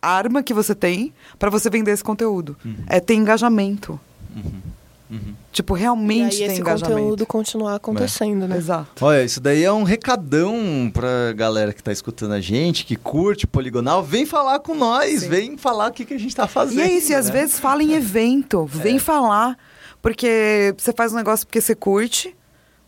arma 0.03 0.43
que 0.43 0.55
você 0.55 0.75
tem 0.75 1.13
pra 1.39 1.51
você 1.51 1.69
vender 1.71 1.91
esse 1.93 2.03
conteúdo. 2.05 2.57
Uhum. 2.65 2.75
É 2.87 3.01
ter 3.01 3.15
engajamento. 3.15 3.99
Uhum. 4.35 4.61
Uhum. 5.11 5.35
Tipo, 5.53 5.77
E 5.77 5.81
realmente 5.81 6.35
aí 6.35 6.47
ter 6.47 6.53
esse 6.53 6.61
engajamento. 6.61 6.99
conteúdo 6.99 7.27
continuar 7.27 7.75
acontecendo, 7.75 8.47
né? 8.47 8.57
Exato. 8.57 9.05
Olha, 9.05 9.25
isso 9.25 9.41
daí 9.41 9.65
é 9.65 9.73
um 9.73 9.83
recadão 9.83 10.91
pra 10.93 11.33
galera 11.35 11.73
que 11.73 11.83
tá 11.83 11.91
escutando 11.91 12.33
a 12.33 12.41
gente, 12.41 12.85
que 12.85 12.95
curte 12.95 13.47
Poligonal. 13.47 14.03
Vem 14.03 14.25
falar 14.25 14.61
com 14.61 14.75
nós, 14.75 15.23
Sim. 15.23 15.29
vem 15.29 15.57
falar 15.57 15.89
o 15.89 15.93
que, 15.93 16.05
que 16.05 16.15
a 16.15 16.19
gente 16.19 16.35
tá 16.35 16.47
fazendo. 16.47 16.79
E 16.79 16.83
é 16.83 16.93
isso, 16.93 17.11
e 17.11 17.15
às 17.15 17.27
né? 17.27 17.33
vezes 17.33 17.59
fala 17.59 17.83
em 17.83 17.95
evento, 17.95 18.65
vem 18.67 18.99
falar. 18.99 19.57
Porque 20.01 20.75
você 20.79 20.93
faz 20.93 21.13
um 21.13 21.17
negócio 21.17 21.47
porque 21.47 21.61
você 21.61 21.75
curte. 21.75 22.35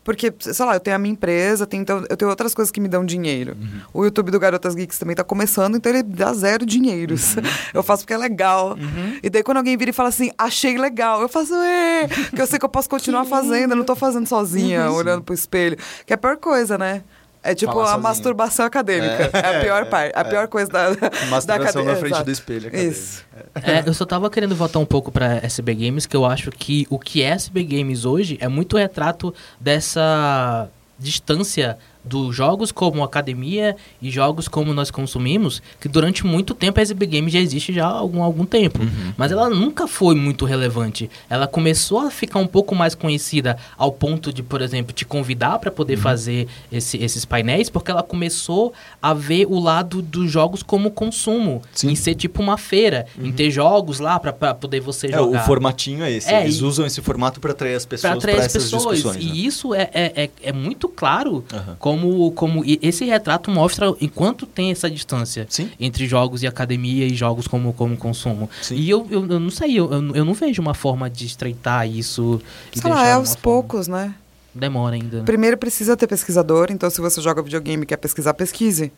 Porque, 0.05 0.33
sei 0.41 0.67
lá, 0.67 0.75
eu 0.75 0.81
tenho 0.81 0.97
a 0.97 0.99
minha 0.99 1.13
empresa, 1.13 1.67
tenho, 1.67 1.83
então, 1.83 2.05
eu 2.09 2.17
tenho 2.17 2.29
outras 2.29 2.55
coisas 2.55 2.73
que 2.73 2.81
me 2.81 2.89
dão 2.89 3.05
dinheiro. 3.05 3.57
O 3.95 4.05
YouTube 4.05 4.31
do 4.31 4.41
Garotas 4.41 4.75
Geeks 4.75 4.99
também 4.99 5.15
tá 5.15 5.23
começando, 5.23 5.77
então 5.77 5.93
ele 5.93 6.03
dá 6.03 6.33
zero 6.33 6.67
dinheiros. 6.67 7.37
Eu 7.73 7.83
faço 7.83 8.03
porque 8.03 8.13
é 8.13 8.19
legal. 8.19 8.77
E 9.23 9.31
daí 9.31 9.43
quando 9.43 9.59
alguém 9.59 9.77
vira 9.77 9.91
e 9.91 9.93
fala 9.93 10.09
assim, 10.09 10.31
achei 10.37 10.77
legal, 10.77 11.23
eu 11.23 11.29
faço, 11.29 11.55
é, 11.55 12.09
que 12.35 12.41
eu 12.41 12.47
sei 12.47 12.59
que 12.59 12.65
eu 12.65 12.69
posso 12.69 12.89
continuar 12.89 13.25
fazendo, 13.27 13.73
eu 13.73 13.77
não 13.77 13.85
tô 13.85 13.95
fazendo 13.95 14.27
sozinha, 14.27 14.91
olhando 14.93 15.23
pro 15.23 15.35
espelho. 15.35 15.77
Que 16.05 16.13
é 16.13 16.15
a 16.15 16.19
pior 16.19 16.37
coisa, 16.37 16.77
né? 16.77 17.03
É 17.45 17.55
tipo 17.57 17.73
Falar 17.73 17.85
a 17.85 17.87
sozinha. 17.89 18.03
masturbação 18.03 18.65
acadêmica. 18.67 19.31
É, 19.37 19.57
a 19.59 19.61
pior 19.61 19.87
parte, 19.87 20.13
a 20.17 20.25
pior 20.25 20.47
coisa 20.47 20.71
da, 20.71 20.91
da 20.91 21.11
Masturbação 21.27 21.53
academia. 21.83 21.93
na 21.93 21.97
frente 21.97 22.13
Exato. 22.13 22.25
do 22.25 22.31
espelho. 22.31 22.69
acadêmico. 22.69 22.93
Isso. 22.93 23.25
É, 23.57 23.83
eu 23.89 23.93
só 23.95 24.05
tava 24.07 24.31
querendo 24.31 24.55
voltar 24.55 24.79
um 24.79 24.87
pouco 24.87 25.11
pra 25.11 25.39
SB 25.43 25.75
Games, 25.75 26.07
que 26.07 26.17
eu 26.17 26.25
acho 26.25 26.51
que 26.53 26.87
o 26.89 26.99
que 27.01 27.21
é 27.23 27.31
SB 27.31 27.65
Games 27.65 28.05
hoje 28.05 28.39
é 28.41 28.47
muito 28.47 28.77
retrato 28.77 29.35
dessa 29.61 30.69
distância 30.99 31.79
dos 32.05 32.35
jogos 32.35 32.73
como 32.73 33.03
academia 33.05 33.77
e 34.01 34.11
jogos 34.11 34.49
como 34.49 34.73
nós 34.75 34.91
consumimos, 34.91 35.63
que 35.81 35.89
durante 35.89 36.27
muito 36.27 36.55
tempo 36.55 36.79
a 36.79 36.83
SB 36.83 37.07
Games 37.07 37.33
já 37.33 37.39
existe 37.41 37.73
já 37.73 37.87
há 37.87 37.91
algum, 37.93 38.23
algum 38.23 38.45
tempo. 38.45 38.81
Mas 39.17 39.31
ela 39.33 39.49
nunca 39.49 39.87
foi 39.87 40.15
muito 40.15 40.45
relevante. 40.45 41.09
Ela 41.31 41.47
começou 41.47 42.01
a 42.01 42.11
ficar 42.11 42.39
um 42.41 42.47
pouco 42.47 42.75
mais 42.75 42.95
conhecida 42.95 43.57
ao 43.77 43.93
ponto 43.93 44.33
de, 44.33 44.43
por 44.43 44.61
exemplo, 44.63 44.93
te 44.93 45.05
convidar 45.05 45.59
para 45.59 45.71
poder 45.71 45.97
fazer 45.97 46.49
esse- 46.71 46.97
esses 46.99 47.25
painéis, 47.25 47.71
porque 47.71 47.91
ela 47.91 48.03
começou 48.03 48.73
a 49.01 49.15
ver 49.15 49.47
o 49.49 49.59
lado 49.61 50.03
dos 50.03 50.31
jogos 50.31 50.63
como 50.63 50.91
consumo, 50.91 51.63
Sim. 51.73 51.91
em 51.91 51.95
ser 51.95 52.15
tipo 52.15 52.43
uma 52.43 52.59
feira, 52.59 53.07
em 53.19 53.31
ter 53.31 53.51
jogos 53.51 53.99
lá 54.01 54.19
para 54.19 54.33
poder 54.55 54.81
você 54.81 55.07
É, 55.07 55.21
o 55.21 55.25
jogar. 55.27 55.47
formatinho 55.47 56.05
é 56.05 56.11
esse. 56.11 56.31
É, 56.33 56.43
Eles 56.43 56.57
e- 56.57 56.65
usam 56.65 56.85
esse 56.87 57.01
formato 57.01 57.41
para 57.41 57.53
atrair 57.53 57.75
as 57.75 57.87
pessoas 57.87 58.19
Para 58.23 58.33
essas 58.33 58.53
pessoas. 58.65 58.97
discussões. 58.99 59.25
né? 59.25 59.33
E 59.33 59.47
isso 59.47 59.75
é, 59.75 59.89
é, 59.93 60.23
é, 60.25 60.31
é 60.45 60.53
muito 60.53 60.89
claro 60.89 61.45
Aham. 61.53 61.77
Como, 61.97 62.33
como 62.33 62.63
esse 62.83 63.05
retrato 63.05 63.51
mostra 63.51 63.93
enquanto 64.01 64.47
tem 64.47 64.71
essa 64.71 64.91
distância 64.91 65.47
Sim. 65.49 65.71
entre 65.79 66.07
jogos 66.07 66.43
e 66.43 66.47
academia 66.47 67.07
e 67.07 67.15
jogos 67.15 67.47
como, 67.47 67.73
como 67.73 67.97
consumo. 67.97 68.49
Sim. 68.63 68.77
E 68.77 68.89
eu, 68.91 69.07
eu, 69.11 69.27
eu 69.29 69.41
não 69.41 69.51
sei, 69.51 69.79
eu, 69.79 69.91
eu 70.15 70.25
não 70.25 70.35
vejo 70.35 70.61
uma 70.63 70.75
forma 70.75 71.09
de 71.11 71.27
estreitar 71.27 71.89
isso. 71.89 72.41
Sei 72.75 72.91
lá, 72.91 73.07
é 73.07 73.13
aos 73.13 73.31
forma- 73.31 73.43
poucos, 73.43 73.89
né? 73.89 74.15
Demora 74.55 74.95
ainda. 74.97 75.23
Primeiro 75.23 75.57
precisa 75.57 75.97
ter 75.97 76.07
pesquisador, 76.07 76.69
então 76.71 76.89
se 76.91 77.01
você 77.01 77.21
joga 77.21 77.41
videogame 77.43 77.85
e 77.85 77.87
quer 77.87 77.97
pesquisar, 77.97 78.35
pesquise. 78.35 78.93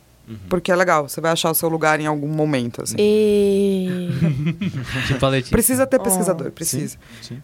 Porque 0.48 0.72
é 0.72 0.76
legal, 0.76 1.06
você 1.08 1.20
vai 1.20 1.32
achar 1.32 1.50
o 1.50 1.54
seu 1.54 1.68
lugar 1.68 2.00
em 2.00 2.06
algum 2.06 2.26
momento, 2.28 2.82
assim. 2.82 2.96
E... 2.98 4.08
tipo. 5.06 5.50
Precisa 5.50 5.86
ter 5.86 6.00
Oh. 6.00 6.02
pesquisador, 6.02 6.50
precisa. 6.50 6.96
Sim. 7.20 7.42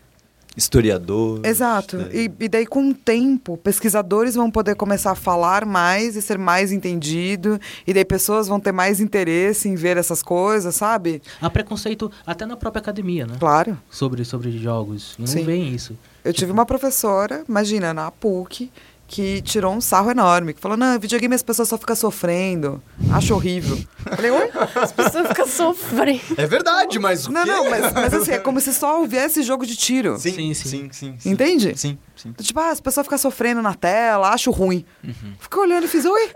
Historiador. 0.61 1.41
Exato. 1.43 1.97
né? 1.97 2.09
E, 2.13 2.31
e 2.39 2.49
daí, 2.49 2.67
com 2.67 2.91
o 2.91 2.95
tempo, 2.95 3.57
pesquisadores 3.57 4.35
vão 4.35 4.51
poder 4.51 4.75
começar 4.75 5.13
a 5.13 5.15
falar 5.15 5.65
mais 5.65 6.17
e 6.17 6.23
ser 6.23 6.37
mais 6.37 6.71
entendido. 6.71 7.59
E 7.87 7.95
daí 7.95 8.05
pessoas 8.05 8.47
vão 8.47 8.61
ter 8.61 8.71
mais 8.73 9.01
interesse 9.01 9.69
em 9.69 9.75
ver 9.75 9.97
essas 9.97 10.23
coisas, 10.23 10.75
sabe? 10.75 11.23
Há 11.41 11.49
preconceito 11.49 12.11
até 12.27 12.45
na 12.45 12.57
própria 12.57 12.81
academia, 12.81 13.27
né? 13.27 13.37
Claro. 13.41 13.79
Sobre, 13.91 14.23
sobre 14.25 14.53
jogos. 14.53 15.15
Não 15.19 15.27
Sim. 15.27 15.45
vem 15.45 15.69
isso. 15.75 15.97
Eu 16.23 16.35
tive 16.35 16.53
uma 16.53 16.67
professora, 16.67 17.43
imagina, 17.49 17.95
na 17.95 18.11
PUC, 18.11 18.71
que 19.13 19.43
tirou 19.43 19.75
um 19.75 19.81
sarro 19.81 20.09
enorme, 20.13 20.55
que 20.55 20.61
falou, 20.61 20.77
não, 20.77 20.97
videogame 20.97 21.35
as 21.35 21.43
pessoas 21.43 21.69
só 21.69 21.77
ficam 21.77 21.97
sofrendo. 21.97 22.81
Acho 23.13 23.35
horrível. 23.35 23.77
Falei, 24.15 24.31
oi? 24.31 24.49
As 24.81 24.93
pessoas 24.93 25.27
ficam 25.27 25.49
sofrendo. 25.49 26.21
É 26.37 26.47
verdade, 26.47 26.97
mas 27.01 27.27
o 27.27 27.33
Não, 27.33 27.43
quê? 27.43 27.51
não, 27.51 27.69
mas, 27.69 27.93
mas 27.93 28.15
assim, 28.15 28.31
é 28.31 28.39
como 28.39 28.61
se 28.61 28.73
só 28.73 29.01
houvesse 29.01 29.43
jogo 29.43 29.67
de 29.67 29.75
tiro. 29.75 30.17
Sim, 30.17 30.31
Sim, 30.33 30.55
sim, 30.55 30.69
sim. 30.69 30.89
sim. 30.93 31.15
sim, 31.19 31.31
Entende? 31.31 31.77
Sim, 31.77 31.99
sim. 32.15 32.33
Tipo, 32.41 32.61
ah, 32.61 32.71
as 32.71 32.81
pessoas 32.81 33.05
ficam 33.05 33.19
sofrendo 33.19 33.61
na 33.61 33.75
tela, 33.75 34.29
acho 34.31 34.53
ruim. 34.53 34.85
Fica 35.41 35.59
olhando 35.61 35.87
e 35.87 35.89
fiz, 35.89 36.05
oi? 36.05 36.31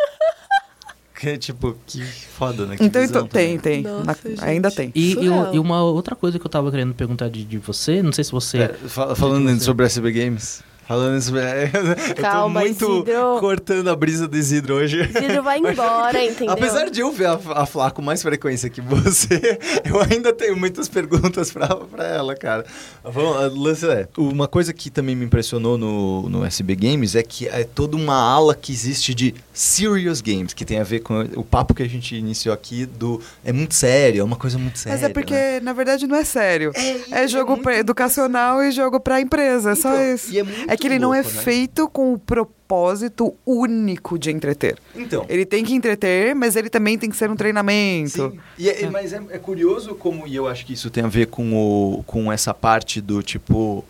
Que, 1.14 1.38
tipo, 1.38 1.76
que 1.86 2.02
foda, 2.02 2.66
né? 2.66 2.76
Que 2.76 2.84
Então, 2.84 3.02
então 3.04 3.26
tem, 3.28 3.56
tem. 3.56 3.82
Nossa, 3.84 4.28
Na- 4.36 4.44
ainda 4.44 4.68
tem. 4.68 4.90
E, 4.96 5.12
e, 5.14 5.24
e 5.54 5.58
uma 5.60 5.80
outra 5.84 6.16
coisa 6.16 6.40
que 6.40 6.44
eu 6.44 6.50
tava 6.50 6.72
querendo 6.72 6.92
perguntar 6.92 7.30
de, 7.30 7.44
de 7.44 7.56
você, 7.56 8.02
não 8.02 8.12
sei 8.12 8.24
se 8.24 8.32
você. 8.32 8.58
É, 8.58 8.68
fa- 8.88 9.14
falando 9.14 9.48
você. 9.48 9.60
sobre 9.64 9.86
SB 9.86 10.10
Games. 10.10 10.62
Falando 10.86 11.20
sobre. 11.20 11.40
eu 12.10 12.14
Calma, 12.16 12.60
tô 12.60 12.66
muito 12.66 12.92
Isidro. 13.08 13.40
cortando 13.40 13.88
a 13.88 13.96
brisa 13.96 14.28
do 14.28 14.36
Isidro 14.36 14.74
hoje. 14.74 15.00
Isidro 15.00 15.42
vai 15.42 15.58
embora, 15.64 16.22
entendeu? 16.24 16.52
Apesar 16.52 16.90
de 16.90 17.00
eu 17.00 17.10
ver 17.10 17.26
a, 17.26 17.38
a 17.54 17.66
Flá 17.66 17.90
com 17.90 18.02
mais 18.02 18.22
frequência 18.22 18.68
que 18.68 18.80
você, 18.80 19.58
eu 19.84 20.00
ainda 20.02 20.32
tenho 20.32 20.56
muitas 20.56 20.88
perguntas 20.88 21.50
pra, 21.50 21.68
pra 21.74 22.04
ela, 22.06 22.34
cara. 22.34 22.64
Vamos, 23.02 23.56
lance 23.58 23.86
é, 23.86 24.06
uma 24.18 24.46
coisa 24.46 24.72
que 24.72 24.90
também 24.90 25.16
me 25.16 25.24
impressionou 25.24 25.78
no, 25.78 26.28
no 26.28 26.44
SB 26.44 26.74
Games 26.76 27.14
é 27.14 27.22
que 27.22 27.48
é 27.48 27.64
toda 27.64 27.96
uma 27.96 28.14
ala 28.14 28.54
que 28.54 28.72
existe 28.72 29.14
de 29.14 29.34
serious 29.52 30.20
games, 30.20 30.52
que 30.52 30.64
tem 30.64 30.78
a 30.80 30.84
ver 30.84 31.00
com 31.00 31.20
o 31.36 31.44
papo 31.44 31.72
que 31.74 31.82
a 31.82 31.88
gente 31.88 32.14
iniciou 32.14 32.52
aqui 32.54 32.84
do... 32.86 33.20
É 33.44 33.52
muito 33.52 33.74
sério, 33.74 34.20
é 34.20 34.24
uma 34.24 34.36
coisa 34.36 34.58
muito 34.58 34.78
séria. 34.78 34.98
Mas 34.98 35.08
é 35.10 35.12
porque, 35.12 35.32
né? 35.34 35.60
na 35.60 35.72
verdade, 35.72 36.06
não 36.06 36.16
é 36.16 36.24
sério. 36.24 36.72
É, 36.74 37.22
É 37.22 37.28
jogo 37.28 37.52
muito 37.52 37.62
pra 37.62 37.78
educacional 37.78 38.62
e 38.62 38.70
jogo 38.70 39.00
pra 39.00 39.20
empresa, 39.20 39.70
é 39.72 39.74
só 39.74 39.90
Então, 39.94 40.14
isso. 40.14 40.32
e 40.32 40.38
é 40.38 40.42
muito 40.42 40.73
É 40.74 40.76
que 40.76 40.86
ele 40.86 40.98
não 40.98 41.14
é 41.14 41.20
louco, 41.22 41.34
né? 41.36 41.42
feito 41.42 41.88
com 41.88 42.12
o 42.12 42.18
propósito 42.18 43.34
único 43.46 44.18
de 44.18 44.30
entreter. 44.30 44.76
Então, 44.94 45.24
Ele 45.28 45.44
tem 45.44 45.64
que 45.64 45.74
entreter, 45.74 46.34
mas 46.34 46.56
ele 46.56 46.68
também 46.68 46.98
tem 46.98 47.08
que 47.10 47.16
ser 47.16 47.30
um 47.30 47.36
treinamento. 47.36 48.30
Sim. 48.30 48.38
E 48.58 48.68
é- 48.68 48.90
Mas 48.90 49.12
é, 49.12 49.22
é 49.30 49.38
curioso 49.38 49.94
como, 49.94 50.26
e 50.26 50.34
eu 50.34 50.46
acho 50.48 50.64
que 50.66 50.72
isso 50.72 50.90
tem 50.90 51.04
a 51.04 51.08
ver 51.08 51.26
com, 51.28 51.52
o, 51.54 52.02
com 52.04 52.32
essa 52.32 52.52
parte 52.54 53.00
do 53.00 53.22
tipo. 53.22 53.84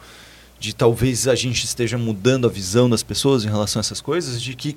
de 0.60 0.74
talvez 0.74 1.28
a 1.28 1.34
gente 1.34 1.64
esteja 1.64 1.98
mudando 1.98 2.46
a 2.46 2.50
visão 2.50 2.88
das 2.88 3.02
pessoas 3.02 3.44
em 3.44 3.48
relação 3.48 3.80
a 3.80 3.82
essas 3.82 4.00
coisas, 4.00 4.40
de 4.40 4.54
que, 4.54 4.76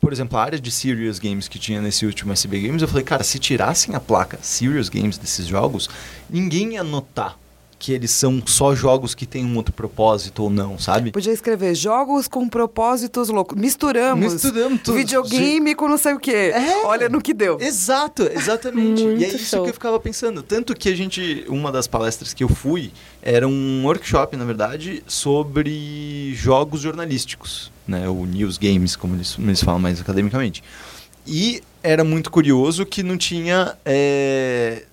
por 0.00 0.12
exemplo, 0.12 0.36
a 0.38 0.42
área 0.42 0.60
de 0.60 0.70
serious 0.70 1.18
games 1.18 1.48
que 1.48 1.58
tinha 1.58 1.80
nesse 1.80 2.04
último 2.04 2.30
SB 2.32 2.60
Games, 2.60 2.82
eu 2.82 2.88
falei, 2.88 3.04
cara, 3.04 3.24
se 3.24 3.38
tirassem 3.38 3.94
a 3.94 4.00
placa 4.00 4.38
serious 4.42 4.90
games 4.90 5.16
desses 5.16 5.46
jogos, 5.46 5.88
ninguém 6.28 6.74
ia 6.74 6.84
notar 6.84 7.38
que 7.84 7.92
eles 7.92 8.12
são 8.12 8.42
só 8.46 8.74
jogos 8.74 9.14
que 9.14 9.26
têm 9.26 9.44
um 9.44 9.56
outro 9.56 9.74
propósito 9.74 10.44
ou 10.44 10.48
não, 10.48 10.78
sabe? 10.78 11.12
Podia 11.12 11.34
escrever 11.34 11.74
jogos 11.74 12.26
com 12.26 12.48
propósitos 12.48 13.28
loucos. 13.28 13.60
Misturamos. 13.60 14.32
Misturamos 14.32 14.80
tudo. 14.80 14.96
Videogame 14.96 15.74
com 15.74 15.86
não 15.86 15.98
sei 15.98 16.14
o 16.14 16.18
quê. 16.18 16.50
É. 16.54 16.86
Olha 16.86 17.10
no 17.10 17.20
que 17.20 17.34
deu. 17.34 17.58
Exato, 17.60 18.22
exatamente. 18.22 19.04
E 19.14 19.24
é 19.24 19.28
isso 19.28 19.56
show. 19.56 19.64
que 19.64 19.68
eu 19.68 19.74
ficava 19.74 20.00
pensando. 20.00 20.42
Tanto 20.42 20.74
que 20.74 20.88
a 20.88 20.96
gente, 20.96 21.44
uma 21.46 21.70
das 21.70 21.86
palestras 21.86 22.32
que 22.32 22.42
eu 22.42 22.48
fui, 22.48 22.90
era 23.20 23.46
um 23.46 23.84
workshop, 23.84 24.34
na 24.34 24.46
verdade, 24.46 25.02
sobre 25.06 26.32
jogos 26.34 26.80
jornalísticos, 26.80 27.70
né? 27.86 28.08
O 28.08 28.24
news 28.24 28.56
games, 28.56 28.96
como 28.96 29.14
eles, 29.14 29.36
eles 29.38 29.62
falam 29.62 29.78
mais 29.78 30.00
academicamente. 30.00 30.64
E 31.26 31.62
era 31.82 32.02
muito 32.02 32.30
curioso 32.30 32.86
que 32.86 33.02
não 33.02 33.18
tinha. 33.18 33.76
é, 33.84 34.84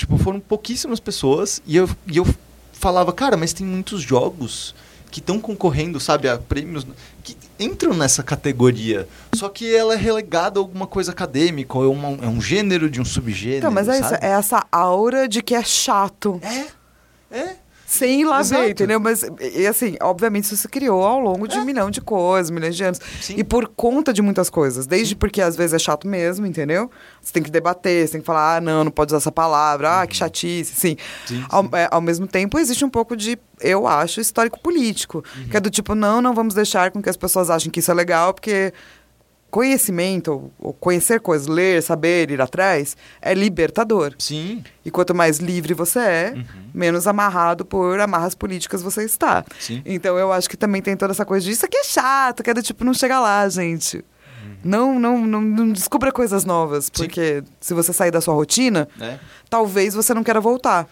Tipo, 0.00 0.16
foram 0.18 0.40
pouquíssimas 0.40 0.98
pessoas 1.00 1.60
e 1.66 1.76
eu, 1.76 1.88
e 2.06 2.16
eu 2.16 2.26
falava, 2.72 3.12
cara, 3.12 3.36
mas 3.36 3.52
tem 3.52 3.66
muitos 3.66 4.00
jogos 4.00 4.74
que 5.10 5.18
estão 5.20 5.40
concorrendo, 5.40 5.98
sabe, 6.00 6.28
a 6.28 6.38
prêmios 6.38 6.86
que 7.24 7.36
entram 7.58 7.92
nessa 7.92 8.22
categoria. 8.22 9.08
Só 9.34 9.48
que 9.48 9.74
ela 9.74 9.92
é 9.94 9.96
relegada 9.96 10.58
a 10.58 10.62
alguma 10.62 10.86
coisa 10.86 11.10
acadêmica, 11.10 11.76
ou 11.76 11.84
é, 11.84 11.88
uma- 11.88 12.24
é 12.24 12.28
um 12.28 12.40
gênero 12.40 12.88
de 12.88 13.00
um 13.00 13.04
subgênero. 13.04 13.58
Então, 13.58 13.70
mas 13.72 13.88
é 13.88 13.98
isso. 13.98 14.08
sabe? 14.08 14.24
É 14.24 14.28
essa 14.30 14.64
aura 14.70 15.28
de 15.28 15.42
que 15.42 15.54
é 15.54 15.62
chato. 15.64 16.40
É, 16.42 16.66
é. 17.38 17.56
Sem 17.92 18.20
ir 18.20 18.24
lá 18.24 18.38
Exato. 18.38 18.62
ver, 18.62 18.70
entendeu? 18.70 19.00
Mas, 19.00 19.24
e 19.52 19.66
assim, 19.66 19.96
obviamente 20.00 20.44
isso 20.44 20.56
se 20.56 20.68
criou 20.68 21.02
ao 21.04 21.18
longo 21.18 21.48
de 21.48 21.56
É. 21.56 21.60
um 21.60 21.64
milhão 21.64 21.90
de 21.90 22.00
coisas, 22.00 22.48
milhões 22.48 22.76
de 22.76 22.84
anos. 22.84 23.00
Sim. 23.20 23.34
E 23.36 23.42
por 23.42 23.66
conta 23.66 24.12
de 24.12 24.22
muitas 24.22 24.48
coisas. 24.48 24.86
Desde 24.86 25.16
porque 25.16 25.42
às 25.42 25.56
vezes 25.56 25.74
é 25.74 25.78
chato 25.80 26.06
mesmo, 26.06 26.46
entendeu? 26.46 26.88
Você 27.20 27.32
tem 27.32 27.42
que 27.42 27.50
debater, 27.50 28.06
você 28.06 28.12
tem 28.12 28.20
que 28.20 28.26
falar, 28.26 28.58
ah, 28.58 28.60
não, 28.60 28.84
não 28.84 28.92
pode 28.92 29.10
usar 29.10 29.16
essa 29.16 29.32
palavra, 29.32 30.02
ah, 30.02 30.06
que 30.06 30.14
chatice, 30.16 30.72
sim. 30.72 30.96
Sim, 31.26 31.44
Ao, 31.48 31.64
é, 31.72 31.88
ao 31.90 32.00
mesmo 32.00 32.28
tempo, 32.28 32.60
existe 32.60 32.84
um 32.84 32.90
pouco 32.90 33.16
de, 33.16 33.36
eu 33.60 33.88
acho, 33.88 34.20
histórico-político. 34.20 35.24
Que 35.50 35.56
é 35.56 35.60
do 35.60 35.68
tipo, 35.68 35.96
não, 35.96 36.22
não 36.22 36.32
vamos 36.32 36.54
deixar 36.54 36.92
com 36.92 37.02
que 37.02 37.10
as 37.10 37.16
pessoas 37.16 37.50
achem 37.50 37.72
que 37.72 37.80
isso 37.80 37.90
é 37.90 37.94
legal, 37.94 38.32
porque 38.32 38.72
conhecimento, 39.50 40.50
ou, 40.58 40.72
conhecer 40.72 41.20
coisas, 41.20 41.46
ler, 41.46 41.82
saber, 41.82 42.30
ir 42.30 42.40
atrás, 42.40 42.96
é 43.20 43.34
libertador. 43.34 44.14
Sim, 44.18 44.62
E 44.84 44.90
quanto 44.90 45.14
mais 45.14 45.38
livre 45.38 45.74
você 45.74 45.98
é, 45.98 46.32
Uhum. 46.36 46.44
menos 46.72 47.06
amarrado 47.06 47.64
por 47.64 47.98
amarras 48.00 48.34
políticas 48.34 48.82
você 48.82 49.02
está. 49.04 49.44
sim. 49.58 49.82
Então 49.84 50.16
eu 50.18 50.32
acho 50.32 50.48
que 50.48 50.56
também 50.56 50.80
tem 50.80 50.96
toda 50.96 51.12
essa 51.12 51.24
coisa 51.24 51.44
de 51.44 51.52
isso 51.52 51.66
aqui 51.66 51.76
é 51.76 51.84
chato, 51.84 52.42
que 52.42 52.50
é 52.50 52.54
do 52.54 52.62
tipo, 52.62 52.84
não 52.84 52.94
chega 52.94 53.18
lá, 53.20 53.48
gente. 53.48 54.04
Não, 54.62 54.98
não, 54.98 55.26
não, 55.26 55.40
não 55.40 55.72
descubra 55.72 56.12
coisas 56.12 56.44
novas, 56.44 56.84
Sim. 56.86 56.90
porque 56.94 57.42
se 57.60 57.72
você 57.72 57.92
sair 57.94 58.10
da 58.10 58.20
sua 58.20 58.34
rotina, 58.34 58.86
É. 59.00 59.18
talvez 59.48 59.94
você 59.94 60.12
não 60.12 60.22
queira 60.22 60.40
voltar. 60.40 60.86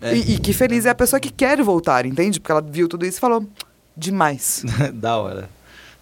É. 0.00 0.14
E, 0.14 0.34
e 0.34 0.38
que 0.38 0.52
feliz 0.52 0.86
é 0.86 0.90
a 0.90 0.94
pessoa 0.94 1.18
que 1.20 1.30
quer 1.30 1.60
voltar, 1.62 2.06
entende? 2.06 2.38
Porque 2.40 2.52
ela 2.52 2.62
viu 2.62 2.88
tudo 2.88 3.04
isso 3.04 3.18
e 3.18 3.20
falou, 3.20 3.44
demais. 3.96 4.64
da 4.94 5.16
hora. 5.18 5.50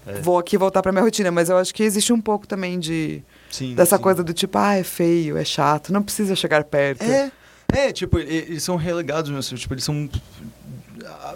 É. 0.08 0.20
Vou 0.20 0.38
aqui 0.38 0.56
voltar 0.56 0.82
pra 0.82 0.90
minha 0.92 1.04
rotina. 1.04 1.30
Mas 1.30 1.48
eu 1.50 1.56
acho 1.58 1.74
que 1.74 1.82
existe 1.82 2.12
um 2.12 2.20
pouco 2.20 2.46
também 2.46 2.78
de 2.80 3.22
Sim, 3.50 3.74
dessa 3.74 3.96
sim. 3.96 4.02
coisa 4.02 4.24
do 4.24 4.32
tipo, 4.32 4.56
ah, 4.58 4.74
é 4.76 4.82
feio, 4.82 5.36
é 5.36 5.44
chato, 5.44 5.92
não 5.92 6.02
precisa 6.02 6.34
chegar 6.34 6.64
perto. 6.64 7.02
É, 7.02 7.30
é, 7.72 7.92
tipo, 7.92 8.18
eles 8.18 8.62
são 8.62 8.76
relegados, 8.76 9.30
mesmo, 9.30 9.56
tipo, 9.58 9.74
eles 9.74 9.84
são... 9.84 10.08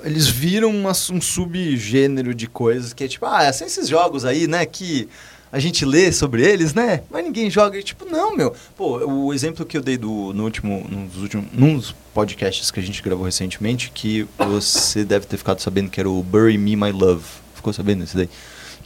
Eles 0.04 0.26
viram 0.28 0.70
uma- 0.70 0.90
um 1.12 1.20
subgênero 1.20 2.34
de 2.34 2.46
coisas 2.46 2.92
que 2.92 3.04
é 3.04 3.08
tipo, 3.08 3.24
ah, 3.26 3.52
são 3.52 3.66
esses 3.66 3.88
jogos 3.88 4.24
aí, 4.24 4.46
né, 4.48 4.66
que 4.66 5.08
a 5.52 5.58
gente 5.58 5.84
lê 5.84 6.10
sobre 6.10 6.42
eles, 6.42 6.74
né, 6.74 7.02
mas 7.10 7.24
ninguém 7.24 7.48
joga. 7.50 7.78
E, 7.78 7.82
tipo, 7.82 8.04
não, 8.06 8.34
meu. 8.36 8.54
Pô, 8.76 8.98
o 9.06 9.32
exemplo 9.32 9.64
que 9.64 9.76
eu 9.76 9.82
dei 9.82 9.96
do, 9.96 10.32
no 10.32 10.44
último, 10.44 10.86
nos 10.90 11.16
últimos, 11.22 11.46
num 11.52 11.76
dos 11.76 11.94
podcasts 12.12 12.70
que 12.70 12.80
a 12.80 12.82
gente 12.82 13.02
gravou 13.02 13.24
recentemente, 13.24 13.90
que 13.94 14.26
você 14.38 15.04
deve 15.04 15.26
ter 15.26 15.36
ficado 15.36 15.60
sabendo 15.60 15.90
que 15.90 16.00
era 16.00 16.08
o 16.10 16.22
Bury 16.22 16.58
Me 16.58 16.74
My 16.74 16.90
Love. 16.90 17.24
Ficou 17.54 17.72
sabendo 17.72 18.00
desse 18.00 18.16
daí? 18.16 18.28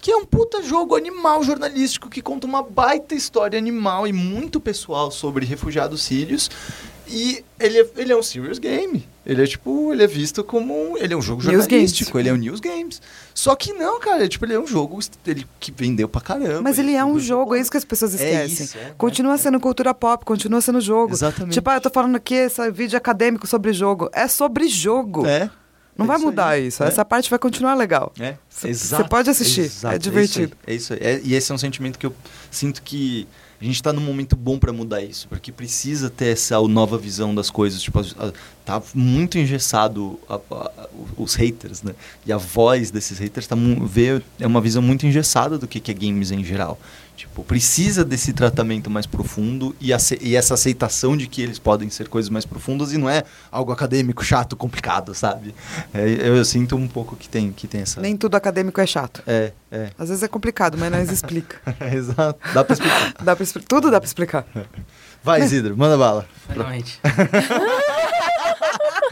Que 0.00 0.10
é 0.10 0.16
um 0.16 0.24
puta 0.24 0.62
jogo 0.62 0.94
animal 0.94 1.42
jornalístico 1.42 2.08
que 2.08 2.22
conta 2.22 2.46
uma 2.46 2.62
baita 2.62 3.14
história 3.14 3.58
animal 3.58 4.06
e 4.06 4.12
muito 4.12 4.60
pessoal 4.60 5.10
sobre 5.10 5.44
refugiados 5.44 6.02
sírios. 6.02 6.50
E 7.08 7.44
ele 7.60 7.78
é, 7.78 7.86
ele 7.96 8.12
é 8.12 8.16
um 8.16 8.22
serious 8.22 8.58
game. 8.58 9.06
Ele 9.24 9.42
é 9.42 9.46
tipo, 9.46 9.92
ele 9.92 10.02
é 10.02 10.06
visto 10.06 10.42
como 10.42 10.74
um, 10.74 10.96
ele 10.96 11.14
é 11.14 11.16
um 11.16 11.22
jogo 11.22 11.40
jornalístico, 11.40 12.18
ele 12.18 12.28
é 12.28 12.32
um 12.32 12.36
news 12.36 12.58
games. 12.60 13.00
Só 13.34 13.54
que 13.54 13.72
não, 13.72 14.00
cara, 14.00 14.26
tipo, 14.28 14.44
ele 14.44 14.54
é 14.54 14.58
um 14.58 14.66
jogo 14.66 14.98
ele, 15.26 15.46
que 15.60 15.72
vendeu 15.72 16.08
pra 16.08 16.20
caramba. 16.20 16.62
Mas 16.62 16.78
ele 16.78 16.94
é 16.94 17.04
um 17.04 17.18
jogo, 17.18 17.54
é 17.54 17.60
isso 17.60 17.70
que 17.70 17.76
as 17.76 17.84
pessoas 17.84 18.18
É 18.20 18.44
esquecem. 18.44 18.66
isso, 18.66 18.78
é, 18.78 18.92
continua 18.98 19.34
é, 19.34 19.36
sendo 19.36 19.60
cultura 19.60 19.94
pop, 19.94 20.24
continua 20.24 20.60
sendo 20.60 20.80
jogo. 20.80 21.12
Exatamente. 21.12 21.54
Tipo, 21.54 21.70
ah, 21.70 21.76
eu 21.76 21.80
tô 21.80 21.90
falando 21.90 22.16
aqui 22.16 22.34
esse 22.34 22.70
vídeo 22.70 22.96
acadêmico 22.96 23.46
sobre 23.46 23.72
jogo. 23.72 24.10
É 24.12 24.26
sobre 24.26 24.68
jogo. 24.68 25.26
É. 25.26 25.48
Não 25.96 26.04
é 26.04 26.08
vai 26.08 26.16
isso 26.16 26.26
mudar 26.26 26.48
aí, 26.48 26.66
isso. 26.66 26.82
é. 26.84 26.88
Essa 26.88 27.04
parte 27.04 27.30
vai 27.30 27.38
continuar 27.38 27.74
legal. 27.74 28.12
É, 28.20 28.34
Cê- 28.48 28.68
exato. 28.68 29.02
cê 29.04 29.08
pode 29.08 29.30
assistir, 29.30 29.62
é 29.62 29.64
exato, 29.64 29.76
isso 29.78 29.86
aí, 29.88 29.98
divertido. 29.98 30.56
É 30.66 30.74
isso 30.74 30.92
aí. 30.92 30.98
É- 31.02 31.20
e 31.24 31.34
esse 31.34 31.50
é 31.50 31.54
um 31.54 31.58
sentimento 31.58 31.98
que 31.98 32.06
eu 32.06 32.14
sinto 32.50 32.82
que 32.82 33.26
a 33.58 33.64
gente 33.64 33.82
tá 33.82 33.90
num 33.90 34.02
momento 34.02 34.36
bom 34.36 34.58
pra 34.58 34.70
mudar 34.70 35.00
isso, 35.02 35.26
porque 35.28 35.50
precisa 35.50 36.10
ter 36.10 36.26
essa 36.26 36.60
nova 36.68 36.98
visão 36.98 37.34
das 37.34 37.48
coisas. 37.48 37.80
Tipo, 37.80 38.02
tá 38.66 38.82
muito 38.94 39.38
engessado 39.38 40.20
a- 40.28 40.38
a- 40.50 40.88
os 41.16 41.34
haters, 41.34 41.82
né? 41.82 41.94
E 42.26 42.32
a 42.32 42.36
voz 42.36 42.90
desses 42.90 43.18
haters 43.18 43.46
tá 43.46 43.56
vê, 43.82 44.20
é 44.38 44.46
uma 44.46 44.60
visão 44.60 44.82
muito 44.82 45.06
engessada 45.06 45.56
do 45.56 45.66
que, 45.66 45.80
que 45.80 45.90
é 45.90 45.94
games 45.94 46.30
em 46.30 46.44
geral. 46.44 46.78
Tipo, 47.16 47.42
precisa 47.42 48.04
desse 48.04 48.34
tratamento 48.34 48.90
mais 48.90 49.06
profundo 49.06 49.74
e, 49.80 49.90
e 50.20 50.36
essa 50.36 50.52
aceitação 50.54 51.16
de 51.16 51.26
que 51.26 51.40
eles 51.40 51.58
podem 51.58 51.88
ser 51.88 52.08
coisas 52.08 52.28
mais 52.28 52.44
profundas 52.44 52.92
e 52.92 52.98
não 52.98 53.08
é 53.08 53.24
algo 53.50 53.72
acadêmico, 53.72 54.22
chato, 54.22 54.54
complicado, 54.54 55.14
sabe? 55.14 55.54
É, 55.94 56.02
eu, 56.06 56.36
eu 56.36 56.44
sinto 56.44 56.76
um 56.76 56.86
pouco 56.86 57.16
que 57.16 57.26
tem, 57.26 57.50
que 57.52 57.66
tem 57.66 57.80
essa. 57.80 58.02
Nem 58.02 58.18
tudo 58.18 58.34
acadêmico 58.36 58.78
é 58.82 58.86
chato. 58.86 59.22
É, 59.26 59.52
é. 59.72 59.90
Às 59.98 60.10
vezes 60.10 60.22
é 60.24 60.28
complicado, 60.28 60.76
mas 60.76 60.92
nós 60.92 61.10
explica. 61.10 61.56
Exato. 61.90 62.38
Dá 62.52 62.62
pra 62.62 62.74
explicar. 62.74 63.14
Dá 63.24 63.34
pra 63.34 63.42
expli- 63.44 63.64
Tudo 63.66 63.90
dá 63.90 63.98
pra 63.98 64.06
explicar. 64.06 64.44
Vai, 65.24 65.40
Isidro, 65.42 65.74
manda 65.76 65.96
bala. 65.96 66.26
Realmente. 66.50 67.00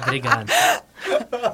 Obrigado. 0.03 0.53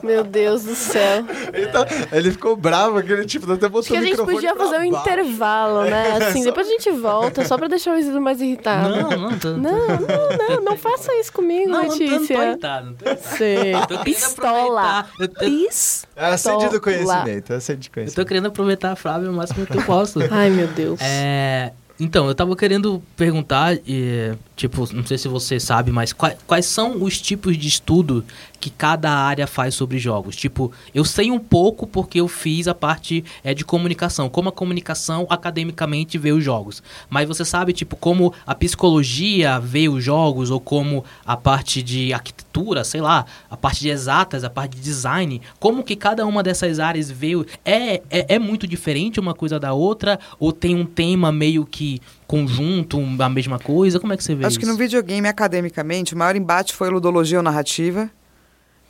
Meu 0.03 0.25
Deus 0.25 0.65
do 0.65 0.75
céu. 0.75 1.25
Ele, 1.53 1.67
tá- 1.69 1.87
ele 2.13 2.31
ficou 2.31 2.57
bravo, 2.57 2.99
aquele 2.99 3.25
tipo, 3.27 3.47
tá 3.47 3.55
até 3.55 3.69
botou 3.69 3.81
Acho 3.81 3.91
que 3.91 3.97
a 3.97 4.03
gente 4.03 4.17
podia 4.17 4.55
fazer 4.57 4.81
um 4.81 4.91
baixo. 4.91 5.09
intervalo, 5.11 5.85
né? 5.85 6.13
Assim, 6.29 6.43
depois 6.45 6.67
a 6.67 6.71
gente 6.71 6.91
volta, 6.93 7.45
só 7.47 7.57
pra 7.59 7.69
deixar 7.69 7.95
o 7.95 7.99
Isidro 7.99 8.21
mais 8.21 8.41
irritado. 8.41 8.89
Não, 8.89 9.11
não, 9.11 9.39
tô, 9.39 9.49
Não, 9.51 9.59
não, 9.89 10.57
não, 10.57 10.63
não 10.63 10.77
faça 10.77 11.13
isso 11.15 11.33
comigo, 11.33 11.69
não, 11.71 11.83
não, 11.83 11.89
tô- 11.89 11.95
não 11.97 11.99
tô 12.09 12.13
Letícia. 12.15 12.35
irritado. 12.47 12.87
Não 12.87 12.95
tô 12.95 13.05
irritado. 13.07 13.37
Sei. 13.37 13.75
Eu 13.75 13.81
tô 13.81 13.87
querendo 13.89 14.05
Pistola. 14.05 15.07
Pistola. 15.19 16.11
É 16.17 16.27
a 16.27 16.37
sede 16.39 16.69
do 16.69 16.81
conhecimento, 16.81 17.53
é 17.53 17.57
a 17.57 17.61
sede 17.61 17.81
de 17.81 17.89
eu 17.89 17.91
tô 17.91 17.95
conhecimento. 17.95 18.29
querendo 18.29 18.47
aproveitar 18.47 18.93
a 18.93 18.97
Flávia 18.97 19.31
o 19.31 19.33
máximo 19.33 19.67
que 19.67 19.77
eu 19.77 19.83
posso. 19.83 20.19
Ai, 20.31 20.51
meu 20.51 20.67
Deus. 20.69 21.01
É, 21.03 21.73
então, 21.99 22.29
eu 22.29 22.35
tava 22.35 22.57
querendo 22.57 23.03
perguntar, 23.17 23.75
eh, 23.87 24.35
tipo, 24.57 24.89
não 24.95 25.05
sei 25.05 25.19
se 25.19 25.29
você 25.29 25.61
sabe, 25.61 25.91
mas 25.91 26.13
quais, 26.13 26.37
quais 26.47 26.65
são 26.67 27.03
os 27.03 27.21
tipos 27.21 27.57
de 27.59 27.69
estudo 27.69 28.25
que 28.61 28.71
cada 28.71 29.11
área 29.11 29.47
faz 29.47 29.75
sobre 29.75 29.99
jogos? 29.99 30.37
Tipo, 30.37 30.71
eu 30.95 31.05
sei 31.05 31.31
um 31.31 31.39
pouco 31.39 31.87
porque 31.87 32.21
eu 32.21 32.29
fiz 32.29 32.69
a 32.69 32.75
parte 32.75 33.25
é, 33.43 33.55
de 33.55 33.65
comunicação, 33.65 34.29
como 34.29 34.51
a 34.51 34.53
comunicação 34.53 35.27
academicamente 35.31 36.19
vê 36.19 36.31
os 36.33 36.45
jogos. 36.45 36.83
Mas 37.09 37.27
você 37.27 37.45
sabe, 37.45 37.73
tipo, 37.73 37.97
como 37.97 38.35
a 38.47 38.55
psicologia 38.55 39.59
vê 39.59 39.89
os 39.89 40.05
jogos, 40.05 40.51
ou 40.51 40.61
como 40.61 41.05
a 41.25 41.37
parte 41.37 41.83
de 41.83 42.13
arquitetura, 42.13 42.85
sei 42.85 43.01
lá, 43.01 43.25
a 43.51 43.57
parte 43.57 43.81
de 43.81 43.89
exatas, 43.89 44.45
a 44.45 44.51
parte 44.51 44.77
de 44.77 44.83
design, 44.83 45.41
como 45.59 45.83
que 45.83 45.97
cada 45.97 46.27
uma 46.27 46.43
dessas 46.43 46.79
áreas 46.79 47.11
vê. 47.11 47.31
É, 47.65 48.03
é, 48.11 48.35
é 48.35 48.39
muito 48.39 48.67
diferente 48.67 49.21
uma 49.21 49.35
coisa 49.35 49.59
da 49.59 49.73
outra? 49.73 50.19
Ou 50.39 50.53
tem 50.53 50.75
um 50.75 50.85
tema 50.85 51.31
meio 51.31 51.65
que 51.65 52.01
conjunto, 52.27 53.01
a 53.19 53.29
mesma 53.29 53.59
coisa? 53.59 53.99
Como 53.99 54.13
é 54.13 54.17
que 54.17 54.25
você 54.25 54.35
vê 54.35 54.45
Acho 54.45 54.53
isso? 54.53 54.61
que 54.61 54.67
no 54.67 54.77
videogame, 54.77 55.27
academicamente, 55.29 56.15
o 56.15 56.19
maior 56.19 56.37
embate 56.37 56.75
foi 56.75 56.91
ludologia 56.91 57.39
ou 57.39 57.43
narrativa. 57.43 58.11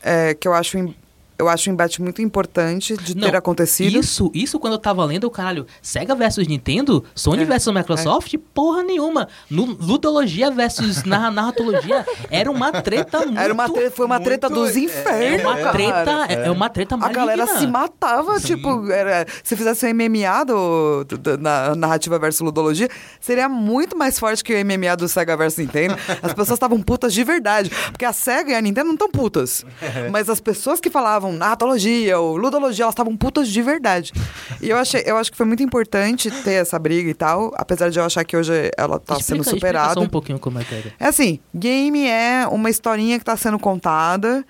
É, 0.03 0.34
que 0.34 0.46
eu 0.46 0.55
acho, 0.55 0.78
eu 1.41 1.49
acho 1.49 1.70
um 1.70 1.72
embate 1.72 2.01
muito 2.03 2.20
importante 2.22 2.97
de 2.97 3.16
Não, 3.16 3.28
ter 3.28 3.36
acontecido. 3.36 3.99
Isso, 3.99 4.30
isso 4.34 4.59
quando 4.59 4.74
eu 4.74 4.78
tava 4.78 5.05
lendo, 5.05 5.24
o 5.24 5.30
caralho, 5.30 5.66
Sega 5.82 6.14
versus 6.14 6.47
Nintendo, 6.47 7.05
Sony 7.14 7.43
É, 7.43 7.47
versus 7.47 7.72
Microsoft, 7.74 8.34
porra 8.55 8.82
nenhuma. 8.82 9.28
No, 9.51 9.64
ludologia 9.80 10.51
versus 10.51 11.03
narra- 11.05 11.30
narratologia 11.30 12.05
era 12.30 12.51
uma 12.51 12.70
treta 12.72 13.20
muito... 13.20 13.38
Era 13.38 13.53
uma 13.53 13.68
tre- 13.68 13.91
foi 13.91 14.07
uma 14.07 14.16
muito- 14.16 14.26
treta 14.26 14.49
dos 14.49 14.70
é, 14.76 14.78
É 14.78 14.82
infernos. 14.82 15.45
uma 15.47 15.57
cara. 15.57 15.72
treta, 15.72 16.26
é, 16.28 16.47
é 16.47 16.51
uma 16.51 16.68
treta 16.68 16.95
A 16.95 16.99
maligna. 16.99 17.20
galera 17.26 17.47
se 17.59 17.66
matava, 17.66 18.38
Sim. 18.38 18.47
tipo, 18.57 18.91
era, 18.91 19.26
se 19.43 19.57
fizesse 19.57 19.86
um 19.86 19.91
MMA 19.95 20.45
do, 20.45 21.05
do- 21.05 21.18
do- 21.18 21.38
na 21.38 21.74
narrativa 21.74 22.18
versus 22.18 22.41
ludologia, 22.41 22.88
seria 23.20 23.49
muito 23.49 23.97
mais 23.97 24.18
forte 24.18 24.43
que 24.45 24.53
o 24.55 24.64
MMA 24.64 24.97
do 24.97 25.09
Sega 25.09 25.36
versus 25.36 25.59
Nintendo. 25.59 25.97
As 26.22 26.32
pessoas 26.34 26.57
estavam 26.57 26.80
putas 26.82 27.12
de 27.14 27.24
verdade. 27.24 27.70
Porque 27.91 28.05
a 28.05 28.12
Sega 28.12 28.53
e 28.53 28.55
a 28.55 28.61
Nintendo 28.61 28.86
não 28.88 28.95
estão 28.95 29.11
putas. 29.11 29.64
Mas 30.11 30.28
as 30.28 30.41
pessoas 30.41 30.80
que 30.80 30.91
falavam 30.91 31.29
são 31.30 31.32
narratologia 31.32 32.18
ou 32.18 32.36
ludologia, 32.36 32.84
elas 32.84 32.92
estavam 32.92 33.16
putas 33.16 33.48
de 33.48 33.62
verdade. 33.62 34.12
E 34.60 34.68
eu, 34.68 34.76
achei, 34.76 35.02
eu 35.06 35.16
acho 35.16 35.30
que 35.30 35.36
foi 35.36 35.46
muito 35.46 35.62
importante 35.62 36.30
ter 36.30 36.54
essa 36.54 36.78
briga 36.78 37.08
e 37.08 37.14
tal, 37.14 37.52
apesar 37.56 37.88
de 37.90 37.98
eu 37.98 38.04
achar 38.04 38.24
que 38.24 38.36
hoje 38.36 38.52
ela 38.76 38.98
tá 38.98 39.16
explica, 39.16 39.44
sendo 39.44 39.54
superada. 39.54 39.94
Só 39.94 40.00
um 40.00 40.08
pouquinho 40.08 40.38
como 40.38 40.58
é 40.58 40.64
que 40.64 40.74
é. 40.74 40.92
É 40.98 41.06
assim, 41.06 41.38
game 41.54 42.06
é 42.06 42.46
uma 42.46 42.68
historinha 42.68 43.16
que 43.16 43.22
está 43.22 43.36
sendo 43.36 43.58
contada 43.58 44.44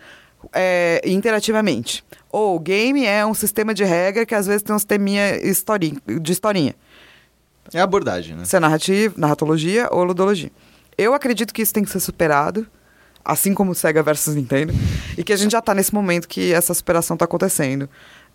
é, 0.52 1.00
interativamente. 1.04 2.04
Ou 2.32 2.58
game 2.58 3.04
é 3.04 3.24
um 3.26 3.34
sistema 3.34 3.74
de 3.74 3.84
regra 3.84 4.24
que 4.24 4.34
às 4.34 4.46
vezes 4.46 4.62
tem 4.62 4.74
um 4.74 4.78
sisteminha 4.78 5.36
historinha, 5.36 6.00
de 6.20 6.32
historinha. 6.32 6.74
É 7.72 7.80
a 7.80 7.84
abordagem, 7.84 8.36
né? 8.36 8.44
Se 8.44 8.56
é 8.56 8.60
narrativa, 8.60 9.14
narratologia 9.16 9.88
ou 9.90 10.02
ludologia. 10.02 10.50
Eu 10.96 11.14
acredito 11.14 11.52
que 11.54 11.62
isso 11.62 11.72
tem 11.72 11.84
que 11.84 11.90
ser 11.90 12.00
superado, 12.00 12.66
assim 13.24 13.54
como 13.54 13.74
Sega 13.74 14.02
versus 14.02 14.34
Nintendo, 14.34 14.72
e 15.16 15.22
que 15.22 15.32
a 15.32 15.36
gente 15.36 15.52
já 15.52 15.58
está 15.58 15.74
nesse 15.74 15.94
momento 15.94 16.28
que 16.28 16.52
essa 16.52 16.72
superação 16.74 17.14
está 17.14 17.24
acontecendo. 17.24 17.88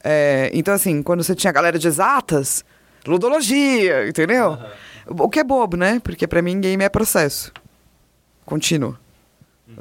É, 0.03 0.51
então, 0.53 0.73
assim, 0.73 1.01
quando 1.01 1.23
você 1.23 1.33
tinha 1.33 1.49
a 1.49 1.53
galera 1.53 1.79
de 1.79 1.87
exatas, 1.87 2.63
ludologia, 3.05 4.07
entendeu? 4.07 4.57
O 5.07 5.29
que 5.29 5.39
é 5.39 5.43
bobo, 5.43 5.77
né? 5.77 5.99
Porque 5.99 6.27
para 6.27 6.41
mim 6.41 6.59
game 6.59 6.83
é 6.83 6.89
processo. 6.89 7.51
Contínuo. 8.45 8.97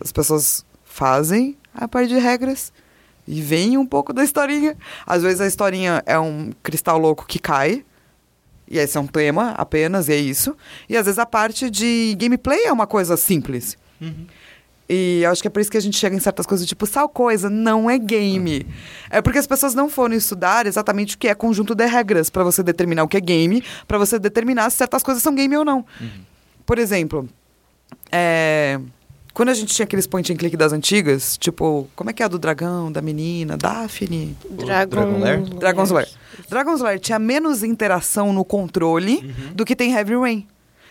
As 0.00 0.12
pessoas 0.12 0.64
fazem 0.84 1.56
a 1.74 1.86
parte 1.88 2.08
de 2.08 2.18
regras 2.18 2.72
e 3.26 3.40
vem 3.40 3.76
um 3.76 3.86
pouco 3.86 4.12
da 4.12 4.22
historinha. 4.22 4.76
Às 5.06 5.22
vezes 5.22 5.40
a 5.40 5.46
historinha 5.46 6.02
é 6.06 6.18
um 6.18 6.52
cristal 6.62 6.98
louco 6.98 7.26
que 7.26 7.38
cai. 7.38 7.84
E 8.66 8.78
esse 8.78 8.96
é 8.96 9.00
um 9.00 9.06
tema 9.06 9.50
apenas, 9.52 10.08
e 10.08 10.12
é 10.12 10.16
isso. 10.16 10.56
E 10.88 10.96
às 10.96 11.04
vezes 11.04 11.18
a 11.18 11.26
parte 11.26 11.68
de 11.68 12.16
gameplay 12.18 12.64
é 12.64 12.72
uma 12.72 12.86
coisa 12.86 13.16
simples. 13.16 13.76
E 14.88 15.22
eu 15.22 15.30
acho 15.30 15.40
que 15.40 15.48
é 15.48 15.50
por 15.50 15.60
isso 15.60 15.70
que 15.70 15.78
a 15.78 15.80
gente 15.80 15.96
chega 15.96 16.14
em 16.14 16.20
certas 16.20 16.44
coisas, 16.44 16.66
tipo, 16.66 16.86
tal 16.86 17.08
coisa 17.08 17.48
não 17.48 17.88
é 17.88 17.98
game. 17.98 18.66
É 19.10 19.22
porque 19.22 19.38
as 19.38 19.46
pessoas 19.46 19.74
não 19.74 19.88
foram 19.88 20.14
estudar 20.14 20.66
exatamente 20.66 21.16
o 21.16 21.18
que 21.18 21.28
é 21.28 21.34
conjunto 21.34 21.74
de 21.74 21.86
regras 21.86 22.28
para 22.28 22.44
você 22.44 22.62
determinar 22.62 23.02
o 23.02 23.08
que 23.08 23.16
é 23.16 23.20
game, 23.20 23.64
para 23.88 23.96
você 23.96 24.18
determinar 24.18 24.68
se 24.70 24.76
certas 24.76 25.02
coisas 25.02 25.22
são 25.22 25.34
game 25.34 25.56
ou 25.56 25.64
não. 25.64 25.86
Por 26.66 26.78
exemplo, 26.78 27.26
é, 28.12 28.78
quando 29.32 29.48
a 29.48 29.54
gente 29.54 29.74
tinha 29.74 29.84
aqueles 29.84 30.06
point 30.06 30.32
and 30.32 30.36
click 30.36 30.56
das 30.56 30.72
antigas, 30.72 31.36
tipo, 31.38 31.88
como 31.96 32.10
é 32.10 32.12
que 32.12 32.22
é 32.22 32.26
a 32.26 32.28
do 32.28 32.38
dragão, 32.38 32.92
da 32.92 33.02
menina, 33.02 33.56
Daphne? 33.56 34.36
Dragon... 34.50 34.90
Dragon 34.90 35.18
Lair? 35.18 35.40
Dragon's 35.40 35.90
Lair. 35.90 36.08
Dragon's 36.48 36.80
Lair 36.80 37.00
tinha 37.00 37.18
menos 37.18 37.62
interação 37.62 38.32
no 38.32 38.44
controle 38.44 39.34
do 39.54 39.64
que 39.64 39.74
tem 39.74 39.92
Heavy 39.92 40.14
Rain. 40.14 40.46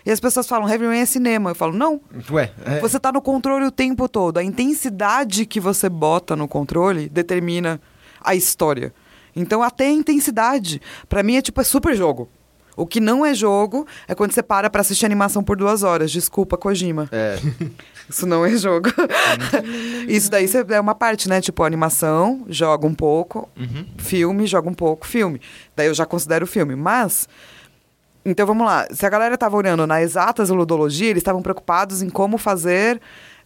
E 0.05 0.11
as 0.11 0.19
pessoas 0.19 0.47
falam, 0.47 0.67
Heavy 0.69 0.85
Rain 0.85 0.99
é 0.99 1.05
cinema. 1.05 1.51
Eu 1.51 1.55
falo, 1.55 1.73
não. 1.73 2.01
Ué, 2.31 2.51
é, 2.65 2.79
Você 2.79 2.99
tá 2.99 3.11
no 3.11 3.21
controle 3.21 3.65
o 3.65 3.71
tempo 3.71 4.09
todo. 4.09 4.37
A 4.37 4.43
intensidade 4.43 5.45
que 5.45 5.59
você 5.59 5.87
bota 5.87 6.35
no 6.35 6.47
controle 6.47 7.07
determina 7.07 7.79
a 8.21 8.35
história. 8.35 8.93
Então, 9.35 9.63
até 9.63 9.85
a 9.87 9.91
intensidade. 9.91 10.81
Pra 11.07 11.23
mim, 11.23 11.37
é 11.37 11.41
tipo, 11.41 11.59
é 11.61 11.63
super 11.63 11.95
jogo. 11.95 12.29
O 12.75 12.87
que 12.87 12.99
não 12.99 13.23
é 13.25 13.33
jogo 13.35 13.85
é 14.07 14.15
quando 14.15 14.31
você 14.31 14.41
para 14.41 14.69
pra 14.69 14.81
assistir 14.81 15.05
animação 15.05 15.43
por 15.43 15.55
duas 15.55 15.83
horas. 15.83 16.11
Desculpa, 16.11 16.57
Kojima. 16.57 17.07
é, 17.11 17.37
Isso 18.09 18.25
não 18.25 18.45
é 18.45 18.55
jogo. 18.57 18.89
Isso 20.07 20.29
daí 20.29 20.45
é 20.69 20.79
uma 20.79 20.95
parte, 20.95 21.29
né? 21.29 21.39
Tipo, 21.39 21.63
animação, 21.63 22.43
joga 22.49 22.85
um 22.85 22.93
pouco, 22.93 23.47
filme, 23.97 24.45
joga 24.45 24.69
um 24.69 24.73
pouco, 24.73 25.07
filme. 25.07 25.39
Daí 25.75 25.87
eu 25.87 25.93
já 25.93 26.05
considero 26.05 26.45
filme. 26.45 26.75
Mas, 26.75 27.29
então 28.25 28.45
vamos 28.47 28.65
lá. 28.65 28.87
Se 28.91 29.05
a 29.05 29.09
galera 29.09 29.37
tava 29.37 29.55
olhando 29.57 29.85
na 29.87 30.01
exatas 30.01 30.49
ludologia, 30.49 31.09
eles 31.09 31.21
estavam 31.21 31.41
preocupados 31.41 32.01
em 32.01 32.09
como 32.09 32.37
fazer 32.37 33.01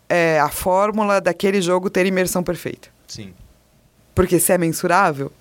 é, 0.10 0.40
a 0.40 0.50
fórmula 0.50 1.20
daquele 1.20 1.62
jogo 1.62 1.90
ter 1.90 2.06
imersão 2.06 2.44
perfeita. 2.44 2.90
sim. 3.08 3.34
Porque 4.16 4.40
se 4.40 4.52
é 4.52 4.58
mensurável. 4.58 5.32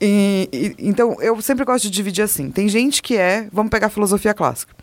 E- 0.00 0.48
e- 0.52 0.74
então, 0.78 1.16
eu 1.20 1.40
sempre 1.42 1.64
gosto 1.64 1.84
de 1.84 1.90
dividir 1.90 2.22
assim. 2.22 2.50
Tem 2.50 2.68
gente 2.68 3.02
que 3.02 3.16
é. 3.16 3.48
Vamos 3.52 3.70
pegar 3.70 3.86
a 3.88 3.90
filosofia 3.90 4.32
clássica. 4.34 4.74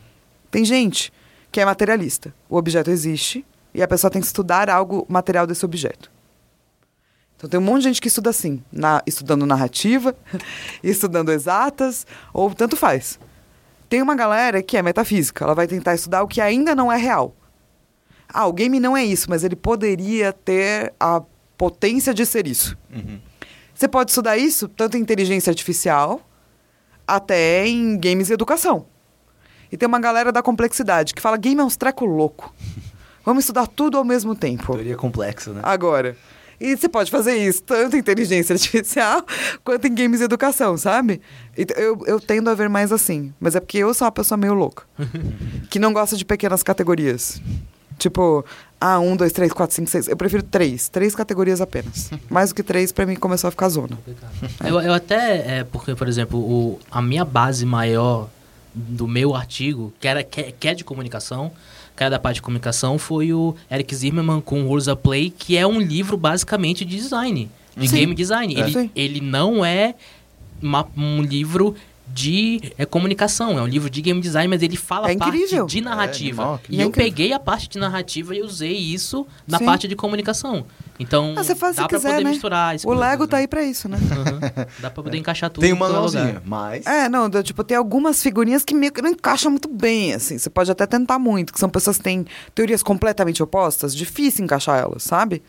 Tem 0.51 0.63
gente 0.65 1.11
que 1.51 1.59
é 1.59 1.65
materialista. 1.65 2.33
O 2.49 2.57
objeto 2.57 2.89
existe 2.91 3.45
e 3.73 3.81
a 3.81 3.87
pessoa 3.87 4.09
tem 4.11 4.21
que 4.21 4.27
estudar 4.27 4.69
algo 4.69 5.05
material 5.09 5.47
desse 5.47 5.65
objeto. 5.65 6.11
Então, 7.37 7.49
tem 7.49 7.59
um 7.59 7.63
monte 7.63 7.83
de 7.83 7.89
gente 7.89 8.01
que 8.01 8.07
estuda 8.07 8.31
assim, 8.31 8.61
na- 8.71 9.01
estudando 9.05 9.45
narrativa, 9.45 10.15
estudando 10.83 11.31
exatas, 11.31 12.05
ou 12.33 12.53
tanto 12.53 12.75
faz. 12.75 13.19
Tem 13.87 14.01
uma 14.01 14.15
galera 14.15 14.61
que 14.61 14.75
é 14.75 14.81
metafísica, 14.81 15.45
ela 15.45 15.53
vai 15.53 15.67
tentar 15.67 15.93
estudar 15.95 16.23
o 16.23 16.27
que 16.27 16.41
ainda 16.41 16.75
não 16.75 16.91
é 16.91 16.97
real. 16.97 17.35
Ah, 18.27 18.45
o 18.47 18.51
game 18.53 18.79
não 18.79 18.97
é 18.97 19.05
isso, 19.05 19.29
mas 19.29 19.43
ele 19.43 19.55
poderia 19.55 20.33
ter 20.33 20.93
a 20.99 21.21
potência 21.57 22.13
de 22.13 22.25
ser 22.25 22.45
isso. 22.47 22.77
Uhum. 22.93 23.19
Você 23.73 23.87
pode 23.87 24.11
estudar 24.11 24.35
isso 24.37 24.67
tanto 24.67 24.97
em 24.97 24.99
inteligência 24.99 25.49
artificial 25.51 26.19
até 27.07 27.65
em 27.65 27.97
games 27.97 28.29
e 28.29 28.33
educação. 28.33 28.85
E 29.71 29.77
tem 29.77 29.87
uma 29.87 29.99
galera 29.99 30.31
da 30.31 30.41
complexidade 30.41 31.13
que 31.13 31.21
fala 31.21 31.37
game 31.37 31.61
é 31.61 31.63
uns 31.63 31.77
treco 31.77 32.05
louco. 32.05 32.53
Vamos 33.23 33.43
estudar 33.43 33.67
tudo 33.67 33.97
ao 33.97 34.03
mesmo 34.03 34.35
tempo. 34.35 34.73
Teoria 34.73 34.95
complexa, 34.97 35.53
né? 35.53 35.61
Agora. 35.63 36.17
E 36.59 36.75
você 36.75 36.89
pode 36.89 37.11
fazer 37.11 37.35
isso 37.37 37.61
tanto 37.63 37.95
em 37.95 37.99
inteligência 37.99 38.53
artificial 38.55 39.23
quanto 39.63 39.85
em 39.87 39.93
games 39.93 40.21
e 40.21 40.23
educação, 40.23 40.75
sabe? 40.77 41.21
Então, 41.57 41.77
Eu, 41.77 42.03
eu 42.05 42.19
tendo 42.19 42.49
a 42.49 42.55
ver 42.55 42.67
mais 42.69 42.91
assim. 42.91 43.33
Mas 43.39 43.55
é 43.55 43.59
porque 43.59 43.77
eu 43.77 43.93
sou 43.93 44.05
uma 44.05 44.11
pessoa 44.11 44.37
meio 44.37 44.53
louca. 44.53 44.83
que 45.69 45.79
não 45.79 45.93
gosta 45.93 46.15
de 46.17 46.25
pequenas 46.25 46.63
categorias. 46.63 47.41
Tipo, 47.97 48.45
ah, 48.79 48.99
um, 48.99 49.15
dois, 49.15 49.31
três, 49.31 49.51
quatro, 49.51 49.75
cinco, 49.75 49.89
seis. 49.89 50.07
Eu 50.07 50.15
prefiro 50.15 50.43
três. 50.43 50.87
Três 50.87 51.15
categorias 51.15 51.61
apenas. 51.61 52.11
Mais 52.29 52.49
do 52.49 52.55
que 52.55 52.63
três, 52.63 52.91
pra 52.91 53.05
mim, 53.05 53.15
começou 53.15 53.47
a 53.47 53.51
ficar 53.51 53.69
zona. 53.69 53.97
Eu, 54.63 54.79
eu 54.81 54.93
até, 54.93 55.59
é, 55.59 55.63
porque, 55.63 55.95
por 55.95 56.07
exemplo, 56.07 56.39
o, 56.39 56.79
a 56.91 57.01
minha 57.01 57.25
base 57.25 57.65
maior 57.65 58.29
do 58.73 59.07
meu 59.07 59.35
artigo, 59.35 59.91
que, 59.99 60.07
era, 60.07 60.23
que, 60.23 60.51
que 60.51 60.67
é 60.67 60.75
de 60.75 60.83
comunicação, 60.83 61.51
era 62.03 62.11
da 62.11 62.19
parte 62.19 62.35
de 62.35 62.41
comunicação, 62.41 62.97
foi 62.97 63.33
o 63.33 63.55
Eric 63.71 63.95
Zimmerman 63.95 64.41
com 64.41 64.63
Rules 64.67 64.87
of 64.87 65.01
Play, 65.01 65.29
que 65.29 65.57
é 65.57 65.65
um 65.65 65.79
livro 65.79 66.15
basicamente 66.17 66.83
de 66.85 66.95
design, 66.97 67.49
de 67.75 67.87
Sim. 67.87 67.95
game 67.97 68.15
design. 68.15 68.55
É. 68.55 68.59
Ele, 68.59 68.71
Sim. 68.73 68.91
ele 68.95 69.21
não 69.21 69.63
é 69.65 69.95
uma- 70.61 70.87
um 70.97 71.21
livro 71.21 71.75
de 72.13 72.73
é, 72.77 72.85
comunicação, 72.85 73.57
é 73.59 73.61
um 73.61 73.67
livro 73.67 73.89
de 73.89 74.01
game 74.01 74.19
design, 74.19 74.47
mas 74.47 74.61
ele 74.63 74.77
fala 74.77 75.09
É 75.09 75.13
incrível. 75.13 75.59
parte 75.59 75.71
de 75.75 75.81
narrativa. 75.81 76.41
animal, 76.43 76.61
e 76.69 76.79
é 76.79 76.83
eu 76.83 76.87
incrível. 76.87 77.11
peguei 77.11 77.33
a 77.33 77.39
parte 77.39 77.69
de 77.69 77.77
narrativa 77.77 78.35
e 78.35 78.41
usei 78.41 78.73
isso 78.75 79.27
na 79.47 79.57
Sim. 79.59 79.65
parte 79.65 79.87
de 79.87 79.95
comunicação. 79.95 80.65
Então, 80.99 81.35
Ah, 81.37 81.43
você 81.43 81.53
faz 81.53 81.75
dá 81.75 81.87
quiser, 81.87 82.09
poder 82.13 82.23
né? 82.23 82.29
misturar 82.31 82.75
O 82.75 82.81
coisas, 82.81 82.99
Lego 83.01 83.23
né? 83.23 83.29
tá 83.29 83.37
aí 83.37 83.47
pra 83.47 83.63
isso, 83.63 83.87
né? 83.87 83.97
Uhum. 83.97 84.65
Dá 84.79 84.89
pra 84.89 85.03
poder 85.03 85.17
encaixar 85.17 85.49
tudo 85.51 85.61
Tem 85.61 85.73
um 85.73 85.77
manualzinho, 85.77 86.25
lugar. 86.25 86.41
mas... 86.45 86.85
É, 86.87 87.07
não, 87.07 87.29
tipo, 87.43 87.63
tem 87.63 87.77
algumas 87.77 88.23
figurinhas 88.23 88.63
que 88.63 88.73
meio 88.73 88.91
que 88.91 89.01
não 89.01 89.11
encaixam 89.11 89.51
muito 89.51 89.67
bem, 89.67 90.13
assim. 90.13 90.37
Você 90.39 90.49
pode 90.49 90.71
até 90.71 90.87
tentar 90.87 91.19
muito, 91.19 91.53
que 91.53 91.59
são 91.59 91.69
pessoas 91.69 91.97
que 91.97 92.03
têm 92.03 92.25
teorias 92.55 92.81
completamente 92.81 93.43
opostas, 93.43 93.93
difícil 93.95 94.43
encaixar 94.43 94.79
elas, 94.79 95.03
sabe? 95.03 95.43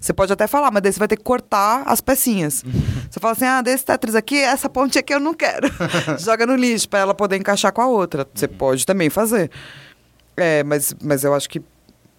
Você 0.00 0.12
pode 0.12 0.32
até 0.32 0.46
falar, 0.46 0.70
mas 0.70 0.82
daí 0.82 0.92
você 0.92 0.98
vai 0.98 1.08
ter 1.08 1.16
que 1.16 1.22
cortar 1.22 1.82
as 1.86 2.00
pecinhas. 2.00 2.64
Você 3.08 3.18
fala 3.20 3.32
assim, 3.32 3.46
ah, 3.46 3.62
desse 3.62 3.86
Tetris 3.86 4.14
aqui, 4.14 4.36
essa 4.36 4.68
ponte 4.68 4.98
aqui 4.98 5.14
eu 5.14 5.20
não 5.20 5.32
quero. 5.32 5.66
Joga 6.20 6.46
no 6.46 6.54
lixo 6.54 6.86
pra 6.88 6.98
ela 6.98 7.14
poder 7.14 7.36
encaixar 7.36 7.72
com 7.72 7.80
a 7.80 7.86
outra. 7.86 8.28
Você 8.34 8.46
pode 8.46 8.84
também 8.84 9.08
fazer. 9.08 9.50
É, 10.36 10.62
mas, 10.62 10.94
mas 11.02 11.24
eu 11.24 11.32
acho 11.32 11.48
que 11.48 11.62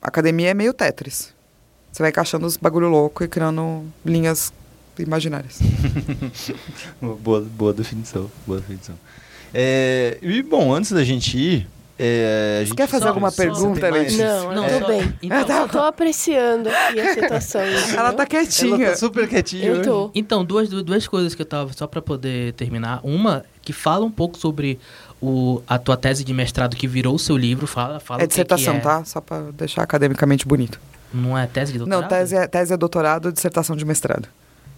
academia 0.01 0.49
é 0.49 0.53
meio 0.55 0.73
Tetris. 0.73 1.31
Você 1.91 2.01
vai 2.01 2.09
encaixando 2.09 2.45
os 2.45 2.57
bagulho 2.57 2.87
louco 2.87 3.23
e 3.23 3.27
criando 3.27 3.85
linhas 4.03 4.51
imaginárias. 4.97 5.59
Boa, 6.99 7.41
boa 7.41 7.73
definição, 7.73 8.29
boa 8.45 8.59
definição. 8.59 8.95
É, 9.53 10.17
e, 10.21 10.43
bom, 10.43 10.73
antes 10.73 10.91
da 10.91 11.03
gente 11.03 11.37
ir... 11.37 11.67
É, 12.01 12.59
a 12.59 12.59
Você 12.61 12.65
gente 12.67 12.77
quer 12.77 12.87
fazer 12.87 13.03
só- 13.03 13.09
alguma 13.09 13.29
só- 13.29 13.43
pergunta? 13.43 13.89
Leite? 13.89 14.15
Não, 14.17 14.53
Não, 14.55 14.65
eu 14.65 14.79
tô 14.79 14.85
só- 14.85 14.87
bem. 14.87 15.13
Então, 15.21 15.67
tô 15.67 15.79
apreciando 15.79 16.69
aqui 16.69 16.99
a 17.01 17.13
situação. 17.13 17.61
Ela 17.97 18.13
tá 18.13 18.25
quietinha. 18.25 18.85
Ela 18.85 18.91
tá 18.91 18.97
super 18.97 19.27
quietinha 19.27 19.65
Eu 19.65 19.81
tô. 19.81 20.09
Então, 20.15 20.45
duas, 20.45 20.69
du- 20.69 20.81
duas 20.81 21.05
coisas 21.07 21.35
que 21.35 21.41
eu 21.41 21.45
tava, 21.45 21.73
só 21.73 21.85
pra 21.87 22.01
poder 22.01 22.53
terminar. 22.53 23.01
Uma, 23.03 23.43
que 23.61 23.73
fala 23.73 24.05
um 24.05 24.11
pouco 24.11 24.37
sobre 24.37 24.79
o, 25.21 25.61
a 25.67 25.77
tua 25.77 25.97
tese 25.97 26.23
de 26.23 26.33
mestrado 26.33 26.75
que 26.77 26.87
virou 26.87 27.15
o 27.15 27.19
seu 27.19 27.35
livro. 27.35 27.67
Fala, 27.67 27.99
fala 27.99 28.21
É 28.21 28.23
o 28.23 28.27
que 28.27 28.29
dissertação, 28.29 28.75
que 28.75 28.79
é. 28.79 28.83
tá? 28.83 29.03
Só 29.03 29.19
pra 29.19 29.41
deixar 29.53 29.81
academicamente 29.83 30.47
bonito. 30.47 30.79
Não 31.13 31.37
é 31.37 31.47
tese 31.47 31.73
de 31.73 31.79
doutorado? 31.79 32.01
Não, 32.03 32.07
tese 32.07 32.35
é, 32.35 32.47
tese 32.47 32.71
é 32.73 32.77
doutorado, 32.77 33.31
dissertação 33.33 33.75
de 33.75 33.83
mestrado. 33.83 34.27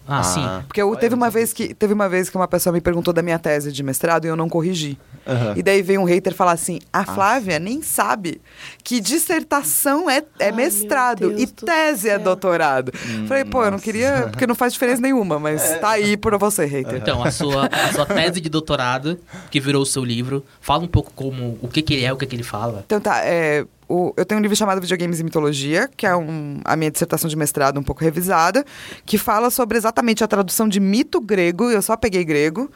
Ah, 0.08 0.24
sim. 0.24 0.42
Porque 0.68 0.82
eu, 0.82 0.96
teve 0.96 1.16
uma 1.16 1.30
vez 1.30 1.54
que 1.54 1.74
teve 1.74 1.94
uma 1.94 2.10
vez 2.10 2.30
que 2.30 2.36
uma 2.36 2.48
pessoa 2.48 2.74
me 2.74 2.82
perguntou 2.82 3.14
da 3.14 3.22
minha 3.22 3.40
tese 3.40 3.72
de 3.72 3.84
mestrado 3.84 4.26
e 4.26 4.28
eu 4.28 4.36
não 4.36 4.50
corrigi. 4.50 4.98
Aham. 5.28 5.54
E 5.56 5.62
daí 5.62 5.82
veio 5.82 6.02
um 6.02 6.04
hater 6.04 6.34
falar 6.34 6.54
assim: 6.54 6.80
"A 6.92 7.06
Flávia 7.06 7.60
nem 7.60 7.82
sabe 7.82 8.42
que 8.84 9.00
dissertação 9.00 10.10
é, 10.10 10.24
é 10.40 10.46
Ai, 10.46 10.52
mestrado 10.52 11.40
e 11.40 11.46
tese 11.46 12.10
é 12.10 12.18
doutorado". 12.18 12.92
Falei: 13.28 13.46
"Pô, 13.46 13.60
eu 13.60 13.66
não 13.66 13.72
nossa. 13.74 13.84
queria, 13.84 14.28
porque 14.30 14.48
não 14.48 14.56
faz 14.56 14.74
diferença 14.74 15.02
nenhuma, 15.02 15.40
mas 15.40 15.78
tá 15.80 15.92
aí 15.92 16.18
por 16.18 16.38
você, 16.38 16.66
hater". 16.66 16.98
Então, 17.00 17.24
a 17.24 17.32
sua, 17.32 17.68
a 17.68 17.94
sua 17.94 18.06
tese 18.06 18.42
de 18.42 18.50
doutorado, 18.50 19.20
que 19.50 19.60
virou 19.60 19.84
o 19.84 19.86
seu 19.86 20.04
livro, 20.04 20.44
fala 20.60 20.84
um 20.84 20.88
pouco 20.88 21.12
como 21.14 21.58
o 21.62 21.68
que, 21.68 21.82
que 21.82 21.94
ele 21.94 22.06
é, 22.06 22.12
o 22.12 22.18
que, 22.18 22.26
que 22.26 22.36
ele 22.36 22.44
fala. 22.44 22.84
Então 22.86 23.00
tá, 23.00 23.24
é, 23.24 23.66
o- 23.92 24.14
eu 24.16 24.26
tenho 24.26 24.40
um 24.40 24.42
livro 24.42 24.56
chamado 24.56 24.80
Videogames 24.80 25.20
e 25.20 25.24
Mitologia, 25.24 25.90
que 25.96 26.06
é 26.06 26.16
um- 26.16 26.60
a 26.64 26.76
minha 26.76 26.90
dissertação 26.92 27.30
de 27.30 27.36
mestrado 27.36 27.80
um 27.80 27.84
pouco 27.84 28.04
revisada, 28.04 28.64
que 29.06 29.18
fala 29.18 29.50
sobre 29.50 29.78
exatamente 29.78 30.24
a 30.24 30.28
tradução 30.28 30.68
de 30.68 30.80
mito 30.80 31.20
grego, 31.20 31.70
eu 31.70 31.82
só 31.82 31.96
peguei 31.98 32.24
grego, 32.24 32.70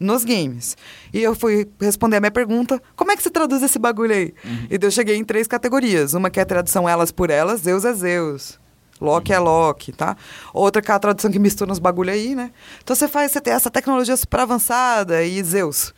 nos 0.00 0.24
games. 0.24 0.76
E 1.12 1.22
eu 1.22 1.32
fui 1.34 1.68
responder 1.80 2.16
a 2.16 2.20
minha 2.20 2.30
pergunta, 2.30 2.82
como 2.96 3.12
é 3.12 3.16
que 3.16 3.22
se 3.22 3.30
traduz 3.30 3.62
esse 3.62 3.78
bagulho 3.78 4.12
aí? 4.12 4.34
E 4.68 4.76
daí 4.76 4.88
eu 4.88 4.90
cheguei 4.90 5.16
em 5.16 5.22
três 5.24 5.46
categorias. 5.46 6.12
Uma 6.14 6.28
que 6.28 6.40
é 6.40 6.42
a 6.42 6.46
tradução 6.46 6.88
elas 6.88 7.12
por 7.12 7.30
elas, 7.30 7.60
Zeus 7.60 7.84
é 7.84 7.92
Zeus. 7.92 8.58
Loki 9.00 9.32
é 9.32 9.38
Loki, 9.38 9.92
tá? 9.92 10.16
Outra 10.52 10.80
que 10.82 10.90
é 10.90 10.94
a 10.94 10.98
tradução 10.98 11.30
que 11.30 11.38
mistura 11.38 11.70
uns 11.70 11.78
bagulho 11.78 12.10
aí, 12.12 12.34
né? 12.34 12.50
Então 12.82 12.96
você 12.96 13.06
faz, 13.06 13.30
você 13.32 13.40
tem 13.40 13.52
essa 13.52 13.70
tecnologia 13.70 14.16
super 14.16 14.40
avançada 14.40 15.22
e 15.24 15.42
Zeus. 15.42 15.92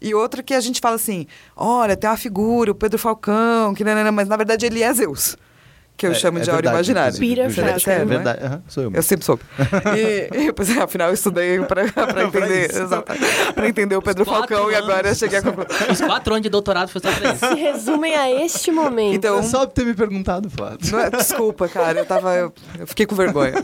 E 0.00 0.14
outra 0.14 0.42
que 0.42 0.54
a 0.54 0.60
gente 0.60 0.80
fala 0.80 0.96
assim, 0.96 1.26
olha, 1.56 1.96
tem 1.96 2.08
uma 2.08 2.16
figura, 2.16 2.70
o 2.70 2.74
Pedro 2.74 2.98
Falcão, 2.98 3.74
que 3.74 3.84
nanana, 3.84 4.12
mas 4.12 4.28
na 4.28 4.36
verdade 4.36 4.66
ele 4.66 4.82
é 4.82 4.92
Zeus. 4.92 5.36
Que 5.98 6.06
eu 6.06 6.12
É- 6.12 6.14
chamo 6.14 6.38
é 6.38 6.42
de 6.42 6.48
Aura 6.48 6.62
verdade, 6.62 6.90
Imaginário. 6.92 7.16
gente? 7.16 7.54
Falcon. 7.84 7.90
É 7.90 8.04
verdade, 8.04 8.44
aham, 8.44 8.62
sou 8.68 8.82
eu. 8.84 8.92
Eu 8.94 9.02
sempre 9.02 9.26
soube. 9.26 9.42
E, 9.98 10.44
e 10.46 10.52
pois 10.52 10.70
é, 10.74 10.80
afinal, 10.80 11.08
eu 11.08 11.14
estudei 11.14 11.58
pra, 11.64 11.84
pra 11.90 12.22
entender. 12.22 12.70
pra 13.52 13.68
entender 13.68 13.96
o 13.96 14.00
Pedro 14.02 14.24
Falcão 14.24 14.70
e 14.70 14.74
anos. 14.76 14.88
agora 14.88 15.08
eu 15.08 15.14
cheguei 15.16 15.40
a 15.40 15.42
conclusão. 15.42 15.66
Os 15.90 16.00
quatro 16.00 16.32
anos 16.34 16.42
de 16.44 16.48
doutorado 16.50 16.88
foi 16.88 17.00
só 17.00 17.10
pra 17.12 17.32
isso. 17.32 17.46
Se 17.48 17.54
resumem 17.54 18.14
a 18.14 18.30
este 18.30 18.70
momento. 18.70 19.14
Então, 19.16 19.40
É 19.40 19.42
só 19.42 19.66
ter 19.66 19.84
me 19.84 19.92
perguntado, 19.92 20.48
Flávio. 20.48 20.78
Não 20.92 21.00
é- 21.00 21.10
desculpa, 21.10 21.66
cara, 21.68 21.98
eu 21.98 22.06
tava. 22.06 22.32
Eu, 22.36 22.52
eu 22.78 22.86
fiquei 22.86 23.04
com 23.04 23.16
vergonha. 23.16 23.54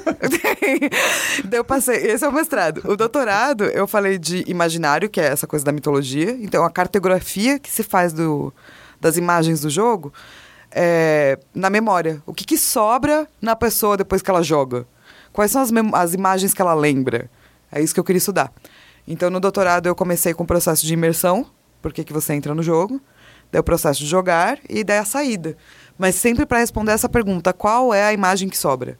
Daí 1.44 1.58
eu 1.60 1.64
passei. 1.64 1.96
Esse 1.98 2.24
é 2.24 2.28
o 2.28 2.32
mestrado. 2.32 2.82
O 2.84 2.96
doutorado, 2.96 3.62
eu 3.66 3.86
falei 3.86 4.18
de 4.18 4.42
imaginário, 4.48 5.08
que 5.08 5.20
é 5.20 5.26
essa 5.26 5.46
coisa 5.46 5.64
da 5.64 5.70
mitologia. 5.70 6.32
Então, 6.40 6.64
a 6.64 6.70
cartografia 6.70 7.60
que 7.60 7.70
se 7.70 7.84
faz 7.84 8.12
do, 8.12 8.52
das 9.00 9.16
imagens 9.16 9.60
do 9.60 9.70
jogo 9.70 10.12
é, 10.74 11.38
na 11.54 11.70
memória. 11.70 12.20
O 12.26 12.34
que, 12.34 12.44
que 12.44 12.58
sobra 12.58 13.28
na 13.40 13.54
pessoa 13.54 13.96
depois 13.96 14.20
que 14.20 14.30
ela 14.30 14.42
joga? 14.42 14.86
Quais 15.32 15.52
são 15.52 15.62
as, 15.62 15.70
as 15.94 16.14
imagens 16.14 16.52
que 16.52 16.60
ela 16.60 16.74
lembra? 16.74 17.30
É 17.70 17.80
isso 17.80 17.94
que 17.94 18.00
eu 18.00 18.04
queria 18.04 18.18
estudar. 18.18 18.52
Então, 19.06 19.30
no 19.30 19.38
doutorado, 19.38 19.86
eu 19.86 19.94
comecei 19.94 20.34
com 20.34 20.42
o 20.42 20.46
processo 20.46 20.84
de 20.84 20.92
imersão, 20.92 21.46
por 21.80 21.92
que 21.92 22.02
que 22.02 22.12
você 22.12 22.34
entra 22.34 22.54
no 22.54 22.62
jogo, 22.62 23.00
daí 23.52 23.60
o 23.60 23.64
processo 23.64 24.00
de 24.00 24.06
jogar 24.06 24.58
e 24.68 24.82
daí 24.82 24.98
a 24.98 25.04
saída. 25.04 25.56
Mas 25.96 26.16
sempre 26.16 26.44
para 26.44 26.58
responder 26.58 26.92
essa 26.92 27.08
pergunta, 27.08 27.52
qual 27.52 27.94
é 27.94 28.04
a 28.04 28.12
imagem 28.12 28.48
que 28.48 28.58
sobra? 28.58 28.98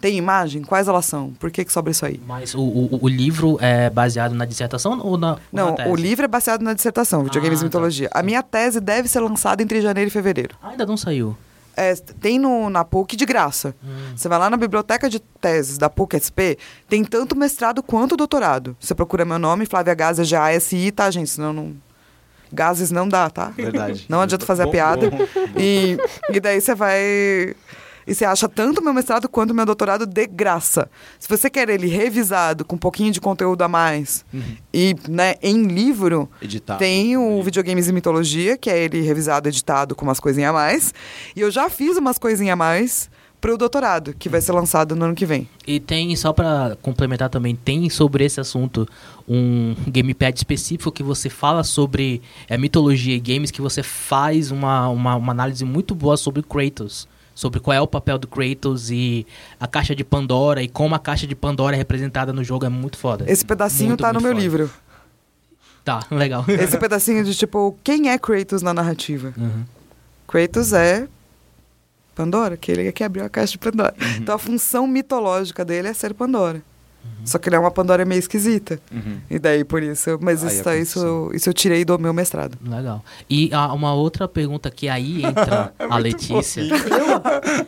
Tem 0.00 0.16
imagem? 0.16 0.62
Quais 0.62 0.88
elas 0.88 1.06
são? 1.06 1.30
Por 1.40 1.50
que, 1.50 1.64
que 1.64 1.72
sobra 1.72 1.90
isso 1.90 2.04
aí? 2.04 2.20
Mas 2.26 2.54
o, 2.54 2.60
o, 2.60 2.98
o 3.02 3.08
livro 3.08 3.56
é 3.60 3.88
baseado 3.88 4.34
na 4.34 4.44
dissertação 4.44 5.00
ou 5.02 5.16
na. 5.16 5.32
ou 5.32 5.38
Não, 5.52 5.70
na 5.70 5.76
tese? 5.76 5.88
o 5.90 5.94
livro 5.96 6.24
é 6.24 6.28
baseado 6.28 6.60
na 6.62 6.74
dissertação, 6.74 7.24
Videogames 7.24 7.60
Ah, 7.60 7.62
e 7.62 7.64
Mitologia. 7.64 8.08
tá. 8.10 8.20
A 8.20 8.22
minha 8.22 8.42
tese 8.42 8.78
deve 8.80 9.08
ser 9.08 9.20
lançada 9.20 9.62
entre 9.62 9.80
janeiro 9.80 10.08
e 10.08 10.10
fevereiro. 10.10 10.54
Ah, 10.62 10.68
ainda 10.70 10.84
não 10.84 10.96
saiu. 10.96 11.36
É, 11.78 11.94
tem 11.94 12.38
no, 12.38 12.70
na 12.70 12.84
PUC 12.84 13.16
de 13.16 13.26
graça. 13.26 13.74
Hum. 13.84 14.12
Você 14.16 14.28
vai 14.28 14.38
lá 14.38 14.48
na 14.48 14.56
biblioteca 14.56 15.08
de 15.10 15.18
teses 15.18 15.76
da 15.76 15.90
PUC 15.90 16.16
SP, 16.20 16.56
tem 16.88 17.04
tanto 17.04 17.36
mestrado 17.36 17.82
quanto 17.82 18.16
doutorado. 18.16 18.76
Você 18.80 18.94
procura 18.94 19.24
meu 19.26 19.38
nome, 19.38 19.66
Flávia 19.66 19.92
Gazes, 19.94 20.26
G-A-S-I, 20.28 20.90
tá, 20.92 21.10
gente? 21.10 21.28
Senão 21.30 21.52
não... 21.52 21.74
Gases 22.52 22.90
não 22.90 23.08
dá, 23.08 23.28
tá? 23.28 23.48
Verdade. 23.56 24.06
Não 24.08 24.20
adianta 24.22 24.46
fazer 24.46 24.62
a 24.62 24.66
Bom, 24.66 24.70
piada. 24.72 25.10
bom, 25.10 25.18
bom. 25.18 25.26
E, 25.60 25.98
e 26.30 26.38
daí 26.40 26.60
você 26.60 26.74
vai. 26.74 27.54
E 28.06 28.14
você 28.14 28.24
acha 28.24 28.48
tanto 28.48 28.80
o 28.80 28.84
meu 28.84 28.94
mestrado 28.94 29.28
quanto 29.28 29.50
o 29.50 29.54
meu 29.54 29.66
doutorado 29.66 30.06
de 30.06 30.26
graça. 30.26 30.88
Se 31.18 31.28
você 31.28 31.50
quer 31.50 31.68
ele 31.68 31.88
revisado, 31.88 32.64
com 32.64 32.76
um 32.76 32.78
pouquinho 32.78 33.10
de 33.10 33.20
conteúdo 33.20 33.62
a 33.62 33.68
mais, 33.68 34.24
e 34.72 34.94
né, 35.08 35.34
em 35.42 35.64
livro, 35.64 36.30
Editado. 36.40 36.78
tem 36.78 37.16
o 37.16 37.42
Videogames 37.42 37.88
e 37.88 37.92
Mitologia, 37.92 38.56
que 38.56 38.70
é 38.70 38.78
ele 38.78 39.00
revisado, 39.00 39.48
editado 39.48 39.94
com 39.94 40.04
umas 40.04 40.20
coisinhas 40.20 40.50
a 40.50 40.52
mais. 40.52 40.94
E 41.34 41.40
eu 41.40 41.50
já 41.50 41.68
fiz 41.68 41.96
umas 41.96 42.18
coisinhas 42.18 42.52
a 42.52 42.56
mais 42.56 43.10
pro 43.40 43.56
doutorado, 43.56 44.14
que 44.14 44.28
vai 44.28 44.40
ser 44.40 44.52
lançado 44.52 44.96
no 44.96 45.04
ano 45.04 45.14
que 45.14 45.26
vem. 45.26 45.48
E 45.66 45.78
tem, 45.78 46.14
só 46.16 46.32
pra 46.32 46.76
complementar 46.80 47.28
também, 47.28 47.54
tem 47.54 47.88
sobre 47.90 48.24
esse 48.24 48.40
assunto 48.40 48.88
um 49.28 49.74
gamepad 49.86 50.36
específico 50.36 50.90
que 50.90 51.02
você 51.02 51.28
fala 51.28 51.62
sobre 51.62 52.22
é, 52.48 52.56
mitologia 52.56 53.14
e 53.14 53.20
games, 53.20 53.50
que 53.50 53.60
você 53.60 53.82
faz 53.82 54.50
uma, 54.50 54.88
uma, 54.88 55.16
uma 55.16 55.32
análise 55.32 55.64
muito 55.64 55.94
boa 55.94 56.16
sobre 56.16 56.42
Kratos. 56.42 57.06
Sobre 57.36 57.60
qual 57.60 57.76
é 57.76 57.80
o 57.80 57.86
papel 57.86 58.16
do 58.18 58.26
Kratos 58.26 58.90
e 58.90 59.26
a 59.60 59.66
caixa 59.66 59.94
de 59.94 60.02
Pandora 60.02 60.62
e 60.62 60.68
como 60.68 60.94
a 60.94 60.98
caixa 60.98 61.26
de 61.26 61.34
Pandora 61.34 61.76
é 61.76 61.78
representada 61.78 62.32
no 62.32 62.42
jogo 62.42 62.64
é 62.64 62.68
muito 62.70 62.96
foda. 62.96 63.26
Esse 63.30 63.44
pedacinho 63.44 63.90
Muito, 63.90 64.00
tá 64.00 64.08
no 64.08 64.14
muito 64.14 64.24
meu 64.24 64.32
foda. 64.32 64.42
livro. 64.42 64.70
Tá, 65.84 66.00
legal. 66.10 66.46
Esse 66.48 66.78
pedacinho 66.78 67.22
de 67.22 67.34
tipo, 67.34 67.76
quem 67.84 68.08
é 68.08 68.18
Kratos 68.18 68.62
na 68.62 68.72
narrativa? 68.72 69.34
Uhum. 69.36 69.64
Kratos 70.26 70.72
é 70.72 71.06
Pandora, 72.14 72.56
que 72.56 72.72
ele 72.72 72.88
é 72.88 72.92
que 72.92 73.04
abriu 73.04 73.22
a 73.22 73.28
caixa 73.28 73.52
de 73.52 73.58
Pandora. 73.58 73.94
Uhum. 74.00 74.16
Então 74.16 74.34
a 74.34 74.38
função 74.38 74.86
mitológica 74.86 75.62
dele 75.62 75.88
é 75.88 75.92
ser 75.92 76.14
Pandora. 76.14 76.62
Só 77.24 77.38
que 77.38 77.48
ele 77.48 77.56
é 77.56 77.58
uma 77.58 77.70
Pandora 77.70 78.04
meio 78.04 78.18
esquisita. 78.20 78.78
Uhum. 78.92 79.18
E 79.28 79.38
daí 79.38 79.64
por 79.64 79.82
isso. 79.82 80.16
Mas 80.20 80.44
Aí 80.44 80.80
isso, 80.80 80.98
isso, 80.98 81.30
isso 81.34 81.48
eu 81.48 81.52
tirei 81.52 81.84
do 81.84 81.98
meu 81.98 82.12
mestrado. 82.12 82.56
Legal. 82.64 83.04
E 83.28 83.50
ah, 83.52 83.72
uma 83.72 83.92
outra 83.94 84.28
pergunta 84.28 84.70
que 84.70 84.88
aí 84.88 85.24
entra 85.24 85.72
a 85.90 85.98
Letícia. 85.98 86.62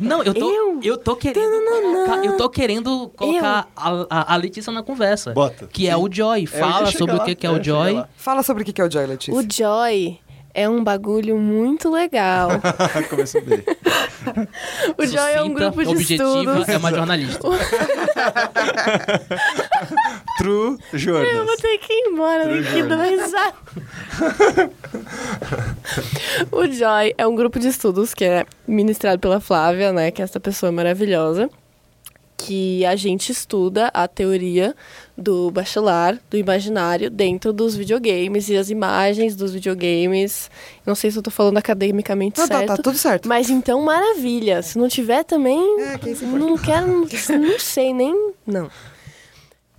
Não, 0.01 0.23
eu 0.23 0.33
tô, 0.35 0.51
Eu? 0.51 0.81
eu 0.83 0.97
tô 0.97 1.17
querendo 1.17 1.65
colocar, 1.65 2.25
eu 2.25 2.37
tô 2.37 2.49
querendo 2.49 3.09
colocar 3.17 3.69
a, 3.77 4.07
a, 4.09 4.35
a 4.35 4.37
Letícia 4.37 4.73
na 4.73 4.83
conversa. 4.83 5.33
Bota. 5.33 5.67
Que 5.67 5.89
é 5.89 5.97
o 5.97 6.09
Joy. 6.11 6.41
É, 6.41 6.43
eu 6.43 6.47
Fala 6.47 6.91
sobre 6.93 7.15
o 7.15 7.19
lá. 7.19 7.25
que, 7.25 7.35
que 7.35 7.47
é 7.47 7.51
É, 7.51 7.53
o 7.53 7.63
Joy. 7.63 7.93
lá. 7.95 8.09
Fala 8.17 8.43
sobre 8.43 8.63
o 8.63 8.67
que 8.67 8.73
que 8.73 8.81
é 8.81 8.85
o 8.85 8.91
Joy, 8.91 9.07
Letícia. 9.07 9.35
O 9.35 9.43
Joy 9.43 10.21
é 10.59 10.69
um 10.69 10.83
bagulho 10.83 11.37
muito 11.39 11.89
legal. 11.91 12.51
Começou 13.09 13.41
bem. 13.43 13.63
O 14.97 15.07
Joy 15.07 15.33
é 15.33 15.43
um 15.43 15.53
grupo 15.55 15.83
de 15.85 15.91
objetiva, 15.91 16.25
estudos. 16.25 16.69
é 16.69 16.77
uma 16.77 16.91
jornalista. 16.91 17.49
True 20.39 20.77
Eu 20.93 20.99
Jordan. 20.99 21.45
vou 21.45 21.57
ter 21.57 21.79
que 21.79 21.93
ir 21.93 22.09
embora 22.09 22.45
True 22.45 22.63
daqui 22.63 22.83
do 22.83 22.97
risada. 22.97 23.55
o 26.53 26.67
Joy 26.67 27.15
é 27.17 27.27
um 27.27 27.35
grupo 27.35 27.59
de 27.59 27.69
estudos 27.69 28.15
que 28.15 28.25
é 28.25 28.45
ministrado 28.67 29.19
pela 29.19 29.41
Flávia, 29.41 29.93
né? 29.93 30.11
Que 30.11 30.23
é 30.23 30.25
essa 30.25 30.41
pessoa 30.41 30.73
maravilhosa. 30.73 31.49
Que 32.37 32.85
a 32.87 32.95
gente 32.97 33.33
estuda 33.33 33.91
a 33.93 34.07
teoria 34.07 34.75
do 35.19 35.51
bachelar, 35.51 36.19
do 36.31 36.37
imaginário, 36.37 37.11
dentro 37.11 37.53
dos 37.53 37.75
videogames 37.75 38.49
e 38.49 38.57
as 38.57 38.71
imagens 38.71 39.35
dos 39.35 39.53
videogames. 39.53 40.49
Não 40.87 40.95
sei 40.95 41.11
se 41.11 41.19
eu 41.19 41.23
tô 41.23 41.31
falando 41.31 41.59
academicamente 41.59 42.39
Não, 42.39 42.47
tá, 42.47 42.59
certo. 42.59 42.77
tá 42.77 42.83
tudo 42.83 42.97
certo. 42.97 43.29
Mas 43.29 43.51
então, 43.51 43.83
maravilha. 43.83 44.63
Se 44.63 44.79
não 44.79 44.89
tiver 44.89 45.25
também, 45.25 45.61
É, 45.81 45.99
não 46.39 46.57
quero, 46.57 47.07
não 47.39 47.59
sei 47.59 47.93
nem. 47.93 48.33
Não. 48.47 48.71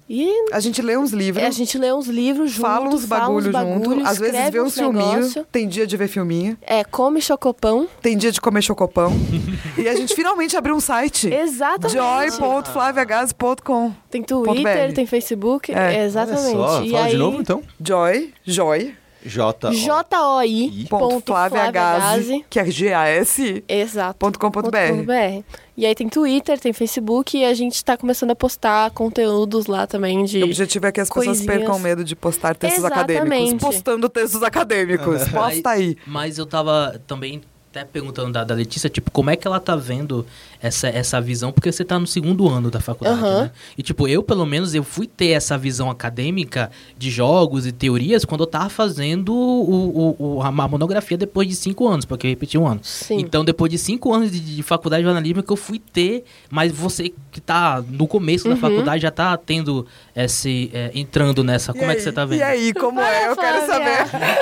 E 0.10 0.27
A 0.52 0.60
gente 0.60 0.81
lê 0.81 0.98
uns 0.98 1.11
livros, 1.11 1.45
a 1.45 1.52
gente 1.52 1.77
lê 1.77 1.94
uns 1.94 2.07
livros 2.07 2.52
junto, 2.52 2.61
fala 2.61 2.90
uns 2.90 3.06
bagulho 3.06 3.45
junto, 3.45 3.53
bagulhos, 3.53 4.07
às 4.07 4.18
vezes 4.18 4.49
vê 4.49 4.60
uns 4.60 4.76
negócio. 4.76 5.45
Tem 5.52 5.68
dia 5.68 5.86
de 5.86 5.95
ver 5.95 6.07
filminho, 6.07 6.57
É, 6.61 6.84
come 6.84 7.22
chocopão. 7.22 7.88
tem 8.02 8.18
dia 8.18 8.31
de 8.31 8.41
comer 8.41 8.64
chocopão. 8.64 9.14
e 9.77 9.88
a 9.88 9.95
gente 9.95 10.15
finalmente 10.15 10.57
abriu 10.57 10.76
um 10.76 10.80
site. 10.80 11.31
Exatamente. 11.31 11.94
joy.flaviagaz.com 11.94 13.94
Tem 14.10 14.23
Twitter, 14.23 14.94
tem 14.94 15.06
Facebook. 15.06 15.72
É. 15.72 16.03
Exatamente. 16.03 16.56
Olha 16.56 16.68
só, 16.68 16.84
e 16.84 16.90
fala 16.90 17.06
aí, 17.06 17.11
de 17.11 17.18
novo 17.18 17.41
então. 17.41 17.61
Joy, 17.80 18.34
joy, 18.44 18.95
J. 19.26 19.72
J-O-I. 19.72 20.86
ponto 20.90 21.10
ponto 21.10 21.26
Flávia 21.28 21.50
Flávia 21.50 21.72
Gazi, 21.72 22.18
Gazi. 22.32 22.46
que 22.50 22.60
é 22.60 22.66
G-A-S, 22.66 23.64
Exato. 23.68 24.18
ponto 24.18 24.40
com 24.40 24.50
ponto 24.50 24.72
BR. 24.72 25.04
.br. 25.06 25.44
E 25.76 25.86
aí 25.86 25.96
tem 25.96 26.10
Twitter, 26.10 26.60
tem 26.60 26.74
Facebook 26.74 27.38
e 27.38 27.46
a 27.46 27.54
gente 27.54 27.84
tá 27.84 27.96
começando 27.98 28.32
a 28.32 28.36
postar 28.36 28.91
conteúdos 28.91 29.68
lá 29.68 29.88
também 29.88 30.24
de. 30.26 30.41
O 30.41 30.46
objetivo 30.46 30.88
é 30.88 30.91
que 30.91 31.00
as 31.02 31.08
pessoas 31.10 31.26
coisinhas. 31.28 31.58
percam 31.58 31.80
medo 31.80 32.04
de 32.04 32.16
postar 32.16 32.56
textos 32.56 32.84
Exatamente. 32.84 33.18
acadêmicos. 33.20 33.62
Postando 33.62 34.10
textos 34.10 34.44
acadêmicos. 34.44 35.28
Posta 35.30 35.70
aí. 35.70 35.98
Mas 36.06 36.38
eu 36.38 36.46
tava 36.46 37.02
também 37.08 37.41
até 37.72 37.86
perguntando 37.86 38.32
da, 38.32 38.44
da 38.44 38.56
Letícia, 38.56 38.90
tipo, 38.90 39.12
como 39.12 39.30
é 39.30 39.36
que 39.36 39.46
ela 39.48 39.60
tá 39.60 39.76
vendo 39.76 40.26
essa, 40.61 40.88
essa 40.88 41.19
visão? 41.22 41.52
Porque 41.52 41.72
você 41.72 41.84
tá 41.86 41.98
no 41.99 42.06
segundo 42.07 42.48
ano 42.49 42.69
da 42.72 42.80
faculdade, 42.80 43.19
Aham. 43.19 43.41
né? 43.44 43.52
E, 43.77 43.84
tipo, 43.84 44.07
eu, 44.07 44.22
pelo 44.23 44.45
menos, 44.45 44.73
eu 44.76 44.84
fui 44.84 45.07
ter 45.07 45.30
essa 45.30 45.57
visão 45.57 45.90
acadêmica 45.90 46.69
de 46.98 47.10
jogos 47.10 47.65
e 47.65 47.72
teorias 47.72 48.26
quando 48.26 48.41
eu 48.41 48.48
tava 48.48 48.69
fazendo 48.69 49.34
o, 49.34 50.15
o, 50.19 50.38
o- 50.38 50.41
a 50.41 50.52
monografia 50.52 51.18
depois 51.18 51.48
de 51.48 51.56
cinco 51.56 51.88
anos, 51.88 52.06
porque 52.06 52.27
eu 52.27 52.31
repeti 52.31 52.57
um 52.57 52.68
ano. 52.68 52.80
Sim. 52.84 53.18
Então, 53.19 53.44
depois 53.45 53.72
de 53.72 53.77
cinco 53.77 54.14
anos 54.14 54.31
de, 54.31 54.40
de 54.40 54.64
faculdade 54.64 55.02
de 55.03 55.06
jornalismo 55.07 55.41
que 55.44 55.52
eu 55.52 55.56
fui 55.57 55.80
ter, 55.80 56.23
mas 56.49 56.72
você 56.72 57.14
que 57.31 57.40
tá 57.41 57.84
no 57.88 58.07
começo 58.07 58.48
Uhum. 58.48 58.53
da 58.56 58.60
faculdade 58.60 59.02
já 59.02 59.11
tá 59.11 59.36
tendo 59.38 59.86
esse... 60.15 60.69
é, 60.73 60.91
entrando 60.95 61.44
nessa. 61.44 61.72
Como 61.73 61.86
E 61.86 61.88
é 61.88 61.91
que 61.94 61.98
aí? 61.99 62.03
você 62.03 62.11
tá 62.11 62.26
vendo? 62.26 62.40
E 62.40 62.44
aí, 62.44 62.73
como 62.73 62.99
é? 62.99 63.27
Eu 63.30 63.36
quero 63.36 63.65
saber. 63.65 63.98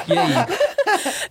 E 0.07 0.17
aí? 0.17 0.33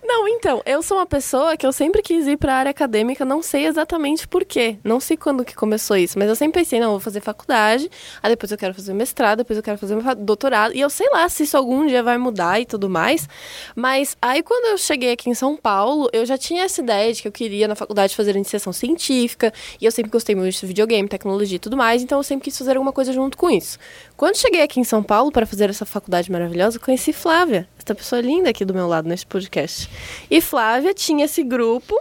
Não, 0.03 0.27
então, 0.27 0.61
eu 0.65 0.81
sou 0.83 0.97
uma 0.97 1.05
pessoa 1.05 1.57
que 1.57 1.65
eu 1.65 1.71
sempre 1.73 2.01
quis 2.01 2.27
ir 2.27 2.37
pra 2.37 2.55
área 2.55 2.69
acadêmica, 2.69 3.25
não 3.25 3.41
sei 3.41 3.65
exatamente 3.65 4.27
por 4.27 4.45
quê. 4.45 4.76
Não 4.83 4.99
sei 4.99 5.17
quando 5.17 5.43
que 5.43 5.55
começou 5.55 5.97
isso, 5.97 6.17
mas 6.17 6.27
eu 6.27 6.35
sempre 6.35 6.61
pensei, 6.61 6.79
não, 6.79 6.91
vou 6.91 6.99
fazer 6.99 7.21
faculdade, 7.21 7.89
aí 8.21 8.29
depois 8.31 8.51
eu 8.51 8.57
quero 8.57 8.73
fazer 8.73 8.93
mestrado, 8.93 9.39
depois 9.39 9.57
eu 9.57 9.63
quero 9.63 9.77
fazer 9.77 9.97
doutorado, 10.15 10.73
e 10.75 10.79
eu 10.79 10.89
sei 10.89 11.09
lá 11.09 11.27
se 11.29 11.43
isso 11.43 11.57
algum 11.57 11.85
dia 11.85 12.03
vai 12.03 12.17
mudar 12.17 12.59
e 12.59 12.65
tudo 12.65 12.89
mais. 12.89 13.27
Mas 13.75 14.17
aí 14.21 14.43
quando 14.43 14.71
eu 14.71 14.77
cheguei 14.77 15.11
aqui 15.11 15.29
em 15.29 15.33
São 15.33 15.55
Paulo, 15.55 16.09
eu 16.13 16.25
já 16.25 16.37
tinha 16.37 16.63
essa 16.63 16.81
ideia 16.81 17.13
de 17.13 17.21
que 17.21 17.27
eu 17.27 17.31
queria 17.31 17.67
na 17.67 17.75
faculdade 17.75 18.15
fazer 18.15 18.35
iniciação 18.35 18.73
científica, 18.73 19.53
e 19.79 19.85
eu 19.85 19.91
sempre 19.91 20.11
gostei 20.11 20.35
muito 20.35 20.59
de 20.59 20.65
videogame, 20.65 21.07
tecnologia 21.07 21.55
e 21.55 21.59
tudo 21.59 21.77
mais, 21.77 22.01
então 22.01 22.19
eu 22.19 22.23
sempre 22.23 22.45
quis 22.45 22.57
fazer 22.57 22.71
alguma 22.71 22.91
coisa 22.91 23.11
junto 23.13 23.37
com 23.37 23.49
isso. 23.49 23.77
Quando 24.15 24.37
cheguei 24.37 24.61
aqui 24.61 24.79
em 24.79 24.83
São 24.83 25.03
Paulo 25.03 25.31
para 25.31 25.45
fazer 25.45 25.69
essa 25.69 25.85
faculdade 25.85 26.31
maravilhosa, 26.31 26.79
conheci 26.79 27.13
Flávia, 27.13 27.67
essa 27.77 27.93
pessoa 27.93 28.21
linda 28.21 28.49
aqui 28.49 28.65
do 28.65 28.73
meu 28.73 28.87
lado 28.87 29.07
nesse 29.07 29.25
podcast. 29.25 29.89
E 30.29 30.41
Flávia 30.41 30.93
tinha 30.93 31.25
esse 31.25 31.43
grupo 31.43 31.95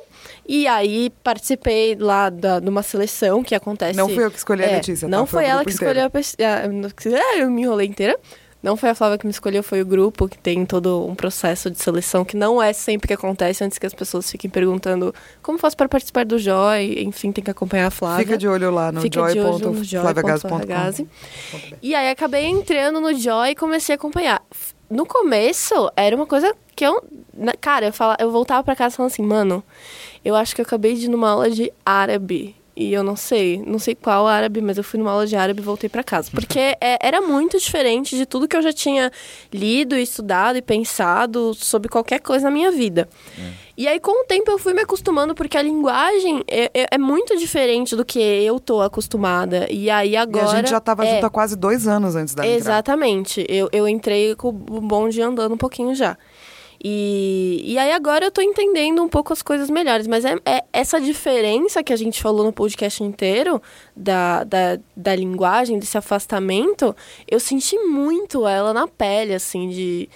e 0.49 0.67
aí 0.67 1.11
participei 1.23 1.95
lá 1.99 2.31
da, 2.31 2.61
de 2.61 2.69
uma 2.69 2.83
seleção 2.83 3.43
que 3.43 3.55
acontece. 3.55 3.97
Não 3.97 4.09
fui 4.09 4.25
eu 4.25 4.31
que 4.31 4.39
escolhi 4.39 4.63
a 4.65 4.67
É, 4.67 4.75
Letícia, 4.77 5.09
Não 5.09 5.21
tá? 5.21 5.27
foi, 5.27 5.45
o 5.45 5.47
ela 5.47 5.65
que 5.65 5.71
inteiro. 5.73 5.85
escolheu 5.93 6.07
a 6.07 6.11
pessoa. 6.11 6.39
Ah, 7.33 7.39
eu 7.39 7.51
me 7.51 7.63
enrolei 7.63 7.87
inteira. 7.89 8.19
Não 8.63 8.77
foi 8.77 8.89
a 8.89 8.95
Flávia 8.97 9.17
que 9.19 9.25
me 9.27 9.31
escolheu, 9.31 9.63
foi 9.63 9.81
o 9.81 9.87
grupo 9.87 10.27
que 10.29 10.37
tem 10.37 10.67
todo 10.67 11.07
um 11.07 11.15
processo 11.15 11.71
de 11.71 11.79
seleção 11.81 12.25
que 12.25 12.37
não 12.37 12.61
é 12.61 12.73
sempre 12.73 13.07
que 13.07 13.15
acontece 13.15 13.63
antes 13.63 13.79
que 13.79 13.87
as 13.87 13.95
pessoas 13.95 14.29
fiquem 14.29 14.51
perguntando 14.51 15.15
como 15.41 15.57
faço 15.57 15.77
para 15.77 15.89
participar 15.89 16.25
do 16.25 16.37
Joy, 16.37 17.01
enfim, 17.05 17.31
tem 17.31 17.45
que 17.45 17.51
acompanhar 17.51 17.87
a 17.87 17.91
Flávia. 17.93 18.25
Fica 18.25 18.37
de 18.37 18.49
olho 18.49 18.73
lá 18.73 18.91
no 18.91 19.03
joy.flaviagazi.com. 19.03 19.85
joy.flaviagazi. 19.85 21.07
E 21.81 21.95
aí 21.95 22.11
acabei 22.11 22.47
entrando 22.47 23.01
no 23.01 23.15
Joy 23.15 23.51
e 23.51 23.55
comecei 23.55 23.95
a 23.95 23.97
acompanhar. 23.97 24.43
No 24.91 25.07
começo, 25.07 25.91
era 25.97 26.15
uma 26.17 26.27
coisa 26.27 26.55
que 26.75 26.85
eu. 26.85 27.03
na- 27.35 27.55
Cara, 27.61 27.87
eu, 27.87 27.93
fala, 27.93 28.17
eu 28.21 28.31
voltava 28.31 28.63
pra 28.65 28.77
casa 28.77 28.97
falando 28.97 29.11
assim, 29.13 29.23
mano, 29.23 29.63
eu 30.25 30.35
acho 30.35 30.55
que 30.55 30.61
eu 30.61 30.65
acabei 30.67 30.95
de 30.95 31.07
ir 31.07 31.09
numa 31.09 31.31
aula 31.31 31.51
de 31.51 31.73
árabe. 31.85 32.56
E 32.79 32.93
eu 32.93 33.03
não 33.03 33.17
sei, 33.17 33.63
não 33.67 33.79
sei 33.79 33.95
qual 33.95 34.27
árabe, 34.27 34.61
mas 34.61 34.77
eu 34.77 34.85
fui 34.85 34.99
numa 34.99 35.11
aula 35.11 35.27
de 35.27 35.35
árabe 35.35 35.61
e 35.61 35.65
voltei 35.65 35.89
pra 35.89 36.05
casa. 36.05 36.29
Porque 36.31 36.59
é- 36.79 36.99
era 37.01 37.23
muito 37.23 37.59
diferente 37.59 38.15
de 38.17 38.27
tudo 38.27 38.47
que 38.47 38.55
eu 38.55 38.61
já 38.61 38.71
tinha 38.73 39.11
lido, 39.51 39.97
estudado 39.97 40.59
e 40.59 40.63
pensado 40.63 41.55
sobre 41.55 41.89
qualquer 41.89 42.21
coisa 42.21 42.45
na 42.45 42.51
minha 42.51 42.71
vida. 42.71 43.09
E 43.79 43.87
aí, 43.89 43.99
com 44.01 44.23
o 44.23 44.27
tempo, 44.27 44.51
eu 44.51 44.59
fui 44.59 44.73
me 44.75 44.81
acostumando, 44.83 45.35
porque 45.35 45.57
a 45.57 45.63
linguagem 45.63 46.43
é, 46.49 46.71
é- 46.75 46.87
é 46.93 46.99
muito 46.99 47.37
diferente 47.39 47.97
do 47.97 48.05
que 48.05 48.19
eu 48.19 48.59
tô 48.61 48.81
acostumada. 48.83 49.67
E 49.71 49.89
aí 49.91 50.11
E 50.11 50.17
agora. 50.17 50.47
a 50.51 50.57
gente 50.57 50.71
já 50.71 50.81
tava 50.81 51.05
é, 51.07 51.15
junto 51.15 51.27
há 51.27 51.31
quase 51.31 51.57
dois 51.57 51.87
anos 51.89 52.15
antes 52.15 52.35
da. 52.35 52.47
Exatamente. 52.47 53.45
Eu, 53.49 53.69
eu 53.73 53.89
entrei 53.89 54.35
com 54.35 54.49
o 54.49 54.53
bonde 54.53 55.21
andando 55.23 55.53
um 55.55 55.59
pouquinho 55.59 55.95
já. 55.95 56.17
E, 56.83 57.63
e 57.65 57.79
aí 57.79 57.93
agora 57.93 58.25
eu 58.25 58.31
tô 58.31 58.41
entendendo 58.41 59.03
um 59.03 59.09
pouco 59.09 59.33
as 59.33 59.43
coisas 59.43 59.71
melhores. 59.71 60.07
Mas 60.07 60.25
é, 60.25 60.37
é 60.45 60.65
essa 60.73 61.01
diferença 61.01 61.83
que 61.83 61.93
a 61.93 61.97
gente 61.97 62.23
falou 62.23 62.45
no 62.45 62.53
podcast 62.53 63.03
inteiro, 63.03 63.61
da, 63.95 64.45
da, 64.45 64.79
da 64.97 65.15
linguagem, 65.15 65.79
desse 65.79 65.97
afastamento, 65.99 66.95
eu 67.29 67.41
senti 67.41 67.79
muito 67.79 68.47
ela 68.47 68.73
na 68.73 68.87
pele, 68.87 69.35
assim, 69.35 69.69
de. 69.69 70.09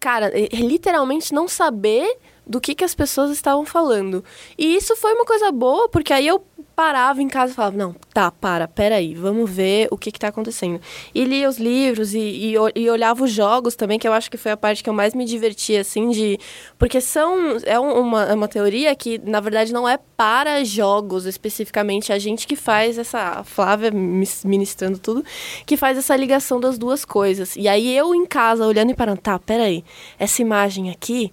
Cara, 0.00 0.28
é- 0.28 0.48
é 0.52 0.56
literalmente 0.56 1.32
não 1.34 1.48
saber 1.48 2.16
do 2.46 2.60
que, 2.60 2.74
que 2.74 2.84
as 2.84 2.94
pessoas 2.94 3.30
estavam 3.30 3.64
falando. 3.66 4.24
E 4.56 4.74
isso 4.74 4.96
foi 4.96 5.12
uma 5.12 5.24
coisa 5.24 5.52
boa, 5.52 5.88
porque 5.88 6.12
aí 6.12 6.26
eu 6.26 6.42
parava 6.78 7.20
em 7.20 7.26
casa 7.26 7.50
e 7.50 7.56
falava, 7.56 7.76
não, 7.76 7.92
tá, 8.14 8.30
para, 8.30 8.68
peraí, 8.68 9.12
vamos 9.12 9.50
ver 9.50 9.88
o 9.90 9.98
que 9.98 10.12
que 10.12 10.18
tá 10.20 10.28
acontecendo. 10.28 10.80
E 11.12 11.24
lia 11.24 11.48
os 11.48 11.58
livros 11.58 12.14
e, 12.14 12.20
e, 12.20 12.54
e 12.76 12.88
olhava 12.88 13.24
os 13.24 13.32
jogos 13.32 13.74
também, 13.74 13.98
que 13.98 14.06
eu 14.06 14.12
acho 14.12 14.30
que 14.30 14.36
foi 14.36 14.52
a 14.52 14.56
parte 14.56 14.84
que 14.84 14.88
eu 14.88 14.94
mais 14.94 15.12
me 15.12 15.24
diverti, 15.24 15.76
assim, 15.76 16.10
de... 16.10 16.38
Porque 16.78 17.00
são... 17.00 17.56
É 17.66 17.80
um- 17.80 18.00
uma, 18.00 18.26
é 18.26 18.32
uma 18.32 18.46
teoria 18.46 18.94
que, 18.94 19.18
na 19.18 19.40
verdade, 19.40 19.72
não 19.72 19.88
é 19.88 19.98
para 20.16 20.62
jogos, 20.62 21.26
especificamente. 21.26 22.12
A 22.12 22.18
gente 22.20 22.46
que 22.46 22.54
faz 22.54 22.96
essa... 22.96 23.42
Flávia 23.42 23.90
ministrando 23.90 25.00
tudo, 25.00 25.24
que 25.66 25.76
faz 25.76 25.98
essa 25.98 26.14
ligação 26.14 26.60
das 26.60 26.78
duas 26.78 27.04
coisas. 27.04 27.56
E 27.56 27.66
aí 27.66 27.92
eu 27.92 28.14
em 28.14 28.24
casa, 28.24 28.64
olhando 28.64 28.92
e 28.92 28.94
parando, 28.94 29.20
tá, 29.20 29.36
peraí, 29.36 29.84
essa 30.16 30.40
imagem 30.42 30.90
aqui... 30.90 31.32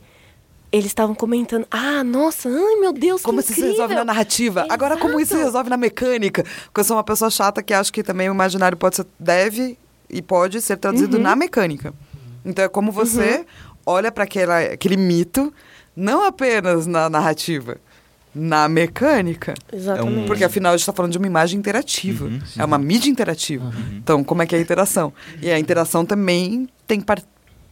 Eles 0.71 0.87
estavam 0.87 1.15
comentando, 1.15 1.65
ah, 1.71 2.03
nossa, 2.03 2.49
ai 2.49 2.75
meu 2.81 2.91
Deus, 2.91 3.21
Como 3.21 3.39
isso 3.39 3.53
se 3.53 3.61
resolve 3.61 3.95
na 3.95 4.03
narrativa. 4.03 4.65
Agora, 4.69 4.97
como 4.97 5.19
isso 5.19 5.29
se 5.29 5.33
Exato. 5.35 5.45
resolve 5.45 5.69
na 5.69 5.77
mecânica? 5.77 6.43
Porque 6.65 6.79
eu 6.81 6.83
sou 6.83 6.97
uma 6.97 7.03
pessoa 7.03 7.29
chata 7.31 7.63
que 7.63 7.73
acha 7.73 7.91
que 7.91 8.03
também 8.03 8.29
o 8.29 8.33
imaginário 8.33 8.77
pode 8.77 8.97
ser, 8.97 9.05
deve 9.19 9.77
e 10.09 10.21
pode 10.21 10.61
ser 10.61 10.73
Uhum. 10.73 10.79
traduzido 10.79 11.17
na 11.19 11.35
mecânica. 11.35 11.93
Então 12.43 12.65
é 12.65 12.67
como 12.67 12.91
você 12.91 13.45
olha 13.85 14.11
para 14.11 14.25
aquele 14.25 14.97
mito, 14.97 15.53
não 15.95 16.23
apenas 16.23 16.85
na 16.85 17.09
narrativa, 17.09 17.77
na 18.33 18.67
mecânica. 18.67 19.53
Exatamente. 19.71 20.17
É 20.17 20.21
um- 20.23 20.25
Porque 20.25 20.43
afinal 20.43 20.73
a 20.73 20.75
gente 20.75 20.81
está 20.81 20.91
falando 20.93 21.11
de 21.13 21.17
uma 21.17 21.27
imagem 21.27 21.57
interativa. 21.57 22.25
Uhum, 22.25 22.39
é 22.57 22.65
uma 22.65 22.77
mídia 22.77 23.09
interativa. 23.09 23.71
Então, 23.93 24.23
como 24.25 24.41
é 24.41 24.45
que 24.45 24.53
é 24.55 24.57
a 24.57 24.61
interação? 24.61 25.13
E 25.41 25.49
a 25.49 25.57
interação 25.57 26.05
também 26.05 26.67
tem 26.85 26.99
par- 26.99 27.21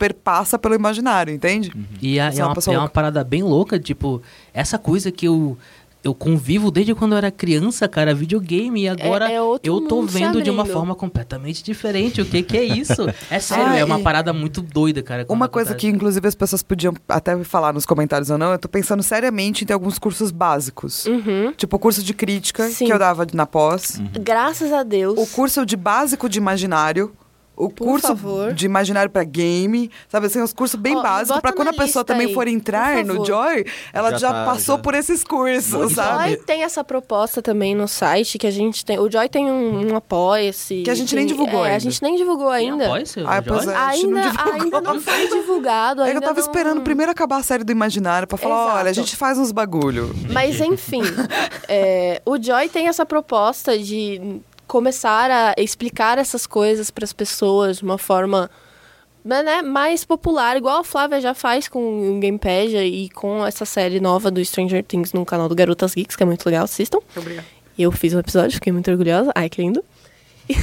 perpassa 0.03 0.59
pelo 0.59 0.75
imaginário, 0.75 1.33
entende? 1.33 1.71
E 2.01 2.19
é, 2.19 2.29
Você 2.29 2.39
é 2.39 2.41
é 2.41 2.45
uma 2.45 2.53
uma, 2.53 2.73
é 2.73 2.77
uma 2.77 2.89
parada 2.89 3.23
bem 3.23 3.41
louca, 3.41 3.79
tipo, 3.79 4.21
essa 4.53 4.77
coisa 4.77 5.09
que 5.13 5.25
eu, 5.25 5.57
eu 6.03 6.13
convivo 6.13 6.69
desde 6.69 6.93
quando 6.93 7.13
eu 7.13 7.17
era 7.19 7.31
criança, 7.31 7.87
cara, 7.87 8.13
videogame, 8.13 8.81
e 8.83 8.89
agora 8.89 9.31
é 9.31 9.41
outro 9.41 9.61
eu 9.65 9.79
tô 9.87 10.01
vendo 10.01 10.41
de 10.41 10.49
uma 10.49 10.65
forma 10.65 10.93
completamente 10.93 11.63
diferente. 11.63 12.19
O 12.19 12.25
que 12.25 12.43
que 12.43 12.57
é 12.57 12.63
isso? 12.65 13.03
É 13.31 13.39
sério, 13.39 13.65
Ah, 13.67 13.77
é 13.77 13.85
uma 13.85 13.97
e- 13.97 14.03
parada 14.03 14.33
muito 14.33 14.61
doida, 14.61 15.01
cara. 15.01 15.25
Uma 15.29 15.47
coisa 15.47 15.73
que, 15.73 15.87
inclusive, 15.87 16.27
as 16.27 16.35
pessoas 16.35 16.61
podiam 16.61 16.93
até 17.07 17.41
falar 17.45 17.71
nos 17.71 17.85
comentários 17.85 18.29
ou 18.29 18.37
não, 18.37 18.51
eu 18.51 18.59
tô 18.59 18.67
pensando 18.67 19.01
seriamente 19.01 19.63
em 19.63 19.67
ter 19.67 19.71
alguns 19.73 19.97
cursos 19.97 20.31
básicos. 20.31 21.05
Uhum. 21.05 21.53
Tipo 21.55 21.77
o 21.77 21.79
curso 21.79 22.03
de 22.03 22.13
crítica, 22.13 22.67
Sim. 22.67 22.87
que 22.87 22.91
eu 22.91 22.99
dava 22.99 23.25
na 23.33 23.45
pós. 23.45 24.01
Graças 24.19 24.73
a 24.73 24.83
Deus. 24.83 25.17
O 25.17 25.25
curso 25.33 25.65
de 25.65 25.77
básico 25.77 26.27
de 26.27 26.39
imaginário. 26.39 27.13
O 27.55 27.69
Por 27.69 27.85
curso 27.85 28.07
favor. 28.07 28.51
de 28.51 28.65
imaginário 28.65 29.11
pra 29.11 29.23
game, 29.23 29.91
sabe 30.09 30.25
assim, 30.25 30.41
os 30.41 30.51
cursos 30.51 30.79
bem 30.79 30.95
Ó, 30.97 31.03
básicos, 31.03 31.39
pra 31.39 31.53
quando 31.53 31.67
a 31.67 31.73
pessoa 31.73 32.03
também 32.03 32.25
aí, 32.27 32.33
for 32.33 32.47
entrar 32.47 33.05
no. 33.05 33.23
Joy, 33.23 33.63
ela 33.93 34.09
já, 34.11 34.17
Já 34.17 34.33
tá, 34.33 34.45
passou 34.45 34.77
já. 34.77 34.81
por 34.81 34.95
esses 34.95 35.23
cursos, 35.23 35.91
O 35.91 35.93
sabe? 35.93 36.29
Joy 36.29 36.37
tem 36.37 36.63
essa 36.63 36.83
proposta 36.83 37.43
também 37.43 37.75
no 37.75 37.87
site 37.87 38.39
que 38.39 38.47
a 38.47 38.51
gente 38.51 38.83
tem. 38.83 38.97
O 38.97 39.09
Joy 39.11 39.29
tem 39.29 39.51
um, 39.51 39.91
um 39.91 39.95
apoia-se. 39.95 40.81
Que 40.81 40.89
a 40.89 40.95
gente 40.95 41.09
tem- 41.09 41.17
nem 41.19 41.27
divulgou 41.27 41.59
é, 41.59 41.65
ainda. 41.67 41.75
A 41.75 41.79
gente 41.79 42.01
nem 42.01 42.15
divulgou 42.15 42.51
Tem 42.51 42.71
ainda. 42.71 42.85
apoia-se, 42.85 43.19
Ah, 43.19 43.43
pois 43.45 43.67
é. 43.67 43.75
a 43.75 43.91
gente 43.93 44.07
não 44.07 44.17
Ainda, 44.17 44.31
divulgou. 44.31 44.53
ainda 44.63 44.81
não 44.81 45.01
foi 45.01 45.27
divulgado. 45.27 46.01
É 46.03 46.05
que 46.05 46.09
eu 46.09 46.13
ainda 46.15 46.21
tava 46.21 46.39
não- 46.39 46.47
esperando 46.47 46.81
primeiro 46.81 47.11
acabar 47.11 47.37
a 47.37 47.43
série 47.43 47.63
do 47.63 47.71
Imaginário 47.71 48.27
pra 48.27 48.37
falar, 48.37 48.63
Exato. 48.63 48.77
olha, 48.79 48.89
a 48.89 48.93
gente 48.93 49.15
faz 49.15 49.37
uns 49.37 49.51
bagulho. 49.51 50.11
Mas 50.31 50.59
enfim, 50.59 51.01
é, 51.69 52.19
o 52.25 52.41
Joy 52.41 52.67
tem 52.69 52.87
essa 52.87 53.05
proposta 53.05 53.77
de 53.77 54.41
começar 54.67 55.29
a 55.29 55.53
explicar 55.57 56.17
essas 56.17 56.47
coisas 56.47 56.89
para 56.89 57.03
as 57.03 57.13
pessoas 57.13 57.77
de 57.77 57.83
uma 57.83 57.97
forma 57.97 58.49
né, 59.23 59.61
mais 59.61 60.03
popular, 60.03 60.57
igual 60.57 60.79
a 60.79 60.83
Flávia 60.83 61.21
já 61.21 61.33
faz 61.33 61.67
com 61.67 62.17
o 62.17 62.19
Gamepedia 62.19 62.85
e 62.85 63.09
com 63.09 63.45
essa 63.45 63.65
série 63.65 63.99
nova 63.99 64.29
do 64.29 64.43
Stranger 64.43 64.83
Things 64.83 65.13
no 65.13 65.25
canal 65.25 65.47
do 65.47 65.55
Garotas 65.55 65.93
Geeks, 65.95 66.15
que 66.15 66.23
é 66.23 66.25
muito 66.25 66.45
legal, 66.45 66.65
assistam. 66.65 66.99
Obrigada. 67.15 67.47
Eu 67.77 67.91
fiz 67.91 68.13
um 68.13 68.19
episódio, 68.19 68.51
fiquei 68.55 68.71
muito 68.71 68.91
orgulhosa. 68.91 69.31
Ai, 69.33 69.49
que 69.49 69.61
lindo. 69.61 69.83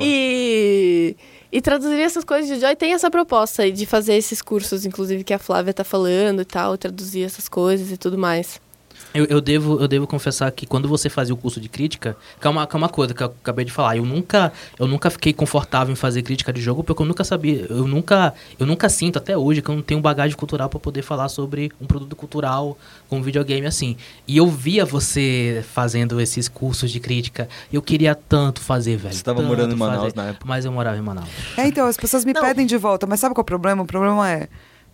E, 0.00 1.16
e 1.50 1.60
traduzir 1.60 2.00
essas 2.00 2.24
coisas 2.24 2.48
de 2.48 2.60
Joy 2.60 2.74
tem 2.76 2.92
essa 2.92 3.10
proposta 3.10 3.62
aí 3.62 3.72
de 3.72 3.86
fazer 3.86 4.14
esses 4.14 4.40
cursos, 4.40 4.86
inclusive, 4.86 5.24
que 5.24 5.34
a 5.34 5.38
Flávia 5.38 5.74
tá 5.74 5.84
falando 5.84 6.42
e 6.42 6.44
tal, 6.44 6.76
traduzir 6.78 7.24
essas 7.24 7.48
coisas 7.48 7.90
e 7.90 7.96
tudo 7.96 8.16
mais. 8.16 8.60
Eu, 9.14 9.24
eu 9.24 9.40
devo, 9.40 9.80
eu 9.80 9.88
devo 9.88 10.06
confessar 10.06 10.50
que 10.52 10.66
quando 10.66 10.86
você 10.86 11.08
fazia 11.08 11.32
o 11.32 11.36
curso 11.36 11.60
de 11.60 11.68
crítica, 11.68 12.16
que 12.40 12.46
é 12.46 12.50
uma, 12.50 12.66
que 12.66 12.76
é 12.76 12.78
uma 12.78 12.88
coisa 12.88 13.14
que 13.14 13.22
eu 13.22 13.26
acabei 13.26 13.64
de 13.64 13.72
falar, 13.72 13.96
eu 13.96 14.04
nunca, 14.04 14.52
eu 14.78 14.86
nunca 14.86 15.08
fiquei 15.08 15.32
confortável 15.32 15.92
em 15.92 15.96
fazer 15.96 16.22
crítica 16.22 16.52
de 16.52 16.60
jogo, 16.60 16.84
porque 16.84 17.00
eu 17.00 17.06
nunca 17.06 17.24
sabia, 17.24 17.66
eu 17.70 17.86
nunca, 17.86 18.34
eu 18.58 18.66
nunca 18.66 18.88
sinto 18.88 19.16
até 19.16 19.36
hoje 19.36 19.62
que 19.62 19.68
eu 19.70 19.74
não 19.74 19.82
tenho 19.82 20.00
bagagem 20.00 20.36
cultural 20.36 20.68
para 20.68 20.78
poder 20.78 21.02
falar 21.02 21.28
sobre 21.28 21.72
um 21.80 21.86
produto 21.86 22.14
cultural 22.14 22.76
com 23.08 23.18
um 23.18 23.22
videogame 23.22 23.66
assim. 23.66 23.96
E 24.26 24.36
eu 24.36 24.46
via 24.46 24.84
você 24.84 25.64
fazendo 25.72 26.20
esses 26.20 26.48
cursos 26.48 26.90
de 26.90 27.00
crítica, 27.00 27.48
eu 27.72 27.80
queria 27.80 28.14
tanto 28.14 28.60
fazer, 28.60 28.96
velho. 28.96 29.14
Você 29.14 29.22
tava 29.22 29.38
tanto 29.38 29.48
morando 29.48 29.74
em 29.74 29.76
Manaus 29.78 30.02
fazer, 30.02 30.16
na 30.16 30.24
época. 30.26 30.44
Mas 30.46 30.64
eu 30.64 30.72
morava 30.72 30.98
em 30.98 31.02
Manaus. 31.02 31.28
É, 31.56 31.66
então, 31.66 31.86
as 31.86 31.96
pessoas 31.96 32.24
me 32.24 32.32
Não. 32.34 32.42
pedem 32.42 32.66
de 32.66 32.76
volta, 32.76 33.06
mas 33.06 33.20
sabe 33.20 33.34
qual 33.34 33.42
é 33.42 33.44
o 33.44 33.46
problema? 33.46 33.82
O 33.82 33.86
problema 33.86 34.30
é. 34.30 34.48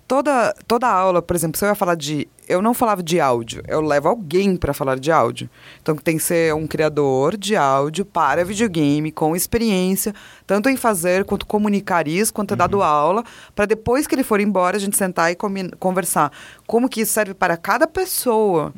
Toda, 0.07 0.55
toda 0.67 0.87
aula, 0.87 1.23
por 1.23 1.35
exemplo, 1.35 1.59
se 1.59 1.65
eu 1.65 1.69
ia 1.69 1.75
falar 1.75 1.95
de. 1.95 2.29
Eu 2.47 2.61
não 2.61 2.75
falava 2.75 3.03
de 3.03 3.19
áudio, 3.19 3.63
eu 3.67 3.81
levo 3.81 4.07
alguém 4.07 4.55
para 4.55 4.75
falar 4.75 4.99
de 4.99 5.11
áudio. 5.11 5.49
Então 5.81 5.97
tem 5.97 6.19
que 6.19 6.23
ser 6.23 6.55
um 6.55 6.67
criador 6.67 7.39
de 7.39 7.57
áudio 7.57 8.05
para 8.05 8.45
videogame, 8.45 9.11
com 9.11 9.35
experiência, 9.35 10.15
tanto 10.47 10.69
em 10.69 10.77
fazer 10.77 11.25
quanto 11.25 11.47
comunicar 11.47 12.07
isso, 12.07 12.35
quanto 12.35 12.51
ter 12.51 12.57
dado 12.57 12.83
aula, 12.83 13.25
para 13.55 13.65
depois 13.65 14.07
que 14.07 14.15
ele 14.15 14.23
for 14.23 14.41
embora, 14.41 14.77
a 14.77 14.81
gente 14.81 14.95
sentar 14.95 15.33
e 15.33 15.37
conversar. 15.79 16.31
Como 16.67 16.87
que 16.87 17.01
isso 17.01 17.15
serve 17.15 17.33
para 17.33 17.57
cada 17.57 17.87
pessoa, 17.87 18.75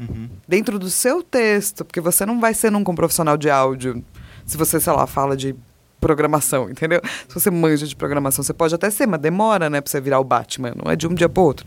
dentro 0.46 0.78
do 0.78 0.88
seu 0.88 1.20
texto, 1.20 1.84
porque 1.84 2.00
você 2.00 2.24
não 2.24 2.38
vai 2.38 2.54
ser 2.54 2.70
nunca 2.70 2.92
um 2.92 2.94
profissional 2.94 3.36
de 3.36 3.50
áudio 3.50 4.00
se 4.46 4.56
você, 4.56 4.78
sei 4.78 4.92
lá, 4.92 5.08
fala 5.08 5.36
de 5.36 5.56
programação, 6.06 6.70
entendeu? 6.70 7.00
Se 7.26 7.34
você 7.34 7.50
manja 7.50 7.84
de 7.84 7.96
programação, 7.96 8.44
você 8.44 8.54
pode 8.54 8.72
até 8.72 8.88
ser, 8.90 9.08
mas 9.08 9.20
demora, 9.20 9.68
né, 9.68 9.80
pra 9.80 9.90
você 9.90 10.00
virar 10.00 10.20
o 10.20 10.24
Batman, 10.24 10.72
não 10.76 10.90
é 10.90 10.94
de 10.94 11.04
um 11.08 11.14
dia 11.14 11.28
pro 11.28 11.42
outro. 11.42 11.66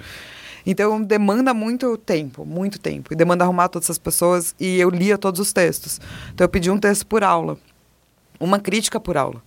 Então 0.66 1.02
demanda 1.02 1.54
muito 1.54 1.98
tempo, 1.98 2.46
muito 2.46 2.80
tempo. 2.80 3.12
E 3.12 3.16
demanda 3.16 3.44
arrumar 3.44 3.68
todas 3.68 3.88
essas 3.88 3.98
pessoas. 3.98 4.56
E 4.60 4.80
eu 4.80 4.90
lia 4.90 5.18
todos 5.18 5.40
os 5.40 5.52
textos. 5.52 6.00
Então 6.34 6.46
eu 6.46 6.50
pedi 6.50 6.70
um 6.70 6.78
texto 6.78 7.06
por 7.06 7.24
aula. 7.24 7.58
Uma 8.40 8.60
crítica 8.60 9.00
por 9.00 9.18
aula. 9.18 9.42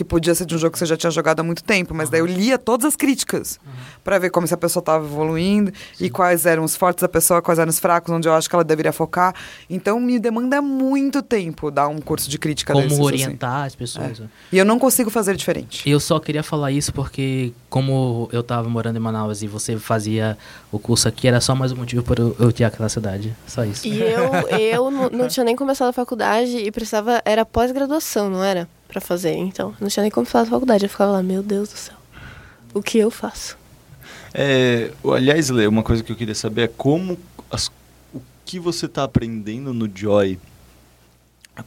Que 0.00 0.04
podia 0.04 0.34
ser 0.34 0.46
de 0.46 0.54
um 0.54 0.58
jogo 0.58 0.72
que 0.72 0.78
você 0.78 0.86
já 0.86 0.96
tinha 0.96 1.10
jogado 1.10 1.40
há 1.40 1.42
muito 1.42 1.62
tempo, 1.62 1.94
mas 1.94 2.08
daí 2.08 2.20
eu 2.20 2.24
lia 2.26 2.56
todas 2.56 2.86
as 2.86 2.96
críticas 2.96 3.60
para 4.02 4.18
ver 4.18 4.30
como 4.30 4.46
se 4.46 4.54
a 4.54 4.56
pessoa 4.56 4.80
estava 4.80 5.04
evoluindo 5.04 5.70
e 6.00 6.08
quais 6.08 6.46
eram 6.46 6.64
os 6.64 6.74
fortes 6.74 7.02
da 7.02 7.08
pessoa, 7.08 7.42
quais 7.42 7.58
eram 7.58 7.68
os 7.68 7.78
fracos, 7.78 8.10
onde 8.10 8.26
eu 8.26 8.32
acho 8.32 8.48
que 8.48 8.56
ela 8.56 8.64
deveria 8.64 8.94
focar. 8.94 9.34
Então 9.68 10.00
me 10.00 10.18
demanda 10.18 10.62
muito 10.62 11.20
tempo 11.20 11.70
dar 11.70 11.86
um 11.88 12.00
curso 12.00 12.30
de 12.30 12.38
crítica 12.38 12.72
Como 12.72 12.82
desses, 12.82 12.98
assim. 12.98 13.04
orientar 13.04 13.66
as 13.66 13.74
pessoas. 13.74 14.22
E 14.50 14.56
eu 14.56 14.64
não 14.64 14.78
consigo 14.78 15.10
fazer 15.10 15.36
diferente. 15.36 15.86
Eu 15.86 16.00
só 16.00 16.18
queria 16.18 16.42
falar 16.42 16.72
isso 16.72 16.94
porque, 16.94 17.52
como 17.68 18.26
eu 18.32 18.42
tava 18.42 18.70
morando 18.70 18.96
em 18.96 19.00
Manaus 19.00 19.42
e 19.42 19.46
você 19.46 19.76
fazia 19.76 20.38
o 20.72 20.78
curso 20.78 21.08
aqui, 21.08 21.28
era 21.28 21.42
só 21.42 21.54
mais 21.54 21.72
um 21.72 21.76
motivo 21.76 22.02
para 22.02 22.22
eu, 22.22 22.34
eu 22.40 22.50
ter 22.50 22.64
aquela 22.64 22.88
cidade. 22.88 23.36
Só 23.46 23.66
isso. 23.66 23.86
E 23.86 24.00
eu, 24.00 24.32
eu 24.58 24.90
não, 24.90 25.10
não 25.10 25.28
tinha 25.28 25.44
nem 25.44 25.54
começado 25.54 25.88
a 25.88 25.92
faculdade 25.92 26.56
e 26.56 26.72
precisava. 26.72 27.20
Era 27.22 27.44
pós-graduação, 27.44 28.30
não 28.30 28.42
era? 28.42 28.66
Pra 28.90 29.00
fazer. 29.00 29.32
Então, 29.34 29.74
não 29.80 29.88
tinha 29.88 30.02
nem 30.02 30.10
começado 30.10 30.46
a 30.46 30.50
faculdade. 30.50 30.84
Eu 30.84 30.90
ficava 30.90 31.12
lá, 31.12 31.22
meu 31.22 31.42
Deus 31.42 31.68
do 31.68 31.76
céu. 31.76 31.94
O 32.74 32.82
que 32.82 32.98
eu 32.98 33.10
faço? 33.10 33.56
É, 34.34 34.90
aliás, 35.04 35.50
Lê, 35.50 35.66
uma 35.66 35.82
coisa 35.82 36.02
que 36.02 36.12
eu 36.12 36.16
queria 36.16 36.34
saber 36.34 36.62
é 36.62 36.68
como 36.68 37.18
as- 37.50 37.70
o 38.14 38.20
que 38.44 38.58
você 38.60 38.86
está 38.86 39.02
aprendendo 39.04 39.72
no 39.74 39.90
Joy. 39.92 40.38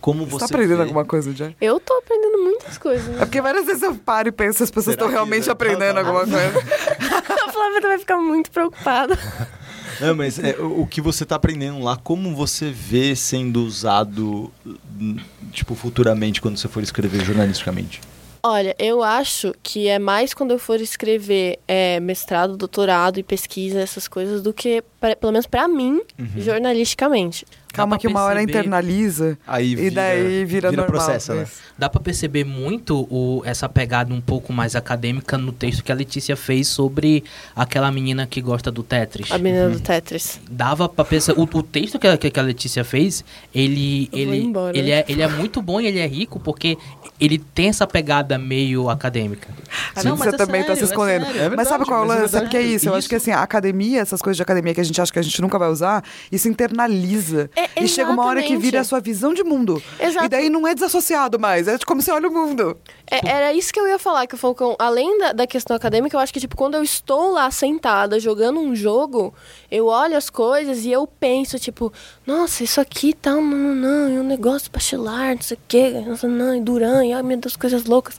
Como 0.02 0.26
Você 0.26 0.32
você 0.32 0.46
está 0.46 0.56
aprendendo 0.56 0.78
vê- 0.78 0.84
alguma 0.84 1.06
coisa, 1.06 1.32
Jay? 1.36 1.56
Eu 1.62 1.80
tô 1.80 1.94
aprendendo 1.94 2.42
muitas 2.42 2.78
coisas. 2.78 3.16
É 3.22 3.26
porque 3.26 3.42
várias 3.42 3.66
vezes 3.66 3.84
eu 3.84 3.94
paro 3.96 4.30
e 4.30 4.32
penso 4.32 4.58
se 4.58 4.64
as 4.64 4.72
pessoas 4.72 4.96
estão 4.96 5.08
realmente 5.10 5.50
aprendendo 5.52 5.96
Tá, 5.96 6.02
tá. 6.04 6.08
alguma 6.10 6.26
coisa. 6.26 6.48
a 7.48 7.52
Flávia 7.52 7.82
vai 7.82 8.00
ficar 8.00 8.18
muito 8.18 8.50
preocupada. 8.50 9.18
Não, 10.00 10.16
mas 10.16 10.40
é, 10.40 10.56
o, 10.60 10.86
que 10.86 11.02
você 11.02 11.24
está 11.24 11.36
aprendendo 11.36 11.80
lá, 11.80 11.96
como 11.98 12.36
você 12.36 12.70
vê 12.72 13.16
sendo 13.16 13.64
usado, 13.64 14.52
hum, 15.00 15.18
tipo, 15.52 15.76
futuramente 15.76 16.42
quando 16.42 16.58
você 16.58 16.68
for 16.68 16.82
escrever 16.84 17.24
jornalisticamente? 17.24 18.02
Olha, 18.46 18.76
eu 18.78 19.02
acho 19.02 19.54
que 19.64 19.88
é 19.88 19.98
mais 19.98 20.34
quando 20.34 20.52
eu 20.52 20.60
for 20.60 20.82
escrever 20.82 21.60
é, 21.66 22.00
mestrado, 22.02 22.58
doutorado 22.58 23.18
e 23.18 23.24
pesquisa, 23.24 23.80
essas 23.80 24.06
coisas, 24.06 24.42
do 24.42 24.52
que, 24.54 24.84
pra- 25.00 25.16
pelo 25.16 25.32
menos 25.32 25.48
pra 25.48 25.66
mim, 25.68 26.02
jornalisticamente. 26.38 27.46
Calma 27.74 27.98
que 27.98 28.08
uma 28.08 28.22
hora 28.22 28.36
perceber- 28.36 28.60
internaliza 28.60 29.38
Aí 29.48 29.74
e 29.74 29.90
daí 29.90 30.46
vira, 30.46 30.72
normal. 30.72 30.86
processo, 30.88 31.34
né? 31.34 31.44
Isso. 31.44 31.62
Dá 31.78 31.90
pra 31.90 32.00
perceber 32.00 32.44
muito 32.46 33.08
o, 33.10 33.42
essa 33.46 33.68
pegada 33.68 34.14
um 34.14 34.22
pouco 34.22 34.54
mais 34.54 34.76
acadêmica 34.76 35.38
no 35.38 35.52
texto 35.52 35.84
que 35.84 35.92
a 35.92 35.96
Letícia 35.96 36.36
fez 36.38 36.68
sobre 36.68 37.24
aquela 37.56 37.92
menina 37.92 38.28
que 38.28 38.40
gosta 38.42 38.72
do 38.72 38.84
Tetris. 38.84 39.32
A 39.32 39.38
menina 39.38 39.70
do 39.70 39.80
Tetris. 39.80 40.40
Dava 40.50 40.88
pra 40.88 41.04
perceber. 41.04 41.40
O, 41.40 41.44
o 41.44 41.64
texto 41.64 41.98
que 41.98 42.08
a, 42.08 42.16
que 42.18 42.40
a 42.40 42.44
Letícia 42.44 42.84
fez, 42.84 43.26
ele, 43.54 44.08
Eu 44.14 44.20
ele, 44.20 44.38
embora, 44.44 44.78
ele, 44.78 44.90
né? 44.92 45.00
é, 45.00 45.06
ele 45.08 45.22
é 45.24 45.28
muito 45.28 45.62
bom 45.62 45.82
e 45.82 45.88
ele 45.88 46.00
é 46.00 46.06
rico 46.08 46.40
porque 46.40 46.78
ele 47.20 47.40
tem 47.40 47.70
essa 47.70 47.88
pegada 47.88 48.38
meio 48.38 48.90
acadêmica. 48.90 49.48
A 49.96 50.04
Não, 50.04 50.12
Letícia 50.12 50.32
mas 50.32 50.34
é 50.34 50.38
também 50.38 50.62
tá 50.62 50.68
sério, 50.76 50.78
se 50.88 50.92
escondendo. 50.92 51.24
é 51.24 51.26
sério. 51.26 51.40
É 51.42 51.50
mas 51.50 51.50
verdade, 51.50 51.70
sabe 51.70 51.86
qual 51.86 52.02
é 52.02 52.04
o 52.04 52.08
mas 52.08 52.18
é 52.18 52.22
lance? 52.22 52.32
Sabe 52.34 52.46
o 52.46 52.50
que 52.50 52.58
é 52.58 52.60
verdade. 52.60 52.76
isso? 52.76 52.90
Eu 52.90 52.96
acho 52.96 53.10
que 53.10 53.16
Isso. 53.16 53.24
assim, 53.30 53.32
a 53.32 53.42
academia, 53.42 54.00
essas 54.02 54.22
coisas 54.22 54.38
de 54.38 54.44
academia 54.44 54.74
que 54.76 54.82
a 54.82 54.84
gente 54.84 55.02
acha 55.02 55.12
que 55.12 55.20
a 55.20 55.22
gente 55.24 55.42
nunca 55.42 55.58
vai 55.58 55.70
usar, 55.70 56.04
isso 56.32 56.48
internaliza. 56.48 57.50
É, 57.56 57.63
e 57.76 57.88
chega 57.88 58.12
uma 58.12 58.26
hora 58.26 58.42
que 58.44 58.56
vira 58.58 58.82
a 58.82 58.84
sua 58.84 59.00
visão 59.00 59.34
de 59.34 59.44
mundo. 59.44 59.82
Exato. 60.00 60.26
E 60.26 60.30
daí 60.30 60.50
não 60.50 60.68
é 60.68 60.74
desassociado 60.74 61.40
mais, 61.40 61.68
é 61.68 61.78
como 61.86 62.02
você 62.02 62.12
olha 62.12 62.30
o 62.30 62.34
mundo. 62.34 62.78
É, 63.10 63.28
era 63.28 63.54
isso 63.54 63.74
que 63.74 63.80
eu 63.80 63.88
ia 63.88 64.00
falar, 64.00 64.28
que 64.28 64.36
o 64.36 64.38
Falcão, 64.38 64.76
além 64.80 65.18
da, 65.20 65.34
da 65.34 65.48
questão 65.48 65.76
acadêmica, 65.76 66.16
eu 66.16 66.20
acho 66.20 66.34
que, 66.34 66.40
tipo, 66.40 66.56
quando 66.56 66.76
eu 66.76 66.84
estou 66.84 67.32
lá 67.32 67.50
sentada 67.52 68.20
jogando 68.20 68.60
um 68.60 68.76
jogo, 68.76 69.34
eu 69.76 69.88
olho 69.88 70.16
as 70.16 70.30
coisas 70.30 70.86
e 70.86 70.92
eu 70.92 71.08
penso, 71.08 71.58
tipo, 71.58 71.92
nossa, 72.28 72.64
isso 72.64 72.80
aqui 72.80 73.12
tá 73.14 73.34
um, 73.36 73.42
não, 73.42 73.74
não, 73.76 74.08
é 74.18 74.22
um 74.22 74.24
negócio 74.24 74.70
bachelar, 74.72 75.34
não 75.36 75.42
sei 75.42 75.58
o 75.58 75.60
quê, 75.68 75.90
nossa, 76.08 76.28
não, 76.28 76.56
e 76.56 76.62
Duran, 76.62 77.04
e, 77.06 77.12
ai 77.12 77.24
meu 77.24 77.38
Deus, 77.38 77.56
coisas 77.56 77.86
loucas. 77.86 78.18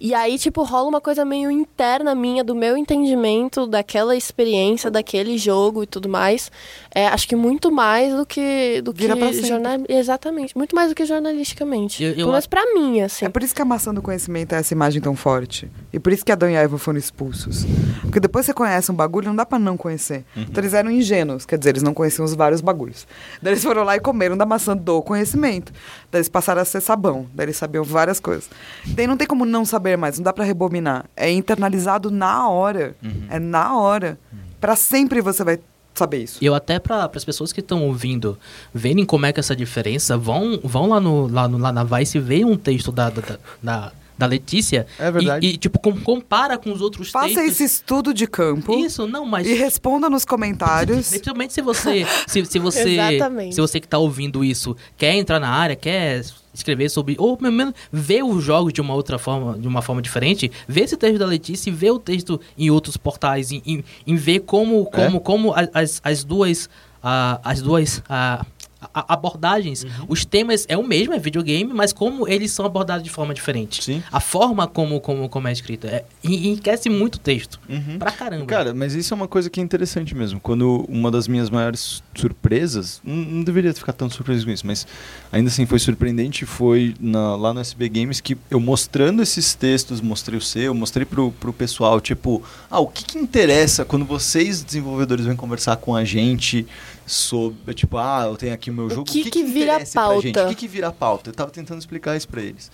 E 0.00 0.12
aí, 0.12 0.36
tipo, 0.38 0.62
rola 0.64 0.88
uma 0.88 1.00
coisa 1.00 1.24
meio 1.24 1.50
interna 1.50 2.14
minha, 2.14 2.42
do 2.42 2.54
meu 2.54 2.76
entendimento 2.76 3.66
daquela 3.66 4.16
experiência, 4.16 4.90
daquele 4.90 5.38
jogo 5.38 5.84
e 5.84 5.86
tudo 5.86 6.08
mais. 6.08 6.50
É, 6.92 7.06
acho 7.06 7.28
que 7.28 7.36
muito 7.36 7.70
mais 7.70 8.12
do 8.14 8.26
que, 8.26 8.82
do 8.82 8.92
Vira 8.92 9.16
pra 9.16 9.28
que 9.28 9.46
jornal... 9.46 9.78
Exatamente, 9.88 10.56
muito 10.56 10.74
mais 10.74 10.88
do 10.88 10.94
que 10.96 11.04
jornalisticamente. 11.04 12.02
Eu- 12.02 12.10
eu 12.10 12.16
Pelo 12.16 12.30
menos 12.30 12.46
pra 12.46 12.74
mim, 12.74 13.00
assim. 13.02 13.24
É 13.24 13.28
por 13.28 13.42
isso 13.42 13.54
que 13.54 13.62
a 13.62 13.64
maçã 13.64 13.94
do 13.94 14.02
conhecimento 14.02 14.54
é 14.54 14.58
essa 14.58 14.74
imagem 14.74 15.00
tão 15.00 15.14
forte. 15.14 15.70
E 15.92 15.98
por 16.00 16.12
isso 16.12 16.24
que 16.24 16.32
Adão 16.32 16.50
e 16.50 16.54
Eva 16.54 16.76
foram 16.78 16.98
expulsos. 16.98 17.64
Porque 18.02 18.18
depois 18.18 18.44
você 18.46 18.52
conhece 18.52 18.90
um 18.90 18.94
bagulho, 18.94 19.28
não 19.28 19.36
dá 19.36 19.46
pra 19.46 19.58
não 19.58 19.76
conhecer. 19.76 20.24
Então 20.36 20.60
eles 20.62 20.74
eram 20.74 20.87
ingênuos, 20.90 21.44
quer 21.44 21.58
dizer, 21.58 21.70
eles 21.70 21.82
não 21.82 21.94
conheciam 21.94 22.24
os 22.24 22.34
vários 22.34 22.60
bagulhos. 22.60 23.06
Daí 23.42 23.52
eles 23.52 23.62
foram 23.62 23.84
lá 23.84 23.96
e 23.96 24.00
comeram 24.00 24.36
da 24.36 24.46
maçã 24.46 24.76
do 24.76 25.02
conhecimento. 25.02 25.72
Daí 26.10 26.18
eles 26.18 26.28
passaram 26.28 26.60
a 26.60 26.64
ser 26.64 26.80
sabão. 26.80 27.26
Daí 27.34 27.46
eles 27.46 27.56
sabiam 27.56 27.84
várias 27.84 28.20
coisas. 28.20 28.48
Daí 28.86 29.06
não 29.06 29.16
tem 29.16 29.26
como 29.26 29.44
não 29.44 29.64
saber 29.64 29.96
mais, 29.96 30.18
não 30.18 30.24
dá 30.24 30.32
pra 30.32 30.44
rebobinar. 30.44 31.04
É 31.16 31.30
internalizado 31.30 32.10
na 32.10 32.48
hora. 32.48 32.94
É 33.30 33.38
na 33.38 33.76
hora. 33.76 34.18
Pra 34.60 34.74
sempre 34.74 35.20
você 35.20 35.44
vai 35.44 35.58
saber 35.94 36.22
isso. 36.22 36.38
E 36.40 36.46
eu 36.46 36.54
até 36.54 36.78
para 36.78 37.10
as 37.12 37.24
pessoas 37.24 37.52
que 37.52 37.60
estão 37.60 37.84
ouvindo 37.84 38.38
verem 38.72 39.04
como 39.04 39.26
é 39.26 39.32
que 39.32 39.40
é 39.40 39.42
essa 39.42 39.54
diferença, 39.54 40.16
vão, 40.16 40.58
vão 40.62 40.88
lá, 40.88 41.00
no, 41.00 41.26
lá, 41.26 41.48
no, 41.48 41.58
lá 41.58 41.72
na 41.72 41.84
Vice 41.84 42.18
e 42.18 42.20
veem 42.20 42.44
um 42.44 42.56
texto 42.56 42.92
da, 42.92 43.10
da, 43.10 43.38
da, 43.62 43.92
da 44.18 44.26
Letícia. 44.26 44.86
É 44.98 45.10
verdade. 45.10 45.46
E, 45.46 45.50
e, 45.54 45.56
tipo, 45.56 45.78
com- 45.78 45.98
compara 46.00 46.58
com 46.58 46.72
os 46.72 46.80
outros 46.80 47.10
Faça 47.10 47.28
textos. 47.28 47.46
esse 47.52 47.64
estudo 47.64 48.12
de 48.12 48.26
campo 48.26 48.74
Isso, 48.78 49.06
não, 49.06 49.24
mas... 49.24 49.46
e 49.46 49.54
responda 49.54 50.10
nos 50.10 50.24
comentários. 50.24 51.08
Principalmente 51.08 51.52
se 51.52 51.62
você, 51.62 52.04
se, 52.26 52.44
se 52.44 52.58
você, 52.60 52.90
Exatamente. 52.90 53.54
se 53.54 53.60
você 53.60 53.78
que 53.80 53.86
está 53.86 53.98
ouvindo 53.98 54.44
isso 54.44 54.76
quer 54.96 55.14
entrar 55.14 55.38
na 55.38 55.48
área, 55.48 55.76
quer 55.76 56.22
escrever 56.52 56.88
sobre 56.90 57.14
ou 57.18 57.36
pelo 57.36 57.52
menos 57.52 57.72
ver 57.92 58.24
os 58.24 58.42
jogos 58.42 58.72
de 58.72 58.80
uma 58.80 58.92
outra 58.92 59.16
forma, 59.18 59.56
de 59.56 59.68
uma 59.68 59.80
forma 59.80 60.02
diferente, 60.02 60.50
ver 60.66 60.82
esse 60.82 60.96
texto 60.96 61.18
da 61.18 61.26
Letícia 61.26 61.70
e 61.70 61.72
ver 61.72 61.92
o 61.92 61.98
texto 62.00 62.40
em 62.58 62.68
outros 62.70 62.96
portais, 62.96 63.52
em, 63.52 63.62
em, 63.64 63.84
em 64.06 64.16
ver 64.16 64.40
como 64.40 64.84
como 64.86 65.20
como 65.20 65.52
a- 65.52 65.68
as, 65.72 66.00
as 66.02 66.24
duas 66.24 66.68
ah, 67.00 67.40
as 67.44 67.62
duas 67.62 68.02
ah, 68.08 68.44
a- 68.80 69.12
abordagens, 69.14 69.84
os 70.08 70.24
temas 70.24 70.64
é 70.68 70.76
o 70.76 70.86
mesmo, 70.86 71.12
é 71.14 71.18
videogame, 71.18 71.72
mas 71.72 71.92
como 71.92 72.28
eles 72.28 72.50
são 72.52 72.64
abordados 72.64 73.02
de 73.02 73.10
forma 73.10 73.34
diferente. 73.34 73.82
Sim. 73.82 74.02
A 74.12 74.20
forma 74.20 74.66
como, 74.66 75.00
como, 75.00 75.28
como 75.28 75.48
é 75.48 75.52
escrita. 75.52 75.88
É, 75.88 76.04
enriquece 76.22 76.88
muito 76.88 77.16
o 77.16 77.18
texto. 77.18 77.58
Uhum. 77.68 77.98
Pra 77.98 78.10
caramba. 78.12 78.46
Cara, 78.46 78.72
mas 78.74 78.94
isso 78.94 79.12
é 79.12 79.16
uma 79.16 79.28
coisa 79.28 79.50
que 79.50 79.60
é 79.60 79.62
interessante 79.62 80.14
mesmo. 80.14 80.38
Quando 80.40 80.84
uma 80.88 81.10
das 81.10 81.26
minhas 81.28 81.50
maiores 81.50 82.02
surpresas, 82.14 83.00
não, 83.04 83.16
não 83.16 83.42
deveria 83.44 83.72
ficar 83.74 83.92
tão 83.92 84.08
surpreso 84.08 84.44
com 84.46 84.52
isso, 84.52 84.66
mas 84.66 84.86
ainda 85.32 85.48
assim 85.48 85.66
foi 85.66 85.78
surpreendente, 85.78 86.46
foi 86.46 86.94
na- 87.00 87.36
lá 87.36 87.52
no 87.52 87.60
SB 87.60 87.88
Games 87.88 88.20
que 88.20 88.36
eu 88.50 88.60
mostrando 88.60 89.22
esses 89.22 89.54
textos, 89.54 90.00
mostrei 90.00 90.38
o 90.38 90.42
seu, 90.42 90.74
mostrei 90.74 91.04
pro, 91.04 91.32
pro 91.32 91.52
pessoal, 91.52 92.00
tipo, 92.00 92.42
ah, 92.70 92.80
o 92.80 92.86
que 92.86 93.04
que 93.04 93.18
interessa 93.18 93.84
quando 93.84 94.04
vocês, 94.04 94.62
desenvolvedores, 94.62 95.24
vêm 95.26 95.36
conversar 95.36 95.76
com 95.76 95.94
a 95.96 96.04
gente 96.04 96.66
sobre, 97.08 97.74
tipo, 97.74 97.96
ah, 97.96 98.24
eu 98.26 98.36
tenho 98.36 98.52
aqui 98.54 98.70
o 98.70 98.74
meu 98.74 98.86
O 98.86 98.90
jogo, 98.90 99.04
que 99.04 99.30
que 99.30 99.42
vira 99.44 99.72
interessa 99.74 99.92
pra 99.92 100.02
pauta? 100.08 100.44
O 100.46 100.48
que 100.50 100.54
que 100.54 100.68
vira 100.68 100.92
pauta? 100.92 101.30
Eu 101.30 101.34
tava 101.34 101.50
tentando 101.50 101.78
explicar 101.80 102.16
isso 102.16 102.28
pra 102.28 102.40
eles. 102.42 102.70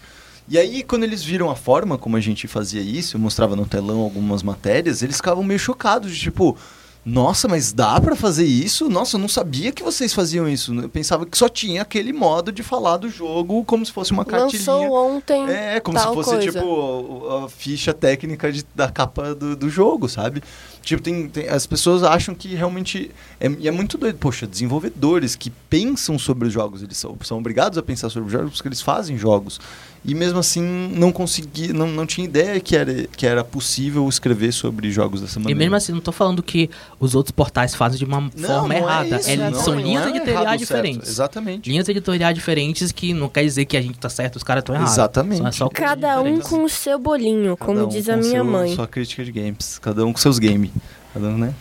E 0.48 0.58
aí, 0.58 0.82
quando 0.82 1.04
eles 1.04 1.22
viram 1.24 1.50
a 1.50 1.56
forma 1.56 1.96
como 1.96 2.16
a 2.16 2.20
gente 2.20 2.46
fazia 2.46 2.82
isso, 2.82 3.16
eu 3.16 3.20
mostrava 3.20 3.56
no 3.56 3.64
telão 3.64 4.00
algumas 4.00 4.42
matérias, 4.42 5.02
eles 5.02 5.16
ficavam 5.16 5.42
meio 5.42 5.58
chocados, 5.58 6.12
de 6.14 6.20
tipo, 6.20 6.54
nossa, 7.02 7.46
mas 7.48 7.72
dá 7.72 7.98
pra 8.00 8.14
fazer 8.16 8.44
isso? 8.44 8.88
Nossa, 8.88 9.16
eu 9.16 9.20
não 9.20 9.28
sabia 9.28 9.72
que 9.72 9.82
vocês 9.82 10.12
faziam 10.14 10.48
isso. 10.48 10.74
Eu 10.74 10.88
pensava 10.88 11.24
que 11.26 11.36
só 11.36 11.48
tinha 11.50 11.82
aquele 11.82 12.12
modo 12.14 12.50
de 12.50 12.62
falar 12.62 12.96
do 12.98 13.10
jogo 13.10 13.62
como 13.64 13.84
se 13.84 13.92
fosse 13.92 14.12
uma 14.12 14.24
cartilhinha. 14.24 14.70
Lançou 14.70 14.92
ontem. 15.16 15.46
É, 15.50 15.80
como 15.80 15.98
se 15.98 16.04
fosse, 16.06 16.30
coisa. 16.30 16.52
tipo, 16.52 17.26
a, 17.28 17.44
a 17.44 17.48
ficha 17.48 17.92
técnica 17.92 18.50
de- 18.50 18.64
da 18.74 18.90
capa 18.90 19.34
do, 19.34 19.54
do 19.54 19.68
jogo, 19.70 20.08
sabe? 20.08 20.42
Tipo, 20.84 21.02
tem, 21.02 21.28
tem- 21.28 21.48
as 21.48 21.66
pessoas 21.66 22.02
acham 22.02 22.34
que 22.34 22.54
realmente... 22.54 23.10
É, 23.40 23.48
e 23.58 23.66
é 23.66 23.70
muito 23.70 23.96
doido. 23.98 24.18
Poxa, 24.18 24.46
desenvolvedores 24.46 25.34
que 25.34 25.50
pensam 25.50 26.18
sobre 26.18 26.46
os 26.48 26.52
jogos, 26.54 26.82
eles 26.82 26.96
são, 26.96 27.16
são 27.22 27.38
obrigados 27.38 27.78
a 27.78 27.82
pensar 27.82 28.10
sobre 28.10 28.26
os 28.26 28.32
jogos 28.32 28.52
porque 28.56 28.68
eles 28.68 28.82
fazem 28.82 29.16
jogos. 29.16 29.60
E 30.06 30.14
mesmo 30.14 30.38
assim, 30.38 30.60
não 30.94 31.10
consegui, 31.10 31.72
não, 31.72 31.86
não 31.86 32.04
tinha 32.04 32.26
ideia 32.26 32.60
que 32.60 32.76
era, 32.76 32.92
que 33.16 33.26
era 33.26 33.42
possível 33.42 34.06
escrever 34.06 34.52
sobre 34.52 34.90
jogos 34.90 35.22
dessa 35.22 35.38
E 35.38 35.42
maneira. 35.42 35.58
mesmo 35.58 35.76
assim, 35.76 35.92
não 35.92 36.00
tô 36.00 36.12
falando 36.12 36.42
que 36.42 36.68
os 37.00 37.14
outros 37.14 37.32
portais 37.32 37.74
fazem 37.74 37.98
de 37.98 38.04
uma 38.04 38.20
Não, 38.20 38.30
forma 38.46 38.68
não 38.68 38.72
é 38.74 38.78
errada. 38.80 39.16
isso, 39.18 39.30
Eles 39.30 39.50
não, 39.52 39.60
são 39.60 39.74
não 39.74 39.80
linhas 39.80 40.02
é 40.02 40.06
errado 40.08 40.16
editoriais 40.16 40.60
certo, 40.60 40.60
diferentes. 40.82 41.08
Exatamente. 41.08 41.70
Linhas 41.70 41.88
editoriais 41.88 42.34
diferentes 42.34 42.92
que 42.92 43.14
não 43.14 43.30
quer 43.30 43.44
dizer 43.44 43.64
que 43.64 43.78
a 43.78 43.80
gente 43.80 43.98
tá 43.98 44.10
certo, 44.10 44.36
os 44.36 44.42
caras 44.42 44.60
estão 44.60 44.74
errados. 44.74 44.92
Exatamente. 44.92 45.56
São- 45.56 45.68
é 45.68 45.70
Cada 45.70 46.20
um 46.20 46.24
diferentes. 46.24 46.48
com 46.50 46.64
o 46.64 46.68
seu 46.68 46.98
bolinho, 46.98 47.56
como 47.56 47.84
um 47.84 47.88
diz 47.88 48.06
a 48.10 48.16
minha 48.18 48.30
seu- 48.30 48.44
mãe. 48.44 48.74
Sua 48.74 48.86
crítica 48.86 49.24
de 49.24 49.32
games. 49.32 49.78
Cada 49.78 50.04
um 50.04 50.12
com 50.12 50.18
seus 50.18 50.38
games. 50.38 50.70
Cada 51.14 51.28
um, 51.28 51.38
né? 51.38 51.54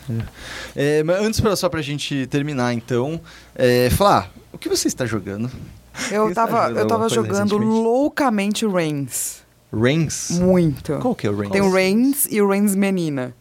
É, 0.76 1.02
mas 1.04 1.22
antes, 1.22 1.40
pra, 1.40 1.56
só 1.56 1.70
pra 1.70 1.82
gente 1.82 2.28
terminar, 2.28 2.74
então, 2.74 3.22
é, 3.56 3.90
falar, 3.92 4.30
o 4.52 4.58
que 4.58 4.68
você 4.68 4.88
está 4.90 5.06
jogando? 5.06 5.50
Eu 6.12 6.34
tava, 6.34 6.68
jogando 6.68 6.78
eu 6.80 6.88
tava 6.88 7.10
jogando 7.10 7.58
loucamente 7.58 8.66
Reigns. 8.66 9.44
Reigns? 9.72 10.32
Muito. 10.40 10.98
Qual 11.00 11.16
que 11.16 11.28
é 11.28 11.30
o 11.30 11.36
Reigns? 11.36 11.52
Tem 11.52 11.62
o 11.62 11.72
Reigns 11.72 12.28
e 12.30 12.42
o 12.42 12.48
Reigns 12.48 12.76
menina. 12.76 13.36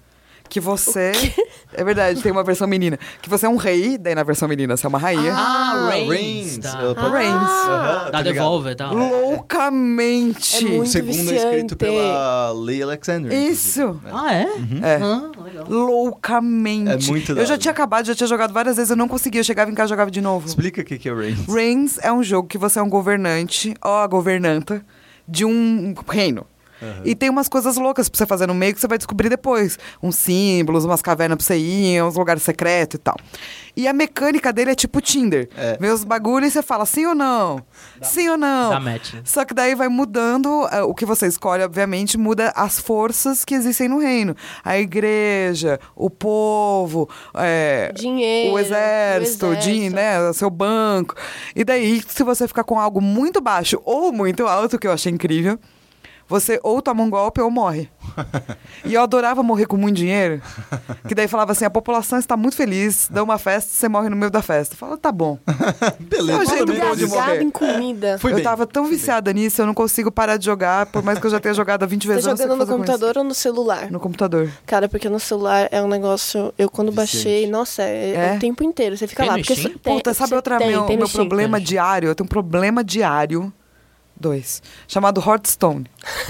Que 0.52 0.60
você. 0.60 1.12
É 1.74 1.82
verdade, 1.82 2.20
tem 2.22 2.30
uma 2.30 2.44
versão 2.44 2.68
menina. 2.68 2.98
Que 3.22 3.30
você 3.30 3.46
é 3.46 3.48
um 3.48 3.56
rei, 3.56 3.96
daí 3.96 4.14
na 4.14 4.22
versão 4.22 4.46
menina 4.46 4.76
você 4.76 4.84
é 4.84 4.88
uma 4.90 4.98
rainha. 4.98 5.32
Ah, 5.34 5.88
Reigns. 5.90 6.10
Reigns. 6.10 6.58
Tá. 6.58 6.78
Ah, 6.94 7.08
Reigns. 7.10 7.32
Aham, 7.32 8.10
Da 8.10 8.18
tô. 8.18 8.24
Devolver, 8.24 8.76
tá? 8.76 8.90
Loucamente. 8.90 10.56
É 10.66 10.68
muito 10.68 10.82
O 10.82 10.86
segundo 10.86 11.14
é 11.30 11.34
escrito 11.34 11.74
viciante. 11.74 11.76
pela 11.76 12.52
Leigh 12.52 12.82
Alexander. 12.82 13.32
Isso. 13.32 13.80
inclusive. 13.80 14.10
Ah, 14.12 14.34
é? 14.34 14.42
É. 14.82 14.96
Ah, 15.02 15.30
legal. 15.42 15.64
Loucamente. 15.66 17.08
É 17.08 17.10
muito 17.10 17.32
Eu 17.32 17.46
já 17.46 17.56
tinha 17.56 17.72
acabado, 17.72 18.04
já 18.04 18.14
tinha 18.14 18.26
jogado 18.26 18.52
várias 18.52 18.76
vezes, 18.76 18.90
eu 18.90 18.96
não 18.96 19.08
conseguia. 19.08 19.40
Eu 19.40 19.44
chegava 19.44 19.70
em 19.70 19.74
casa 19.74 19.86
e 19.88 19.92
jogava 19.92 20.10
de 20.10 20.20
novo. 20.20 20.46
Explica 20.46 20.82
o 20.82 20.84
que 20.84 20.98
que 20.98 21.08
é 21.08 21.12
o 21.12 21.16
Reigns. 21.18 21.46
Reigns 21.48 21.98
é 22.02 22.12
um 22.12 22.22
jogo 22.22 22.48
que 22.48 22.58
você 22.58 22.78
é 22.78 22.82
um 22.82 22.90
governante, 22.90 23.74
ó, 23.82 24.02
a 24.02 24.06
governanta, 24.06 24.84
de 25.26 25.46
um 25.46 25.94
reino. 26.06 26.44
E 27.04 27.14
tem 27.14 27.28
umas 27.30 27.48
coisas 27.48 27.76
loucas 27.76 28.08
pra 28.08 28.18
você 28.18 28.26
fazer 28.26 28.46
no 28.46 28.54
meio 28.54 28.74
que 28.74 28.80
você 28.80 28.86
vai 28.88 28.98
descobrir 28.98 29.28
depois. 29.28 29.78
Uns 30.02 30.16
símbolos, 30.16 30.84
umas 30.84 31.02
cavernas 31.02 31.36
pra 31.36 31.44
você 31.46 31.56
ir, 31.58 32.02
uns 32.02 32.16
lugares 32.16 32.42
secretos 32.42 32.96
e 32.96 32.98
tal. 32.98 33.16
E 33.74 33.88
a 33.88 33.92
mecânica 33.92 34.52
dele 34.52 34.72
é 34.72 34.74
tipo 34.74 35.00
Tinder. 35.00 35.48
É. 35.56 35.78
Vê 35.80 35.88
os 35.88 36.04
bagulhos 36.04 36.50
e 36.50 36.52
você 36.52 36.62
fala 36.62 36.84
sim 36.84 37.06
ou 37.06 37.14
não? 37.14 37.62
sim 38.02 38.28
ou 38.28 38.36
não? 38.36 38.70
Dá 38.70 38.80
match. 38.80 39.14
né? 39.14 39.22
Só 39.24 39.44
que 39.44 39.54
daí 39.54 39.74
vai 39.74 39.88
mudando, 39.88 40.68
eh, 40.70 40.82
o 40.82 40.94
que 40.94 41.06
você 41.06 41.26
escolhe, 41.26 41.62
obviamente, 41.62 42.18
muda 42.18 42.52
as 42.54 42.78
forças 42.78 43.44
que 43.44 43.54
existem 43.54 43.88
no 43.88 43.98
reino. 43.98 44.36
A 44.62 44.76
igreja, 44.78 45.80
o 45.96 46.10
povo, 46.10 47.08
eh, 47.34 47.92
Dinheiro, 47.94 48.54
o 48.54 48.58
exército, 48.58 49.46
o 49.46 49.52
exército. 49.52 49.94
né, 49.94 50.28
o 50.28 50.34
seu 50.34 50.50
banco. 50.50 51.14
E 51.56 51.64
daí, 51.64 52.02
se 52.06 52.22
você 52.22 52.46
ficar 52.46 52.64
com 52.64 52.78
algo 52.78 53.00
muito 53.00 53.40
baixo 53.40 53.80
ou 53.84 54.12
muito 54.12 54.46
alto, 54.46 54.78
que 54.78 54.86
eu 54.86 54.92
achei 54.92 55.10
incrível, 55.12 55.58
você 56.32 56.58
ou 56.62 56.80
toma 56.80 57.02
um 57.02 57.10
golpe 57.10 57.40
ou 57.42 57.50
morre. 57.50 57.90
e 58.86 58.94
eu 58.94 59.02
adorava 59.02 59.42
morrer 59.42 59.66
com 59.66 59.76
muito 59.76 59.96
dinheiro, 59.96 60.40
que 61.06 61.14
daí 61.14 61.28
falava 61.28 61.52
assim, 61.52 61.64
a 61.66 61.70
população 61.70 62.18
está 62.18 62.36
muito 62.38 62.56
feliz, 62.56 63.06
dá 63.10 63.22
uma 63.22 63.36
festa, 63.36 63.70
você 63.70 63.86
morre 63.88 64.08
no 64.08 64.16
meio 64.16 64.30
da 64.30 64.40
festa. 64.40 64.74
Fala, 64.74 64.96
tá 64.96 65.12
bom. 65.12 65.38
Beleza. 66.00 66.38
É 66.40 66.42
o 66.42 66.46
jeito 66.46 66.72
bom 66.72 66.96
de 66.96 67.06
morrer. 67.06 67.42
Em 67.42 67.50
comida. 67.50 68.18
Foi 68.18 68.30
eu 68.32 68.36
bem. 68.36 68.44
tava 68.44 68.66
tão 68.66 68.86
viciada 68.86 69.30
nisso, 69.32 69.60
eu 69.60 69.66
não 69.66 69.74
consigo 69.74 70.10
parar 70.10 70.38
de 70.38 70.46
jogar, 70.46 70.86
por 70.86 71.02
mais 71.02 71.18
que 71.18 71.26
eu 71.26 71.30
já 71.30 71.38
tenha 71.38 71.52
jogado 71.54 71.86
20 71.86 72.02
Tá 72.02 72.08
vezes. 72.14 72.26
o 72.26 72.30
jogando 72.30 72.48
no 72.48 72.56
fazer 72.58 72.70
com 72.70 72.76
computador 72.78 73.18
ou 73.18 73.24
no 73.24 73.34
celular? 73.34 73.90
No 73.90 74.00
computador. 74.00 74.50
Cara, 74.66 74.88
porque 74.88 75.08
no 75.10 75.20
celular 75.20 75.68
é 75.70 75.82
um 75.82 75.88
negócio. 75.88 76.52
Eu 76.58 76.70
quando 76.70 76.90
Viciante. 76.90 77.12
baixei, 77.12 77.46
nossa, 77.46 77.82
é, 77.82 78.32
É? 78.32 78.36
o 78.36 78.40
tempo 78.40 78.64
inteiro. 78.64 78.96
Você 78.96 79.06
fica 79.06 79.22
Tem 79.22 79.30
lá. 79.30 79.36
Porque 79.36 79.54
você 79.54 79.68
tem, 79.68 79.94
Puta, 79.96 80.14
sabe 80.14 80.30
você 80.30 80.34
outra 80.36 80.56
tem, 80.58 80.68
meu, 80.68 80.84
tem 80.86 80.96
meu 80.96 81.08
problema 81.08 81.58
tem. 81.58 81.66
diário? 81.66 82.08
Eu 82.08 82.14
tenho 82.14 82.24
um 82.24 82.28
problema 82.28 82.82
diário. 82.82 83.52
Dois. 84.22 84.62
Chamado 84.86 85.20
Hearthstone. 85.20 85.84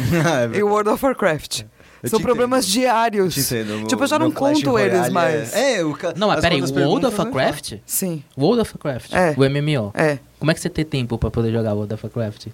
É 0.54 0.58
e 0.58 0.62
World 0.62 0.88
of 0.90 1.04
Warcraft. 1.04 1.62
Eu 2.02 2.10
São 2.10 2.20
problemas 2.20 2.66
entendo. 2.66 2.80
diários. 2.80 3.38
Entendo. 3.38 3.86
Tipo, 3.86 4.02
eu 4.02 4.06
já 4.08 4.18
não 4.18 4.30
conto 4.32 4.76
eles 4.78 4.92
Royale 4.92 5.10
mais. 5.12 5.54
É, 5.54 5.76
é 5.78 5.84
o 5.84 5.94
ca... 5.94 6.12
Não, 6.16 6.26
mas 6.26 6.38
as 6.38 6.42
peraí, 6.42 6.60
World 6.60 7.06
of 7.06 7.16
né? 7.16 7.24
Warcraft? 7.24 7.74
Sim. 7.86 8.24
World 8.36 8.62
of 8.62 8.72
Warcraft? 8.74 9.12
É. 9.12 9.34
O 9.36 9.48
MMO. 9.48 9.92
É. 9.94 10.18
Como 10.38 10.50
é 10.50 10.54
que 10.54 10.60
você 10.60 10.68
tem 10.68 10.84
tempo 10.84 11.16
pra 11.16 11.30
poder 11.30 11.52
jogar 11.52 11.74
World 11.74 11.94
of 11.94 12.04
Warcraft? 12.04 12.48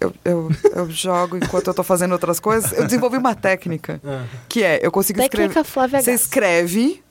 Eu, 0.00 0.14
eu, 0.24 0.50
eu 0.74 0.90
jogo 0.90 1.36
enquanto 1.36 1.66
eu 1.66 1.74
tô 1.74 1.82
fazendo 1.82 2.12
outras 2.12 2.40
coisas. 2.40 2.72
Eu 2.72 2.84
desenvolvi 2.84 3.18
uma 3.18 3.34
técnica. 3.34 4.00
Que 4.48 4.62
é, 4.62 4.80
eu 4.82 4.90
consigo 4.90 5.20
escrever. 5.20 5.48
Técnica 5.48 5.64
Flávia 5.64 6.00
Você 6.00 6.12
escreve 6.12 7.02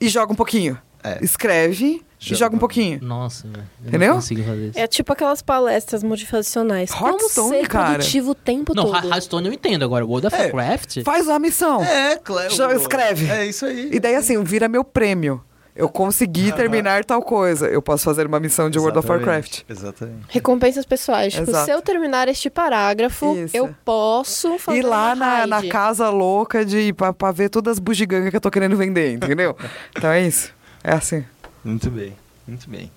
e 0.00 0.08
joga 0.08 0.32
um 0.32 0.36
pouquinho. 0.36 0.78
É. 1.04 1.18
Escreve 1.22 1.84
e 1.96 2.02
Joga 2.18 2.36
joga 2.38 2.56
um 2.56 2.58
pouquinho. 2.58 2.98
Nossa, 3.02 3.46
velho. 3.46 3.68
Eu 3.82 3.88
Entendeu? 3.88 4.08
não 4.08 4.14
consigo 4.16 4.42
fazer 4.42 4.68
isso. 4.68 4.78
É 4.78 4.86
tipo 4.86 5.12
aquelas 5.12 5.42
palestras 5.42 6.02
motivacionais. 6.02 6.90
Como 6.90 7.10
Hearthstone, 7.12 7.48
ser 7.50 7.68
cara. 7.68 7.90
produtivo 7.90 8.30
o 8.30 8.34
tempo 8.34 8.74
Não, 8.74 8.84
todo. 8.90 9.06
Hearthstone 9.08 9.46
eu 9.48 9.52
entendo. 9.52 9.84
Agora, 9.84 10.06
World 10.06 10.28
of 10.28 10.34
É. 10.36 10.44
Warcraft... 10.44 11.02
Faz 11.04 11.28
a 11.28 11.38
missão. 11.38 11.84
É, 11.84 12.16
claro. 12.16 12.54
Já 12.54 12.72
escreve. 12.74 13.30
É 13.30 13.44
isso 13.46 13.66
aí. 13.66 13.90
E 13.92 14.00
daí, 14.00 14.14
assim, 14.14 14.42
vira 14.42 14.66
meu 14.68 14.82
prêmio. 14.82 15.44
Eu 15.76 15.88
consegui 15.88 16.52
terminar 16.52 17.04
tal 17.04 17.20
coisa. 17.20 17.66
Eu 17.66 17.82
posso 17.82 18.04
fazer 18.04 18.26
uma 18.26 18.38
missão 18.38 18.70
de 18.70 18.78
World 18.78 18.96
of 18.96 19.06
Exatamente, 19.06 19.26
Warcraft. 19.28 19.62
Exatamente. 19.68 20.26
Recompensas 20.28 20.86
pessoais. 20.86 21.34
Tipo, 21.34 21.50
Exato. 21.50 21.64
se 21.64 21.70
eu 21.72 21.82
terminar 21.82 22.28
este 22.28 22.48
parágrafo, 22.48 23.36
Isso. 23.36 23.56
eu 23.56 23.74
posso 23.84 24.56
fazer 24.58 24.78
Ir 24.78 24.82
lá 24.82 25.14
uma 25.14 25.16
na, 25.16 25.46
na 25.48 25.68
casa 25.68 26.08
louca 26.10 26.64
de 26.64 26.92
pra, 26.92 27.12
pra 27.12 27.32
ver 27.32 27.48
todas 27.48 27.72
as 27.72 27.78
bugigangas 27.80 28.30
que 28.30 28.36
eu 28.36 28.40
tô 28.40 28.52
querendo 28.52 28.76
vender, 28.76 29.14
entendeu? 29.14 29.56
então 29.96 30.10
é 30.10 30.22
isso. 30.22 30.54
É 30.84 30.92
assim. 30.92 31.24
Muito 31.64 31.90
bem, 31.90 32.14
muito 32.46 32.68
bem. 32.68 32.92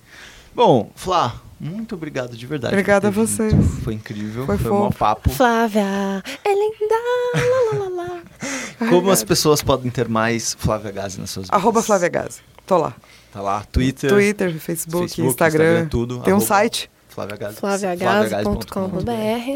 Bom, 0.54 0.90
Flá, 0.94 1.34
muito 1.58 1.94
obrigado 1.94 2.36
de 2.36 2.46
verdade. 2.46 2.74
Obrigada 2.74 3.08
a 3.08 3.10
vocês. 3.10 3.52
vindo. 3.52 3.64
Foi 3.82 3.94
incrível, 3.94 4.44
Foi 4.46 4.58
foi, 4.58 4.70
um 4.70 4.84
fofo. 4.86 4.98
papo. 4.98 5.30
Flávia, 5.30 6.22
é 6.44 6.52
linda. 6.52 6.94
Lá, 7.34 7.72
lá, 7.72 7.78
lá, 7.84 7.88
lá. 8.02 8.22
Como 8.90 9.10
as 9.10 9.24
pessoas 9.24 9.62
podem 9.62 9.90
ter 9.90 10.08
mais 10.08 10.54
Flávia 10.54 10.92
Gazi 10.92 11.18
nas 11.20 11.30
suas 11.30 11.46
vidas? 11.46 11.58
Arroba 11.58 11.82
Flávia 11.82 12.08
Gazi. 12.08 12.40
Tô 12.66 12.76
lá. 12.78 12.94
Tá 13.32 13.40
lá, 13.40 13.64
Twitter, 13.72 14.10
Twitter, 14.10 14.58
Facebook, 14.58 15.06
Facebook, 15.08 15.28
Instagram. 15.30 15.86
tudo. 15.88 16.20
Tem 16.20 16.34
um 16.34 16.40
site. 16.40 16.90
Flávia 17.08 17.36
Gazi. 17.36 17.56
flaviagazi.com.br 17.56 19.10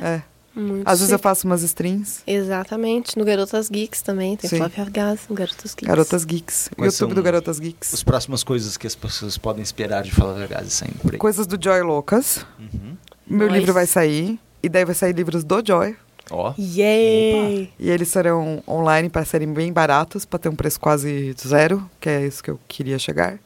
É. 0.04 0.22
Muito 0.55 0.87
Às 0.87 0.99
vezes 1.01 1.12
eu 1.12 1.19
faço 1.19 1.47
umas 1.47 1.62
streams. 1.62 2.23
Exatamente. 2.27 3.19
No 3.19 3.24
Garotas 3.24 3.69
Geeks 3.70 4.03
também. 4.03 4.37
Tem 4.37 4.51
Sim. 4.51 4.59
Flávia 4.59 4.85
Gazi 4.91 5.23
no 5.29 5.35
Garotas 5.35 5.74
Geeks. 5.74 5.89
Garotas 5.89 6.24
Geeks. 6.24 6.70
Quais 6.77 6.95
YouTube 6.95 7.09
são 7.11 7.15
do 7.15 7.23
Garotas 7.23 7.59
Geeks. 7.59 7.95
As 7.95 8.03
próximas 8.03 8.45
coisas 8.45 8.77
que 8.77 8.87
as 8.87 8.95
pessoas 8.95 9.39
podem 9.39 9.62
esperar 9.62 10.03
de 10.03 10.11
Flávia 10.12 10.47
Gazi 10.47 10.70
saindo 10.70 10.99
por 11.01 11.12
aí. 11.12 11.19
Coisas 11.19 11.47
do 11.47 11.62
Joy 11.62 11.83
Loucas. 11.83 12.45
Uhum. 12.59 12.97
Meu 13.27 13.47
Nice. 13.47 13.59
livro 13.61 13.73
vai 13.73 13.87
sair. 13.87 14.39
E 14.62 14.69
daí 14.69 14.85
vai 14.85 14.95
sair 14.95 15.12
livros 15.15 15.43
do 15.43 15.62
Joy. 15.66 15.97
Ó, 16.31 16.55
Yay! 16.59 17.73
E 17.79 17.91
eles 17.91 18.09
serão 18.09 18.62
online 18.69 19.09
para 19.09 19.24
serem 19.24 19.53
bem 19.53 19.73
baratos, 19.73 20.24
para 20.24 20.39
ter 20.39 20.49
um 20.49 20.55
preço 20.55 20.79
quase 20.79 21.35
zero, 21.47 21.89
que 22.01 22.09
é 22.09 22.24
isso 22.27 22.43
que 22.43 22.51
eu 22.51 22.61
queria 22.69 22.99
chegar. 22.99 23.39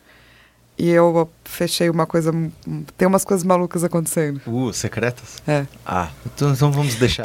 E 0.78 0.90
eu 0.90 1.28
fechei 1.44 1.88
uma 1.88 2.04
coisa. 2.06 2.30
Tem 2.98 3.08
umas 3.08 3.24
coisas 3.24 3.42
malucas 3.44 3.82
acontecendo. 3.82 4.40
uh, 4.46 4.72
secretas? 4.74 5.42
É. 5.48 5.66
Ah, 5.84 6.10
então, 6.26 6.52
então 6.52 6.70
vamos 6.70 6.96
deixar 6.96 7.24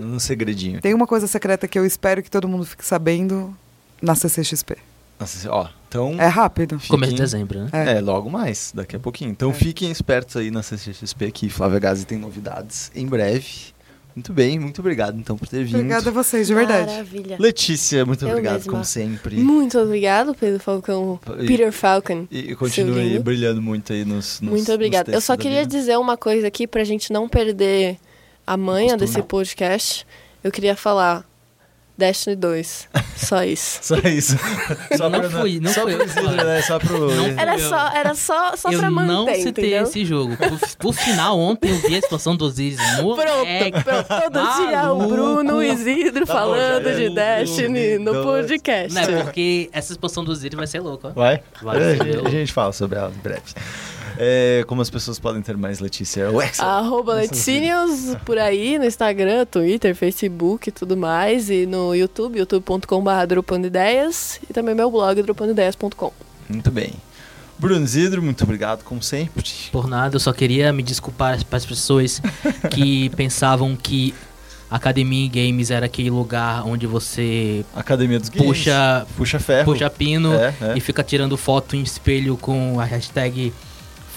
no 0.00 0.18
segredinho. 0.18 0.80
Tem 0.80 0.92
uma 0.94 1.06
coisa 1.06 1.26
secreta 1.28 1.68
que 1.68 1.78
eu 1.78 1.86
espero 1.86 2.22
que 2.22 2.30
todo 2.30 2.48
mundo 2.48 2.64
fique 2.64 2.84
sabendo 2.84 3.56
na 4.02 4.14
CCXP. 4.16 4.76
Nossa, 5.18 5.48
ó, 5.52 5.68
então... 5.88 6.16
É 6.20 6.26
rápido. 6.26 6.78
fiquem- 6.80 6.90
Começo 6.96 7.12
de 7.14 7.20
dezembro, 7.20 7.60
né? 7.60 7.68
É. 7.72 7.92
É. 7.98 8.00
logo 8.00 8.28
mais, 8.28 8.72
daqui 8.74 8.96
a 8.96 8.98
pouquinho. 8.98 9.30
Então 9.30 9.50
É. 9.50 9.54
fiquem 9.54 9.90
espertos 9.92 10.36
aí 10.36 10.50
na 10.50 10.60
CCXP 10.60 11.30
que 11.30 11.48
Flávia 11.48 11.78
Gazi 11.78 12.04
tem 12.04 12.18
novidades 12.18 12.90
em 12.96 13.06
breve. 13.06 13.72
Muito 14.14 14.32
bem, 14.32 14.58
muito 14.60 14.80
obrigado 14.80 15.18
então 15.18 15.36
por 15.36 15.48
ter 15.48 15.64
vindo. 15.64 15.76
Obrigada 15.76 16.08
a 16.08 16.12
vocês, 16.12 16.46
de 16.46 16.54
verdade. 16.54 16.90
Maravilha. 16.90 17.36
Letícia, 17.38 18.04
muito 18.06 18.24
Eu 18.24 18.30
obrigado 18.30 18.54
mesma. 18.58 18.72
como 18.72 18.84
sempre. 18.84 19.36
Muito 19.36 19.78
obrigado, 19.78 20.34
Pedro 20.34 20.60
Falcão. 20.60 21.18
E- 21.40 21.46
Peter 21.46 21.72
Falcon. 21.72 22.26
E, 22.30 22.52
e 22.52 22.54
continue 22.56 23.18
brilhando 23.18 23.60
muito 23.60 23.92
aí 23.92 24.04
nos, 24.04 24.40
nos 24.40 24.50
Muito 24.50 24.60
nos 24.60 24.68
obrigada. 24.68 25.10
Eu 25.12 25.20
só 25.20 25.36
queria 25.36 25.66
dizer 25.66 25.98
uma 25.98 26.16
coisa 26.16 26.46
aqui 26.46 26.66
pra 26.66 26.84
gente 26.84 27.12
não 27.12 27.28
perder 27.28 27.96
a 28.46 28.56
manha 28.56 28.96
desse 28.96 29.20
podcast. 29.22 30.06
Eu 30.44 30.52
queria 30.52 30.76
falar 30.76 31.24
Destiny 31.96 32.34
2. 32.36 32.88
Só 33.16 33.44
isso. 33.44 33.78
Só 33.82 33.96
isso. 33.96 34.36
Não, 34.98 35.10
não 35.10 35.30
fui, 35.30 35.60
não 35.60 35.70
só 35.72 35.82
fui 35.82 35.94
eu 35.94 35.98
pro 35.98 36.06
Isidro, 36.06 36.44
né? 36.44 36.62
Só 36.62 36.78
pro... 36.78 37.14
Não 37.14 37.26
Era 37.38 37.54
Eu- 37.58 37.68
só, 37.68 37.88
era 37.94 38.14
só, 38.14 38.56
só 38.56 38.70
eu 38.72 38.78
pra 38.80 38.90
manter, 38.90 39.12
não 39.12 39.26
citei 39.34 39.64
entendeu? 39.66 39.82
esse 39.84 40.04
jogo. 40.04 40.36
Por, 40.36 40.58
por 40.78 40.94
final, 40.94 41.38
ontem 41.38 41.70
eu 41.70 41.76
vi 41.78 41.94
a 41.94 41.98
expansão 41.98 42.34
dos 42.36 42.58
Isis. 42.58 42.80
Pronto, 42.96 43.82
pronto. 43.84 44.08
Todo 44.08 44.56
dia 44.56 44.92
o 44.92 44.98
maluco. 44.98 45.08
Bruno 45.08 45.62
e 45.62 45.72
Isidro 45.72 46.26
Tá 46.26 46.32
bom, 46.34 46.40
falando 46.40 46.84
já 46.84 46.90
é. 46.90 46.94
de 46.94 47.14
Destiny 47.14 47.98
no 47.98 48.10
Então, 48.10 48.22
podcast. 48.24 48.94
Não, 48.94 49.02
é 49.02 49.22
porque 49.22 49.68
essa 49.72 49.92
expansão 49.92 50.24
dos 50.24 50.38
Isis 50.38 50.54
vai 50.54 50.66
ser 50.66 50.80
louca. 50.80 51.08
ó. 51.08 51.12
Vai? 51.12 51.42
Vai, 51.62 51.82
É, 51.82 51.94
entendeu? 51.96 52.26
a 52.26 52.30
gente 52.30 52.52
fala 52.52 52.72
sobre 52.72 52.98
ela 52.98 53.10
em 53.14 53.20
breve. 53.20 53.42
É, 54.18 54.64
como 54.66 54.80
as 54.80 54.90
pessoas 54.90 55.18
podem 55.18 55.42
ter 55.42 55.56
mais 55.56 55.80
Letícia? 55.80 56.26
Arroba 56.58 57.14
Leticínios 57.14 58.16
por 58.24 58.38
aí, 58.38 58.78
no 58.78 58.84
Instagram, 58.84 59.44
Twitter, 59.46 59.94
Facebook 59.94 60.68
e 60.68 60.72
tudo 60.72 60.96
mais. 60.96 61.50
E 61.50 61.66
no 61.66 61.94
YouTube, 61.94 62.38
youtube.com.br 62.38 63.26
dropando 63.28 63.66
ideias. 63.66 64.40
E 64.48 64.52
também 64.52 64.74
meu 64.74 64.90
blog, 64.90 65.20
dropandideias.com. 65.22 66.12
Muito 66.48 66.70
bem. 66.70 66.92
Bruno 67.58 67.84
Isidro, 67.84 68.20
muito 68.22 68.42
obrigado, 68.44 68.82
como 68.84 69.02
sempre. 69.02 69.44
Por 69.70 69.86
nada, 69.88 70.16
eu 70.16 70.20
só 70.20 70.32
queria 70.32 70.72
me 70.72 70.82
desculpar 70.82 71.42
para 71.44 71.56
as 71.56 71.64
pessoas 71.64 72.20
que 72.70 73.08
pensavam 73.16 73.76
que 73.76 74.12
Academia 74.70 75.24
em 75.26 75.30
Games 75.30 75.70
era 75.70 75.86
aquele 75.86 76.10
lugar 76.10 76.66
onde 76.66 76.84
você 76.86 77.64
Academia 77.74 78.18
dos 78.18 78.28
Games. 78.28 78.44
puxa, 78.46 79.06
Puxa 79.16 79.38
ferro. 79.38 79.64
puxa 79.72 79.88
pino 79.88 80.34
É, 80.34 80.52
é. 80.60 80.76
e 80.76 80.80
fica 80.80 81.02
tirando 81.04 81.36
foto 81.36 81.76
em 81.76 81.82
espelho 81.82 82.36
com 82.36 82.80
a 82.80 82.84
hashtag 82.84 83.52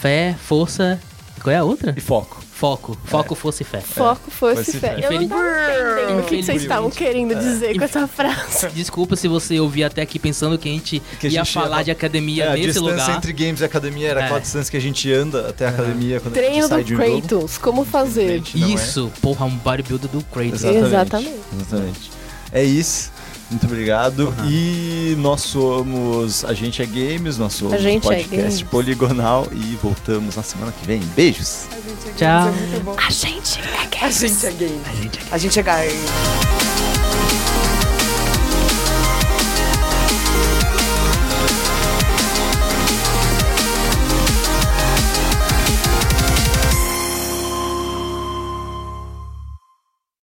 fé, 0.08 0.36
força. 0.42 1.00
Qual 1.44 1.54
é 1.54 1.58
a 1.58 1.64
outra? 1.64 1.94
E 1.96 2.00
foco. 2.02 2.42
Foco. 2.52 2.98
Foco 3.06 3.36
fosse 3.36 3.64
fé. 3.64 3.80
Foco 3.82 4.32
fosse 4.32 4.64
fosse 4.66 4.80
fé. 4.80 4.96
fé. 4.96 5.06
Eu 5.06 5.12
não 5.22 5.28
tava 5.28 5.44
entendendo 5.44 6.20
o 6.20 6.24
que 6.24 6.38
que 6.38 6.44
vocês 6.44 6.62
estavam 6.64 6.90
querendo 6.90 7.36
dizer 7.36 7.78
com 7.78 7.84
essa 7.84 8.08
frase. 8.08 8.70
Desculpa 8.74 9.16
se 9.16 9.28
você 9.28 9.60
ouvir 9.60 9.84
até 9.84 10.02
aqui 10.02 10.18
pensando 10.18 10.58
que 10.58 10.68
a 10.68 10.72
gente 10.72 11.00
Que 11.20 11.28
a 11.28 11.30
ia 11.30 11.44
gente 11.44 11.54
falar 11.54 11.78
ia- 11.80 11.84
de 11.84 11.92
academia 11.92 12.46
É, 12.46 12.48
a 12.48 12.54
nesse 12.54 12.66
distância 12.68 12.92
lugar. 12.92 13.18
entre 13.18 13.34
games 13.34 13.60
e 13.62 13.66
academia 13.66 14.08
era 14.10 14.22
É. 14.22 14.24
aquela 14.24 14.40
distância 14.40 14.72
que 14.72 14.78
a 14.78 14.82
gente 14.82 15.12
anda 15.14 15.50
até 15.50 15.68
a 15.68 15.70
academia 15.70 16.20
quando 16.20 16.34
a 16.34 16.38
Treino 16.40 16.56
gente 16.56 16.68
sai 16.68 16.78
do 16.82 16.86
de 16.88 16.96
um 16.96 16.98
jogo. 16.98 17.22
Kratos, 17.28 17.58
como 17.60 17.86
fazer? 17.86 18.42
É. 18.56 18.58
Isso, 18.58 19.12
porra, 19.22 19.46
um 19.46 19.56
bodybuilder 19.58 20.10
do 20.10 20.24
Kratos. 20.24 20.64
Exatamente. 20.64 20.88
Exatamente. 20.88 21.32
Exatamente. 21.62 22.12
É 22.52 22.64
isso. 22.64 23.12
Muito 23.50 23.66
obrigado. 23.66 24.34
E 24.50 25.16
nós 25.20 25.42
somos 25.42 26.44
A 26.44 26.54
Gente 26.54 26.82
é 26.82 26.86
Games, 26.86 27.38
nós 27.38 27.54
somos 27.54 27.82
Gente 27.82 28.06
é 28.06 28.10
podcast 28.10 28.36
Games. 28.36 28.62
poligonal 28.64 29.48
e 29.54 29.78
voltamos 29.82 30.36
na 30.36 30.44
semana 30.44 30.72
que 30.72 30.86
vem. 30.86 31.00
Beijos! 31.16 31.66
A 31.72 31.76
gente 31.76 32.10
é 32.10 32.12
Tchau. 32.14 32.46
games, 32.52 32.62
é 32.62 32.68
muito 32.72 32.84
bom. 32.84 32.96
A 32.98 33.10
gente 33.10 33.60
é 33.60 34.06
A 34.06 34.10
gente 34.10 34.46
é 34.46 34.52
gay. 34.52 34.82
A 34.86 34.94
gente 34.96 35.08
aqui. 35.20 35.28
A 35.32 35.38
gente 35.38 35.60
é 35.60 35.64
gay. 35.64 37.07